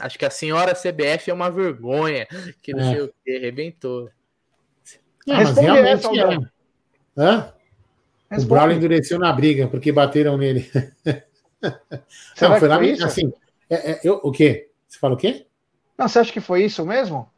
Acho 0.00 0.18
que 0.18 0.24
a 0.24 0.30
senhora 0.30 0.74
CBF 0.74 1.30
é 1.30 1.34
uma 1.34 1.50
vergonha. 1.50 2.26
Que 2.62 2.72
não 2.72 2.80
É. 2.80 2.92
sei 2.94 3.02
o 3.02 3.14
que, 3.24 3.36
arrebentou. 3.36 4.10
Não, 5.26 5.36
mas 5.36 5.48
Responde 5.48 5.66
realmente 5.66 5.88
essa, 5.94 6.08
Aldão. 6.08 6.32
é. 7.16 7.20
Hã? 7.20 7.52
O. 8.38 8.44
Braulio 8.46 8.76
endureceu 8.76 9.18
na 9.18 9.32
briga, 9.32 9.68
porque 9.68 9.92
bateram 9.92 10.36
nele. 10.36 10.68
Será 12.34 12.48
não, 12.50 12.54
que 12.54 12.60
foi 12.60 12.68
lá 12.68 12.76
foi 12.76 12.90
isso? 12.90 13.04
assim. 13.04 13.32
é- 13.70 13.92
é, 13.92 14.00
eu, 14.04 14.20
o 14.22 14.30
quê? 14.30 14.68
Você 14.88 14.98
fala 14.98 15.14
o 15.14 15.16
quê? 15.16 15.46
Não, 15.96 16.08
você 16.08 16.18
acha 16.18 16.32
que 16.32 16.40
foi 16.40 16.64
isso 16.64 16.84
mesmo? 16.84 17.28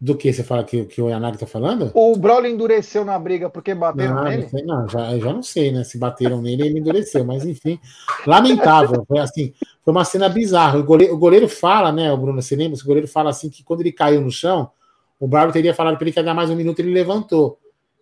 Do 0.00 0.16
que 0.16 0.32
você 0.32 0.42
fala 0.42 0.64
que, 0.64 0.84
que 0.84 1.00
o 1.00 1.08
Yanagi 1.08 1.38
tá 1.38 1.46
falando? 1.46 1.90
O 1.94 2.16
Braulio 2.16 2.50
endureceu 2.50 3.04
na 3.04 3.18
briga 3.18 3.48
porque 3.48 3.74
bateram 3.74 4.16
Não, 4.16 4.24
nele? 4.24 4.42
não, 4.42 4.48
sei, 4.50 4.62
não, 4.64 4.88
já, 4.88 5.18
já 5.18 5.32
não 5.32 5.42
sei, 5.42 5.72
né? 5.72 5.84
Se 5.84 5.96
bateram 5.96 6.42
nele, 6.42 6.66
ele 6.66 6.80
endureceu, 6.80 7.24
mas 7.24 7.46
enfim, 7.46 7.78
lamentável. 8.26 9.04
Foi 9.06 9.18
assim, 9.18 9.54
foi 9.82 9.92
uma 9.92 10.04
cena 10.04 10.28
bizarra. 10.28 10.78
O 10.78 10.84
goleiro, 10.84 11.14
o 11.14 11.18
goleiro 11.18 11.48
fala, 11.48 11.90
né, 11.90 12.12
o 12.12 12.18
Bruno, 12.18 12.42
você 12.42 12.54
lembra? 12.54 12.78
O 12.78 12.84
goleiro 12.86 13.08
fala 13.08 13.30
assim 13.30 13.48
que 13.48 13.62
quando 13.62 13.80
ele 13.80 13.92
caiu 13.92 14.20
no 14.20 14.30
chão, 14.30 14.70
o 15.18 15.26
Braulio 15.26 15.52
teria 15.54 15.72
falado 15.72 15.96
para 15.96 16.04
ele 16.04 16.12
que 16.12 16.18
ia 16.18 16.24
dar 16.24 16.34
mais 16.34 16.50
um 16.50 16.56
minuto, 16.56 16.80
ele 16.80 16.92
levantou. 16.92 17.58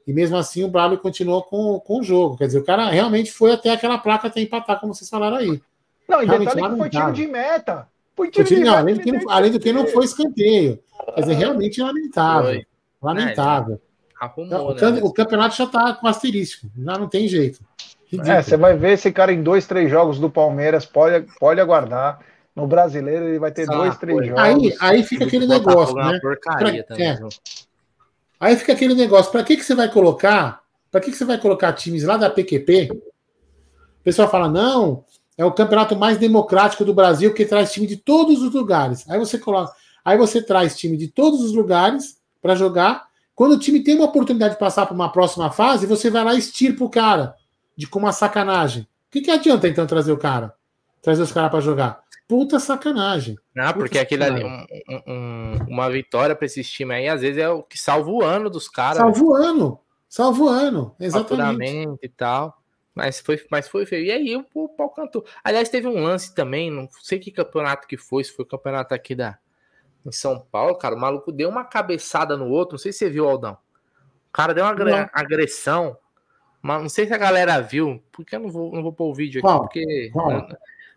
E 0.06 0.12
mesmo 0.12 0.36
assim 0.36 0.64
o 0.64 0.68
Braulio 0.68 0.98
continuou 0.98 1.42
com, 1.42 1.78
com 1.80 2.00
o 2.00 2.02
jogo. 2.02 2.36
Quer 2.36 2.46
dizer, 2.46 2.58
o 2.58 2.64
cara 2.64 2.88
realmente 2.90 3.30
foi 3.32 3.52
até 3.52 3.70
aquela 3.70 3.98
placa 3.98 4.26
até 4.28 4.40
empatar, 4.40 4.80
como 4.80 4.94
vocês 4.94 5.08
falaram 5.08 5.36
aí. 5.36 5.60
Não, 6.08 6.22
e 6.22 6.26
Realmente 6.26 6.54
detalhe 6.54 6.72
que 6.72 6.78
foi 6.78 6.90
tiro 6.90 7.12
de 7.12 7.26
meta. 7.26 7.88
Foi 8.16 8.26
Foi 8.26 8.30
tiro 8.30 8.48
tiro- 8.48 8.60
de 8.60 8.66
não, 8.66 8.72
meta. 8.72 8.82
além, 8.82 8.94
do 8.94 9.00
que 9.02 9.12
não, 9.12 9.30
além 9.30 9.50
do 9.52 9.60
que 9.60 9.72
não 9.72 9.86
foi 9.86 10.04
escanteio. 10.04 10.78
Quer 11.14 11.20
dizer, 11.20 11.34
realmente 11.34 11.80
lamentável. 11.80 12.50
Foi. 12.50 12.66
Lamentável. 13.02 13.80
Arrumou, 14.20 14.70
o, 14.70 14.74
né? 14.74 15.00
o 15.02 15.12
campeonato 15.12 15.56
já 15.56 15.66
tá 15.66 15.94
com 15.94 16.06
asterístico, 16.06 16.68
já 16.76 16.98
não 16.98 17.08
tem 17.08 17.26
jeito. 17.26 17.60
Ridículo. 18.06 18.32
É, 18.36 18.42
você 18.42 18.56
vai 18.56 18.76
ver 18.76 18.92
esse 18.92 19.10
cara 19.10 19.32
em 19.32 19.42
dois, 19.42 19.66
três 19.66 19.90
jogos 19.90 20.18
do 20.20 20.30
Palmeiras, 20.30 20.84
pode, 20.86 21.26
pode 21.40 21.60
aguardar. 21.60 22.20
No 22.54 22.66
brasileiro 22.66 23.24
ele 23.28 23.38
vai 23.38 23.50
ter 23.50 23.64
Só 23.64 23.72
dois, 23.74 23.96
três 23.96 24.18
coisa. 24.18 24.30
jogos. 24.36 24.44
Aí, 24.44 24.76
aí 24.98 25.02
fica 25.02 25.24
aquele 25.24 25.46
negócio, 25.46 25.98
é 25.98 26.02
uma 26.02 26.12
né? 26.12 26.20
porcaria 26.20 26.84
Pra- 26.84 26.94
também. 26.96 27.08
é. 27.08 27.18
Aí 28.42 28.56
fica 28.56 28.72
aquele 28.72 28.92
negócio, 28.92 29.30
para 29.30 29.44
que, 29.44 29.56
que 29.56 29.62
você 29.64 29.72
vai 29.72 29.88
colocar? 29.88 30.62
Para 30.90 31.00
que, 31.00 31.12
que 31.12 31.16
você 31.16 31.24
vai 31.24 31.38
colocar 31.38 31.72
times 31.74 32.02
lá 32.02 32.16
da 32.16 32.28
PQP? 32.28 32.88
O 32.90 34.02
pessoal 34.02 34.28
fala, 34.28 34.48
não, 34.48 35.04
é 35.38 35.44
o 35.44 35.52
campeonato 35.52 35.94
mais 35.94 36.18
democrático 36.18 36.84
do 36.84 36.92
Brasil 36.92 37.32
que 37.32 37.44
traz 37.44 37.72
time 37.72 37.86
de 37.86 37.96
todos 37.96 38.42
os 38.42 38.52
lugares. 38.52 39.08
Aí 39.08 39.16
você 39.16 39.38
coloca, 39.38 39.72
aí 40.04 40.18
você 40.18 40.42
traz 40.42 40.76
time 40.76 40.96
de 40.96 41.06
todos 41.06 41.40
os 41.40 41.52
lugares 41.52 42.16
para 42.42 42.56
jogar. 42.56 43.06
Quando 43.32 43.52
o 43.52 43.58
time 43.60 43.78
tem 43.78 43.94
uma 43.94 44.06
oportunidade 44.06 44.54
de 44.54 44.58
passar 44.58 44.86
para 44.86 44.94
uma 44.96 45.12
próxima 45.12 45.48
fase, 45.52 45.86
você 45.86 46.10
vai 46.10 46.24
lá 46.24 46.34
e 46.34 46.38
estirpa 46.38 46.82
o 46.82 46.90
cara 46.90 47.36
de 47.76 47.86
com 47.86 48.00
uma 48.00 48.10
sacanagem. 48.10 48.82
O 48.82 48.86
que, 49.12 49.20
que 49.20 49.30
adianta 49.30 49.68
então 49.68 49.86
trazer 49.86 50.10
o 50.10 50.18
cara? 50.18 50.52
Trazer 51.00 51.22
os 51.22 51.30
caras 51.30 51.48
para 51.48 51.60
jogar? 51.60 52.02
Puta 52.32 52.58
sacanagem. 52.58 53.36
Não, 53.54 53.70
porque 53.74 53.98
Puta 53.98 54.00
aquilo 54.00 54.24
ali, 54.24 54.42
um- 54.42 54.66
um- 54.88 55.02
um- 55.06 55.56
uma 55.68 55.90
vitória 55.90 56.34
pra 56.34 56.46
esses 56.46 56.66
times 56.70 56.96
aí, 56.96 57.06
às 57.06 57.20
vezes 57.20 57.36
é 57.36 57.50
o 57.50 57.62
que 57.62 57.78
salva 57.78 58.10
o 58.10 58.22
ano 58.22 58.48
dos 58.48 58.70
caras. 58.70 58.96
Salvo 58.96 59.26
o 59.32 59.34
ano. 59.34 59.78
Salvo 60.08 60.44
o 60.46 60.48
ano. 60.48 60.96
Exatamente. 60.98 61.98
e 62.02 62.08
tal. 62.08 62.56
Mas 62.94 63.20
foi, 63.20 63.38
mas 63.50 63.68
foi 63.68 63.84
feio. 63.84 64.06
E 64.06 64.10
aí 64.10 64.34
o, 64.34 64.46
o 64.54 64.66
pau 64.70 64.88
cantou. 64.88 65.26
Aliás, 65.44 65.68
teve 65.68 65.86
um 65.86 66.02
lance 66.02 66.34
também, 66.34 66.70
não 66.70 66.88
sei 67.02 67.18
que 67.18 67.30
campeonato 67.30 67.86
que 67.86 67.98
foi, 67.98 68.24
se 68.24 68.32
foi 68.32 68.46
o 68.46 68.48
campeonato 68.48 68.94
aqui 68.94 69.14
da 69.14 69.38
em 70.06 70.10
São 70.10 70.40
Paulo, 70.40 70.74
cara. 70.76 70.94
O 70.94 70.98
maluco 70.98 71.30
deu 71.30 71.50
uma 71.50 71.64
cabeçada 71.64 72.34
no 72.34 72.48
outro. 72.48 72.76
Não 72.76 72.78
sei 72.78 72.92
se 72.94 73.00
você 73.00 73.10
viu, 73.10 73.28
Aldão. 73.28 73.52
O 73.52 74.32
cara 74.32 74.54
deu 74.54 74.64
uma 74.64 74.72
Não. 74.72 75.10
agressão. 75.12 75.98
Mas 76.62 76.80
não 76.80 76.88
sei 76.88 77.06
se 77.06 77.12
a 77.12 77.18
galera 77.18 77.60
viu, 77.60 78.02
porque 78.10 78.36
eu 78.36 78.40
não 78.40 78.48
vou, 78.50 78.72
não 78.72 78.82
vou 78.82 78.92
pôr 78.94 79.10
o 79.10 79.14
vídeo 79.14 79.40
aqui, 79.40 79.46
Qual? 79.46 79.60
porque. 79.60 80.10
Qual? 80.14 80.48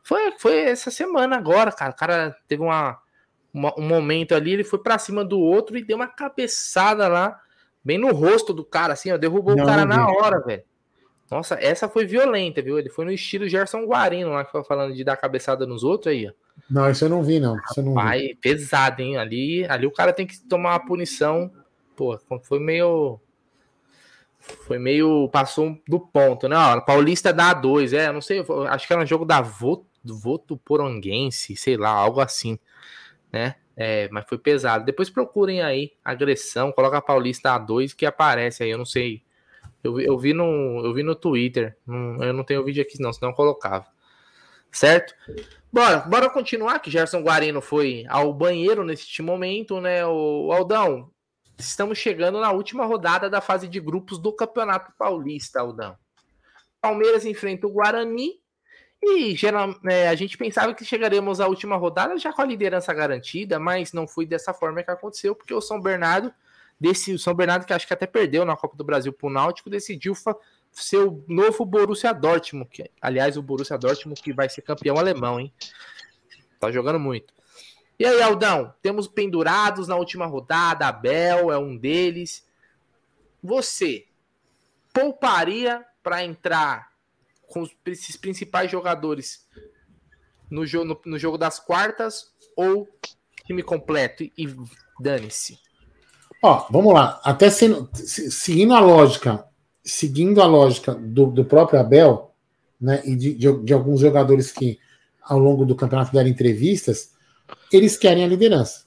Foi, 0.05 0.33
foi 0.37 0.55
essa 0.59 0.91
semana 0.91 1.35
agora, 1.35 1.71
cara. 1.71 1.91
O 1.91 1.95
cara 1.95 2.37
teve 2.47 2.61
uma, 2.61 2.95
uma- 3.51 3.73
um 3.75 3.81
momento 3.81 4.35
ali, 4.35 4.53
ele 4.53 4.63
foi 4.63 4.77
pra 4.77 4.99
cima 4.99 5.25
do 5.25 5.39
outro 5.39 5.75
e 5.75 5.83
deu 5.83 5.95
uma 5.97 6.07
cabeçada 6.07 7.07
lá, 7.07 7.39
bem 7.83 7.97
no 7.97 8.11
rosto 8.13 8.53
do 8.53 8.63
cara, 8.63 8.93
assim, 8.93 9.11
ó. 9.11 9.17
Derrubou 9.17 9.55
Não, 9.55 9.63
o 9.63 9.67
cara 9.67 9.83
na 9.83 10.07
hora, 10.07 10.39
velho. 10.41 10.63
Nossa, 11.31 11.55
essa 11.59 11.89
foi 11.89 12.05
violenta, 12.05 12.61
viu? 12.61 12.77
Ele 12.77 12.87
foi 12.87 13.03
no 13.03 13.11
estilo 13.11 13.49
Gerson 13.49 13.83
Guarino 13.85 14.29
lá, 14.29 14.45
que 14.45 14.51
foi 14.51 14.63
falando 14.63 14.93
de 14.93 15.03
dar 15.03 15.17
cabeçada 15.17 15.65
nos 15.65 15.83
outros 15.83 16.13
aí, 16.13 16.27
ó. 16.27 16.33
Não, 16.69 16.87
isso 16.87 17.03
eu 17.03 17.09
não 17.09 17.23
vi, 17.23 17.39
não. 17.39 17.57
Isso 17.57 17.81
não 17.81 17.95
vi. 17.95 18.35
Pesado, 18.35 19.01
hein? 19.01 19.17
Ali, 19.17 19.65
ali 19.67 19.87
o 19.87 19.91
cara 19.91 20.13
tem 20.13 20.27
que 20.27 20.39
tomar 20.47 20.73
uma 20.73 20.85
punição. 20.85 21.51
Pô, 21.95 22.15
foi 22.43 22.59
meio. 22.59 23.19
Foi 24.39 24.77
meio. 24.77 25.27
Passou 25.29 25.75
do 25.87 25.99
ponto, 25.99 26.47
né? 26.47 26.55
Ó, 26.55 26.79
Paulista 26.81 27.33
dá 27.33 27.53
dois, 27.55 27.91
é. 27.91 28.11
Não 28.11 28.21
sei, 28.21 28.45
acho 28.69 28.85
que 28.85 28.93
era 28.93 29.01
um 29.01 29.05
jogo 29.05 29.25
da 29.25 29.41
Voto, 29.41 29.85
Voto 30.13 30.57
Poronguense, 30.57 31.55
sei 31.55 31.77
lá, 31.77 31.89
algo 31.89 32.19
assim, 32.19 32.59
né? 33.31 33.55
É, 33.77 34.07
mas 34.09 34.25
foi 34.27 34.37
pesado. 34.37 34.85
Depois 34.85 35.09
procurem 35.09 35.61
aí, 35.61 35.93
agressão, 36.03 36.71
coloca 36.71 37.01
Paulista 37.01 37.49
A2 37.57 37.93
que 37.95 38.05
aparece 38.05 38.63
aí, 38.63 38.69
eu 38.69 38.77
não 38.77 38.85
sei. 38.85 39.23
Eu, 39.83 39.95
vi- 39.95 40.05
eu, 40.05 40.17
vi, 40.17 40.33
no, 40.33 40.81
eu 40.85 40.93
vi 40.93 41.03
no 41.03 41.15
Twitter, 41.15 41.77
não- 41.85 42.23
eu 42.23 42.33
não 42.33 42.43
tenho 42.43 42.63
vídeo 42.63 42.81
aqui 42.81 43.01
não, 43.01 43.11
senão 43.11 43.31
eu 43.31 43.35
colocava. 43.35 43.85
Certo? 44.71 45.13
Bora, 45.71 45.99
bora 45.99 46.29
continuar, 46.29 46.79
que 46.79 46.89
Gerson 46.91 47.21
Guarino 47.21 47.61
foi 47.61 48.05
ao 48.09 48.33
banheiro 48.33 48.83
neste 48.83 49.21
momento, 49.21 49.79
né? 49.79 50.05
O 50.05 50.51
Aldão, 50.51 51.11
estamos 51.57 51.97
chegando 51.97 52.39
na 52.39 52.51
última 52.51 52.85
rodada 52.85 53.29
da 53.29 53.41
fase 53.41 53.67
de 53.67 53.79
grupos 53.79 54.17
do 54.19 54.33
Campeonato 54.33 54.91
Paulista, 54.97 55.59
Aldão. 55.61 55.97
Palmeiras 56.81 57.25
enfrenta 57.25 57.67
o 57.67 57.71
Guarani 57.71 58.33
e 59.07 59.35
geral, 59.35 59.75
né, 59.83 60.07
a 60.07 60.15
gente 60.15 60.35
pensava 60.37 60.73
que 60.73 60.83
chegaremos 60.83 61.39
à 61.39 61.47
última 61.47 61.75
rodada 61.75 62.17
já 62.17 62.33
com 62.33 62.41
a 62.41 62.45
liderança 62.45 62.91
garantida, 62.91 63.59
mas 63.59 63.93
não 63.93 64.07
foi 64.07 64.25
dessa 64.25 64.53
forma 64.53 64.81
que 64.81 64.89
aconteceu, 64.89 65.35
porque 65.35 65.53
o 65.53 65.61
São 65.61 65.79
Bernardo, 65.79 66.33
desse, 66.79 67.13
o 67.13 67.19
São 67.19 67.35
Bernardo 67.35 67.65
que 67.65 67.73
acho 67.73 67.85
que 67.85 67.93
até 67.93 68.07
perdeu 68.07 68.43
na 68.43 68.57
Copa 68.57 68.75
do 68.75 68.83
Brasil 68.83 69.13
pro 69.13 69.29
Náutico, 69.29 69.69
decidiu 69.69 70.15
ser 70.71 70.97
o 70.97 71.23
novo 71.27 71.63
Borussia 71.65 72.13
Dortmund, 72.13 72.69
que, 72.69 72.89
aliás, 72.99 73.37
o 73.37 73.43
Borussia 73.43 73.77
Dortmund 73.77 74.19
que 74.21 74.33
vai 74.33 74.49
ser 74.49 74.63
campeão 74.63 74.97
alemão, 74.97 75.39
hein? 75.39 75.53
Tá 76.59 76.71
jogando 76.71 76.99
muito. 76.99 77.33
E 77.99 78.05
aí, 78.05 78.21
Aldão, 78.21 78.73
temos 78.81 79.07
pendurados 79.07 79.87
na 79.87 79.95
última 79.95 80.25
rodada, 80.25 80.87
Abel 80.87 81.51
é 81.51 81.57
um 81.57 81.77
deles. 81.77 82.45
Você 83.41 84.05
pouparia 84.91 85.85
para 86.01 86.23
entrar 86.23 86.94
com 87.47 87.61
os, 87.61 87.69
esses 87.85 88.15
principais 88.15 88.69
jogadores 88.71 89.47
no, 90.49 90.65
jo 90.65 90.83
no, 90.83 90.99
no 91.05 91.17
jogo 91.17 91.37
das 91.37 91.59
quartas 91.59 92.33
ou 92.55 92.87
time 93.45 93.63
completo 93.63 94.23
e 94.23 94.55
dane-se? 94.99 95.59
Ó, 96.41 96.67
vamos 96.69 96.93
lá. 96.93 97.19
Até 97.23 97.49
sendo, 97.49 97.89
se- 97.93 98.31
seguindo 98.31 98.73
a 98.73 98.79
lógica 98.79 99.45
seguindo 99.85 100.41
a 100.41 100.47
lógica 100.47 100.95
do, 100.95 101.27
do 101.27 101.45
próprio 101.45 101.79
Abel, 101.79 102.31
né, 102.81 103.01
e 103.05 103.15
de, 103.15 103.35
de, 103.35 103.63
de, 103.63 103.73
alguns 103.73 104.01
jogadores 104.01 104.51
que 104.51 104.79
ao 105.21 105.37
longo 105.37 105.63
do 105.63 105.75
campeonato 105.75 106.11
deram 106.11 106.29
entrevistas, 106.29 107.11
eles 107.71 107.95
querem 107.95 108.23
a 108.23 108.27
liderança. 108.27 108.85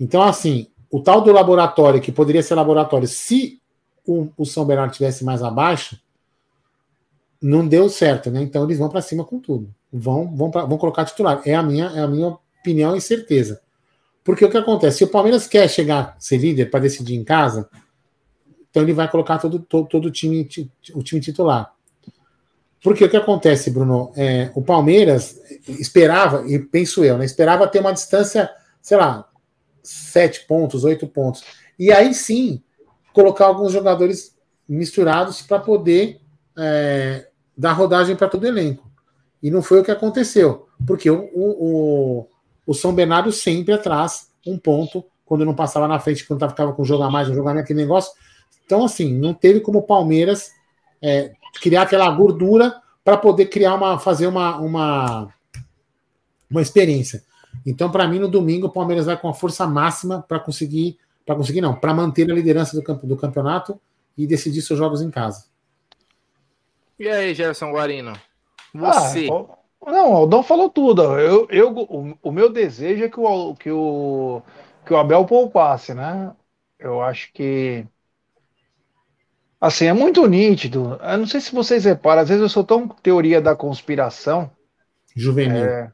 Então, 0.00 0.22
assim, 0.22 0.68
o 0.90 1.00
tal 1.00 1.20
do 1.20 1.30
laboratório, 1.30 2.00
que 2.00 2.10
poderia 2.10 2.42
ser 2.42 2.54
laboratório 2.54 3.06
se 3.06 3.60
o, 4.04 4.28
o 4.36 4.44
São 4.46 4.64
Bernardo 4.64 4.94
tivesse 4.94 5.24
mais 5.24 5.42
abaixo, 5.42 6.00
não 7.42 7.66
deu 7.66 7.88
certo, 7.88 8.30
né? 8.30 8.40
Então 8.40 8.64
eles 8.64 8.78
vão 8.78 8.88
para 8.88 9.02
cima 9.02 9.24
com 9.24 9.40
tudo. 9.40 9.74
Vão, 9.92 10.34
vão, 10.34 10.50
pra, 10.50 10.64
vão 10.64 10.78
colocar 10.78 11.04
titular. 11.04 11.42
É 11.44 11.54
a 11.54 11.62
minha, 11.62 11.86
é 11.86 12.00
a 12.00 12.06
minha 12.06 12.38
opinião 12.60 12.94
e 12.96 13.00
certeza. 13.00 13.60
Porque 14.22 14.44
o 14.44 14.50
que 14.50 14.56
acontece? 14.56 14.98
Se 14.98 15.04
o 15.04 15.08
Palmeiras 15.08 15.48
quer 15.48 15.68
chegar, 15.68 16.16
ser 16.18 16.38
líder 16.38 16.70
para 16.70 16.80
decidir 16.80 17.16
em 17.16 17.24
casa, 17.24 17.68
então 18.70 18.82
ele 18.82 18.92
vai 18.92 19.10
colocar 19.10 19.38
todo, 19.38 19.58
todo, 19.58 19.88
todo 19.88 20.06
o, 20.06 20.10
time, 20.10 20.48
o 20.94 21.02
time 21.02 21.20
titular. 21.20 21.74
Porque 22.82 23.04
o 23.04 23.08
que 23.10 23.16
acontece, 23.16 23.70
Bruno? 23.70 24.12
É, 24.16 24.50
o 24.54 24.62
Palmeiras 24.62 25.40
esperava, 25.66 26.44
e 26.48 26.58
penso 26.58 27.04
eu, 27.04 27.18
né, 27.18 27.24
esperava 27.24 27.66
ter 27.66 27.80
uma 27.80 27.92
distância, 27.92 28.50
sei 28.80 28.96
lá, 28.96 29.28
sete 29.82 30.46
pontos, 30.46 30.84
oito 30.84 31.06
pontos. 31.06 31.42
E 31.78 31.92
aí 31.92 32.14
sim, 32.14 32.62
colocar 33.12 33.46
alguns 33.46 33.72
jogadores 33.72 34.36
misturados 34.68 35.42
para 35.42 35.58
poder 35.58 36.20
é, 36.56 37.28
dar 37.56 37.72
rodagem 37.72 38.16
para 38.16 38.28
todo 38.28 38.44
o 38.44 38.46
elenco. 38.46 38.90
E 39.42 39.50
não 39.50 39.62
foi 39.62 39.80
o 39.80 39.84
que 39.84 39.90
aconteceu, 39.90 40.68
porque 40.86 41.10
o, 41.10 41.28
o, 41.34 42.28
o 42.66 42.74
São 42.74 42.94
Bernardo 42.94 43.32
sempre 43.32 43.74
atrás, 43.74 44.30
um 44.46 44.56
ponto, 44.56 45.04
quando 45.24 45.44
não 45.44 45.54
passava 45.54 45.88
na 45.88 45.98
frente, 45.98 46.26
quando 46.26 46.48
ficava 46.48 46.72
com 46.72 46.84
jogo 46.84 47.02
a 47.02 47.10
mais, 47.10 47.28
menos, 47.28 47.46
aquele 47.46 47.80
negócio. 47.80 48.12
Então, 48.64 48.84
assim, 48.84 49.12
não 49.12 49.34
teve 49.34 49.60
como 49.60 49.80
o 49.80 49.82
Palmeiras 49.82 50.50
é, 51.00 51.32
criar 51.60 51.82
aquela 51.82 52.08
gordura 52.10 52.74
para 53.04 53.16
poder 53.16 53.46
criar 53.46 53.74
uma, 53.74 53.98
fazer 53.98 54.26
uma, 54.26 54.58
uma, 54.58 55.28
uma 56.50 56.62
experiência. 56.62 57.24
Então, 57.66 57.90
para 57.90 58.06
mim, 58.06 58.18
no 58.18 58.28
domingo, 58.28 58.66
o 58.68 58.72
Palmeiras 58.72 59.06
vai 59.06 59.16
com 59.16 59.28
a 59.28 59.34
força 59.34 59.66
máxima 59.66 60.22
para 60.22 60.38
conseguir, 60.38 60.98
para 61.26 61.34
conseguir 61.34 61.60
não, 61.60 61.74
para 61.74 61.92
manter 61.92 62.30
a 62.30 62.34
liderança 62.34 62.76
do, 62.76 62.82
campo, 62.82 63.06
do 63.06 63.16
campeonato 63.16 63.80
e 64.16 64.26
decidir 64.26 64.62
seus 64.62 64.78
jogos 64.78 65.02
em 65.02 65.10
casa. 65.10 65.44
E 67.02 67.08
aí, 67.08 67.34
Gerson 67.34 67.72
Guarino? 67.72 68.12
Você. 68.72 69.26
Ah, 69.84 69.90
não, 69.90 70.12
o 70.12 70.16
Aldão 70.18 70.40
falou 70.40 70.70
tudo. 70.70 71.02
Eu, 71.18 71.48
eu, 71.50 71.72
o, 71.72 72.16
o, 72.22 72.30
meu 72.30 72.48
desejo 72.48 73.02
é 73.02 73.08
que 73.08 73.18
o, 73.18 73.56
que, 73.56 73.72
o, 73.72 74.40
que 74.86 74.94
o 74.94 74.96
Abel 74.96 75.24
poupasse, 75.24 75.92
né? 75.92 76.30
Eu 76.78 77.02
acho 77.02 77.32
que 77.32 77.84
Assim, 79.60 79.86
é 79.86 79.92
muito 79.92 80.24
nítido. 80.28 80.96
Eu 81.02 81.18
não 81.18 81.26
sei 81.26 81.40
se 81.40 81.52
vocês 81.52 81.84
reparam, 81.84 82.22
às 82.22 82.28
vezes 82.28 82.40
eu 82.40 82.48
sou 82.48 82.62
tão 82.62 82.86
teoria 82.86 83.40
da 83.40 83.56
conspiração. 83.56 84.48
Juvenil. 85.16 85.64
É, 85.64 85.92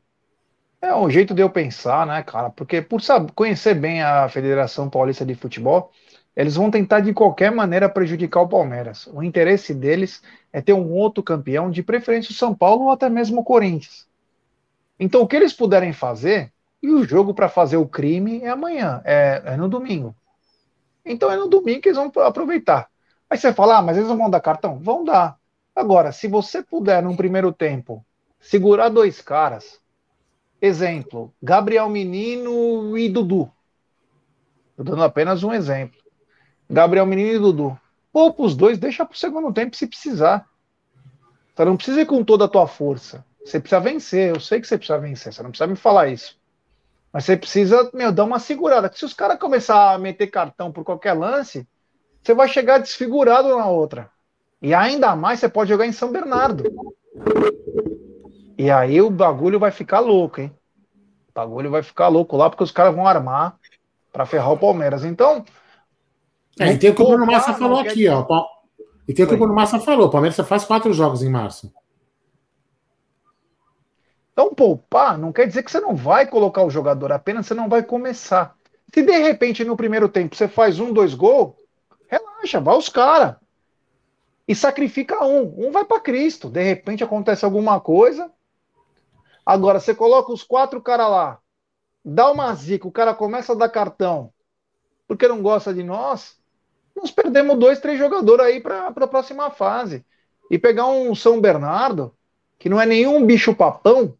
é 0.82 0.94
um 0.94 1.08
jeito 1.08 1.32
de 1.32 1.40
eu 1.40 1.48
pensar, 1.48 2.06
né, 2.06 2.22
cara? 2.22 2.50
Porque 2.50 2.82
por 2.82 3.00
saber, 3.00 3.32
conhecer 3.32 3.72
bem 3.74 4.02
a 4.02 4.28
Federação 4.28 4.90
Paulista 4.90 5.24
de 5.24 5.34
Futebol, 5.34 5.90
eles 6.38 6.54
vão 6.54 6.70
tentar 6.70 7.00
de 7.00 7.12
qualquer 7.12 7.50
maneira 7.50 7.88
prejudicar 7.88 8.42
o 8.42 8.48
Palmeiras. 8.48 9.08
O 9.12 9.24
interesse 9.24 9.74
deles 9.74 10.22
é 10.52 10.60
ter 10.60 10.72
um 10.72 10.92
outro 10.92 11.20
campeão, 11.20 11.68
de 11.68 11.82
preferência 11.82 12.30
o 12.30 12.34
São 12.34 12.54
Paulo 12.54 12.84
ou 12.84 12.92
até 12.92 13.08
mesmo 13.08 13.40
o 13.40 13.44
Corinthians. 13.44 14.06
Então, 15.00 15.20
o 15.20 15.26
que 15.26 15.34
eles 15.34 15.52
puderem 15.52 15.92
fazer, 15.92 16.52
e 16.80 16.90
o 16.90 17.02
jogo 17.02 17.34
para 17.34 17.48
fazer 17.48 17.76
o 17.76 17.88
crime 17.88 18.40
é 18.40 18.50
amanhã, 18.50 19.02
é, 19.04 19.42
é 19.46 19.56
no 19.56 19.68
domingo. 19.68 20.14
Então, 21.04 21.28
é 21.28 21.36
no 21.36 21.48
domingo 21.48 21.80
que 21.80 21.88
eles 21.88 21.98
vão 21.98 22.12
aproveitar. 22.24 22.88
Aí 23.28 23.36
você 23.36 23.52
fala, 23.52 23.78
ah, 23.78 23.82
mas 23.82 23.96
eles 23.96 24.08
não 24.08 24.16
vão 24.16 24.30
dar 24.30 24.38
cartão? 24.38 24.78
Vão 24.78 25.02
dar. 25.02 25.36
Agora, 25.74 26.12
se 26.12 26.28
você 26.28 26.62
puder, 26.62 27.02
num 27.02 27.16
primeiro 27.16 27.52
tempo, 27.52 28.06
segurar 28.38 28.90
dois 28.90 29.20
caras, 29.20 29.80
exemplo, 30.62 31.34
Gabriel 31.42 31.88
Menino 31.88 32.96
e 32.96 33.08
Dudu. 33.08 33.50
Estou 34.70 34.84
dando 34.84 35.02
apenas 35.02 35.42
um 35.42 35.52
exemplo. 35.52 35.98
Gabriel 36.68 37.06
Menino 37.06 37.34
e 37.34 37.38
Dudu. 37.38 37.78
Poupa 38.12 38.42
os 38.42 38.56
dois, 38.56 38.78
deixa 38.78 39.04
para 39.04 39.14
o 39.14 39.18
segundo 39.18 39.52
tempo 39.52 39.76
se 39.76 39.86
precisar. 39.86 40.46
Você 41.54 41.64
não 41.64 41.76
precisa 41.76 42.00
ir 42.00 42.06
com 42.06 42.22
toda 42.22 42.44
a 42.44 42.48
tua 42.48 42.66
força. 42.66 43.24
Você 43.44 43.58
precisa 43.58 43.80
vencer. 43.80 44.30
Eu 44.34 44.40
sei 44.40 44.60
que 44.60 44.66
você 44.66 44.76
precisa 44.76 44.98
vencer. 44.98 45.32
Você 45.32 45.42
não 45.42 45.50
precisa 45.50 45.66
me 45.66 45.76
falar 45.76 46.08
isso. 46.08 46.38
Mas 47.12 47.24
você 47.24 47.36
precisa, 47.36 47.90
meu, 47.94 48.12
dar 48.12 48.24
uma 48.24 48.38
segurada. 48.38 48.90
Se 48.94 49.04
os 49.04 49.14
caras 49.14 49.38
começar 49.38 49.92
a 49.92 49.98
meter 49.98 50.26
cartão 50.26 50.70
por 50.70 50.84
qualquer 50.84 51.14
lance, 51.14 51.66
você 52.22 52.34
vai 52.34 52.48
chegar 52.48 52.78
desfigurado 52.78 53.56
na 53.56 53.66
outra. 53.66 54.10
E 54.60 54.74
ainda 54.74 55.16
mais 55.16 55.40
você 55.40 55.48
pode 55.48 55.70
jogar 55.70 55.86
em 55.86 55.92
São 55.92 56.12
Bernardo. 56.12 56.64
E 58.56 58.70
aí 58.70 59.00
o 59.00 59.10
bagulho 59.10 59.58
vai 59.58 59.70
ficar 59.70 60.00
louco, 60.00 60.40
hein? 60.40 60.52
O 61.30 61.32
bagulho 61.32 61.70
vai 61.70 61.82
ficar 61.82 62.08
louco 62.08 62.36
lá, 62.36 62.50
porque 62.50 62.64
os 62.64 62.72
caras 62.72 62.94
vão 62.94 63.06
armar 63.06 63.56
para 64.12 64.26
ferrar 64.26 64.52
o 64.52 64.58
Palmeiras. 64.58 65.04
Então. 65.04 65.44
É, 66.58 66.72
e 66.72 66.78
tem 66.78 66.90
o 66.90 66.94
que 66.94 67.02
o 67.02 67.06
Bruno 67.06 67.26
Massa 67.26 67.54
falou 67.54 67.78
aqui, 67.78 68.08
ó. 68.08 68.26
E 69.06 69.14
tem 69.14 69.24
o 69.24 69.28
que 69.28 69.34
o 69.34 69.38
Bruno 69.38 69.54
Massa 69.54 69.78
falou: 69.78 70.08
o 70.08 70.10
Palmeiras 70.10 70.36
faz 70.46 70.64
quatro 70.64 70.92
jogos 70.92 71.22
em 71.22 71.30
março. 71.30 71.72
Então, 74.32 74.54
poupar 74.54 75.18
não 75.18 75.32
quer 75.32 75.46
dizer 75.46 75.62
que 75.62 75.70
você 75.70 75.80
não 75.80 75.96
vai 75.96 76.26
colocar 76.26 76.62
o 76.62 76.70
jogador, 76.70 77.12
apenas 77.12 77.46
você 77.46 77.54
não 77.54 77.68
vai 77.68 77.82
começar. 77.82 78.56
Se 78.92 79.02
de 79.02 79.18
repente 79.18 79.64
no 79.64 79.76
primeiro 79.76 80.08
tempo 80.08 80.34
você 80.34 80.48
faz 80.48 80.78
um, 80.78 80.92
dois 80.92 81.14
gols, 81.14 81.54
Relaxa, 82.06 82.60
vai 82.60 82.76
os 82.76 82.88
caras. 82.88 83.36
E 84.46 84.54
sacrifica 84.54 85.24
um. 85.24 85.66
Um 85.66 85.70
vai 85.70 85.84
para 85.84 86.00
Cristo. 86.00 86.48
De 86.48 86.62
repente 86.62 87.04
acontece 87.04 87.44
alguma 87.44 87.80
coisa. 87.80 88.30
Agora, 89.44 89.80
você 89.80 89.94
coloca 89.94 90.32
os 90.32 90.42
quatro 90.42 90.80
caras 90.80 91.10
lá, 91.10 91.38
dá 92.04 92.30
uma 92.30 92.54
zica, 92.54 92.86
o 92.86 92.92
cara 92.92 93.14
começa 93.14 93.52
a 93.52 93.56
dar 93.56 93.68
cartão 93.70 94.30
porque 95.08 95.26
não 95.26 95.42
gosta 95.42 95.72
de 95.72 95.82
nós. 95.82 96.37
Nós 96.98 97.10
perdemos 97.10 97.58
dois, 97.58 97.78
três 97.78 97.98
jogadores 97.98 98.44
aí 98.44 98.60
para 98.60 98.88
a 98.88 99.06
próxima 99.06 99.50
fase. 99.50 100.04
E 100.50 100.58
pegar 100.58 100.86
um 100.86 101.14
São 101.14 101.40
Bernardo, 101.40 102.14
que 102.58 102.68
não 102.68 102.80
é 102.80 102.86
nenhum 102.86 103.24
bicho 103.24 103.54
papão, 103.54 104.16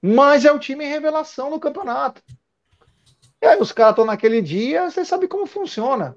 mas 0.00 0.44
é 0.44 0.52
o 0.52 0.58
time 0.58 0.84
revelação 0.84 1.50
no 1.50 1.58
campeonato. 1.58 2.22
E 3.42 3.46
aí 3.46 3.58
os 3.60 3.72
caras 3.72 3.92
estão 3.92 4.04
naquele 4.04 4.40
dia, 4.40 4.90
você 4.90 5.04
sabe 5.04 5.26
como 5.26 5.46
funciona. 5.46 6.16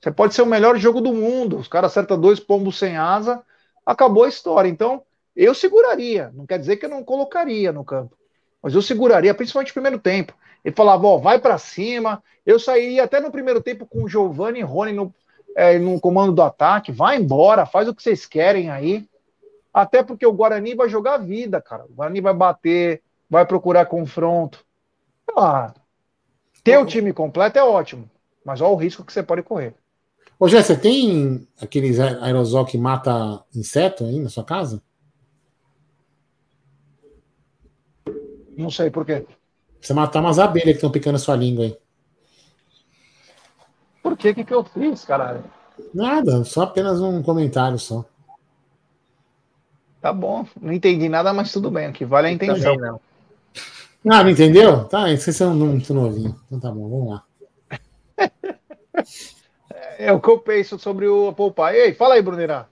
Você 0.00 0.10
pode 0.10 0.34
ser 0.34 0.42
o 0.42 0.46
melhor 0.46 0.76
jogo 0.76 1.00
do 1.00 1.12
mundo, 1.12 1.56
os 1.56 1.68
caras 1.68 1.92
acertam 1.92 2.20
dois 2.20 2.38
pombos 2.38 2.78
sem 2.78 2.96
asa, 2.96 3.42
acabou 3.86 4.24
a 4.24 4.28
história. 4.28 4.68
Então, 4.68 5.02
eu 5.34 5.54
seguraria. 5.54 6.30
Não 6.34 6.44
quer 6.44 6.58
dizer 6.58 6.76
que 6.76 6.84
eu 6.84 6.90
não 6.90 7.02
colocaria 7.02 7.72
no 7.72 7.84
campo, 7.84 8.16
mas 8.62 8.74
eu 8.74 8.82
seguraria, 8.82 9.34
principalmente 9.34 9.70
no 9.70 9.74
primeiro 9.74 9.98
tempo. 9.98 10.34
Ele 10.64 10.74
falava, 10.74 11.06
ó, 11.06 11.18
vai 11.18 11.38
para 11.38 11.58
cima. 11.58 12.22
Eu 12.46 12.58
sairia 12.58 13.04
até 13.04 13.20
no 13.20 13.30
primeiro 13.30 13.60
tempo 13.60 13.86
com 13.86 14.04
o 14.04 14.08
Giovanni 14.08 14.60
e 14.60 14.62
Rony 14.62 14.92
no, 14.92 15.14
é, 15.54 15.78
no 15.78 16.00
comando 16.00 16.32
do 16.32 16.42
ataque. 16.42 16.90
Vai 16.90 17.16
embora, 17.16 17.66
faz 17.66 17.86
o 17.86 17.94
que 17.94 18.02
vocês 18.02 18.24
querem 18.24 18.70
aí. 18.70 19.06
Até 19.72 20.02
porque 20.02 20.24
o 20.24 20.32
Guarani 20.32 20.74
vai 20.74 20.88
jogar 20.88 21.18
vida, 21.18 21.60
cara. 21.60 21.84
O 21.84 21.94
Guarani 21.94 22.20
vai 22.20 22.32
bater, 22.32 23.02
vai 23.28 23.44
procurar 23.44 23.86
confronto. 23.86 24.64
Ah, 25.36 25.74
ter 26.62 26.78
o 26.78 26.86
time 26.86 27.12
completo 27.12 27.58
é 27.58 27.64
ótimo, 27.64 28.08
mas 28.44 28.60
olha 28.60 28.72
o 28.72 28.76
risco 28.76 29.04
que 29.04 29.12
você 29.12 29.22
pode 29.22 29.42
correr. 29.42 29.74
Ô, 30.38 30.48
Jé, 30.48 30.62
você 30.62 30.76
tem 30.76 31.46
aqueles 31.60 31.98
aerosol 32.00 32.64
que 32.64 32.78
mata 32.78 33.44
inseto 33.54 34.04
aí 34.04 34.18
na 34.18 34.28
sua 34.28 34.44
casa? 34.44 34.82
Não 38.56 38.70
sei 38.70 38.90
por 38.90 39.04
quê. 39.04 39.26
Você 39.84 39.92
matar 39.92 40.20
umas 40.20 40.38
abelhas 40.38 40.70
que 40.70 40.76
estão 40.76 40.90
picando 40.90 41.16
a 41.16 41.18
sua 41.18 41.36
língua 41.36 41.66
aí. 41.66 41.76
Por 44.02 44.16
quê? 44.16 44.30
O 44.30 44.34
que, 44.34 44.42
que 44.42 44.54
eu 44.54 44.64
fiz, 44.64 45.04
caralho? 45.04 45.44
Nada, 45.92 46.42
só 46.44 46.62
apenas 46.62 47.02
um 47.02 47.22
comentário 47.22 47.78
só. 47.78 48.02
Tá 50.00 50.10
bom, 50.10 50.46
não 50.60 50.72
entendi 50.72 51.06
nada, 51.06 51.34
mas 51.34 51.52
tudo 51.52 51.70
bem, 51.70 51.86
aqui 51.86 52.04
vale 52.04 52.28
a 52.28 52.32
intenção. 52.32 52.74
Não. 52.76 53.00
Ah, 54.10 54.22
não 54.22 54.30
entendeu? 54.30 54.84
Tá, 54.84 55.02
vocês 55.08 55.36
são 55.36 55.54
muito 55.54 55.92
novinhos. 55.92 56.34
Então 56.46 56.60
tá 56.60 56.70
bom, 56.70 56.88
vamos 56.88 57.08
lá. 57.10 57.22
É 59.96 60.12
o 60.12 60.20
que 60.20 60.28
eu 60.28 60.38
penso 60.40 60.76
sobre 60.76 61.06
o 61.06 61.32
poupar. 61.32 61.72
Ei, 61.72 61.94
fala 61.94 62.14
aí, 62.14 62.22
Brunerá. 62.22 62.66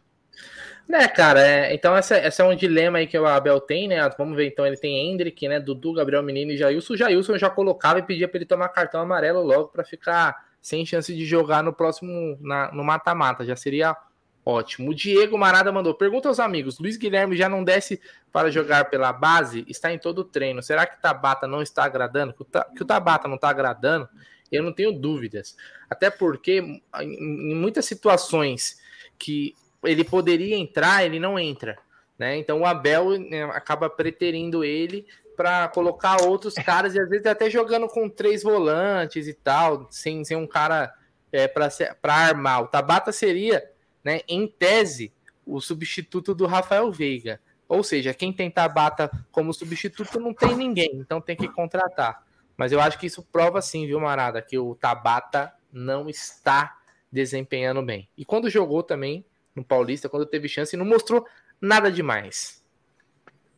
Né, 0.92 1.08
cara, 1.08 1.40
é, 1.40 1.74
então 1.74 1.96
essa, 1.96 2.16
essa 2.16 2.42
é 2.42 2.46
um 2.46 2.54
dilema 2.54 2.98
aí 2.98 3.06
que 3.06 3.18
o 3.18 3.24
Abel 3.24 3.58
tem, 3.58 3.88
né? 3.88 4.06
Vamos 4.18 4.36
ver, 4.36 4.48
então 4.48 4.66
ele 4.66 4.76
tem 4.76 5.10
Hendrick, 5.10 5.48
né? 5.48 5.58
Dudu, 5.58 5.94
Gabriel 5.94 6.22
Menino 6.22 6.52
e 6.52 6.56
Jailson. 6.58 6.92
O 6.92 6.96
Jailson 6.98 7.38
já 7.38 7.48
colocava 7.48 7.98
e 7.98 8.02
pedia 8.02 8.28
para 8.28 8.36
ele 8.36 8.44
tomar 8.44 8.68
cartão 8.68 9.00
amarelo 9.00 9.40
logo 9.40 9.68
para 9.68 9.84
ficar 9.84 10.36
sem 10.60 10.84
chance 10.84 11.16
de 11.16 11.24
jogar 11.24 11.62
no 11.62 11.72
próximo, 11.72 12.36
na, 12.42 12.70
no 12.72 12.84
mata-mata. 12.84 13.42
Já 13.42 13.56
seria 13.56 13.96
ótimo. 14.44 14.90
O 14.90 14.94
Diego 14.94 15.38
Marada 15.38 15.72
mandou: 15.72 15.94
pergunta 15.94 16.28
aos 16.28 16.38
amigos: 16.38 16.78
Luiz 16.78 16.98
Guilherme 16.98 17.38
já 17.38 17.48
não 17.48 17.64
desce 17.64 17.98
para 18.30 18.50
jogar 18.50 18.90
pela 18.90 19.14
base? 19.14 19.64
Está 19.66 19.90
em 19.94 19.98
todo 19.98 20.18
o 20.18 20.24
treino. 20.24 20.62
Será 20.62 20.84
que 20.84 21.00
Tabata 21.00 21.46
não 21.46 21.62
está 21.62 21.84
agradando? 21.84 22.34
Que 22.34 22.42
o, 22.42 22.46
que 22.76 22.82
o 22.82 22.86
Tabata 22.86 23.26
não 23.26 23.36
está 23.36 23.48
agradando? 23.48 24.06
Eu 24.52 24.62
não 24.62 24.74
tenho 24.74 24.92
dúvidas. 24.92 25.56
Até 25.88 26.10
porque, 26.10 26.82
em 27.00 27.54
muitas 27.54 27.86
situações 27.86 28.78
que 29.18 29.54
ele 29.84 30.04
poderia 30.04 30.56
entrar, 30.56 31.04
ele 31.04 31.18
não 31.18 31.38
entra. 31.38 31.78
Né? 32.18 32.36
Então 32.36 32.60
o 32.60 32.66
Abel 32.66 33.18
né, 33.18 33.44
acaba 33.44 33.88
preterindo 33.90 34.64
ele 34.64 35.06
para 35.36 35.68
colocar 35.68 36.22
outros 36.22 36.54
caras 36.54 36.94
e 36.94 37.00
às 37.00 37.08
vezes 37.08 37.26
até 37.26 37.50
jogando 37.50 37.88
com 37.88 38.08
três 38.08 38.42
volantes 38.42 39.26
e 39.26 39.34
tal, 39.34 39.88
sem 39.90 40.24
ser 40.24 40.36
um 40.36 40.46
cara 40.46 40.92
é, 41.32 41.48
para 41.48 42.14
armar. 42.14 42.62
O 42.62 42.68
Tabata 42.68 43.10
seria, 43.12 43.68
né, 44.04 44.20
em 44.28 44.46
tese, 44.46 45.12
o 45.46 45.60
substituto 45.60 46.34
do 46.34 46.46
Rafael 46.46 46.90
Veiga. 46.92 47.40
Ou 47.68 47.82
seja, 47.82 48.12
quem 48.12 48.32
tem 48.32 48.50
Tabata 48.50 49.10
como 49.30 49.52
substituto 49.52 50.20
não 50.20 50.34
tem 50.34 50.54
ninguém, 50.54 50.90
então 50.94 51.20
tem 51.20 51.34
que 51.34 51.48
contratar. 51.48 52.22
Mas 52.56 52.70
eu 52.70 52.80
acho 52.80 52.98
que 52.98 53.06
isso 53.06 53.22
prova 53.32 53.62
sim, 53.62 53.86
viu, 53.86 53.98
Marada, 53.98 54.42
que 54.42 54.58
o 54.58 54.74
Tabata 54.74 55.52
não 55.72 56.08
está 56.08 56.76
desempenhando 57.10 57.82
bem. 57.82 58.08
E 58.16 58.24
quando 58.24 58.50
jogou 58.50 58.82
também 58.82 59.24
no 59.54 59.64
Paulista, 59.64 60.08
quando 60.08 60.26
teve 60.26 60.48
chance, 60.48 60.76
não 60.76 60.84
mostrou 60.84 61.26
nada 61.60 61.90
demais. 61.90 62.62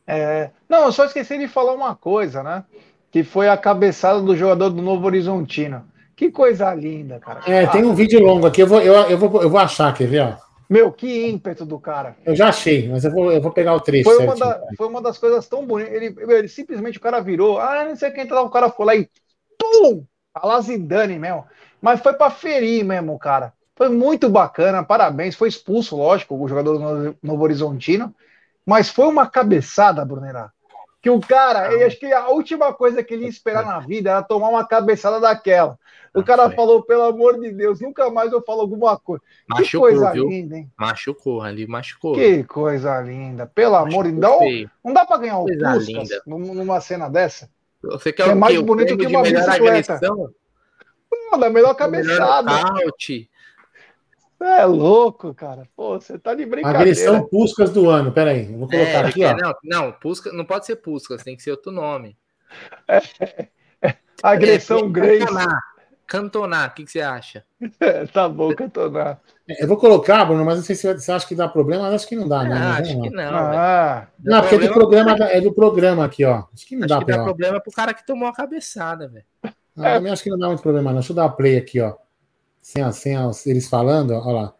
É, 0.07 0.51
não, 0.69 0.85
eu 0.85 0.91
só 0.91 1.05
esqueci 1.05 1.37
de 1.37 1.47
falar 1.47 1.73
uma 1.73 1.95
coisa, 1.95 2.43
né? 2.43 2.63
Que 3.11 3.23
foi 3.23 3.49
a 3.49 3.57
cabeçada 3.57 4.21
do 4.21 4.35
jogador 4.35 4.69
do 4.69 4.81
Novo 4.81 5.05
Horizontino. 5.05 5.85
Que 6.15 6.31
coisa 6.31 6.73
linda, 6.73 7.19
cara. 7.19 7.41
É, 7.47 7.65
tem 7.67 7.83
um 7.83 7.93
vídeo 7.93 8.19
longo 8.21 8.47
aqui, 8.47 8.61
eu 8.61 8.67
vou, 8.67 8.81
eu, 8.81 8.93
eu, 9.09 9.17
vou, 9.17 9.41
eu 9.41 9.49
vou 9.49 9.59
achar, 9.59 9.93
quer 9.93 10.07
ver? 10.07 10.21
Ó. 10.21 10.45
Meu, 10.69 10.91
que 10.91 11.27
ímpeto 11.27 11.65
do 11.65 11.79
cara. 11.79 12.15
Eu 12.25 12.35
já 12.35 12.49
achei, 12.49 12.87
mas 12.89 13.05
eu 13.05 13.11
vou, 13.11 13.31
eu 13.31 13.41
vou 13.41 13.51
pegar 13.51 13.73
o 13.73 13.79
trecho. 13.79 14.09
Foi 14.09 14.23
uma, 14.23 14.35
da, 14.35 14.61
foi 14.77 14.87
uma 14.87 15.01
das 15.01 15.17
coisas 15.17 15.47
tão 15.47 15.65
bonitas. 15.65 15.93
Ele, 15.93 16.15
ele, 16.17 16.47
simplesmente 16.47 16.97
o 16.97 17.01
cara 17.01 17.19
virou, 17.19 17.59
ah, 17.59 17.85
não 17.85 17.95
sei 17.95 18.11
quem 18.11 18.25
tá 18.25 18.35
lá, 18.35 18.41
o 18.41 18.49
cara 18.49 18.69
foi 18.69 18.85
lá 18.85 18.95
e 18.95 19.09
pum! 19.59 20.05
A 20.33 20.45
Lazidane 20.47 21.19
mesmo. 21.19 21.45
Mas 21.81 22.01
foi 22.01 22.13
para 22.13 22.31
ferir 22.31 22.83
mesmo, 22.83 23.17
cara. 23.19 23.53
Foi 23.75 23.89
muito 23.89 24.29
bacana, 24.29 24.83
parabéns. 24.83 25.35
Foi 25.35 25.49
expulso, 25.49 25.97
lógico, 25.97 26.35
o 26.35 26.47
jogador 26.47 26.77
do 26.77 27.17
Novo 27.21 27.43
Horizontino. 27.43 28.13
Mas 28.65 28.89
foi 28.89 29.05
uma 29.05 29.27
cabeçada, 29.27 30.03
Brunerá. 30.05 30.51
Que 31.01 31.09
o 31.09 31.19
cara, 31.19 31.71
eu 31.71 31.85
acho 31.85 31.99
que 31.99 32.11
a 32.11 32.29
última 32.29 32.73
coisa 32.73 33.03
que 33.03 33.13
ele 33.13 33.25
ia 33.25 33.29
esperar 33.29 33.63
na 33.63 33.79
vida 33.79 34.09
era 34.09 34.23
tomar 34.23 34.49
uma 34.49 34.65
cabeçada 34.65 35.19
daquela. 35.19 35.77
O 36.15 36.23
cara 36.23 36.49
falou, 36.49 36.81
pelo 36.81 37.03
amor 37.03 37.39
de 37.39 37.51
Deus, 37.51 37.79
nunca 37.81 38.09
mais 38.09 38.31
eu 38.31 38.41
falo 38.41 38.61
alguma 38.61 38.97
coisa. 38.97 39.21
Machucou, 39.47 39.65
que 39.65 39.77
coisa 39.77 40.11
viu? 40.13 40.29
linda, 40.29 40.57
hein? 40.57 40.71
Machucou 40.79 41.41
ali, 41.41 41.67
machucou. 41.67 42.15
Que 42.15 42.43
coisa 42.45 42.99
linda. 43.01 43.45
Pelo 43.45 43.75
amor 43.75 44.05
de 44.05 44.13
Deus. 44.13 44.71
Não 44.83 44.93
dá 44.93 45.05
pra 45.05 45.17
ganhar 45.17 45.37
o 45.37 45.45
Puskas 45.45 46.09
numa 46.25 46.81
cena 46.81 47.07
dessa? 47.09 47.49
Você 47.83 48.11
quer 48.11 48.29
é 48.29 48.33
mais 48.33 48.59
bonito 48.61 48.97
que 48.97 49.05
uma 49.05 49.21
bicicleta. 49.21 49.99
Não, 50.01 51.37
da 51.37 51.49
melhor 51.49 51.75
cabeçada. 51.75 52.51
Melhor 52.51 52.93
é 54.39 54.65
louco, 54.65 55.33
cara. 55.33 55.67
Pô, 55.75 55.99
você 55.99 56.19
tá 56.19 56.33
de 56.33 56.45
brincadeira. 56.45 56.79
Agressão 56.79 57.27
Puscas 57.27 57.69
do 57.71 57.89
ano. 57.89 58.11
Pera 58.11 58.31
aí, 58.31 58.45
vou 58.45 58.67
colocar 58.67 59.05
é, 59.05 59.07
aqui, 59.07 59.23
ó. 59.23 59.35
Não, 59.35 59.53
não, 59.63 59.91
Pusca, 59.93 60.31
não 60.33 60.45
pode 60.45 60.65
ser 60.65 60.77
Puscas, 60.77 61.23
tem 61.23 61.35
que 61.35 61.43
ser 61.43 61.51
outro 61.51 61.71
nome. 61.71 62.17
É, 62.87 63.01
é, 63.81 63.95
agressão 64.21 64.79
é, 64.79 64.89
Grace. 64.89 65.25
Cantonar, 65.25 65.59
cantonar, 66.05 66.69
o 66.69 66.73
que, 66.73 66.83
que 66.85 66.91
você 66.91 67.01
acha? 67.01 67.43
É, 67.79 68.05
tá 68.05 68.27
bom, 68.29 68.53
cantonar. 68.53 69.21
É, 69.47 69.63
eu 69.63 69.67
vou 69.67 69.77
colocar, 69.77 70.25
Bruno, 70.25 70.43
mas 70.43 70.57
não 70.57 70.63
sei 70.63 70.75
se 70.75 70.93
você 70.93 71.11
acha 71.11 71.27
que 71.27 71.35
dá 71.35 71.47
problema, 71.47 71.83
mas 71.83 71.95
acho 71.95 72.07
que 72.07 72.15
não 72.15 72.27
dá, 72.27 72.43
né? 72.43 72.55
Ah, 72.55 72.77
acho 72.77 73.01
que 73.01 73.09
não. 73.09 73.23
Ah, 73.23 74.07
não, 74.19 74.41
porque 74.41 74.55
é 74.55 74.67
do, 74.67 74.73
programa, 74.73 75.11
é 75.11 75.41
do 75.41 75.53
programa 75.53 76.05
aqui, 76.05 76.25
ó. 76.25 76.43
Acho 76.53 76.67
que 76.67 76.75
não 76.75 76.85
acho 76.85 76.93
dá, 76.93 76.99
que 76.99 77.11
dá 77.11 77.23
problema 77.23 77.61
pro 77.61 77.71
cara 77.71 77.93
que 77.93 78.05
tomou 78.05 78.27
a 78.27 78.33
cabeçada, 78.33 79.07
velho. 79.07 79.25
Ah, 79.77 79.95
também 79.95 80.11
acho 80.11 80.23
que 80.23 80.29
não 80.29 80.37
dá 80.37 80.47
muito 80.47 80.61
problema, 80.61 80.91
não. 80.91 80.99
Deixa 80.99 81.11
eu 81.11 81.15
dar 81.15 81.23
uma 81.23 81.35
play 81.35 81.57
aqui, 81.57 81.81
ó 81.81 81.95
sem, 82.65 82.91
sem 82.91 83.15
eles 83.45 83.69
falando, 83.69 84.11
olha 84.15 84.41
lá. 84.41 84.53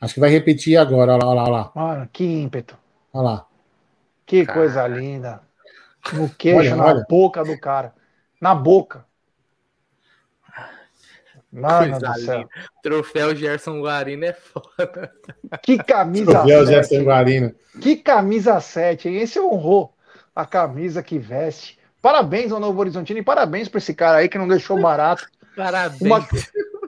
Acho 0.00 0.14
que 0.14 0.20
vai 0.20 0.30
repetir 0.30 0.78
agora, 0.78 1.12
olha 1.12 1.24
lá, 1.24 1.42
olha 1.42 1.50
lá. 1.50 1.72
Mano, 1.74 2.08
que 2.10 2.24
ímpeto. 2.24 2.74
Olha 3.12 3.22
lá. 3.22 3.46
Que 4.24 4.46
cara. 4.46 4.58
coisa 4.58 4.88
linda. 4.88 5.42
No 6.14 6.30
queixo, 6.30 6.58
olha, 6.58 6.76
na 6.76 6.86
olha. 6.86 7.06
boca 7.06 7.44
do 7.44 7.60
cara. 7.60 7.92
Na 8.40 8.54
boca. 8.54 9.04
Mano 11.52 11.98
do 11.98 12.14
céu. 12.14 12.38
Linda. 12.38 12.50
Troféu 12.82 13.36
Gerson 13.36 13.82
Guarino 13.82 14.24
é 14.24 14.32
foda. 14.32 15.12
Que 15.62 15.76
camisa 15.76 16.32
Troféu 16.32 16.66
7. 16.66 16.68
Gerson 16.68 17.04
Guarino. 17.04 17.54
Que 17.78 17.96
camisa 17.96 18.58
7, 18.58 19.08
hein? 19.08 19.16
Esse 19.16 19.38
honrou 19.38 19.94
a 20.34 20.46
camisa 20.46 21.02
que 21.02 21.18
veste. 21.18 21.78
Parabéns 22.00 22.52
ao 22.52 22.60
Novo 22.60 22.80
Horizontino 22.80 23.18
e 23.18 23.24
parabéns 23.24 23.68
para 23.68 23.78
esse 23.78 23.92
cara 23.92 24.18
aí 24.18 24.30
que 24.30 24.38
não 24.38 24.48
deixou 24.48 24.80
barato. 24.80 25.28
Parabéns. 25.54 26.00
Uma, 26.00 26.26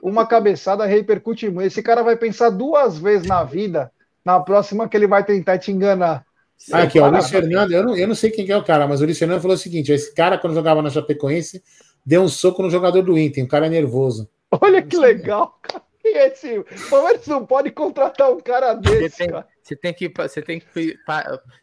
uma 0.01 0.25
cabeçada 0.25 0.85
repercute 0.85 1.49
muito. 1.49 1.67
Esse 1.67 1.83
cara 1.83 2.03
vai 2.03 2.15
pensar 2.15 2.49
duas 2.49 2.97
vezes 2.97 3.27
na 3.27 3.43
vida, 3.43 3.91
na 4.25 4.39
próxima 4.39 4.89
que 4.89 4.97
ele 4.97 5.07
vai 5.07 5.23
tentar 5.23 5.57
te 5.57 5.71
enganar. 5.71 6.25
Ah, 6.71 6.83
aqui, 6.83 6.99
ó, 6.99 7.07
o 7.07 7.11
Luiz 7.11 7.29
Fernando, 7.29 7.71
eu 7.71 7.83
não, 7.83 7.95
eu 7.95 8.07
não 8.07 8.15
sei 8.15 8.29
quem 8.29 8.49
é 8.49 8.57
o 8.57 8.63
cara, 8.63 8.87
mas 8.87 9.01
o 9.01 9.05
Luiz 9.05 9.17
Fernando 9.17 9.41
falou 9.41 9.55
o 9.55 9.59
seguinte: 9.59 9.91
esse 9.91 10.13
cara, 10.13 10.37
quando 10.37 10.53
jogava 10.53 10.81
na 10.81 10.89
Chapecoense, 10.89 11.63
deu 12.05 12.21
um 12.21 12.27
soco 12.27 12.61
no 12.61 12.69
jogador 12.69 13.01
do 13.01 13.17
Inter, 13.17 13.43
o 13.43 13.47
cara 13.47 13.67
é 13.67 13.69
nervoso. 13.69 14.29
Olha 14.51 14.81
que 14.81 14.97
legal, 14.97 15.57
cara. 15.61 15.83
E 16.03 16.17
esse, 16.17 16.57
o 16.57 16.65
Palmeiras 16.89 17.27
não 17.27 17.45
pode 17.45 17.69
contratar 17.71 18.31
um 18.31 18.39
cara 18.39 18.73
desse. 18.73 19.09
Você 19.09 19.27
tem, 19.27 19.43
você 19.61 19.75
tem 19.75 19.93
que, 19.93 20.09
você 20.09 20.41
tem 20.41 20.59
que, 20.59 20.97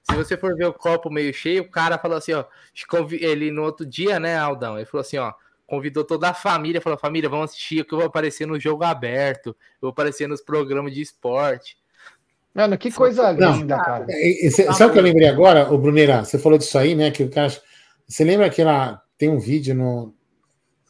se 0.03 0.15
você 0.15 0.37
for 0.37 0.55
ver 0.57 0.67
o 0.67 0.73
copo 0.73 1.11
meio 1.11 1.35
cheio, 1.35 1.63
o 1.63 1.71
cara 1.71 1.99
falou 1.99 2.17
assim, 2.17 2.33
ó, 2.33 2.45
ele 3.13 3.51
no 3.51 3.65
outro 3.65 3.85
dia, 3.85 4.21
né, 4.21 4.39
Aldão, 4.39 4.77
ele 4.77 4.87
falou 4.87 5.01
assim, 5.01 5.19
ó, 5.19 5.33
convidou 5.69 6.03
toda 6.03 6.31
a 6.31 6.35
família, 6.35 6.81
falou: 6.81 6.99
família, 6.99 7.29
vamos 7.29 7.51
assistir 7.51 7.85
que 7.85 7.95
eu 7.95 7.99
vou 7.99 8.09
aparecer 8.09 8.47
no 8.47 8.59
jogo 8.59 8.83
aberto, 8.83 9.49
eu 9.51 9.83
vou 9.83 9.91
aparecer 9.91 10.27
nos 10.27 10.41
programas 10.41 10.93
de 10.93 11.03
esporte. 11.03 11.77
Mano, 12.53 12.77
que 12.77 12.91
coisa 12.91 13.31
linda, 13.31 13.77
cara. 13.77 14.07
É, 14.09 14.47
é, 14.47 14.51
sabe 14.51 14.87
o 14.87 14.93
que 14.93 14.99
eu 14.99 15.03
lembrei 15.03 15.29
agora, 15.29 15.73
o 15.73 15.79
Bruneira? 15.79 16.25
Você 16.25 16.39
falou 16.39 16.59
disso 16.59 16.77
aí, 16.77 16.97
né? 16.97 17.13
Que 17.13 17.23
o 17.23 17.31
cara. 17.31 17.53
Você 18.09 18.25
lembra 18.25 18.51
que 18.51 18.63
ela 18.63 19.01
tem 19.17 19.29
um 19.29 19.39
vídeo 19.39 19.75
no, 19.75 20.15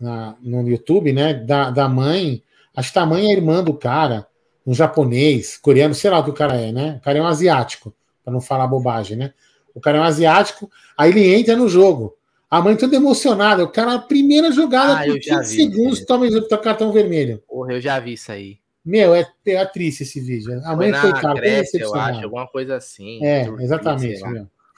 na, 0.01 0.37
no 0.41 0.67
YouTube, 0.67 1.13
né? 1.13 1.35
Da, 1.35 1.71
da 1.71 1.89
mãe. 1.89 2.43
Acho 2.75 2.93
que 2.93 2.99
a 2.99 3.05
mãe 3.05 3.27
é 3.27 3.33
irmã 3.33 3.63
do 3.63 3.75
cara, 3.75 4.27
um 4.65 4.73
japonês, 4.73 5.57
coreano, 5.57 5.95
sei 5.95 6.11
lá 6.11 6.21
o 6.21 6.25
que 6.25 6.31
o 6.31 6.35
cara 6.35 6.55
é, 6.55 6.71
né? 6.71 6.97
O 6.99 7.05
cara 7.05 7.19
é 7.19 7.21
um 7.21 7.27
asiático, 7.27 7.93
para 8.23 8.33
não 8.33 8.41
falar 8.41 8.69
bobagem, 8.69 9.17
né? 9.17 9.35
O 9.75 9.81
cara 9.81 9.99
é 9.99 10.01
um 10.01 10.05
asiático, 10.05 10.71
aí 10.97 11.11
ele 11.11 11.35
entra 11.35 11.57
no 11.57 11.69
jogo. 11.69 12.18
A 12.51 12.61
mãe 12.63 12.77
toda 12.77 12.97
emocionada. 12.97 13.63
O 13.63 13.69
cara, 13.69 13.95
a 13.95 13.99
primeira 13.99 14.51
jogada, 14.51 15.01
ah, 15.01 15.05
por 15.05 15.19
15 15.19 15.55
segundos, 15.55 16.05
toma 16.05 16.27
o 16.27 16.59
cartão 16.59 16.93
vermelho. 16.93 17.43
Porra, 17.47 17.75
eu 17.75 17.81
já 17.81 17.99
vi 18.01 18.15
isso 18.15 18.33
aí. 18.33 18.59
Meu, 18.85 19.15
é, 19.15 19.27
é 19.47 19.65
triste 19.67 20.03
esse 20.03 20.19
vídeo. 20.19 20.61
A 20.65 20.75
mãe 20.75 20.93
foi, 20.95 21.13
cara, 21.13 21.35
Grécia, 21.35 21.79
eu 21.79 21.95
acho, 21.95 22.25
alguma 22.25 22.47
coisa 22.47 22.77
assim. 22.77 23.23
É, 23.23 23.47
exatamente. 23.61 24.23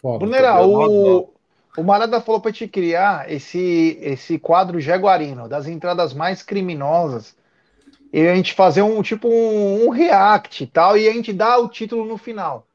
Brunera, 0.02 0.66
o, 0.66 1.32
o 1.76 1.82
Marada 1.84 2.20
falou 2.20 2.40
para 2.40 2.50
te 2.50 2.66
criar 2.66 3.30
esse, 3.30 3.98
esse 4.00 4.38
quadro 4.38 4.80
Jaguarino, 4.80 5.48
das 5.48 5.68
entradas 5.68 6.12
mais 6.12 6.42
criminosas. 6.42 7.36
E 8.12 8.26
a 8.26 8.34
gente 8.34 8.54
fazer 8.54 8.82
um 8.82 9.00
tipo 9.02 9.28
um, 9.28 9.86
um 9.86 9.90
react 9.90 10.64
e 10.64 10.66
tal, 10.66 10.98
e 10.98 11.08
a 11.08 11.12
gente 11.12 11.32
dá 11.32 11.56
o 11.58 11.68
título 11.68 12.04
no 12.04 12.18
final. 12.18 12.66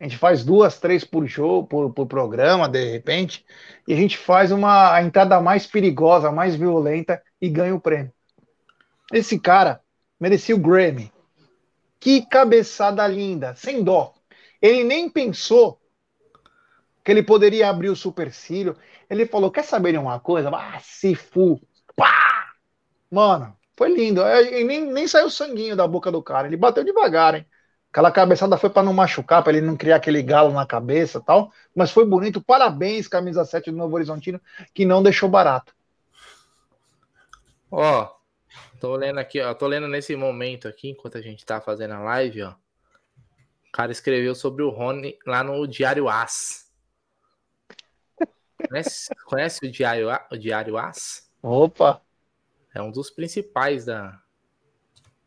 A 0.00 0.04
gente 0.04 0.18
faz 0.18 0.44
duas, 0.44 0.78
três 0.78 1.04
por 1.04 1.26
show, 1.28 1.66
por, 1.66 1.92
por 1.92 2.06
programa, 2.06 2.68
de 2.68 2.92
repente, 2.92 3.44
e 3.86 3.92
a 3.92 3.96
gente 3.96 4.18
faz 4.18 4.50
uma 4.50 4.92
a 4.92 5.02
entrada 5.02 5.40
mais 5.40 5.66
perigosa, 5.66 6.32
mais 6.32 6.56
violenta 6.56 7.22
e 7.40 7.48
ganha 7.48 7.74
o 7.74 7.80
prêmio. 7.80 8.12
Esse 9.12 9.38
cara 9.38 9.80
merecia 10.18 10.54
o 10.54 10.58
Grammy. 10.58 11.12
Que 12.00 12.26
cabeçada 12.26 13.06
linda, 13.06 13.54
sem 13.54 13.82
dó. 13.82 14.12
Ele 14.60 14.84
nem 14.84 15.08
pensou 15.08 15.80
que 17.04 17.10
ele 17.10 17.22
poderia 17.22 17.68
abrir 17.68 17.88
o 17.88 17.96
supercílio. 17.96 18.76
Ele 19.08 19.26
falou: 19.26 19.50
Quer 19.50 19.64
saber 19.64 19.92
de 19.92 19.98
uma 19.98 20.18
coisa? 20.18 20.50
Ah, 20.50 20.78
se 20.80 21.14
fu. 21.14 21.60
Pá! 21.94 22.52
Mano, 23.10 23.56
foi 23.76 23.94
lindo. 23.94 24.22
E 24.22 24.64
nem, 24.64 24.84
nem 24.90 25.06
saiu 25.06 25.30
sanguinho 25.30 25.76
da 25.76 25.86
boca 25.86 26.10
do 26.10 26.22
cara. 26.22 26.46
Ele 26.46 26.56
bateu 26.56 26.82
devagar, 26.82 27.34
hein? 27.34 27.46
Aquela 27.94 28.10
cabeçada 28.10 28.56
foi 28.56 28.70
para 28.70 28.82
não 28.82 28.92
machucar, 28.92 29.44
para 29.44 29.52
ele 29.52 29.64
não 29.64 29.76
criar 29.76 29.94
aquele 29.94 30.20
galo 30.20 30.52
na 30.52 30.66
cabeça 30.66 31.20
tal. 31.20 31.52
Mas 31.72 31.92
foi 31.92 32.04
bonito. 32.04 32.42
Parabéns, 32.42 33.06
camisa 33.06 33.44
7 33.44 33.70
do 33.70 33.76
Novo 33.76 33.94
Horizontino, 33.94 34.40
que 34.74 34.84
não 34.84 35.00
deixou 35.00 35.28
barato. 35.28 35.72
Ó, 37.70 38.12
tô 38.80 38.96
lendo 38.96 39.20
aqui, 39.20 39.40
ó. 39.40 39.54
Tô 39.54 39.68
lendo 39.68 39.86
nesse 39.86 40.16
momento 40.16 40.66
aqui, 40.66 40.90
enquanto 40.90 41.18
a 41.18 41.20
gente 41.20 41.46
tá 41.46 41.60
fazendo 41.60 41.94
a 41.94 42.00
live, 42.00 42.42
ó. 42.42 42.50
O 42.50 43.72
cara 43.72 43.92
escreveu 43.92 44.34
sobre 44.34 44.64
o 44.64 44.70
Rony 44.70 45.16
lá 45.24 45.44
no 45.44 45.64
Diário 45.64 46.08
As. 46.08 46.68
Conhece, 48.68 49.14
conhece 49.24 49.64
o, 49.64 49.70
Diário, 49.70 50.08
o 50.32 50.36
Diário 50.36 50.76
As? 50.76 51.30
Opa! 51.40 52.02
É 52.74 52.82
um 52.82 52.90
dos 52.90 53.08
principais 53.08 53.84
da, 53.84 54.20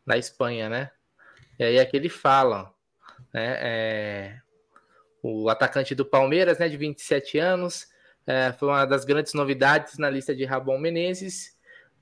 da 0.06 0.18
Espanha, 0.18 0.68
né? 0.68 0.90
E 1.58 1.64
aí 1.64 1.78
aqui 1.80 1.96
ele 1.96 2.08
fala, 2.08 2.72
né, 3.32 3.56
é, 3.60 4.36
o 5.22 5.48
atacante 5.48 5.94
do 5.94 6.04
Palmeiras, 6.04 6.58
né, 6.58 6.68
de 6.68 6.76
27 6.76 7.38
anos, 7.38 7.86
é, 8.26 8.52
foi 8.52 8.68
uma 8.68 8.84
das 8.84 9.04
grandes 9.04 9.34
novidades 9.34 9.98
na 9.98 10.08
lista 10.08 10.34
de 10.34 10.44
Rabon 10.44 10.78
Menezes, 10.78 11.56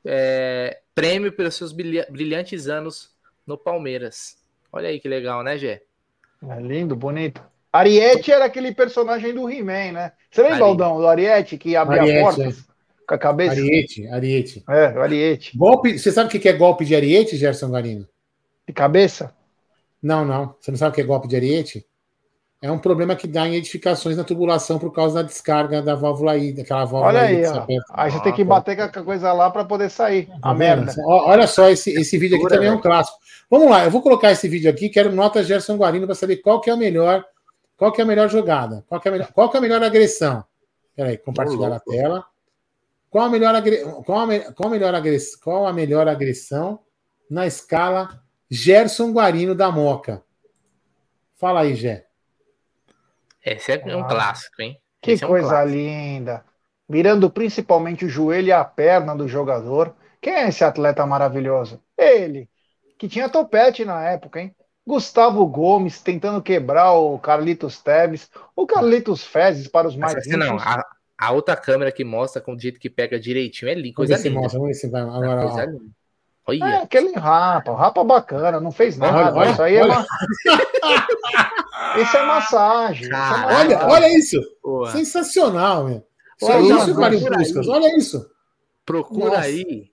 é, 0.04 0.80
prêmio 0.94 1.32
pelos 1.32 1.54
seus 1.54 1.72
brilhantes 1.72 2.68
anos 2.68 3.14
no 3.46 3.56
Palmeiras. 3.56 4.36
Olha 4.72 4.88
aí 4.88 5.00
que 5.00 5.08
legal, 5.08 5.42
né, 5.42 5.56
Gé? 5.56 5.82
É 6.48 6.60
lindo, 6.60 6.94
bonito. 6.94 7.42
Ariete 7.72 8.32
era 8.32 8.44
aquele 8.44 8.74
personagem 8.74 9.34
do 9.34 9.48
He-Man, 9.50 9.92
né? 9.92 10.12
Você 10.30 10.42
lembra, 10.42 10.56
Ari- 10.56 10.64
Aldão, 10.64 10.98
do 10.98 11.06
Ariete 11.06 11.58
que 11.58 11.76
abria 11.76 12.02
Ariete, 12.02 12.20
portas 12.20 12.66
com 13.06 13.14
a 13.14 13.18
cabeça? 13.18 13.52
Ariete, 13.52 14.06
Ariete. 14.08 14.64
É, 14.68 14.98
o 14.98 15.02
Ariete. 15.02 15.56
Golpe, 15.56 15.98
você 15.98 16.10
sabe 16.10 16.28
o 16.28 16.40
que 16.40 16.48
é 16.48 16.52
golpe 16.52 16.84
de 16.84 16.94
Ariete, 16.94 17.36
Gerson 17.36 17.70
Garino? 17.70 18.08
De 18.66 18.72
cabeça? 18.72 19.34
Não, 20.02 20.24
não. 20.24 20.54
Você 20.60 20.70
não 20.70 20.78
sabe 20.78 20.92
o 20.92 20.94
que 20.94 21.00
é 21.00 21.04
golpe 21.04 21.28
de 21.28 21.36
Ariete? 21.36 21.86
É 22.62 22.70
um 22.70 22.78
problema 22.78 23.14
que 23.14 23.28
dá 23.28 23.46
em 23.46 23.54
edificações 23.54 24.16
na 24.16 24.24
tubulação 24.24 24.78
por 24.78 24.90
causa 24.92 25.16
da 25.16 25.22
descarga 25.22 25.82
da 25.82 25.94
válvula 25.94 26.32
aí, 26.32 26.52
daquela 26.52 26.84
válvula 26.84 27.06
Olha 27.06 27.20
aí. 27.22 27.44
ó. 27.44 27.66
Aí 27.90 28.10
você 28.10 28.20
tem 28.22 28.32
que 28.32 28.42
bater 28.42 28.76
com 28.76 29.00
a 29.00 29.04
coisa 29.04 29.32
lá 29.32 29.50
pra 29.50 29.64
poder 29.64 29.90
sair. 29.90 30.26
Tá 30.26 30.38
A 30.42 30.54
merda. 30.54 30.92
Olha 31.04 31.46
só, 31.46 31.68
esse, 31.68 31.90
esse 31.90 32.16
vídeo 32.16 32.36
aqui 32.36 32.44
Dura, 32.44 32.54
também 32.54 32.70
é 32.70 32.72
um 32.72 32.80
clássico. 32.80 33.18
Vamos 33.50 33.70
lá, 33.70 33.84
eu 33.84 33.90
vou 33.90 34.02
colocar 34.02 34.32
esse 34.32 34.48
vídeo 34.48 34.70
aqui, 34.70 34.88
quero 34.88 35.12
nota 35.12 35.44
Gerson 35.44 35.76
Guarino 35.76 36.06
para 36.06 36.14
saber 36.14 36.38
qual 36.38 36.60
que 36.60 36.70
é 36.70 36.72
a 36.72 36.76
melhor, 36.76 37.24
qual 37.76 37.92
que 37.92 38.00
é 38.00 38.04
a 38.04 38.06
melhor 38.06 38.28
jogada, 38.28 38.84
qual 38.88 39.00
que 39.00 39.06
é 39.06 39.10
a 39.10 39.12
melhor, 39.12 39.32
qual 39.32 39.50
que 39.50 39.56
é 39.56 39.58
a 39.58 39.62
melhor 39.62 39.82
agressão. 39.84 40.42
Peraí, 40.96 41.18
compartilhar 41.18 41.72
a 41.72 41.78
tela. 41.78 42.24
Qual 43.10 43.24
a 43.24 43.28
melhor 43.28 43.54
agre... 43.54 43.84
qual, 44.04 44.18
a 44.20 44.26
me... 44.26 44.40
qual, 44.52 44.68
a 44.68 44.72
melhor 44.72 44.94
agress... 44.94 45.36
qual 45.36 45.66
a 45.66 45.72
melhor 45.72 46.08
agressão 46.08 46.80
na 47.30 47.46
escala 47.46 48.20
Gerson 48.50 49.12
Guarino 49.12 49.54
da 49.54 49.70
Moca? 49.70 50.22
Fala 51.36 51.60
aí, 51.60 51.74
Gé. 51.74 52.06
Esse 53.44 53.72
é 53.72 53.96
um 53.96 54.00
Ah. 54.00 54.08
clássico, 54.08 54.62
hein? 54.62 54.80
Que 55.00 55.12
é 55.12 55.14
um 55.16 55.28
coisa 55.28 55.48
clássico. 55.48 55.76
linda. 55.76 56.44
Virando 56.88 57.30
principalmente 57.30 58.04
o 58.04 58.08
joelho 58.08 58.48
e 58.48 58.52
a 58.52 58.64
perna 58.64 59.14
do 59.14 59.28
jogador. 59.28 59.94
Quem 60.20 60.34
é 60.34 60.48
esse 60.48 60.64
atleta 60.64 61.04
maravilhoso? 61.06 61.80
Ele, 61.96 62.48
que 62.98 63.08
tinha 63.08 63.28
topete 63.28 63.84
na 63.84 64.02
época, 64.08 64.40
hein? 64.40 64.54
Gustavo 64.86 65.44
Gomes 65.46 66.00
tentando 66.00 66.40
quebrar 66.40 66.92
o 66.92 67.18
Carlitos 67.18 67.82
Teves, 67.82 68.30
o 68.54 68.66
Carlitos 68.66 69.24
Fezes 69.24 69.66
para 69.66 69.88
os 69.88 69.96
mais 69.96 70.14
Mas 70.14 70.26
assim, 70.26 70.36
não, 70.36 70.58
a, 70.58 70.84
a 71.18 71.32
outra 71.32 71.56
câmera 71.56 71.90
que 71.90 72.04
mostra 72.04 72.40
com 72.40 72.54
o 72.54 72.58
jeito 72.58 72.78
que 72.78 72.88
pega 72.88 73.18
direitinho 73.18 73.68
é 73.68 73.74
lindo, 73.74 73.94
Vamos 73.96 73.96
coisa 73.96 74.16
ver 74.16 74.22
se 74.22 74.28
linda. 74.28 74.40
mostra, 74.42 74.58
vamos 74.60 74.68
ver 74.74 74.80
se 74.80 74.88
vai. 74.88 75.02
Agora, 75.02 75.42
coisa 75.48 75.64
ó. 75.74 76.05
Olha, 76.48 76.64
É, 76.64 76.76
aquele 76.82 77.12
rapa, 77.14 77.74
rapa 77.74 78.04
bacana, 78.04 78.60
não 78.60 78.70
fez 78.70 79.00
Olha, 79.00 79.12
nada. 79.12 79.36
olha, 79.36 79.50
isso 79.50 79.62
aí 79.62 79.76
olha. 79.78 79.92
é 79.92 79.96
ma... 79.96 80.06
Isso 81.98 82.16
é 82.16 82.26
massagem. 82.26 83.04
isso 83.06 83.14
é 83.14 83.18
massagem. 83.18 83.76
Olha, 83.76 83.86
olha 83.86 84.18
isso! 84.18 84.40
porra. 84.62 84.92
Sensacional, 84.92 85.84
meu. 85.84 86.06
Olha, 86.42 86.54
Olha 86.56 86.74
isso, 86.74 86.90
não, 86.94 87.00
Mário. 87.00 87.20
Puskas. 87.20 87.68
Olha 87.68 87.96
isso. 87.96 88.30
Procura 88.84 89.30
Nossa. 89.30 89.40
aí, 89.40 89.90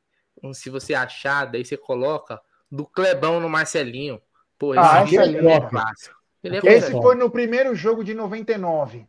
se 0.53 0.69
você 0.69 0.93
achar, 0.93 1.45
daí 1.45 1.63
você 1.65 1.77
coloca 1.77 2.39
do 2.71 2.85
Clebão 2.85 3.39
no 3.39 3.49
Marcelinho. 3.49 4.21
Pô, 4.59 4.73
Ah, 4.73 5.03
esse 5.03 5.15
esse 5.15 5.38
é 5.38 5.53
é. 5.55 5.69
Ele 6.43 6.57
é 6.57 6.73
Esse 6.73 6.91
foi 6.91 7.15
no 7.15 7.30
primeiro 7.30 7.73
jogo 7.73 8.03
de 8.03 8.13
99. 8.13 9.07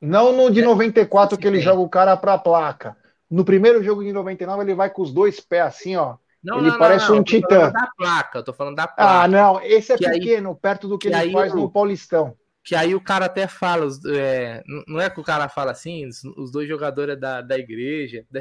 Não 0.00 0.32
no 0.32 0.50
de 0.50 0.60
94 0.62 1.38
que 1.38 1.46
ele 1.46 1.58
Sim. 1.58 1.64
joga 1.64 1.80
o 1.80 1.88
cara 1.88 2.16
pra 2.16 2.36
placa. 2.36 2.96
No 3.30 3.44
primeiro 3.44 3.82
jogo 3.82 4.04
de 4.04 4.12
99 4.12 4.62
ele 4.62 4.74
vai 4.74 4.90
com 4.90 5.02
os 5.02 5.12
dois 5.12 5.40
pés 5.40 5.64
assim, 5.66 5.96
ó. 5.96 6.16
Não, 6.46 6.58
Ele 6.60 6.78
parece 6.78 7.10
um 7.10 7.16
eu 7.16 7.18
tô 7.18 7.24
titã. 7.24 7.70
da 7.72 7.88
placa, 7.96 8.38
eu 8.38 8.42
tô 8.44 8.52
falando 8.52 8.76
da 8.76 8.86
placa. 8.86 9.22
Ah, 9.24 9.28
não, 9.28 9.60
esse 9.62 9.92
é 9.92 9.96
Que 9.98 10.06
aí- 10.06 10.20
pequeno, 10.20 10.54
perto 10.54 10.86
do 10.88 10.96
que, 10.96 11.08
que 11.08 11.14
ele 11.14 11.20
aí 11.22 11.32
faz 11.32 11.52
o- 11.52 11.56
no 11.56 11.70
Paulistão. 11.70 12.34
Que 12.64 12.74
aí 12.74 12.94
o 12.96 13.00
cara 13.00 13.26
até 13.26 13.46
fala, 13.46 13.86
é, 14.08 14.62
não 14.88 15.00
é 15.00 15.08
que 15.08 15.20
o 15.20 15.24
cara 15.24 15.48
fala 15.48 15.70
assim, 15.70 16.04
os, 16.06 16.24
os 16.36 16.50
dois 16.50 16.68
jogadores 16.68 17.18
da, 17.18 17.40
da 17.40 17.56
igreja, 17.58 18.24
da, 18.30 18.40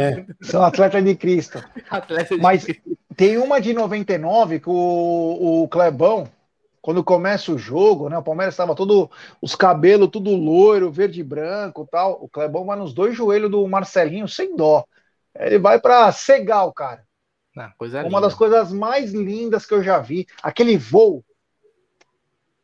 É. 0.00 0.24
São 0.42 0.62
atletas 0.64 1.04
de 1.04 1.14
Cristo. 1.14 1.62
atleta 1.90 2.36
de- 2.36 2.42
Mas 2.42 2.66
tem 3.16 3.38
uma 3.38 3.60
de 3.60 3.72
99 3.72 4.58
que 4.60 4.68
o, 4.68 5.62
o 5.62 5.68
Clebão, 5.68 6.28
quando 6.82 7.02
começa 7.04 7.52
o 7.52 7.58
jogo, 7.58 8.08
né? 8.08 8.16
O 8.18 8.22
Palmeiras 8.22 8.54
estava 8.54 8.74
todo, 8.74 9.10
os 9.40 9.54
cabelos 9.54 10.08
tudo 10.10 10.30
loiro, 10.36 10.90
verde 10.90 11.20
e 11.20 11.24
branco 11.24 11.84
e 11.86 11.90
tal. 11.90 12.18
O 12.22 12.28
Clebão 12.28 12.64
vai 12.66 12.76
nos 12.78 12.92
dois 12.92 13.16
joelhos 13.16 13.50
do 13.50 13.66
Marcelinho 13.68 14.26
sem 14.28 14.54
dó. 14.56 14.84
Ele 15.38 15.58
vai 15.58 15.80
pra 15.80 16.10
cegar 16.12 16.66
o 16.66 16.72
cara. 16.72 17.05
Não, 17.56 17.72
coisa 17.78 18.00
Uma 18.00 18.08
linda. 18.08 18.20
das 18.20 18.34
coisas 18.34 18.70
mais 18.72 19.12
lindas 19.12 19.64
que 19.64 19.72
eu 19.74 19.82
já 19.82 19.98
vi. 19.98 20.26
Aquele 20.42 20.76
voo 20.76 21.24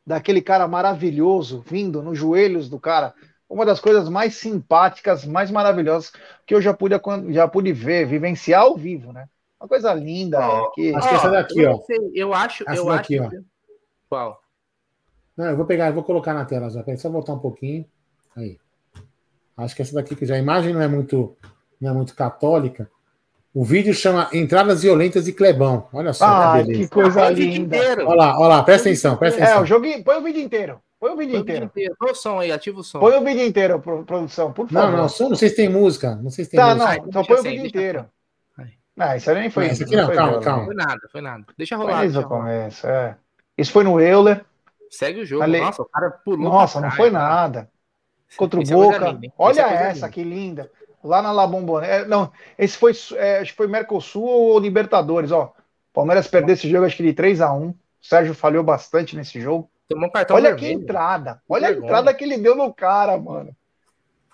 daquele 0.06 0.42
cara 0.42 0.68
maravilhoso 0.68 1.64
vindo 1.66 2.02
nos 2.02 2.18
joelhos 2.18 2.68
do 2.68 2.78
cara. 2.78 3.14
Uma 3.48 3.64
das 3.66 3.80
coisas 3.80 4.08
mais 4.08 4.34
simpáticas, 4.34 5.24
mais 5.24 5.50
maravilhosas 5.50 6.12
que 6.46 6.54
eu 6.54 6.60
já 6.60 6.72
pude, 6.74 6.94
já 7.30 7.48
pude 7.48 7.72
ver, 7.72 8.06
vivenciar 8.06 8.62
ao 8.62 8.76
vivo, 8.76 9.12
né? 9.12 9.28
Uma 9.60 9.68
coisa 9.68 9.92
linda. 9.94 10.40
Ó, 10.40 10.70
que... 10.70 10.94
Acho 10.94 11.08
que 11.08 11.14
essa 11.14 11.30
daqui, 11.30 11.66
ó. 11.66 11.78
eu 12.14 12.34
acho, 12.34 12.64
Essa 12.66 12.80
eu 12.80 12.86
daqui, 12.86 13.18
acho. 13.18 13.26
ó. 13.28 13.30
que- 13.30 13.44
Qual? 14.08 14.42
Não, 15.36 15.46
eu 15.46 15.56
vou 15.56 15.64
pegar, 15.64 15.86
eu 15.88 15.94
vou 15.94 16.02
colocar 16.02 16.34
na 16.34 16.44
tela 16.44 16.68
já. 16.68 16.82
Peraí, 16.82 16.98
só 16.98 17.08
voltar 17.08 17.32
um 17.34 17.38
pouquinho. 17.38 17.86
Aí. 18.36 18.58
Acho 19.56 19.74
que 19.76 19.82
essa 19.82 19.94
daqui 19.94 20.14
que 20.16 20.26
já 20.26 20.34
a 20.34 20.38
imagem 20.38 20.74
não 20.74 20.80
é 20.82 20.88
muito, 20.88 21.36
não 21.80 21.90
é 21.90 21.94
muito 21.94 22.14
católica. 22.14 22.90
O 23.54 23.64
vídeo 23.64 23.92
chama 23.92 24.30
Entradas 24.32 24.82
Violentas 24.82 25.24
de 25.26 25.32
Clebão. 25.32 25.86
Olha 25.92 26.12
só 26.14 26.24
Ah, 26.24 26.62
que 26.64 26.72
que 26.72 26.88
coisa 26.88 27.28
vídeo 27.32 27.52
linda. 27.62 27.76
inteiro. 27.76 28.06
Olha 28.06 28.16
lá, 28.16 28.38
olha 28.38 28.48
lá, 28.48 28.62
presta 28.62 28.88
atenção, 28.88 29.16
presta 29.16 29.40
É, 29.40 29.44
atenção. 29.44 29.62
o 29.62 29.66
jogo. 29.66 29.86
Põe 30.02 30.16
o 30.16 30.22
vídeo 30.22 30.40
inteiro. 30.42 30.80
Põe 30.98 31.10
o 31.10 31.16
vídeo 31.16 31.32
Põe 31.32 31.40
o 31.40 31.40
vídeo 31.40 31.40
inteiro. 31.42 31.64
inteiro. 31.66 31.94
Põe 31.98 32.10
o 32.12 32.14
som 32.14 32.38
aí, 32.40 32.50
ativa 32.50 32.80
o 32.80 32.84
som. 32.84 32.98
Põe 32.98 33.14
o 33.16 33.22
vídeo 33.24 33.44
inteiro, 33.44 33.78
pro- 33.80 34.04
produção, 34.04 34.52
por 34.52 34.68
favor. 34.68 34.90
Não, 34.90 34.96
não, 35.02 35.08
só 35.08 35.28
não 35.28 35.36
sei 35.36 35.50
se 35.50 35.56
tem 35.56 35.68
música. 35.68 36.14
Não 36.16 36.30
sei 36.30 36.44
se 36.46 36.52
tem 36.52 36.60
Tá, 36.60 36.74
música. 36.74 36.96
não, 36.96 37.10
deixa 37.10 37.26
põe 37.28 37.36
o 37.36 37.40
assim, 37.40 37.50
vídeo 37.50 37.66
inteiro. 37.66 38.06
Não, 38.96 39.16
isso 39.16 39.30
aí 39.30 39.40
nem 39.40 39.50
foi. 39.50 39.64
Não, 39.64 39.72
esse 39.72 39.82
aqui 39.84 39.96
não, 39.96 40.06
foi 40.06 40.14
calma, 40.16 40.40
calma. 40.40 40.64
Foi 40.66 40.74
nada, 40.74 41.00
foi 41.10 41.20
nada. 41.22 41.44
Deixa 41.56 41.76
Foi 41.76 41.86
rolar. 41.86 42.00
desde 42.00 42.14
Deixa 42.18 42.26
o 42.26 42.30
rolar. 42.30 42.44
começo, 42.44 42.86
é. 42.86 43.16
Isso 43.58 43.72
foi 43.72 43.84
no 43.84 44.00
Euler. 44.00 44.44
Segue 44.90 45.20
o 45.20 45.26
jogo. 45.26 45.42
Ale- 45.42 45.60
Nossa, 45.60 45.82
o 45.82 45.84
cara 45.86 46.10
pulou. 46.10 46.38
Nossa, 46.52 46.80
não 46.80 46.90
foi 46.90 47.10
nada. 47.10 47.68
Contra 48.36 48.60
o 48.60 48.62
Isso 48.62 48.72
é 48.72 48.76
Boca. 48.76 49.08
linda? 49.10 49.32
Olha 49.38 49.52
Isso 49.52 49.60
é 49.60 49.74
essa, 49.90 50.08
que 50.10 50.22
linda. 50.22 50.70
Lá 51.02 51.20
na 51.20 51.32
La 51.32 51.46
Bombonera. 51.46 52.04
Não, 52.06 52.30
esse 52.58 52.76
foi, 52.76 52.92
é, 53.16 53.38
acho 53.38 53.50
que 53.52 53.56
foi 53.56 53.66
Mercosul 53.66 54.24
ou 54.24 54.58
Libertadores, 54.58 55.32
ó. 55.32 55.52
Palmeiras 55.92 56.28
perdeu 56.28 56.54
esse 56.54 56.70
jogo, 56.70 56.86
acho 56.86 56.96
que 56.96 57.02
de 57.02 57.12
3x1. 57.12 57.70
O 57.70 57.76
Sérgio 58.00 58.34
falhou 58.34 58.62
bastante 58.64 59.14
nesse 59.16 59.40
jogo. 59.40 59.70
Tomou 59.88 60.08
um 60.08 60.12
cartão 60.12 60.36
Olha 60.36 60.54
que 60.54 60.60
vermelho. 60.62 60.82
entrada. 60.82 61.42
Olha 61.48 61.66
a 61.68 61.70
vergonha. 61.70 61.86
entrada 61.88 62.14
que 62.14 62.24
ele 62.24 62.38
deu 62.38 62.54
no 62.56 62.72
cara, 62.72 63.16
mano. 63.18 63.54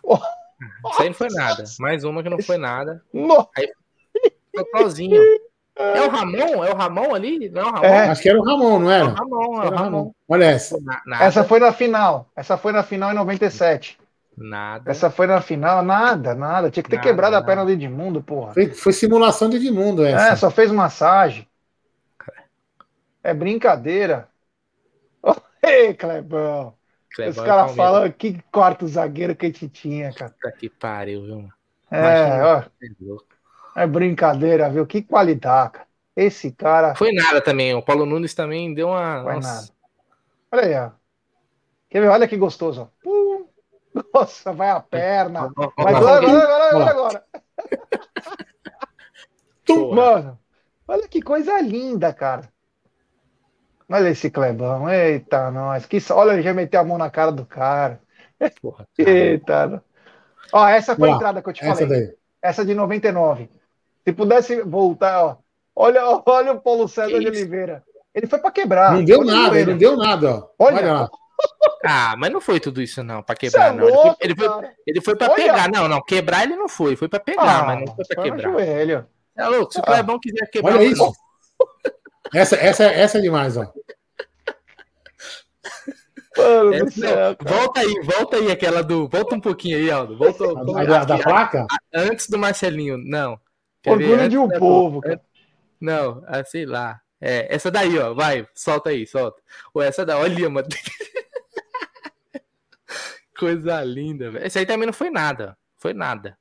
Isso 0.04 1.02
aí 1.02 1.08
não 1.08 1.14
foi 1.14 1.28
nada. 1.30 1.64
Mais 1.80 2.04
uma 2.04 2.22
que 2.22 2.30
não 2.30 2.40
foi 2.40 2.58
nada. 2.58 3.02
No- 3.12 3.48
Totalzinho. 4.52 5.20
É 5.76 6.02
o 6.02 6.08
Ramon? 6.10 6.64
É 6.64 6.72
o 6.72 6.76
Ramon 6.76 7.14
ali? 7.14 7.48
Não 7.50 7.62
é 7.62 7.64
o 7.64 7.70
Ramon? 7.72 7.84
É. 7.84 8.08
Acho 8.08 8.22
que 8.22 8.28
era 8.28 8.38
o 8.40 8.44
Ramon, 8.44 8.78
não 8.80 8.90
É 8.90 8.96
era? 8.96 9.06
o 9.06 9.14
Ramon, 9.14 9.44
é 9.44 9.58
o 9.58 9.62
Era 9.62 9.74
o 9.74 9.78
Ramon. 9.78 10.12
Olha 10.28 10.44
essa. 10.46 10.76
Nada, 11.06 11.24
Essa 11.24 11.44
foi 11.44 11.60
na 11.60 11.72
final. 11.72 12.28
Essa 12.34 12.56
foi 12.56 12.72
na 12.72 12.82
final 12.82 13.12
em 13.12 13.14
97. 13.14 13.98
Nada. 14.38 14.90
Essa 14.90 15.10
foi 15.10 15.26
na 15.26 15.40
final. 15.40 15.82
Nada, 15.82 16.34
nada. 16.34 16.70
Tinha 16.70 16.82
que 16.82 16.90
ter 16.90 16.96
Nada, 16.96 17.08
quebrado 17.08 17.34
a 17.36 17.38
nada. 17.38 17.46
perna 17.46 17.64
do 17.64 17.70
Edmundo, 17.70 18.22
porra. 18.22 18.52
Foi, 18.54 18.66
foi 18.72 18.92
simulação 18.92 19.48
de 19.50 19.56
Edmundo 19.56 20.04
É, 20.04 20.12
essa. 20.12 20.36
só 20.36 20.50
fez 20.50 20.70
massagem. 20.70 21.46
É 23.22 23.34
brincadeira. 23.34 24.28
Ei, 25.62 25.94
Clebão. 25.94 26.74
Clebão 27.14 27.30
Os 27.30 27.38
é 27.38 27.44
caras 27.44 27.74
falam 27.76 28.10
que 28.12 28.40
quarto 28.52 28.86
zagueiro 28.86 29.34
que 29.34 29.46
a 29.46 29.48
gente 29.48 29.68
tinha, 29.68 30.12
cara. 30.12 30.30
Puta 30.30 30.52
que 30.52 30.68
pariu, 30.70 31.22
viu, 31.22 31.36
mano? 31.36 31.52
É, 31.90 32.42
ó, 32.44 32.62
É 33.76 33.84
é 33.84 33.86
brincadeira, 33.86 34.68
viu? 34.70 34.86
Que 34.86 35.02
qualidade, 35.02 35.72
cara. 35.72 35.88
Esse 36.16 36.50
cara. 36.50 36.94
Foi 36.94 37.12
nada 37.12 37.40
também. 37.40 37.74
O 37.74 37.82
Paulo 37.82 38.04
Nunes 38.04 38.34
também 38.34 38.74
deu 38.74 38.88
uma. 38.88 39.22
Foi 39.22 39.34
nossa. 39.34 39.48
nada. 39.54 39.68
Olha 40.50 40.64
aí, 40.64 40.86
ó. 40.86 40.90
Quer 41.88 42.00
ver? 42.00 42.08
Olha 42.08 42.28
que 42.28 42.36
gostoso, 42.36 42.82
ó. 42.82 42.88
Pum. 43.02 43.27
Nossa, 44.14 44.52
vai 44.52 44.70
a 44.70 44.80
perna. 44.80 45.52
Vai 45.76 45.94
agora, 45.94 46.26
agora, 46.26 46.68
agora, 46.68 46.90
agora. 46.90 47.24
Porra. 49.66 49.94
Mano, 49.96 50.38
olha 50.86 51.08
que 51.08 51.20
coisa 51.22 51.60
linda, 51.60 52.12
cara. 52.12 52.48
Olha 53.90 54.08
esse 54.10 54.30
Clebão. 54.30 54.88
Eita, 54.88 55.50
nós. 55.50 55.86
Que... 55.86 55.98
Olha, 56.12 56.32
ele 56.32 56.42
já 56.42 56.52
meteu 56.54 56.80
a 56.80 56.84
mão 56.84 56.98
na 56.98 57.10
cara 57.10 57.32
do 57.32 57.44
cara. 57.44 58.00
porra, 58.60 58.86
cara. 58.96 59.10
Eita. 59.10 59.84
Ó, 60.52 60.66
essa 60.66 60.96
foi 60.96 61.10
a 61.10 61.12
entrada 61.14 61.42
que 61.42 61.48
eu 61.48 61.52
te 61.52 61.64
Essa 61.64 61.86
falei. 61.86 61.88
daí. 62.06 62.14
Essa 62.40 62.64
de 62.64 62.74
99. 62.74 63.50
Se 64.06 64.12
pudesse 64.12 64.62
voltar, 64.62 65.24
ó. 65.24 65.36
Olha, 65.74 66.02
olha 66.26 66.52
o 66.52 66.60
Paulo 66.60 66.88
César 66.88 67.08
Que 67.08 67.18
de 67.18 67.24
isso? 67.28 67.40
Oliveira. 67.40 67.84
Ele 68.14 68.26
foi 68.26 68.38
pra 68.38 68.50
quebrar. 68.50 68.92
Não 68.94 69.04
deu 69.04 69.20
Olha 69.20 69.32
nada, 69.32 69.48
joelho. 69.50 69.70
não 69.72 69.78
deu 69.78 69.96
nada, 69.96 70.30
ó. 70.34 70.48
Olha. 70.58 70.76
Olha 70.76 70.92
lá. 70.94 71.08
Ah, 71.84 72.14
mas 72.18 72.30
não 72.32 72.40
foi 72.40 72.58
tudo 72.60 72.82
isso, 72.82 73.02
não, 73.04 73.22
pra 73.22 73.34
Você 73.38 73.46
é 73.46 73.50
quebrar, 73.50 73.72
não. 73.74 73.84
Ele 73.86 73.94
foi- 73.94 74.04
louco, 74.04 74.16
Ele 74.20 74.34
foi, 74.36 74.48
cara. 74.48 74.74
ele 74.86 75.00
foi 75.00 75.16
pra 75.16 75.26
Olha. 75.28 75.36
pegar. 75.36 75.70
Não, 75.70 75.88
não, 75.88 76.02
quebrar 76.04 76.42
ele 76.42 76.56
não 76.56 76.68
foi. 76.68 76.96
Foi 76.96 77.08
pra 77.08 77.20
pegar, 77.20 77.60
Ah, 77.60 77.64
mas 77.64 77.80
não 77.80 77.94
foi 77.94 78.04
pra 78.04 78.14
foi 78.16 78.24
quebrar. 78.24 78.42
joelho. 78.52 79.06
É 79.36 79.46
louco, 79.46 79.72
se 79.72 79.78
o 79.78 79.82
Ah. 79.82 79.86
Clebão 79.86 80.18
quiser 80.20 80.50
quebrar. 80.50 80.74
Olha 80.74 80.84
isso. 80.84 81.12
Essa, 82.34 82.56
essa, 82.56 82.84
essa 82.84 83.18
é 83.18 83.20
demais, 83.20 83.56
ó. 83.56 83.72
Mano 86.36 86.74
É, 86.74 86.90
céu, 86.90 87.36
volta 87.40 87.80
aí, 87.80 87.94
volta 88.02 88.36
aí 88.36 88.50
aquela 88.52 88.82
do. 88.82 89.08
Volta 89.08 89.34
um 89.34 89.40
pouquinho 89.40 89.76
aí, 89.78 89.90
Aldo. 89.90 90.16
Volta, 90.16 90.44
A, 90.44 90.84
da, 90.84 91.04
da 91.04 91.18
placa? 91.18 91.66
Antes 91.92 92.28
do 92.28 92.38
Marcelinho, 92.38 92.96
não. 92.98 93.38
Quer? 93.82 93.90
Orgulho 93.92 94.28
de 94.28 94.38
um 94.38 94.46
da- 94.46 94.58
povo, 94.58 95.00
cara. 95.00 95.20
Não, 95.80 96.22
ah, 96.26 96.44
sei 96.44 96.64
lá. 96.66 97.00
É, 97.20 97.52
essa 97.52 97.70
daí, 97.70 97.98
ó, 97.98 98.14
vai, 98.14 98.46
solta 98.54 98.90
aí, 98.90 99.04
solta. 99.06 99.40
Ou 99.74 99.82
essa 99.82 100.04
daí, 100.06 100.16
olha, 100.16 100.48
mano. 100.48 100.68
Coisa 103.38 103.82
linda, 103.84 104.32
velho. 104.32 104.44
Esse 104.44 104.58
aí 104.58 104.66
também 104.66 104.86
não 104.86 104.92
foi 104.92 105.10
nada. 105.10 105.56
Foi 105.76 105.94
nada. 105.94 106.36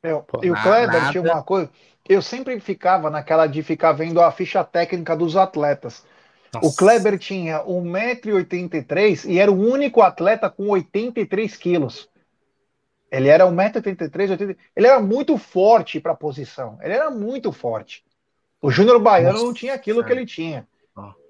Eu, 0.00 0.22
Pô, 0.22 0.40
e 0.42 0.50
o 0.50 0.54
Kleber 0.54 1.00
nada. 1.00 1.10
tinha 1.10 1.22
uma 1.22 1.42
coisa. 1.42 1.68
Eu 2.08 2.22
sempre 2.22 2.58
ficava 2.60 3.10
naquela 3.10 3.48
de 3.48 3.62
ficar 3.64 3.92
vendo 3.92 4.20
a 4.20 4.30
ficha 4.30 4.62
técnica 4.62 5.16
dos 5.16 5.36
atletas. 5.36 6.04
Nossa. 6.54 6.66
O 6.66 6.76
Kleber 6.76 7.18
tinha 7.18 7.64
1,83m 7.64 9.28
e 9.28 9.40
era 9.40 9.50
o 9.50 9.58
único 9.58 10.02
atleta 10.02 10.48
com 10.48 10.68
83 10.68 11.56
quilos. 11.56 12.08
Ele 13.10 13.28
era 13.28 13.44
1,83m, 13.44 14.56
ele 14.76 14.86
era 14.86 15.00
muito 15.00 15.36
forte 15.36 16.00
para 16.00 16.12
a 16.12 16.16
posição. 16.16 16.78
Ele 16.80 16.94
era 16.94 17.10
muito 17.10 17.50
forte. 17.52 18.04
O 18.60 18.70
Júnior 18.70 19.00
Baiano 19.00 19.32
Nossa. 19.32 19.44
não 19.46 19.54
tinha 19.54 19.74
aquilo 19.74 20.04
que 20.04 20.12
ele 20.12 20.24
tinha. 20.24 20.66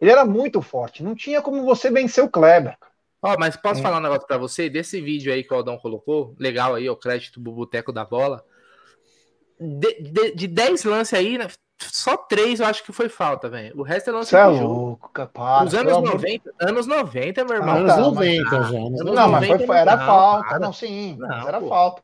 Ele 0.00 0.10
era 0.10 0.24
muito 0.24 0.60
forte. 0.60 1.02
Não 1.02 1.14
tinha 1.14 1.40
como 1.40 1.64
você 1.64 1.90
vencer 1.90 2.22
o 2.22 2.28
Kleber. 2.28 2.76
Ó, 3.22 3.34
oh, 3.34 3.36
mas 3.38 3.56
posso 3.56 3.80
é. 3.80 3.82
falar 3.82 3.98
um 3.98 4.02
negócio 4.02 4.26
para 4.26 4.36
você? 4.36 4.68
Desse 4.68 5.00
vídeo 5.00 5.32
aí 5.32 5.44
que 5.44 5.54
o 5.54 5.56
Aldão 5.56 5.78
colocou, 5.78 6.34
legal 6.38 6.74
aí, 6.74 6.90
o 6.90 6.96
crédito 6.96 7.38
do 7.38 7.52
Boteco 7.52 7.92
da 7.92 8.04
Bola. 8.04 8.44
De, 9.60 10.02
de, 10.02 10.34
de 10.34 10.46
10 10.48 10.84
lances 10.84 11.14
aí, 11.14 11.38
né, 11.38 11.46
só 11.78 12.16
3 12.16 12.60
eu 12.60 12.66
acho 12.66 12.82
que 12.84 12.92
foi 12.92 13.08
falta, 13.08 13.48
velho. 13.48 13.78
O 13.78 13.82
resto 13.82 14.10
é 14.10 14.12
lance 14.12 14.34
é 14.34 14.44
louco, 14.44 15.08
capaz. 15.10 15.68
Os 15.68 15.74
anos 15.74 16.02
90, 16.02 16.52
anos 16.60 16.86
90, 16.86 17.44
meu 17.44 17.56
irmão. 17.56 17.76
Anos 17.76 17.96
90 17.96 18.50
já. 18.50 18.78
Anos 18.78 19.02
não, 19.02 19.28
mas 19.30 19.66
foi, 19.66 19.76
era 19.76 19.96
não, 19.96 20.06
falta. 20.06 20.48
Cara. 20.48 20.58
Não, 20.58 20.72
sim, 20.72 21.16
não, 21.18 21.48
era 21.48 21.60
pô. 21.60 21.68
falta. 21.68 22.02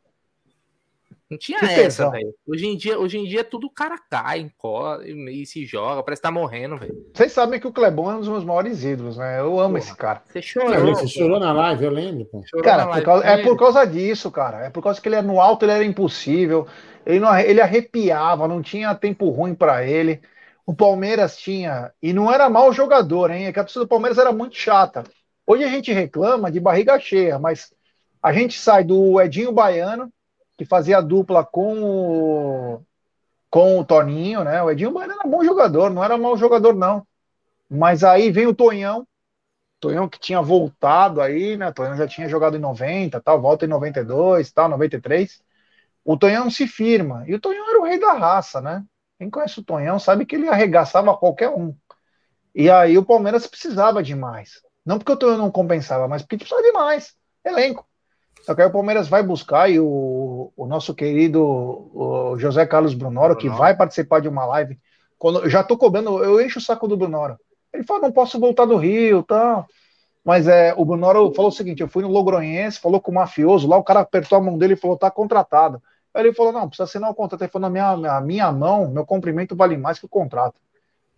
Não 1.30 1.36
tinha 1.36 1.58
que 1.58 1.66
essa, 1.66 2.10
velho. 2.10 2.34
Hoje 2.46 2.66
em 2.66 2.76
dia, 2.76 2.98
hoje 2.98 3.18
em 3.18 3.24
dia 3.24 3.44
tudo 3.44 3.68
cara 3.68 3.98
cai, 4.10 4.38
encola 4.38 5.06
e, 5.06 5.44
se 5.44 5.66
joga, 5.66 6.02
parece 6.02 6.22
que 6.22 6.26
tá 6.26 6.32
morrendo, 6.32 6.78
velho. 6.78 6.94
Vocês 7.14 7.32
sabem 7.32 7.60
que 7.60 7.66
o 7.66 7.72
Clebão 7.72 8.10
é 8.10 8.14
um 8.14 8.20
dos 8.20 8.28
meus 8.28 8.44
maiores 8.44 8.82
ídolos, 8.82 9.18
né? 9.18 9.38
Eu 9.38 9.60
amo 9.60 9.74
Porra, 9.74 9.78
esse 9.78 9.94
cara. 9.94 10.22
Você 10.26 10.40
chorou. 10.40 10.94
Você 10.94 11.06
chorou 11.06 11.38
na 11.38 11.52
live, 11.52 11.84
eu 11.84 11.90
lembro. 11.90 12.24
Pô. 12.24 12.42
Cara, 12.62 12.86
por 12.86 13.02
causa, 13.02 13.26
é 13.26 13.42
por 13.42 13.58
causa 13.58 13.84
disso, 13.84 14.30
cara. 14.30 14.64
É 14.64 14.70
por 14.70 14.82
causa 14.82 15.00
que 15.00 15.06
ele 15.06 15.16
é 15.16 15.22
no 15.22 15.38
alto, 15.38 15.66
ele 15.66 15.72
era 15.72 15.84
impossível. 15.84 16.66
Ele, 17.04 17.20
não, 17.20 17.38
ele 17.38 17.60
arrepiava, 17.60 18.48
não 18.48 18.62
tinha 18.62 18.94
tempo 18.94 19.28
ruim 19.28 19.54
para 19.54 19.86
ele. 19.86 20.22
O 20.64 20.74
Palmeiras 20.74 21.36
tinha, 21.36 21.92
e 22.02 22.12
não 22.12 22.32
era 22.32 22.48
mau 22.48 22.72
jogador, 22.72 23.30
hein? 23.30 23.46
É 23.46 23.52
que 23.52 23.60
a 23.60 23.64
torcida 23.64 23.84
do 23.84 23.88
Palmeiras 23.88 24.18
era 24.18 24.32
muito 24.32 24.56
chata. 24.56 25.04
Hoje 25.46 25.64
a 25.64 25.68
gente 25.68 25.92
reclama 25.92 26.50
de 26.50 26.60
barriga 26.60 26.98
cheia, 26.98 27.38
mas 27.38 27.72
a 28.22 28.32
gente 28.32 28.58
sai 28.58 28.84
do 28.84 29.20
Edinho 29.20 29.52
Baiano, 29.52 30.12
que 30.58 30.64
fazia 30.66 31.00
dupla 31.00 31.44
com 31.44 31.82
o, 31.82 32.82
com 33.50 33.78
o 33.78 33.84
Toninho, 33.84 34.44
né? 34.44 34.62
O 34.62 34.70
Edinho 34.70 34.92
Baiano 34.92 35.14
era 35.14 35.28
bom 35.28 35.44
jogador, 35.44 35.90
não 35.90 36.04
era 36.04 36.18
mau 36.18 36.36
jogador, 36.36 36.74
não. 36.74 37.06
Mas 37.70 38.04
aí 38.04 38.30
vem 38.30 38.46
o 38.46 38.54
Tonhão, 38.54 39.06
Tonhão 39.80 40.08
que 40.08 40.18
tinha 40.18 40.42
voltado 40.42 41.20
aí, 41.20 41.56
né? 41.56 41.72
Tonhão 41.72 41.96
já 41.96 42.08
tinha 42.08 42.28
jogado 42.28 42.56
em 42.56 42.60
90, 42.60 43.20
tal, 43.20 43.40
volta 43.40 43.64
em 43.64 43.68
92, 43.68 44.50
tal, 44.52 44.68
93. 44.68 45.42
O 46.04 46.16
Tonhão 46.18 46.50
se 46.50 46.66
firma. 46.66 47.24
E 47.28 47.34
o 47.34 47.40
Tonhão 47.40 47.68
era 47.70 47.80
o 47.80 47.84
rei 47.84 47.98
da 48.00 48.14
raça, 48.14 48.60
né? 48.60 48.84
Quem 49.18 49.30
conhece 49.30 49.60
o 49.60 49.64
Tonhão 49.64 49.98
sabe 49.98 50.26
que 50.26 50.36
ele 50.36 50.48
arregaçava 50.48 51.16
qualquer 51.16 51.50
um. 51.50 51.74
E 52.54 52.70
aí 52.70 52.98
o 52.98 53.04
Palmeiras 53.04 53.46
precisava 53.46 54.02
de 54.02 54.14
mais. 54.14 54.62
Não 54.84 54.98
porque 54.98 55.12
o 55.12 55.16
Tonhão 55.16 55.38
não 55.38 55.50
compensava, 55.50 56.08
mas 56.08 56.22
porque 56.22 56.38
precisava 56.38 56.62
de 56.62 56.72
mais. 56.72 57.14
Elenco. 57.44 57.86
Só 58.48 58.54
que 58.54 58.62
aí 58.62 58.66
o 58.66 58.72
Palmeiras 58.72 59.08
vai 59.08 59.22
buscar 59.22 59.70
e 59.70 59.78
o, 59.78 60.50
o 60.56 60.64
nosso 60.64 60.94
querido 60.94 61.42
o 61.44 62.34
José 62.38 62.64
Carlos 62.64 62.94
Brunoro, 62.94 63.36
que 63.36 63.46
vai 63.46 63.76
participar 63.76 64.22
de 64.22 64.28
uma 64.28 64.46
live, 64.46 64.78
quando 65.18 65.40
eu 65.40 65.50
já 65.50 65.62
tô 65.62 65.76
cobrando, 65.76 66.24
eu 66.24 66.40
encho 66.40 66.58
o 66.58 66.62
saco 66.62 66.88
do 66.88 66.96
Brunoro. 66.96 67.38
Ele 67.70 67.82
fala, 67.82 68.00
não 68.00 68.10
posso 68.10 68.40
voltar 68.40 68.64
do 68.64 68.78
Rio, 68.78 69.22
tal. 69.22 69.66
Mas 70.24 70.48
é, 70.48 70.72
o 70.78 70.84
Brunoro 70.86 71.30
falou 71.34 71.50
o 71.50 71.54
seguinte: 71.54 71.82
eu 71.82 71.88
fui 71.88 72.02
no 72.02 72.08
Logronhense, 72.08 72.80
falou 72.80 73.02
com 73.02 73.10
o 73.10 73.14
mafioso, 73.16 73.68
lá 73.68 73.76
o 73.76 73.84
cara 73.84 74.00
apertou 74.00 74.38
a 74.38 74.40
mão 74.40 74.56
dele 74.56 74.72
e 74.72 74.76
falou, 74.78 74.96
tá 74.96 75.10
contratado. 75.10 75.82
Aí 76.14 76.22
ele 76.22 76.32
falou, 76.32 76.50
não, 76.50 76.68
precisa 76.68 76.84
assinar 76.84 77.10
o 77.10 77.14
contrato. 77.14 77.42
Ele 77.42 77.50
falou, 77.50 77.68
na 77.68 77.70
minha, 77.70 78.16
a 78.16 78.20
minha 78.22 78.50
mão, 78.50 78.90
meu 78.90 79.04
cumprimento 79.04 79.54
vale 79.54 79.76
mais 79.76 79.98
que 79.98 80.06
o 80.06 80.08
contrato. 80.08 80.54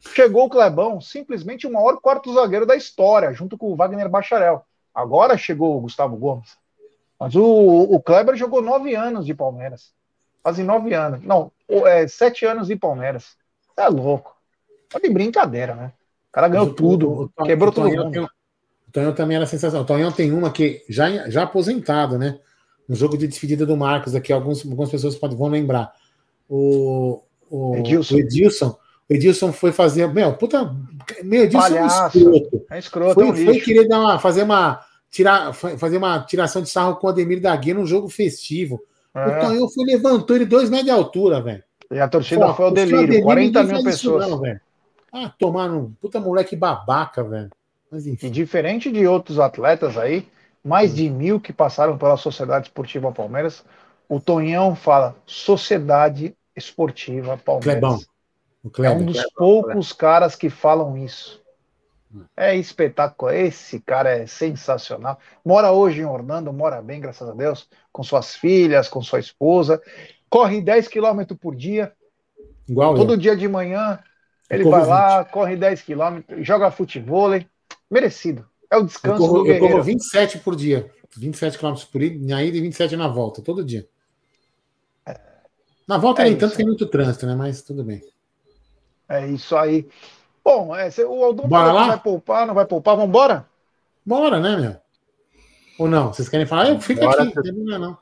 Chegou 0.01 0.47
o 0.47 0.51
Clebão, 0.51 1.01
simplesmente 1.01 1.65
o 1.65 1.73
maior 1.73 2.01
quarto 2.01 2.35
zagueiro 2.35 2.67
da 2.67 2.75
história, 2.75 3.33
junto 3.33 3.57
com 3.57 3.73
o 3.73 3.77
Wagner 3.77 4.09
Bacharel. 4.09 4.65
Agora 4.93 5.39
chegou 5.39 5.77
o 5.77 5.81
Gustavo 5.83 6.17
Gomes. 6.17 6.59
Mas 7.21 7.37
o, 7.37 7.45
o 7.45 8.01
Kleber 8.01 8.35
jogou 8.35 8.63
nove 8.63 8.95
anos 8.95 9.27
de 9.27 9.35
Palmeiras. 9.35 9.93
Fazem 10.43 10.65
nove 10.65 10.95
anos. 10.95 11.23
Não, 11.23 11.53
é, 11.69 12.09
sete 12.09 12.47
anos 12.47 12.69
de 12.69 12.77
Palmeiras. 12.77 13.37
É 13.77 13.87
louco. 13.89 14.35
Tá 14.89 14.99
de 14.99 15.11
brincadeira, 15.11 15.75
né? 15.75 15.93
O 16.31 16.33
cara 16.33 16.49
ganhou 16.49 16.69
o, 16.69 16.75
tudo, 16.75 17.31
o, 17.37 17.45
quebrou. 17.45 17.71
Tem, 17.71 17.85
o 18.21 18.29
Tonhão 18.91 19.15
também 19.15 19.37
era 19.37 19.47
sensacional. 19.47 19.85
O 19.85 19.87
Tonhão 19.87 20.11
tem 20.11 20.33
uma 20.33 20.51
que, 20.51 20.83
já, 20.89 21.29
já 21.29 21.43
aposentado, 21.43 22.17
né? 22.17 22.39
No 22.89 22.97
jogo 22.97 23.19
de 23.19 23.29
despedida 23.29 23.67
do 23.67 23.77
Marcos, 23.77 24.15
aqui, 24.15 24.33
alguns, 24.33 24.65
algumas 24.65 24.91
pessoas 24.91 25.15
podem, 25.15 25.37
vão 25.37 25.49
lembrar. 25.49 25.93
O, 26.49 27.23
o 27.51 27.77
Edilson. 27.77 28.15
o 28.15 28.19
Edilson. 28.19 28.79
O 29.09 29.15
Edilson 29.15 29.53
foi 29.53 29.73
fazer. 29.73 30.09
Meu, 30.09 30.33
puta. 30.33 30.75
Meu, 31.23 31.45
Edilson 31.45 31.69
Palhaço. 31.69 32.19
é 32.19 32.23
um 32.23 32.33
escroto. 32.33 32.67
É 32.71 32.79
escroto, 32.79 33.15
foi, 33.15 33.29
é 33.29 33.31
um 33.31 33.37
foi 33.37 33.61
querer 33.61 33.87
dar 33.87 34.01
uma, 34.01 34.19
fazer 34.19 34.43
uma 34.43 34.81
tirar, 35.11 35.53
fazer 35.53 35.97
uma 35.97 36.21
tiração 36.21 36.63
de 36.63 36.71
sarro 36.71 36.97
com 36.97 37.07
o 37.07 37.11
Ademir 37.11 37.41
da 37.41 37.55
Guia 37.57 37.75
num 37.75 37.87
jogo 37.87 38.09
festivo. 38.09 38.81
É. 39.15 39.27
O 39.27 39.41
Tonhão 39.41 39.69
foi 39.69 39.85
levantou 39.85 40.37
ele 40.37 40.47
dois 40.47 40.71
metros 40.71 40.87
de 40.87 40.91
altura, 40.93 41.43
velho. 41.43 41.63
E 41.91 41.99
a 41.99 42.09
torcida 42.09 42.47
Pô, 42.47 42.55
foi 42.55 42.67
o 42.67 42.71
delírio, 42.71 43.03
Ademir, 43.03 43.23
40 43.23 43.65
mil 43.65 43.83
pessoas. 43.83 44.29
Não, 44.29 44.41
ah, 45.13 45.33
tomar 45.39 45.71
um 45.71 45.91
puta 46.01 46.21
moleque 46.21 46.55
babaca, 46.55 47.25
velho. 47.25 47.51
Mas 47.91 48.07
enfim. 48.07 48.29
E 48.29 48.31
diferente 48.31 48.93
de 48.93 49.07
outros 49.07 49.41
atletas 49.41 49.99
aí, 49.99 50.29
mais 50.65 50.95
de 50.95 51.11
mil 51.11 51.41
que 51.41 51.53
passaram 51.53 51.99
pela 51.99 52.17
Sociedade 52.17 52.69
Esportiva 52.69 53.11
Palmeiras, 53.11 53.65
o 54.09 54.21
Tonhão 54.21 54.77
fala 54.77 55.17
Sociedade 55.27 56.37
Esportiva 56.55 57.37
Palmeiras. 57.37 57.81
Clebão. 57.81 58.01
Kleber, 58.73 58.99
é 58.99 59.03
um 59.03 59.07
dos 59.07 59.17
Clebão, 59.17 59.33
poucos 59.37 59.93
Clebão. 59.93 59.99
caras 59.99 60.37
que 60.37 60.49
falam 60.49 60.97
isso. 60.97 61.40
É 62.37 62.57
espetacular. 62.57 63.35
Esse 63.35 63.81
cara 63.81 64.11
é 64.11 64.27
sensacional. 64.27 65.19
Mora 65.45 65.73
hoje 65.73 66.01
em 66.01 66.05
Orlando, 66.05 66.53
mora 66.53 66.83
bem, 66.83 67.01
graças 67.01 67.29
a 67.29 67.33
Deus, 67.33 67.69
com 67.93 68.03
suas 68.03 68.35
filhas, 68.35 68.89
com 68.89 69.03
sua 69.03 69.21
esposa. 69.21 69.81
Corre 70.29 70.61
10 70.61 70.89
km 70.89 71.35
por 71.41 71.55
dia. 71.55 71.93
Igual 72.69 72.95
Todo 72.95 73.15
eu. 73.15 73.17
dia 73.17 73.37
de 73.37 73.49
manhã 73.49 73.99
ele 74.51 74.65
vai 74.65 74.85
lá, 74.85 75.25
corre 75.25 75.57
10 75.57 75.83
km, 75.83 76.43
joga 76.43 76.73
futebol. 76.73 77.31
Merecido. 77.89 78.45
É 78.71 78.77
o 78.77 78.85
descanso 78.85 79.23
eu 79.23 79.29
corro, 79.29 79.39
do 79.39 79.45
guerreiro. 79.45 79.67
Eu 79.67 79.71
corro 79.71 79.83
27 79.83 80.39
por 80.39 80.57
dia. 80.57 80.91
27 81.17 81.59
km 81.59 81.75
por 81.91 82.03
ida, 82.03 82.27
na 82.27 82.43
ida 82.43 82.57
e 82.57 82.61
27 82.61 82.97
na 82.97 83.09
volta, 83.09 83.43
todo 83.43 83.65
dia. 83.65 83.87
Na 85.87 85.99
volta 85.99 86.23
é 86.23 86.27
nem 86.27 86.37
tanto, 86.37 86.57
tem 86.57 86.67
muito 86.67 86.87
trânsito, 86.87 87.27
né? 87.27 87.35
Mas 87.35 87.63
tudo 87.63 87.83
bem. 87.83 88.01
É 89.09 89.27
isso 89.27 89.57
aí. 89.57 89.89
Bom, 90.51 90.75
é, 90.75 90.91
o 91.07 91.25
Aldon 91.25 91.49
vai 91.49 92.01
poupar, 92.01 92.45
não 92.45 92.55
vai 92.55 92.67
poupar, 92.67 92.97
vamos 92.97 93.11
embora? 93.11 93.47
Bora, 94.05 94.41
né, 94.41 94.57
meu? 94.57 94.77
Ou 95.79 95.87
não? 95.89 96.13
Vocês 96.13 96.29
querem 96.29 96.45
falar? 96.45 96.69
Eu 96.69 96.81
fico 96.81 97.03
Bora, 97.03 97.23
aqui, 97.23 97.53
não, 97.53 97.79
não. 97.79 97.99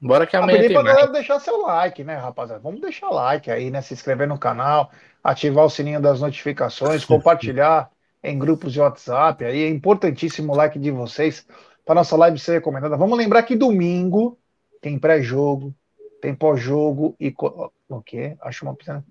Bora 0.00 0.24
que 0.24 0.36
amanhã 0.36 0.60
tem 0.60 0.72
pra 0.72 0.84
galera 0.84 1.08
deixar 1.08 1.40
seu 1.40 1.60
like, 1.62 2.04
né, 2.04 2.14
rapaziada? 2.14 2.62
Vamos 2.62 2.80
deixar 2.80 3.10
like 3.10 3.50
aí, 3.50 3.72
né? 3.72 3.82
Se 3.82 3.92
inscrever 3.92 4.28
no 4.28 4.38
canal, 4.38 4.92
ativar 5.22 5.64
o 5.64 5.68
sininho 5.68 6.00
das 6.00 6.20
notificações, 6.20 7.04
compartilhar 7.04 7.90
em 8.22 8.38
grupos 8.38 8.72
de 8.72 8.80
WhatsApp. 8.80 9.44
Aí 9.44 9.64
é 9.64 9.68
importantíssimo 9.68 10.52
o 10.52 10.56
like 10.56 10.78
de 10.78 10.92
vocês 10.92 11.44
para 11.84 11.96
nossa 11.96 12.16
live 12.16 12.38
ser 12.38 12.52
recomendada. 12.52 12.96
Vamos 12.96 13.18
lembrar 13.18 13.42
que 13.42 13.56
domingo 13.56 14.38
tem 14.80 14.96
pré-jogo, 14.96 15.74
tem 16.22 16.36
pós-jogo 16.36 17.16
e 17.18 17.34
o 17.88 18.00
quê? 18.00 18.36
Acho 18.42 18.64
uma 18.64 18.76
piscina. 18.76 19.04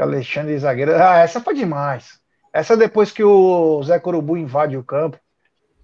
Que 0.00 0.04
Alexandre 0.04 0.58
zagueiro. 0.58 0.96
Ah, 0.96 1.18
essa 1.18 1.42
foi 1.42 1.52
demais. 1.52 2.18
Essa 2.54 2.74
depois 2.74 3.12
que 3.12 3.22
o 3.22 3.82
Zé 3.82 3.98
Corubu 3.98 4.34
invade 4.34 4.74
o 4.74 4.82
campo. 4.82 5.20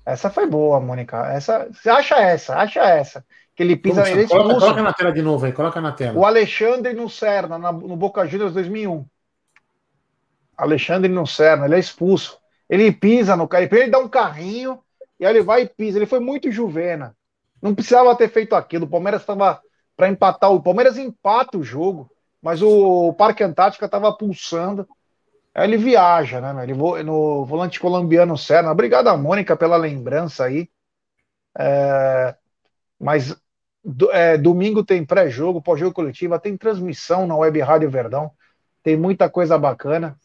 Essa 0.07 0.31
foi 0.31 0.47
boa, 0.47 0.81
Mônica. 0.81 1.19
Essa, 1.27 1.69
você 1.71 1.91
acha 1.91 2.15
essa? 2.15 2.57
Acha 2.57 2.81
essa? 2.81 3.23
Que 3.55 3.63
ele 3.63 3.77
pisa. 3.77 4.09
ele 4.09 4.27
coloca, 4.27 4.59
coloca, 4.59 4.83
na 4.83 4.95
tela 4.95 5.13
de 5.13 5.21
novo 5.21 5.45
aí, 5.45 5.53
coloca 5.53 5.83
na 5.83 5.93
tela. 5.93 6.19
O 6.19 6.25
Alexandre 6.25 6.95
no 6.95 7.11
Serna, 7.11 7.59
na, 7.59 7.71
no 7.71 7.95
Boca 7.95 8.27
Juniors 8.27 8.55
2001. 8.55 9.05
Alexandre 10.57 11.13
no 11.13 11.27
Serna, 11.27 11.67
ele 11.67 11.75
é 11.75 11.79
expulso. 11.79 12.39
Ele 12.71 12.91
pisa 12.91 13.37
no 13.37 13.47
cara, 13.47 13.65
ele 13.65 13.91
dá 13.91 13.99
um 13.99 14.09
carrinho 14.09 14.81
e 15.21 15.27
aí 15.27 15.33
ele 15.35 15.43
vai 15.43 15.61
e 15.61 15.69
pisa. 15.69 15.99
Ele 15.99 16.07
foi 16.07 16.21
muito 16.21 16.51
juvena. 16.51 17.15
Não 17.61 17.75
precisava 17.75 18.17
ter 18.17 18.31
feito 18.31 18.57
aquilo. 18.57 18.87
O 18.87 18.91
Palmeiras 18.91 19.21
estava 19.21 19.61
para 19.95 20.09
empatar. 20.09 20.51
O 20.51 20.63
Palmeiras 20.63 20.97
empata 20.97 21.59
o 21.59 21.63
jogo 21.63 22.11
mas 22.43 22.63
o 22.63 23.13
Parque 23.15 23.43
Antártica 23.43 23.87
estava 23.87 24.13
pulsando. 24.13 24.87
Aí 25.55 25.65
ele 25.65 25.77
viaja, 25.77 26.41
né? 26.41 26.63
Ele 26.63 26.75
vo, 26.75 27.03
no 27.03 27.45
volante 27.45 27.81
colombiano 27.81 28.37
Serna. 28.37 28.71
Obrigado, 28.71 29.17
Mônica, 29.17 29.57
pela 29.57 29.77
lembrança 29.77 30.45
aí. 30.45 30.69
É, 31.59 32.35
mas 33.01 33.35
do, 33.83 34.11
é, 34.13 34.37
domingo 34.37 34.85
tem 34.85 35.05
pré-jogo, 35.05 35.63
pós-jogo 35.63 35.95
coletivo, 35.95 36.39
tem 36.39 36.57
transmissão 36.57 37.27
na 37.27 37.37
Web 37.37 37.61
Rádio 37.61 37.91
Verdão. 37.91 38.31
Tem 38.83 38.97
muita 38.97 39.31
coisa 39.31 39.57
bacana. 39.59 40.19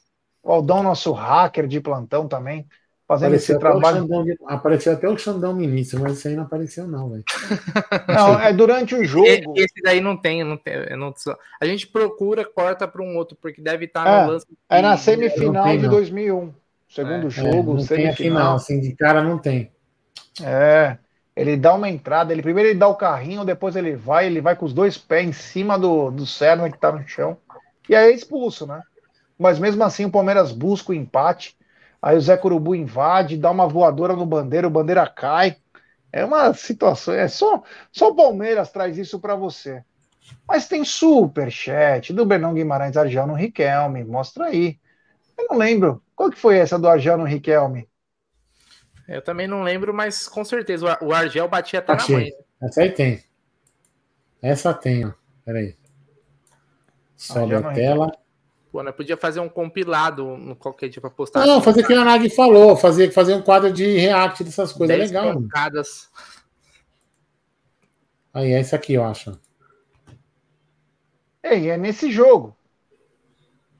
O 0.43 0.51
Aldão, 0.51 0.83
nosso 0.83 1.11
hacker 1.11 1.67
de 1.67 1.79
plantão 1.79 2.27
também, 2.27 2.67
fazendo 3.11 3.27
Apareceu 3.27 3.35
esse 3.35 3.51
até, 3.53 3.57
o 3.57 3.59
trabalho. 3.59 3.97
Xandão, 3.97 4.25
apareceu 4.47 4.93
até 4.93 5.09
o 5.09 5.17
Xandão 5.17 5.53
Ministro, 5.53 5.99
mas 6.01 6.13
isso 6.17 6.27
aí 6.27 6.35
não 6.35 6.43
apareceu, 6.43 6.87
não, 6.87 7.09
velho. 7.09 7.23
Não, 8.07 8.39
é 8.39 8.53
durante 8.53 8.95
o 8.95 9.03
jogo. 9.03 9.53
Esse 9.55 9.81
daí 9.83 9.99
não 10.01 10.15
tem, 10.17 10.43
não 10.43 10.57
tem. 10.57 10.95
não- 10.97 11.13
a 11.59 11.65
gente 11.65 11.87
procura, 11.87 12.45
corta 12.45 12.87
para 12.87 13.01
um 13.01 13.15
outro, 13.17 13.37
porque 13.41 13.61
deve 13.61 13.85
estar 13.85 14.07
É, 14.07 14.25
no 14.25 14.31
lance. 14.31 14.45
É 14.69 14.81
na 14.81 14.95
de- 14.95 15.01
semifinal 15.01 15.63
tem, 15.65 15.77
de 15.77 15.83
não. 15.83 15.89
2001. 15.91 16.53
Segundo 16.89 17.27
É, 17.27 17.29
jogo, 17.29 17.73
É, 17.73 17.75
não 17.77 17.85
tem 17.85 18.07
aqui, 18.07 18.29
não. 18.29 18.55
semifinal. 18.55 18.55
Assim, 18.55 18.79
de 18.79 18.95
cara 18.95 19.23
não 19.23 19.37
tem. 19.37 19.71
É, 20.41 20.97
ele 21.35 21.57
dá 21.57 21.73
uma 21.73 21.89
entrada, 21.89 22.31
ele 22.33 22.41
primeiro 22.41 22.69
ele 22.69 22.79
dá 22.79 22.87
o 22.87 22.95
carrinho, 22.95 23.45
depois 23.45 23.75
ele 23.75 23.95
vai, 23.95 24.25
ele 24.27 24.41
vai 24.41 24.55
com 24.55 24.65
os 24.65 24.73
dois 24.73 24.97
pés 24.97 25.27
em 25.27 25.31
cima 25.33 25.77
do, 25.77 26.09
do 26.11 26.25
Serna 26.25 26.69
que 26.69 26.77
tá 26.77 26.91
no 26.91 27.05
chão, 27.07 27.37
e 27.89 27.95
aí 27.95 28.11
é 28.11 28.15
expulso, 28.15 28.65
né? 28.65 28.81
Mas 29.37 29.59
mesmo 29.59 29.83
assim 29.83 30.05
o 30.05 30.11
Palmeiras 30.11 30.51
busca 30.51 30.91
o 30.91 30.95
empate, 30.95 31.55
aí 32.01 32.17
o 32.17 32.21
Zé 32.21 32.37
Curubu 32.37 32.75
invade, 32.75 33.37
dá 33.37 33.51
uma 33.51 33.67
voadora 33.67 34.15
no 34.15 34.25
Bandeira, 34.25 34.67
o 34.67 34.71
Bandeira 34.71 35.07
cai. 35.07 35.57
É 36.11 36.25
uma 36.25 36.53
situação, 36.53 37.13
é 37.13 37.27
só, 37.27 37.63
só 37.91 38.09
o 38.09 38.15
Palmeiras 38.15 38.71
traz 38.71 38.97
isso 38.97 39.19
pra 39.19 39.35
você. 39.35 39.83
Mas 40.47 40.67
tem 40.67 40.83
super 40.83 41.51
chat 41.51 42.13
do 42.13 42.25
Bernão 42.25 42.53
Guimarães 42.53 42.97
Arjano 42.97 43.33
Riquelme, 43.33 44.03
mostra 44.03 44.45
aí. 44.45 44.79
Eu 45.37 45.47
não 45.49 45.57
lembro. 45.57 46.03
Qual 46.15 46.29
que 46.29 46.37
foi 46.37 46.57
essa 46.57 46.77
do 46.77 46.87
Arjano 46.87 47.23
Riquelme? 47.23 47.87
Eu 49.07 49.21
também 49.21 49.47
não 49.47 49.63
lembro, 49.63 49.93
mas 49.93 50.27
com 50.27 50.43
certeza 50.45 50.85
o 50.85 50.89
Ar- 50.89 51.03
o 51.03 51.13
Argel 51.13 51.47
batia 51.47 51.79
até 51.79 51.93
na 51.93 51.97
Achei. 51.97 52.15
mãe. 52.15 52.31
Essa 52.61 52.81
aí 52.81 52.91
tem. 52.91 53.23
Essa 54.41 54.73
tem, 54.73 55.05
ó. 55.05 55.11
Peraí. 55.43 55.75
Sobe 57.17 57.55
a 57.55 57.61
tela. 57.73 58.11
Pô, 58.71 58.81
né? 58.81 58.91
Podia 58.91 59.17
fazer 59.17 59.41
um 59.41 59.49
compilado 59.49 60.37
no 60.37 60.55
qualquer 60.55 60.87
dia 60.87 61.01
para 61.01 61.09
postar. 61.09 61.45
Não, 61.45 61.61
fazer 61.61 61.81
o 61.81 61.87
que 61.87 61.93
a 61.93 62.05
Nag 62.05 62.29
falou, 62.29 62.77
fazer, 62.77 63.11
fazer 63.11 63.33
um 63.33 63.41
quadro 63.41 63.71
de 63.71 63.97
react 63.97 64.43
dessas 64.43 64.71
coisas. 64.71 64.95
É 64.95 64.99
10 64.99 65.11
legal, 65.11 65.33
pancadas. 65.33 66.09
Aí, 68.33 68.53
é 68.53 68.61
esse 68.61 68.73
aqui, 68.73 68.93
eu 68.93 69.03
acho. 69.03 69.37
Ei, 71.43 71.69
é 71.69 71.75
nesse 71.75 72.09
jogo. 72.09 72.55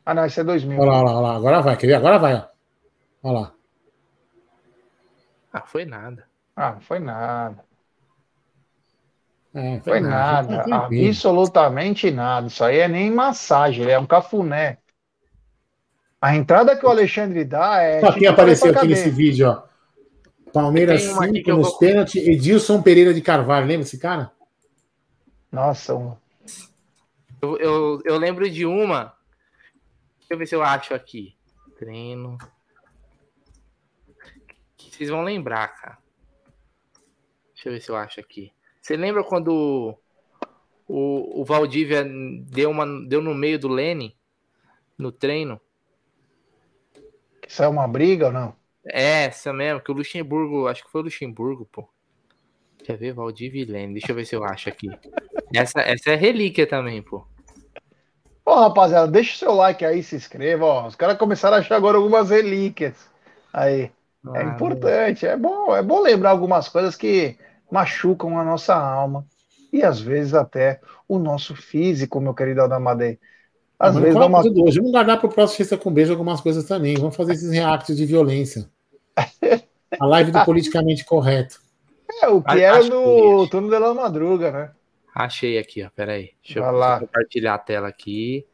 Ah, 0.05 0.13
não, 0.13 0.26
esse 0.26 0.41
é 0.41 0.43
2000. 0.43 0.77
Olha 0.77 0.91
lá, 0.91 0.97
olha 0.97 1.03
lá, 1.03 1.11
olha 1.11 1.22
lá. 1.22 1.35
Agora 1.35 1.61
vai, 1.61 1.77
quer 1.77 1.88
ver? 1.88 1.93
Agora 1.93 2.19
vai, 2.19 2.35
ó. 2.35 2.47
Olha 3.23 3.39
lá. 3.39 3.53
Ah, 5.53 5.61
foi 5.61 5.85
nada. 5.85 6.27
Ah, 6.53 6.73
não 6.73 6.81
foi 6.81 6.99
nada. 6.99 7.63
É, 9.53 9.80
Foi 9.81 9.99
nada. 9.99 10.57
Tá 10.57 10.63
tranquilo. 10.63 11.07
Absolutamente 11.09 12.09
nada. 12.09 12.47
Isso 12.47 12.63
aí 12.63 12.80
é 12.80 12.88
nem 12.88 13.11
massagem, 13.11 13.85
é 13.89 13.99
um 13.99 14.05
cafuné. 14.05 14.77
A 16.22 16.35
entrada 16.35 16.77
que 16.77 16.85
o 16.85 16.89
Alexandre 16.89 17.43
dá 17.43 17.81
é. 17.81 17.99
Só 17.99 18.07
tipo 18.07 18.19
quem 18.19 18.27
apareceu 18.27 18.72
aqui 18.72 18.88
nesse 18.88 19.10
vídeo, 19.10 19.49
ó. 19.49 19.64
Palmeiras 20.53 21.02
Tem 21.02 21.11
uma 21.14 21.23
aqui 21.26 21.34
5 21.35 21.45
que 21.45 21.52
eu 21.52 21.57
nos 21.57 21.69
vou- 21.69 21.77
pênaltis. 21.80 22.27
Edilson 22.27 22.81
Pereira 22.81 23.14
de 23.14 23.22
Carvalho, 23.22 23.65
lembra 23.65 23.84
esse 23.88 23.98
cara? 23.98 24.31
Nossa, 25.52 25.95
um- 25.95 26.15
Eu, 27.41 27.57
eu, 27.57 28.02
eu 28.06 28.18
lembro 28.18 28.48
de 28.49 28.65
uma. 28.65 29.15
Deixa 30.19 30.34
eu 30.34 30.38
ver 30.38 30.45
se 30.45 30.56
eu 30.56 30.61
acho 30.61 30.93
aqui. 30.93 31.35
Treino. 31.80 32.38
Que 34.77 34.95
vocês 34.95 35.10
vão 35.10 35.23
lembrar, 35.23 35.68
cara. 35.69 35.98
Deixa 37.53 37.69
eu 37.69 37.73
ver 37.73 37.81
se 37.81 37.89
eu 37.89 37.95
acho 37.95 38.19
aqui. 38.19 38.52
Você 38.81 38.95
lembra 38.95 39.23
quando 39.23 39.98
o, 40.88 41.41
o 41.41 41.45
Valdívia 41.45 42.06
deu, 42.48 42.69
uma, 42.69 42.85
deu 43.07 43.22
no 43.22 43.34
meio 43.34 43.57
do 43.57 43.68
Lene 43.68 44.15
no 44.98 45.11
treino? 45.11 45.60
Que 47.52 47.57
saiu 47.57 47.69
uma 47.69 47.88
briga 47.88 48.28
ou 48.28 48.32
não? 48.32 48.56
É, 48.86 49.26
essa 49.26 49.52
mesmo, 49.52 49.82
que 49.82 49.91
o 49.91 49.94
Luxemburgo, 49.94 50.68
acho 50.68 50.84
que 50.84 50.90
foi 50.90 51.02
o 51.02 51.03
Luxemburgo, 51.03 51.68
pô. 51.72 51.88
Quer 52.84 52.98
ver? 52.98 53.14
Valdívia 53.14 53.61
e 53.61 53.65
Lene. 53.65 53.94
Deixa 53.94 54.11
eu 54.11 54.15
ver 54.15 54.26
se 54.26 54.36
eu 54.36 54.44
acho 54.44 54.69
aqui. 54.69 54.90
Essa, 55.53 55.82
essa 55.82 56.11
é 56.11 56.15
relíquia 56.15 56.65
também, 56.65 57.02
pô. 57.02 57.26
Ó, 58.45 58.61
rapaziada, 58.61 59.11
deixa 59.11 59.36
o 59.36 59.38
seu 59.38 59.53
like 59.53 59.86
aí, 59.86 60.02
se 60.02 60.15
inscreva. 60.15 60.65
Ó. 60.65 60.88
Os 60.88 60.95
caras 60.95 61.18
começaram 61.18 61.57
a 61.57 61.60
achar 61.60 61.76
agora 61.76 61.98
algumas 61.98 62.30
relíquias. 62.30 62.95
Aí. 63.53 63.91
É 64.34 64.44
Ah, 64.44 64.44
importante, 64.44 65.26
é 65.26 65.36
bom, 65.36 65.76
é 65.76 65.82
bom 65.84 65.99
lembrar 65.99 66.30
algumas 66.30 66.69
coisas 66.69 66.95
que 66.95 67.38
machucam 67.72 68.38
a 68.40 68.44
nossa 68.45 68.76
alma 68.76 69.26
e 69.73 69.84
às 69.84 69.99
vezes 69.99 70.34
até 70.34 70.80
o 71.07 71.18
nosso 71.18 71.56
físico, 71.56 72.22
meu 72.22 72.34
querido 72.34 72.61
Adamadei. 72.61 73.19
Às 73.81 73.95
Mas 73.95 74.03
vezes 74.03 74.19
dá 74.19 74.27
uma... 74.27 74.39
hoje. 74.41 74.77
Vamos 74.77 74.91
guardar 74.91 75.19
pro 75.19 75.27
próximo 75.27 75.57
Sexta 75.57 75.75
com 75.75 75.91
Beijo 75.91 76.11
algumas 76.11 76.39
coisas 76.39 76.63
também. 76.65 76.93
Vamos 76.97 77.15
fazer 77.15 77.33
esses 77.33 77.51
reacts 77.51 77.97
de 77.97 78.05
violência. 78.05 78.69
A 79.99 80.05
live 80.05 80.31
do 80.31 80.45
politicamente 80.45 81.03
correto. 81.03 81.59
é 82.21 82.27
o 82.27 82.43
que 82.43 82.59
era 82.59 82.83
no 82.83 83.47
turno 83.49 83.71
de 83.71 83.79
la 83.79 83.91
madruga, 83.91 84.51
né? 84.51 84.71
Achei 85.15 85.57
aqui, 85.57 85.83
ó. 85.83 85.89
Pera 85.89 86.11
aí. 86.11 86.29
Deixa 86.43 86.59
eu 86.59 86.63
Vai 86.63 86.73
lá. 86.73 86.99
compartilhar 86.99 87.55
a 87.55 87.57
tela 87.57 87.87
aqui. 87.87 88.45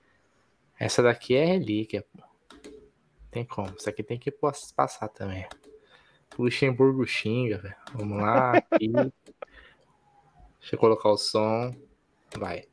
Essa 0.80 1.04
daqui 1.04 1.36
é 1.36 1.44
relíquia. 1.44 2.06
Tem 3.30 3.44
como. 3.44 3.74
Isso 3.78 3.90
aqui 3.90 4.04
tem 4.04 4.18
que 4.18 4.32
passar 4.32 5.10
também. 5.10 5.46
O 6.38 6.44
Luxemburgo 6.44 7.06
xinga, 7.06 7.58
velho. 7.58 7.76
Vamos 7.94 8.22
lá. 8.22 8.52
Aqui. 8.58 8.88
Deixa 10.62 10.76
eu 10.76 10.80
colocar 10.80 11.10
o 11.10 11.18
som. 11.18 11.76
Vai. 12.38 12.64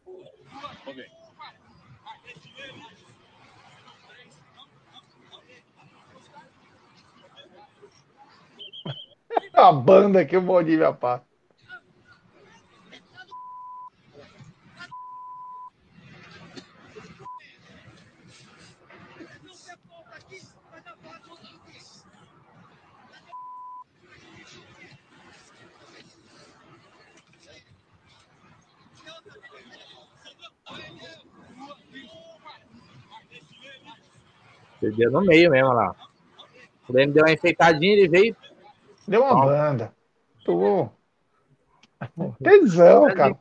A 9.55 9.73
banda 9.73 10.25
que 10.25 10.37
o 10.37 10.43
Valdívia 10.43 10.93
pá. 10.93 11.23
Perdeu 34.85 35.11
no 35.11 35.21
meio 35.23 35.51
mesmo 35.51 35.69
olha 35.69 35.77
lá. 35.77 35.97
O 36.89 36.93
Lênin 36.93 37.13
deu 37.13 37.25
uma 37.25 37.33
enfeitadinha, 37.33 37.93
ele 37.95 38.09
veio. 38.09 38.37
Deu 39.09 39.23
uma 39.23 39.33
Ó. 39.35 39.47
banda. 39.47 39.93
Tô... 40.45 40.89
Tesão, 42.43 43.07
cara. 43.15 43.35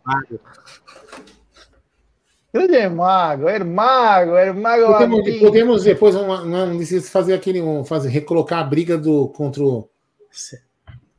Grande 2.54 2.88
mago, 2.88 3.50
Ermago, 3.50 4.38
Ermago. 4.38 4.86
Podemos, 4.86 5.18
Martins. 5.18 5.40
podemos 5.42 5.84
depois 5.84 6.16
uma, 6.16 6.46
não 6.46 6.78
precisa 6.78 7.10
fazer 7.10 7.34
aquele. 7.34 7.60
um, 7.62 7.84
fazer, 7.84 8.10
recolocar 8.10 8.60
a 8.60 8.64
briga 8.64 8.98
do, 8.98 9.28
contra 9.30 9.64
o- 9.64 9.90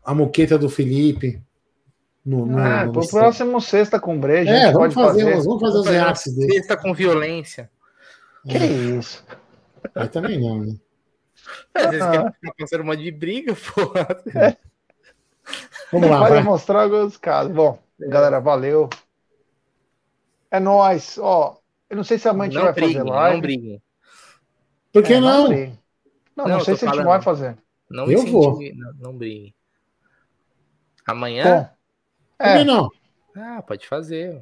a 0.04 0.14
moqueta 0.14 0.56
do 0.56 0.70
Felipe. 0.70 1.42
No, 2.24 2.46
no, 2.46 2.56
Ah, 2.58 2.86
no- 2.86 2.92
pro 2.92 3.06
próximo 3.08 3.60
sexta 3.60 4.00
com 4.00 4.18
breja, 4.18 4.50
É, 4.50 4.72
vamos 4.72 4.94
pode 4.94 4.94
fazer, 4.94 5.24
fazer. 5.32 5.46
vamos 5.46 5.60
fazer 5.60 5.78
os 5.78 5.86
uma 5.86 5.90
reacts 5.92 6.34
dele. 6.34 6.52
Sexta 6.54 6.76
com 6.76 6.94
violência. 6.94 7.68
Que 8.48 8.56
isso? 8.58 9.22
Aí 9.94 10.08
também 10.08 10.40
não, 10.40 10.60
né? 10.64 10.76
Às 11.74 11.86
vezes 11.90 12.02
Ah. 12.02 12.10
quer 12.10 12.32
ficar 12.34 12.54
passando 12.58 12.80
um 12.82 12.86
monte 12.86 13.02
de 13.02 13.10
briga, 13.10 13.54
pô. 13.54 13.92
Vamos 15.92 16.10
lá, 16.10 16.18
Pode 16.20 16.34
vai. 16.34 16.42
mostrar 16.42 16.82
alguns 16.84 17.16
casos. 17.16 17.52
Bom, 17.52 17.78
galera, 17.98 18.40
valeu. 18.40 18.88
É 20.50 20.58
nóis. 20.58 21.18
Ó, 21.18 21.58
eu 21.90 21.96
não 21.96 22.04
sei 22.04 22.18
se 22.18 22.28
amanhã 22.28 22.48
a 22.48 22.52
gente 22.52 22.56
Não 22.58 22.64
vai 22.64 22.72
briguem, 22.72 22.96
fazer 22.98 23.10
live. 23.10 23.34
não 23.34 23.40
briguem. 23.40 23.82
Por 24.92 25.02
que 25.02 25.12
É, 25.14 25.20
não? 25.20 25.48
Não, 25.48 25.78
Não, 26.36 26.44
não, 26.48 26.58
eu 26.58 26.64
sei 26.64 26.76
se 26.76 26.86
a 26.86 26.92
gente 26.92 27.04
vai 27.04 27.20
fazer. 27.20 27.56
Não 27.90 28.10
Eu 28.10 28.24
vou. 28.26 28.58
Não, 28.74 28.92
não 28.94 29.16
briguem. 29.16 29.54
Amanhã? 31.06 31.44
Bom, 31.44 31.68
é, 32.38 32.58
que 32.58 32.64
não? 32.64 32.90
Ah, 33.36 33.62
pode 33.62 33.86
fazer. 33.86 34.40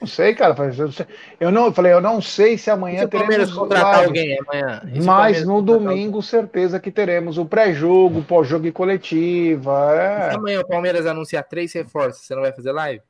Não 0.00 0.06
sei, 0.08 0.34
cara. 0.34 0.54
Eu, 0.58 0.84
não 0.86 0.92
sei. 0.92 1.06
eu 1.38 1.50
não 1.50 1.66
eu 1.66 1.72
falei, 1.72 1.92
eu 1.92 2.00
não 2.00 2.20
sei 2.22 2.56
se 2.56 2.70
amanhã 2.70 3.00
se 3.00 3.04
o 3.04 3.08
Palmeiras 3.10 3.48
teremos 3.50 3.58
contratar 3.58 3.92
live. 3.92 4.06
alguém 4.06 4.38
amanhã? 4.40 4.82
Mas 5.04 5.44
no 5.46 5.60
domingo, 5.60 6.22
certeza 6.22 6.80
que 6.80 6.90
teremos 6.90 7.36
o 7.38 7.44
pré-jogo, 7.44 8.22
pós-jogo 8.22 8.66
e 8.66 8.72
coletiva. 8.72 9.72
alguém? 9.90 10.30
Se 10.30 10.34
É. 10.34 10.34
amanhã 10.36 10.60
o 10.60 10.66
Palmeiras 10.66 11.06
anunciar 11.06 11.44
três 11.44 11.72
reforços, 11.72 12.24
você 12.26 12.34
não 12.34 12.42
vai 12.42 12.52
fazer 12.52 12.72
live? 12.72 13.02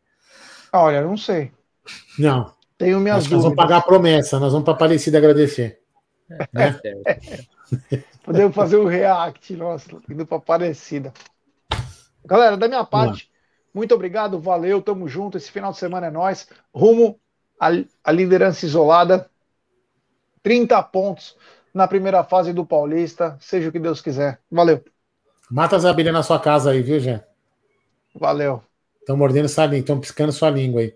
Olha, 0.73 1.01
não 1.03 1.17
sei. 1.17 1.53
Não. 2.19 2.53
Tenho 2.77 2.99
minhas 3.01 3.19
Nós, 3.19 3.25
nós 3.25 3.31
vamos 3.31 3.45
dúvidas. 3.45 3.65
pagar 3.65 3.77
a 3.79 3.83
promessa, 3.83 4.39
nós 4.41 4.53
vamos 4.53 4.65
para 4.65 4.75
Aparecida 4.75 5.19
agradecer. 5.19 5.79
Né? 6.53 6.73
Certo. 6.81 8.01
Podemos 8.25 8.55
fazer 8.55 8.77
o 8.77 8.87
react, 8.87 9.55
nossa, 9.55 9.89
indo 10.09 10.27
pra 10.27 10.39
Aparecida. 10.39 11.13
Galera, 12.25 12.57
da 12.57 12.69
minha 12.69 12.85
parte, 12.85 13.30
muito 13.75 13.95
obrigado, 13.95 14.39
valeu, 14.39 14.83
tamo 14.83 15.09
junto. 15.09 15.37
Esse 15.37 15.51
final 15.51 15.73
de 15.73 15.79
semana 15.79 16.09
é 16.09 16.11
nós. 16.11 16.49
Rumo 16.75 17.19
à, 17.59 17.69
à 18.05 18.13
liderança 18.13 18.67
isolada. 18.67 19.31
30 20.43 20.83
pontos 20.85 21.37
na 21.73 21.87
primeira 21.87 22.25
fase 22.25 22.53
do 22.53 22.65
Paulista, 22.65 23.37
seja 23.41 23.69
o 23.69 23.73
que 23.73 23.79
Deus 23.79 24.01
quiser. 24.01 24.41
Valeu. 24.51 24.83
Mata 25.51 25.77
as 25.77 25.85
abelhas 25.85 26.13
na 26.13 26.23
sua 26.23 26.39
casa 26.39 26.71
aí, 26.71 26.83
viu, 26.83 26.99
Jé? 26.99 27.25
Valeu. 28.15 28.63
Estão 28.99 29.17
mordendo 29.17 29.49
sua 29.49 29.67
língua, 29.67 29.81
estão 29.81 30.01
piscando 30.01 30.33
sua 30.33 30.51
língua 30.51 30.81
aí. 30.81 30.95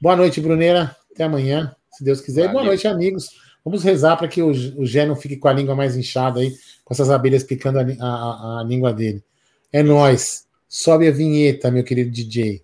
Boa 0.00 0.16
noite, 0.16 0.40
Bruneira. 0.40 0.96
Até 1.12 1.24
amanhã, 1.24 1.74
se 1.92 2.04
Deus 2.04 2.20
quiser. 2.20 2.50
Boa 2.50 2.64
noite, 2.64 2.86
amigos. 2.86 3.30
Vamos 3.64 3.82
rezar 3.82 4.16
para 4.16 4.28
que 4.28 4.42
o, 4.42 4.50
o 4.50 4.86
Gé 4.86 5.06
não 5.06 5.14
fique 5.14 5.36
com 5.36 5.48
a 5.48 5.52
língua 5.52 5.74
mais 5.74 5.96
inchada 5.96 6.40
aí, 6.40 6.52
com 6.84 6.94
essas 6.94 7.10
abelhas 7.10 7.44
picando 7.44 7.78
a, 7.78 7.82
a, 7.82 8.60
a 8.60 8.64
língua 8.64 8.92
dele. 8.92 9.22
É 9.72 9.82
nós. 9.82 10.46
Sobe 10.74 11.06
a 11.06 11.10
vinheta, 11.10 11.70
meu 11.70 11.84
querido 11.84 12.10
DJ. 12.10 12.62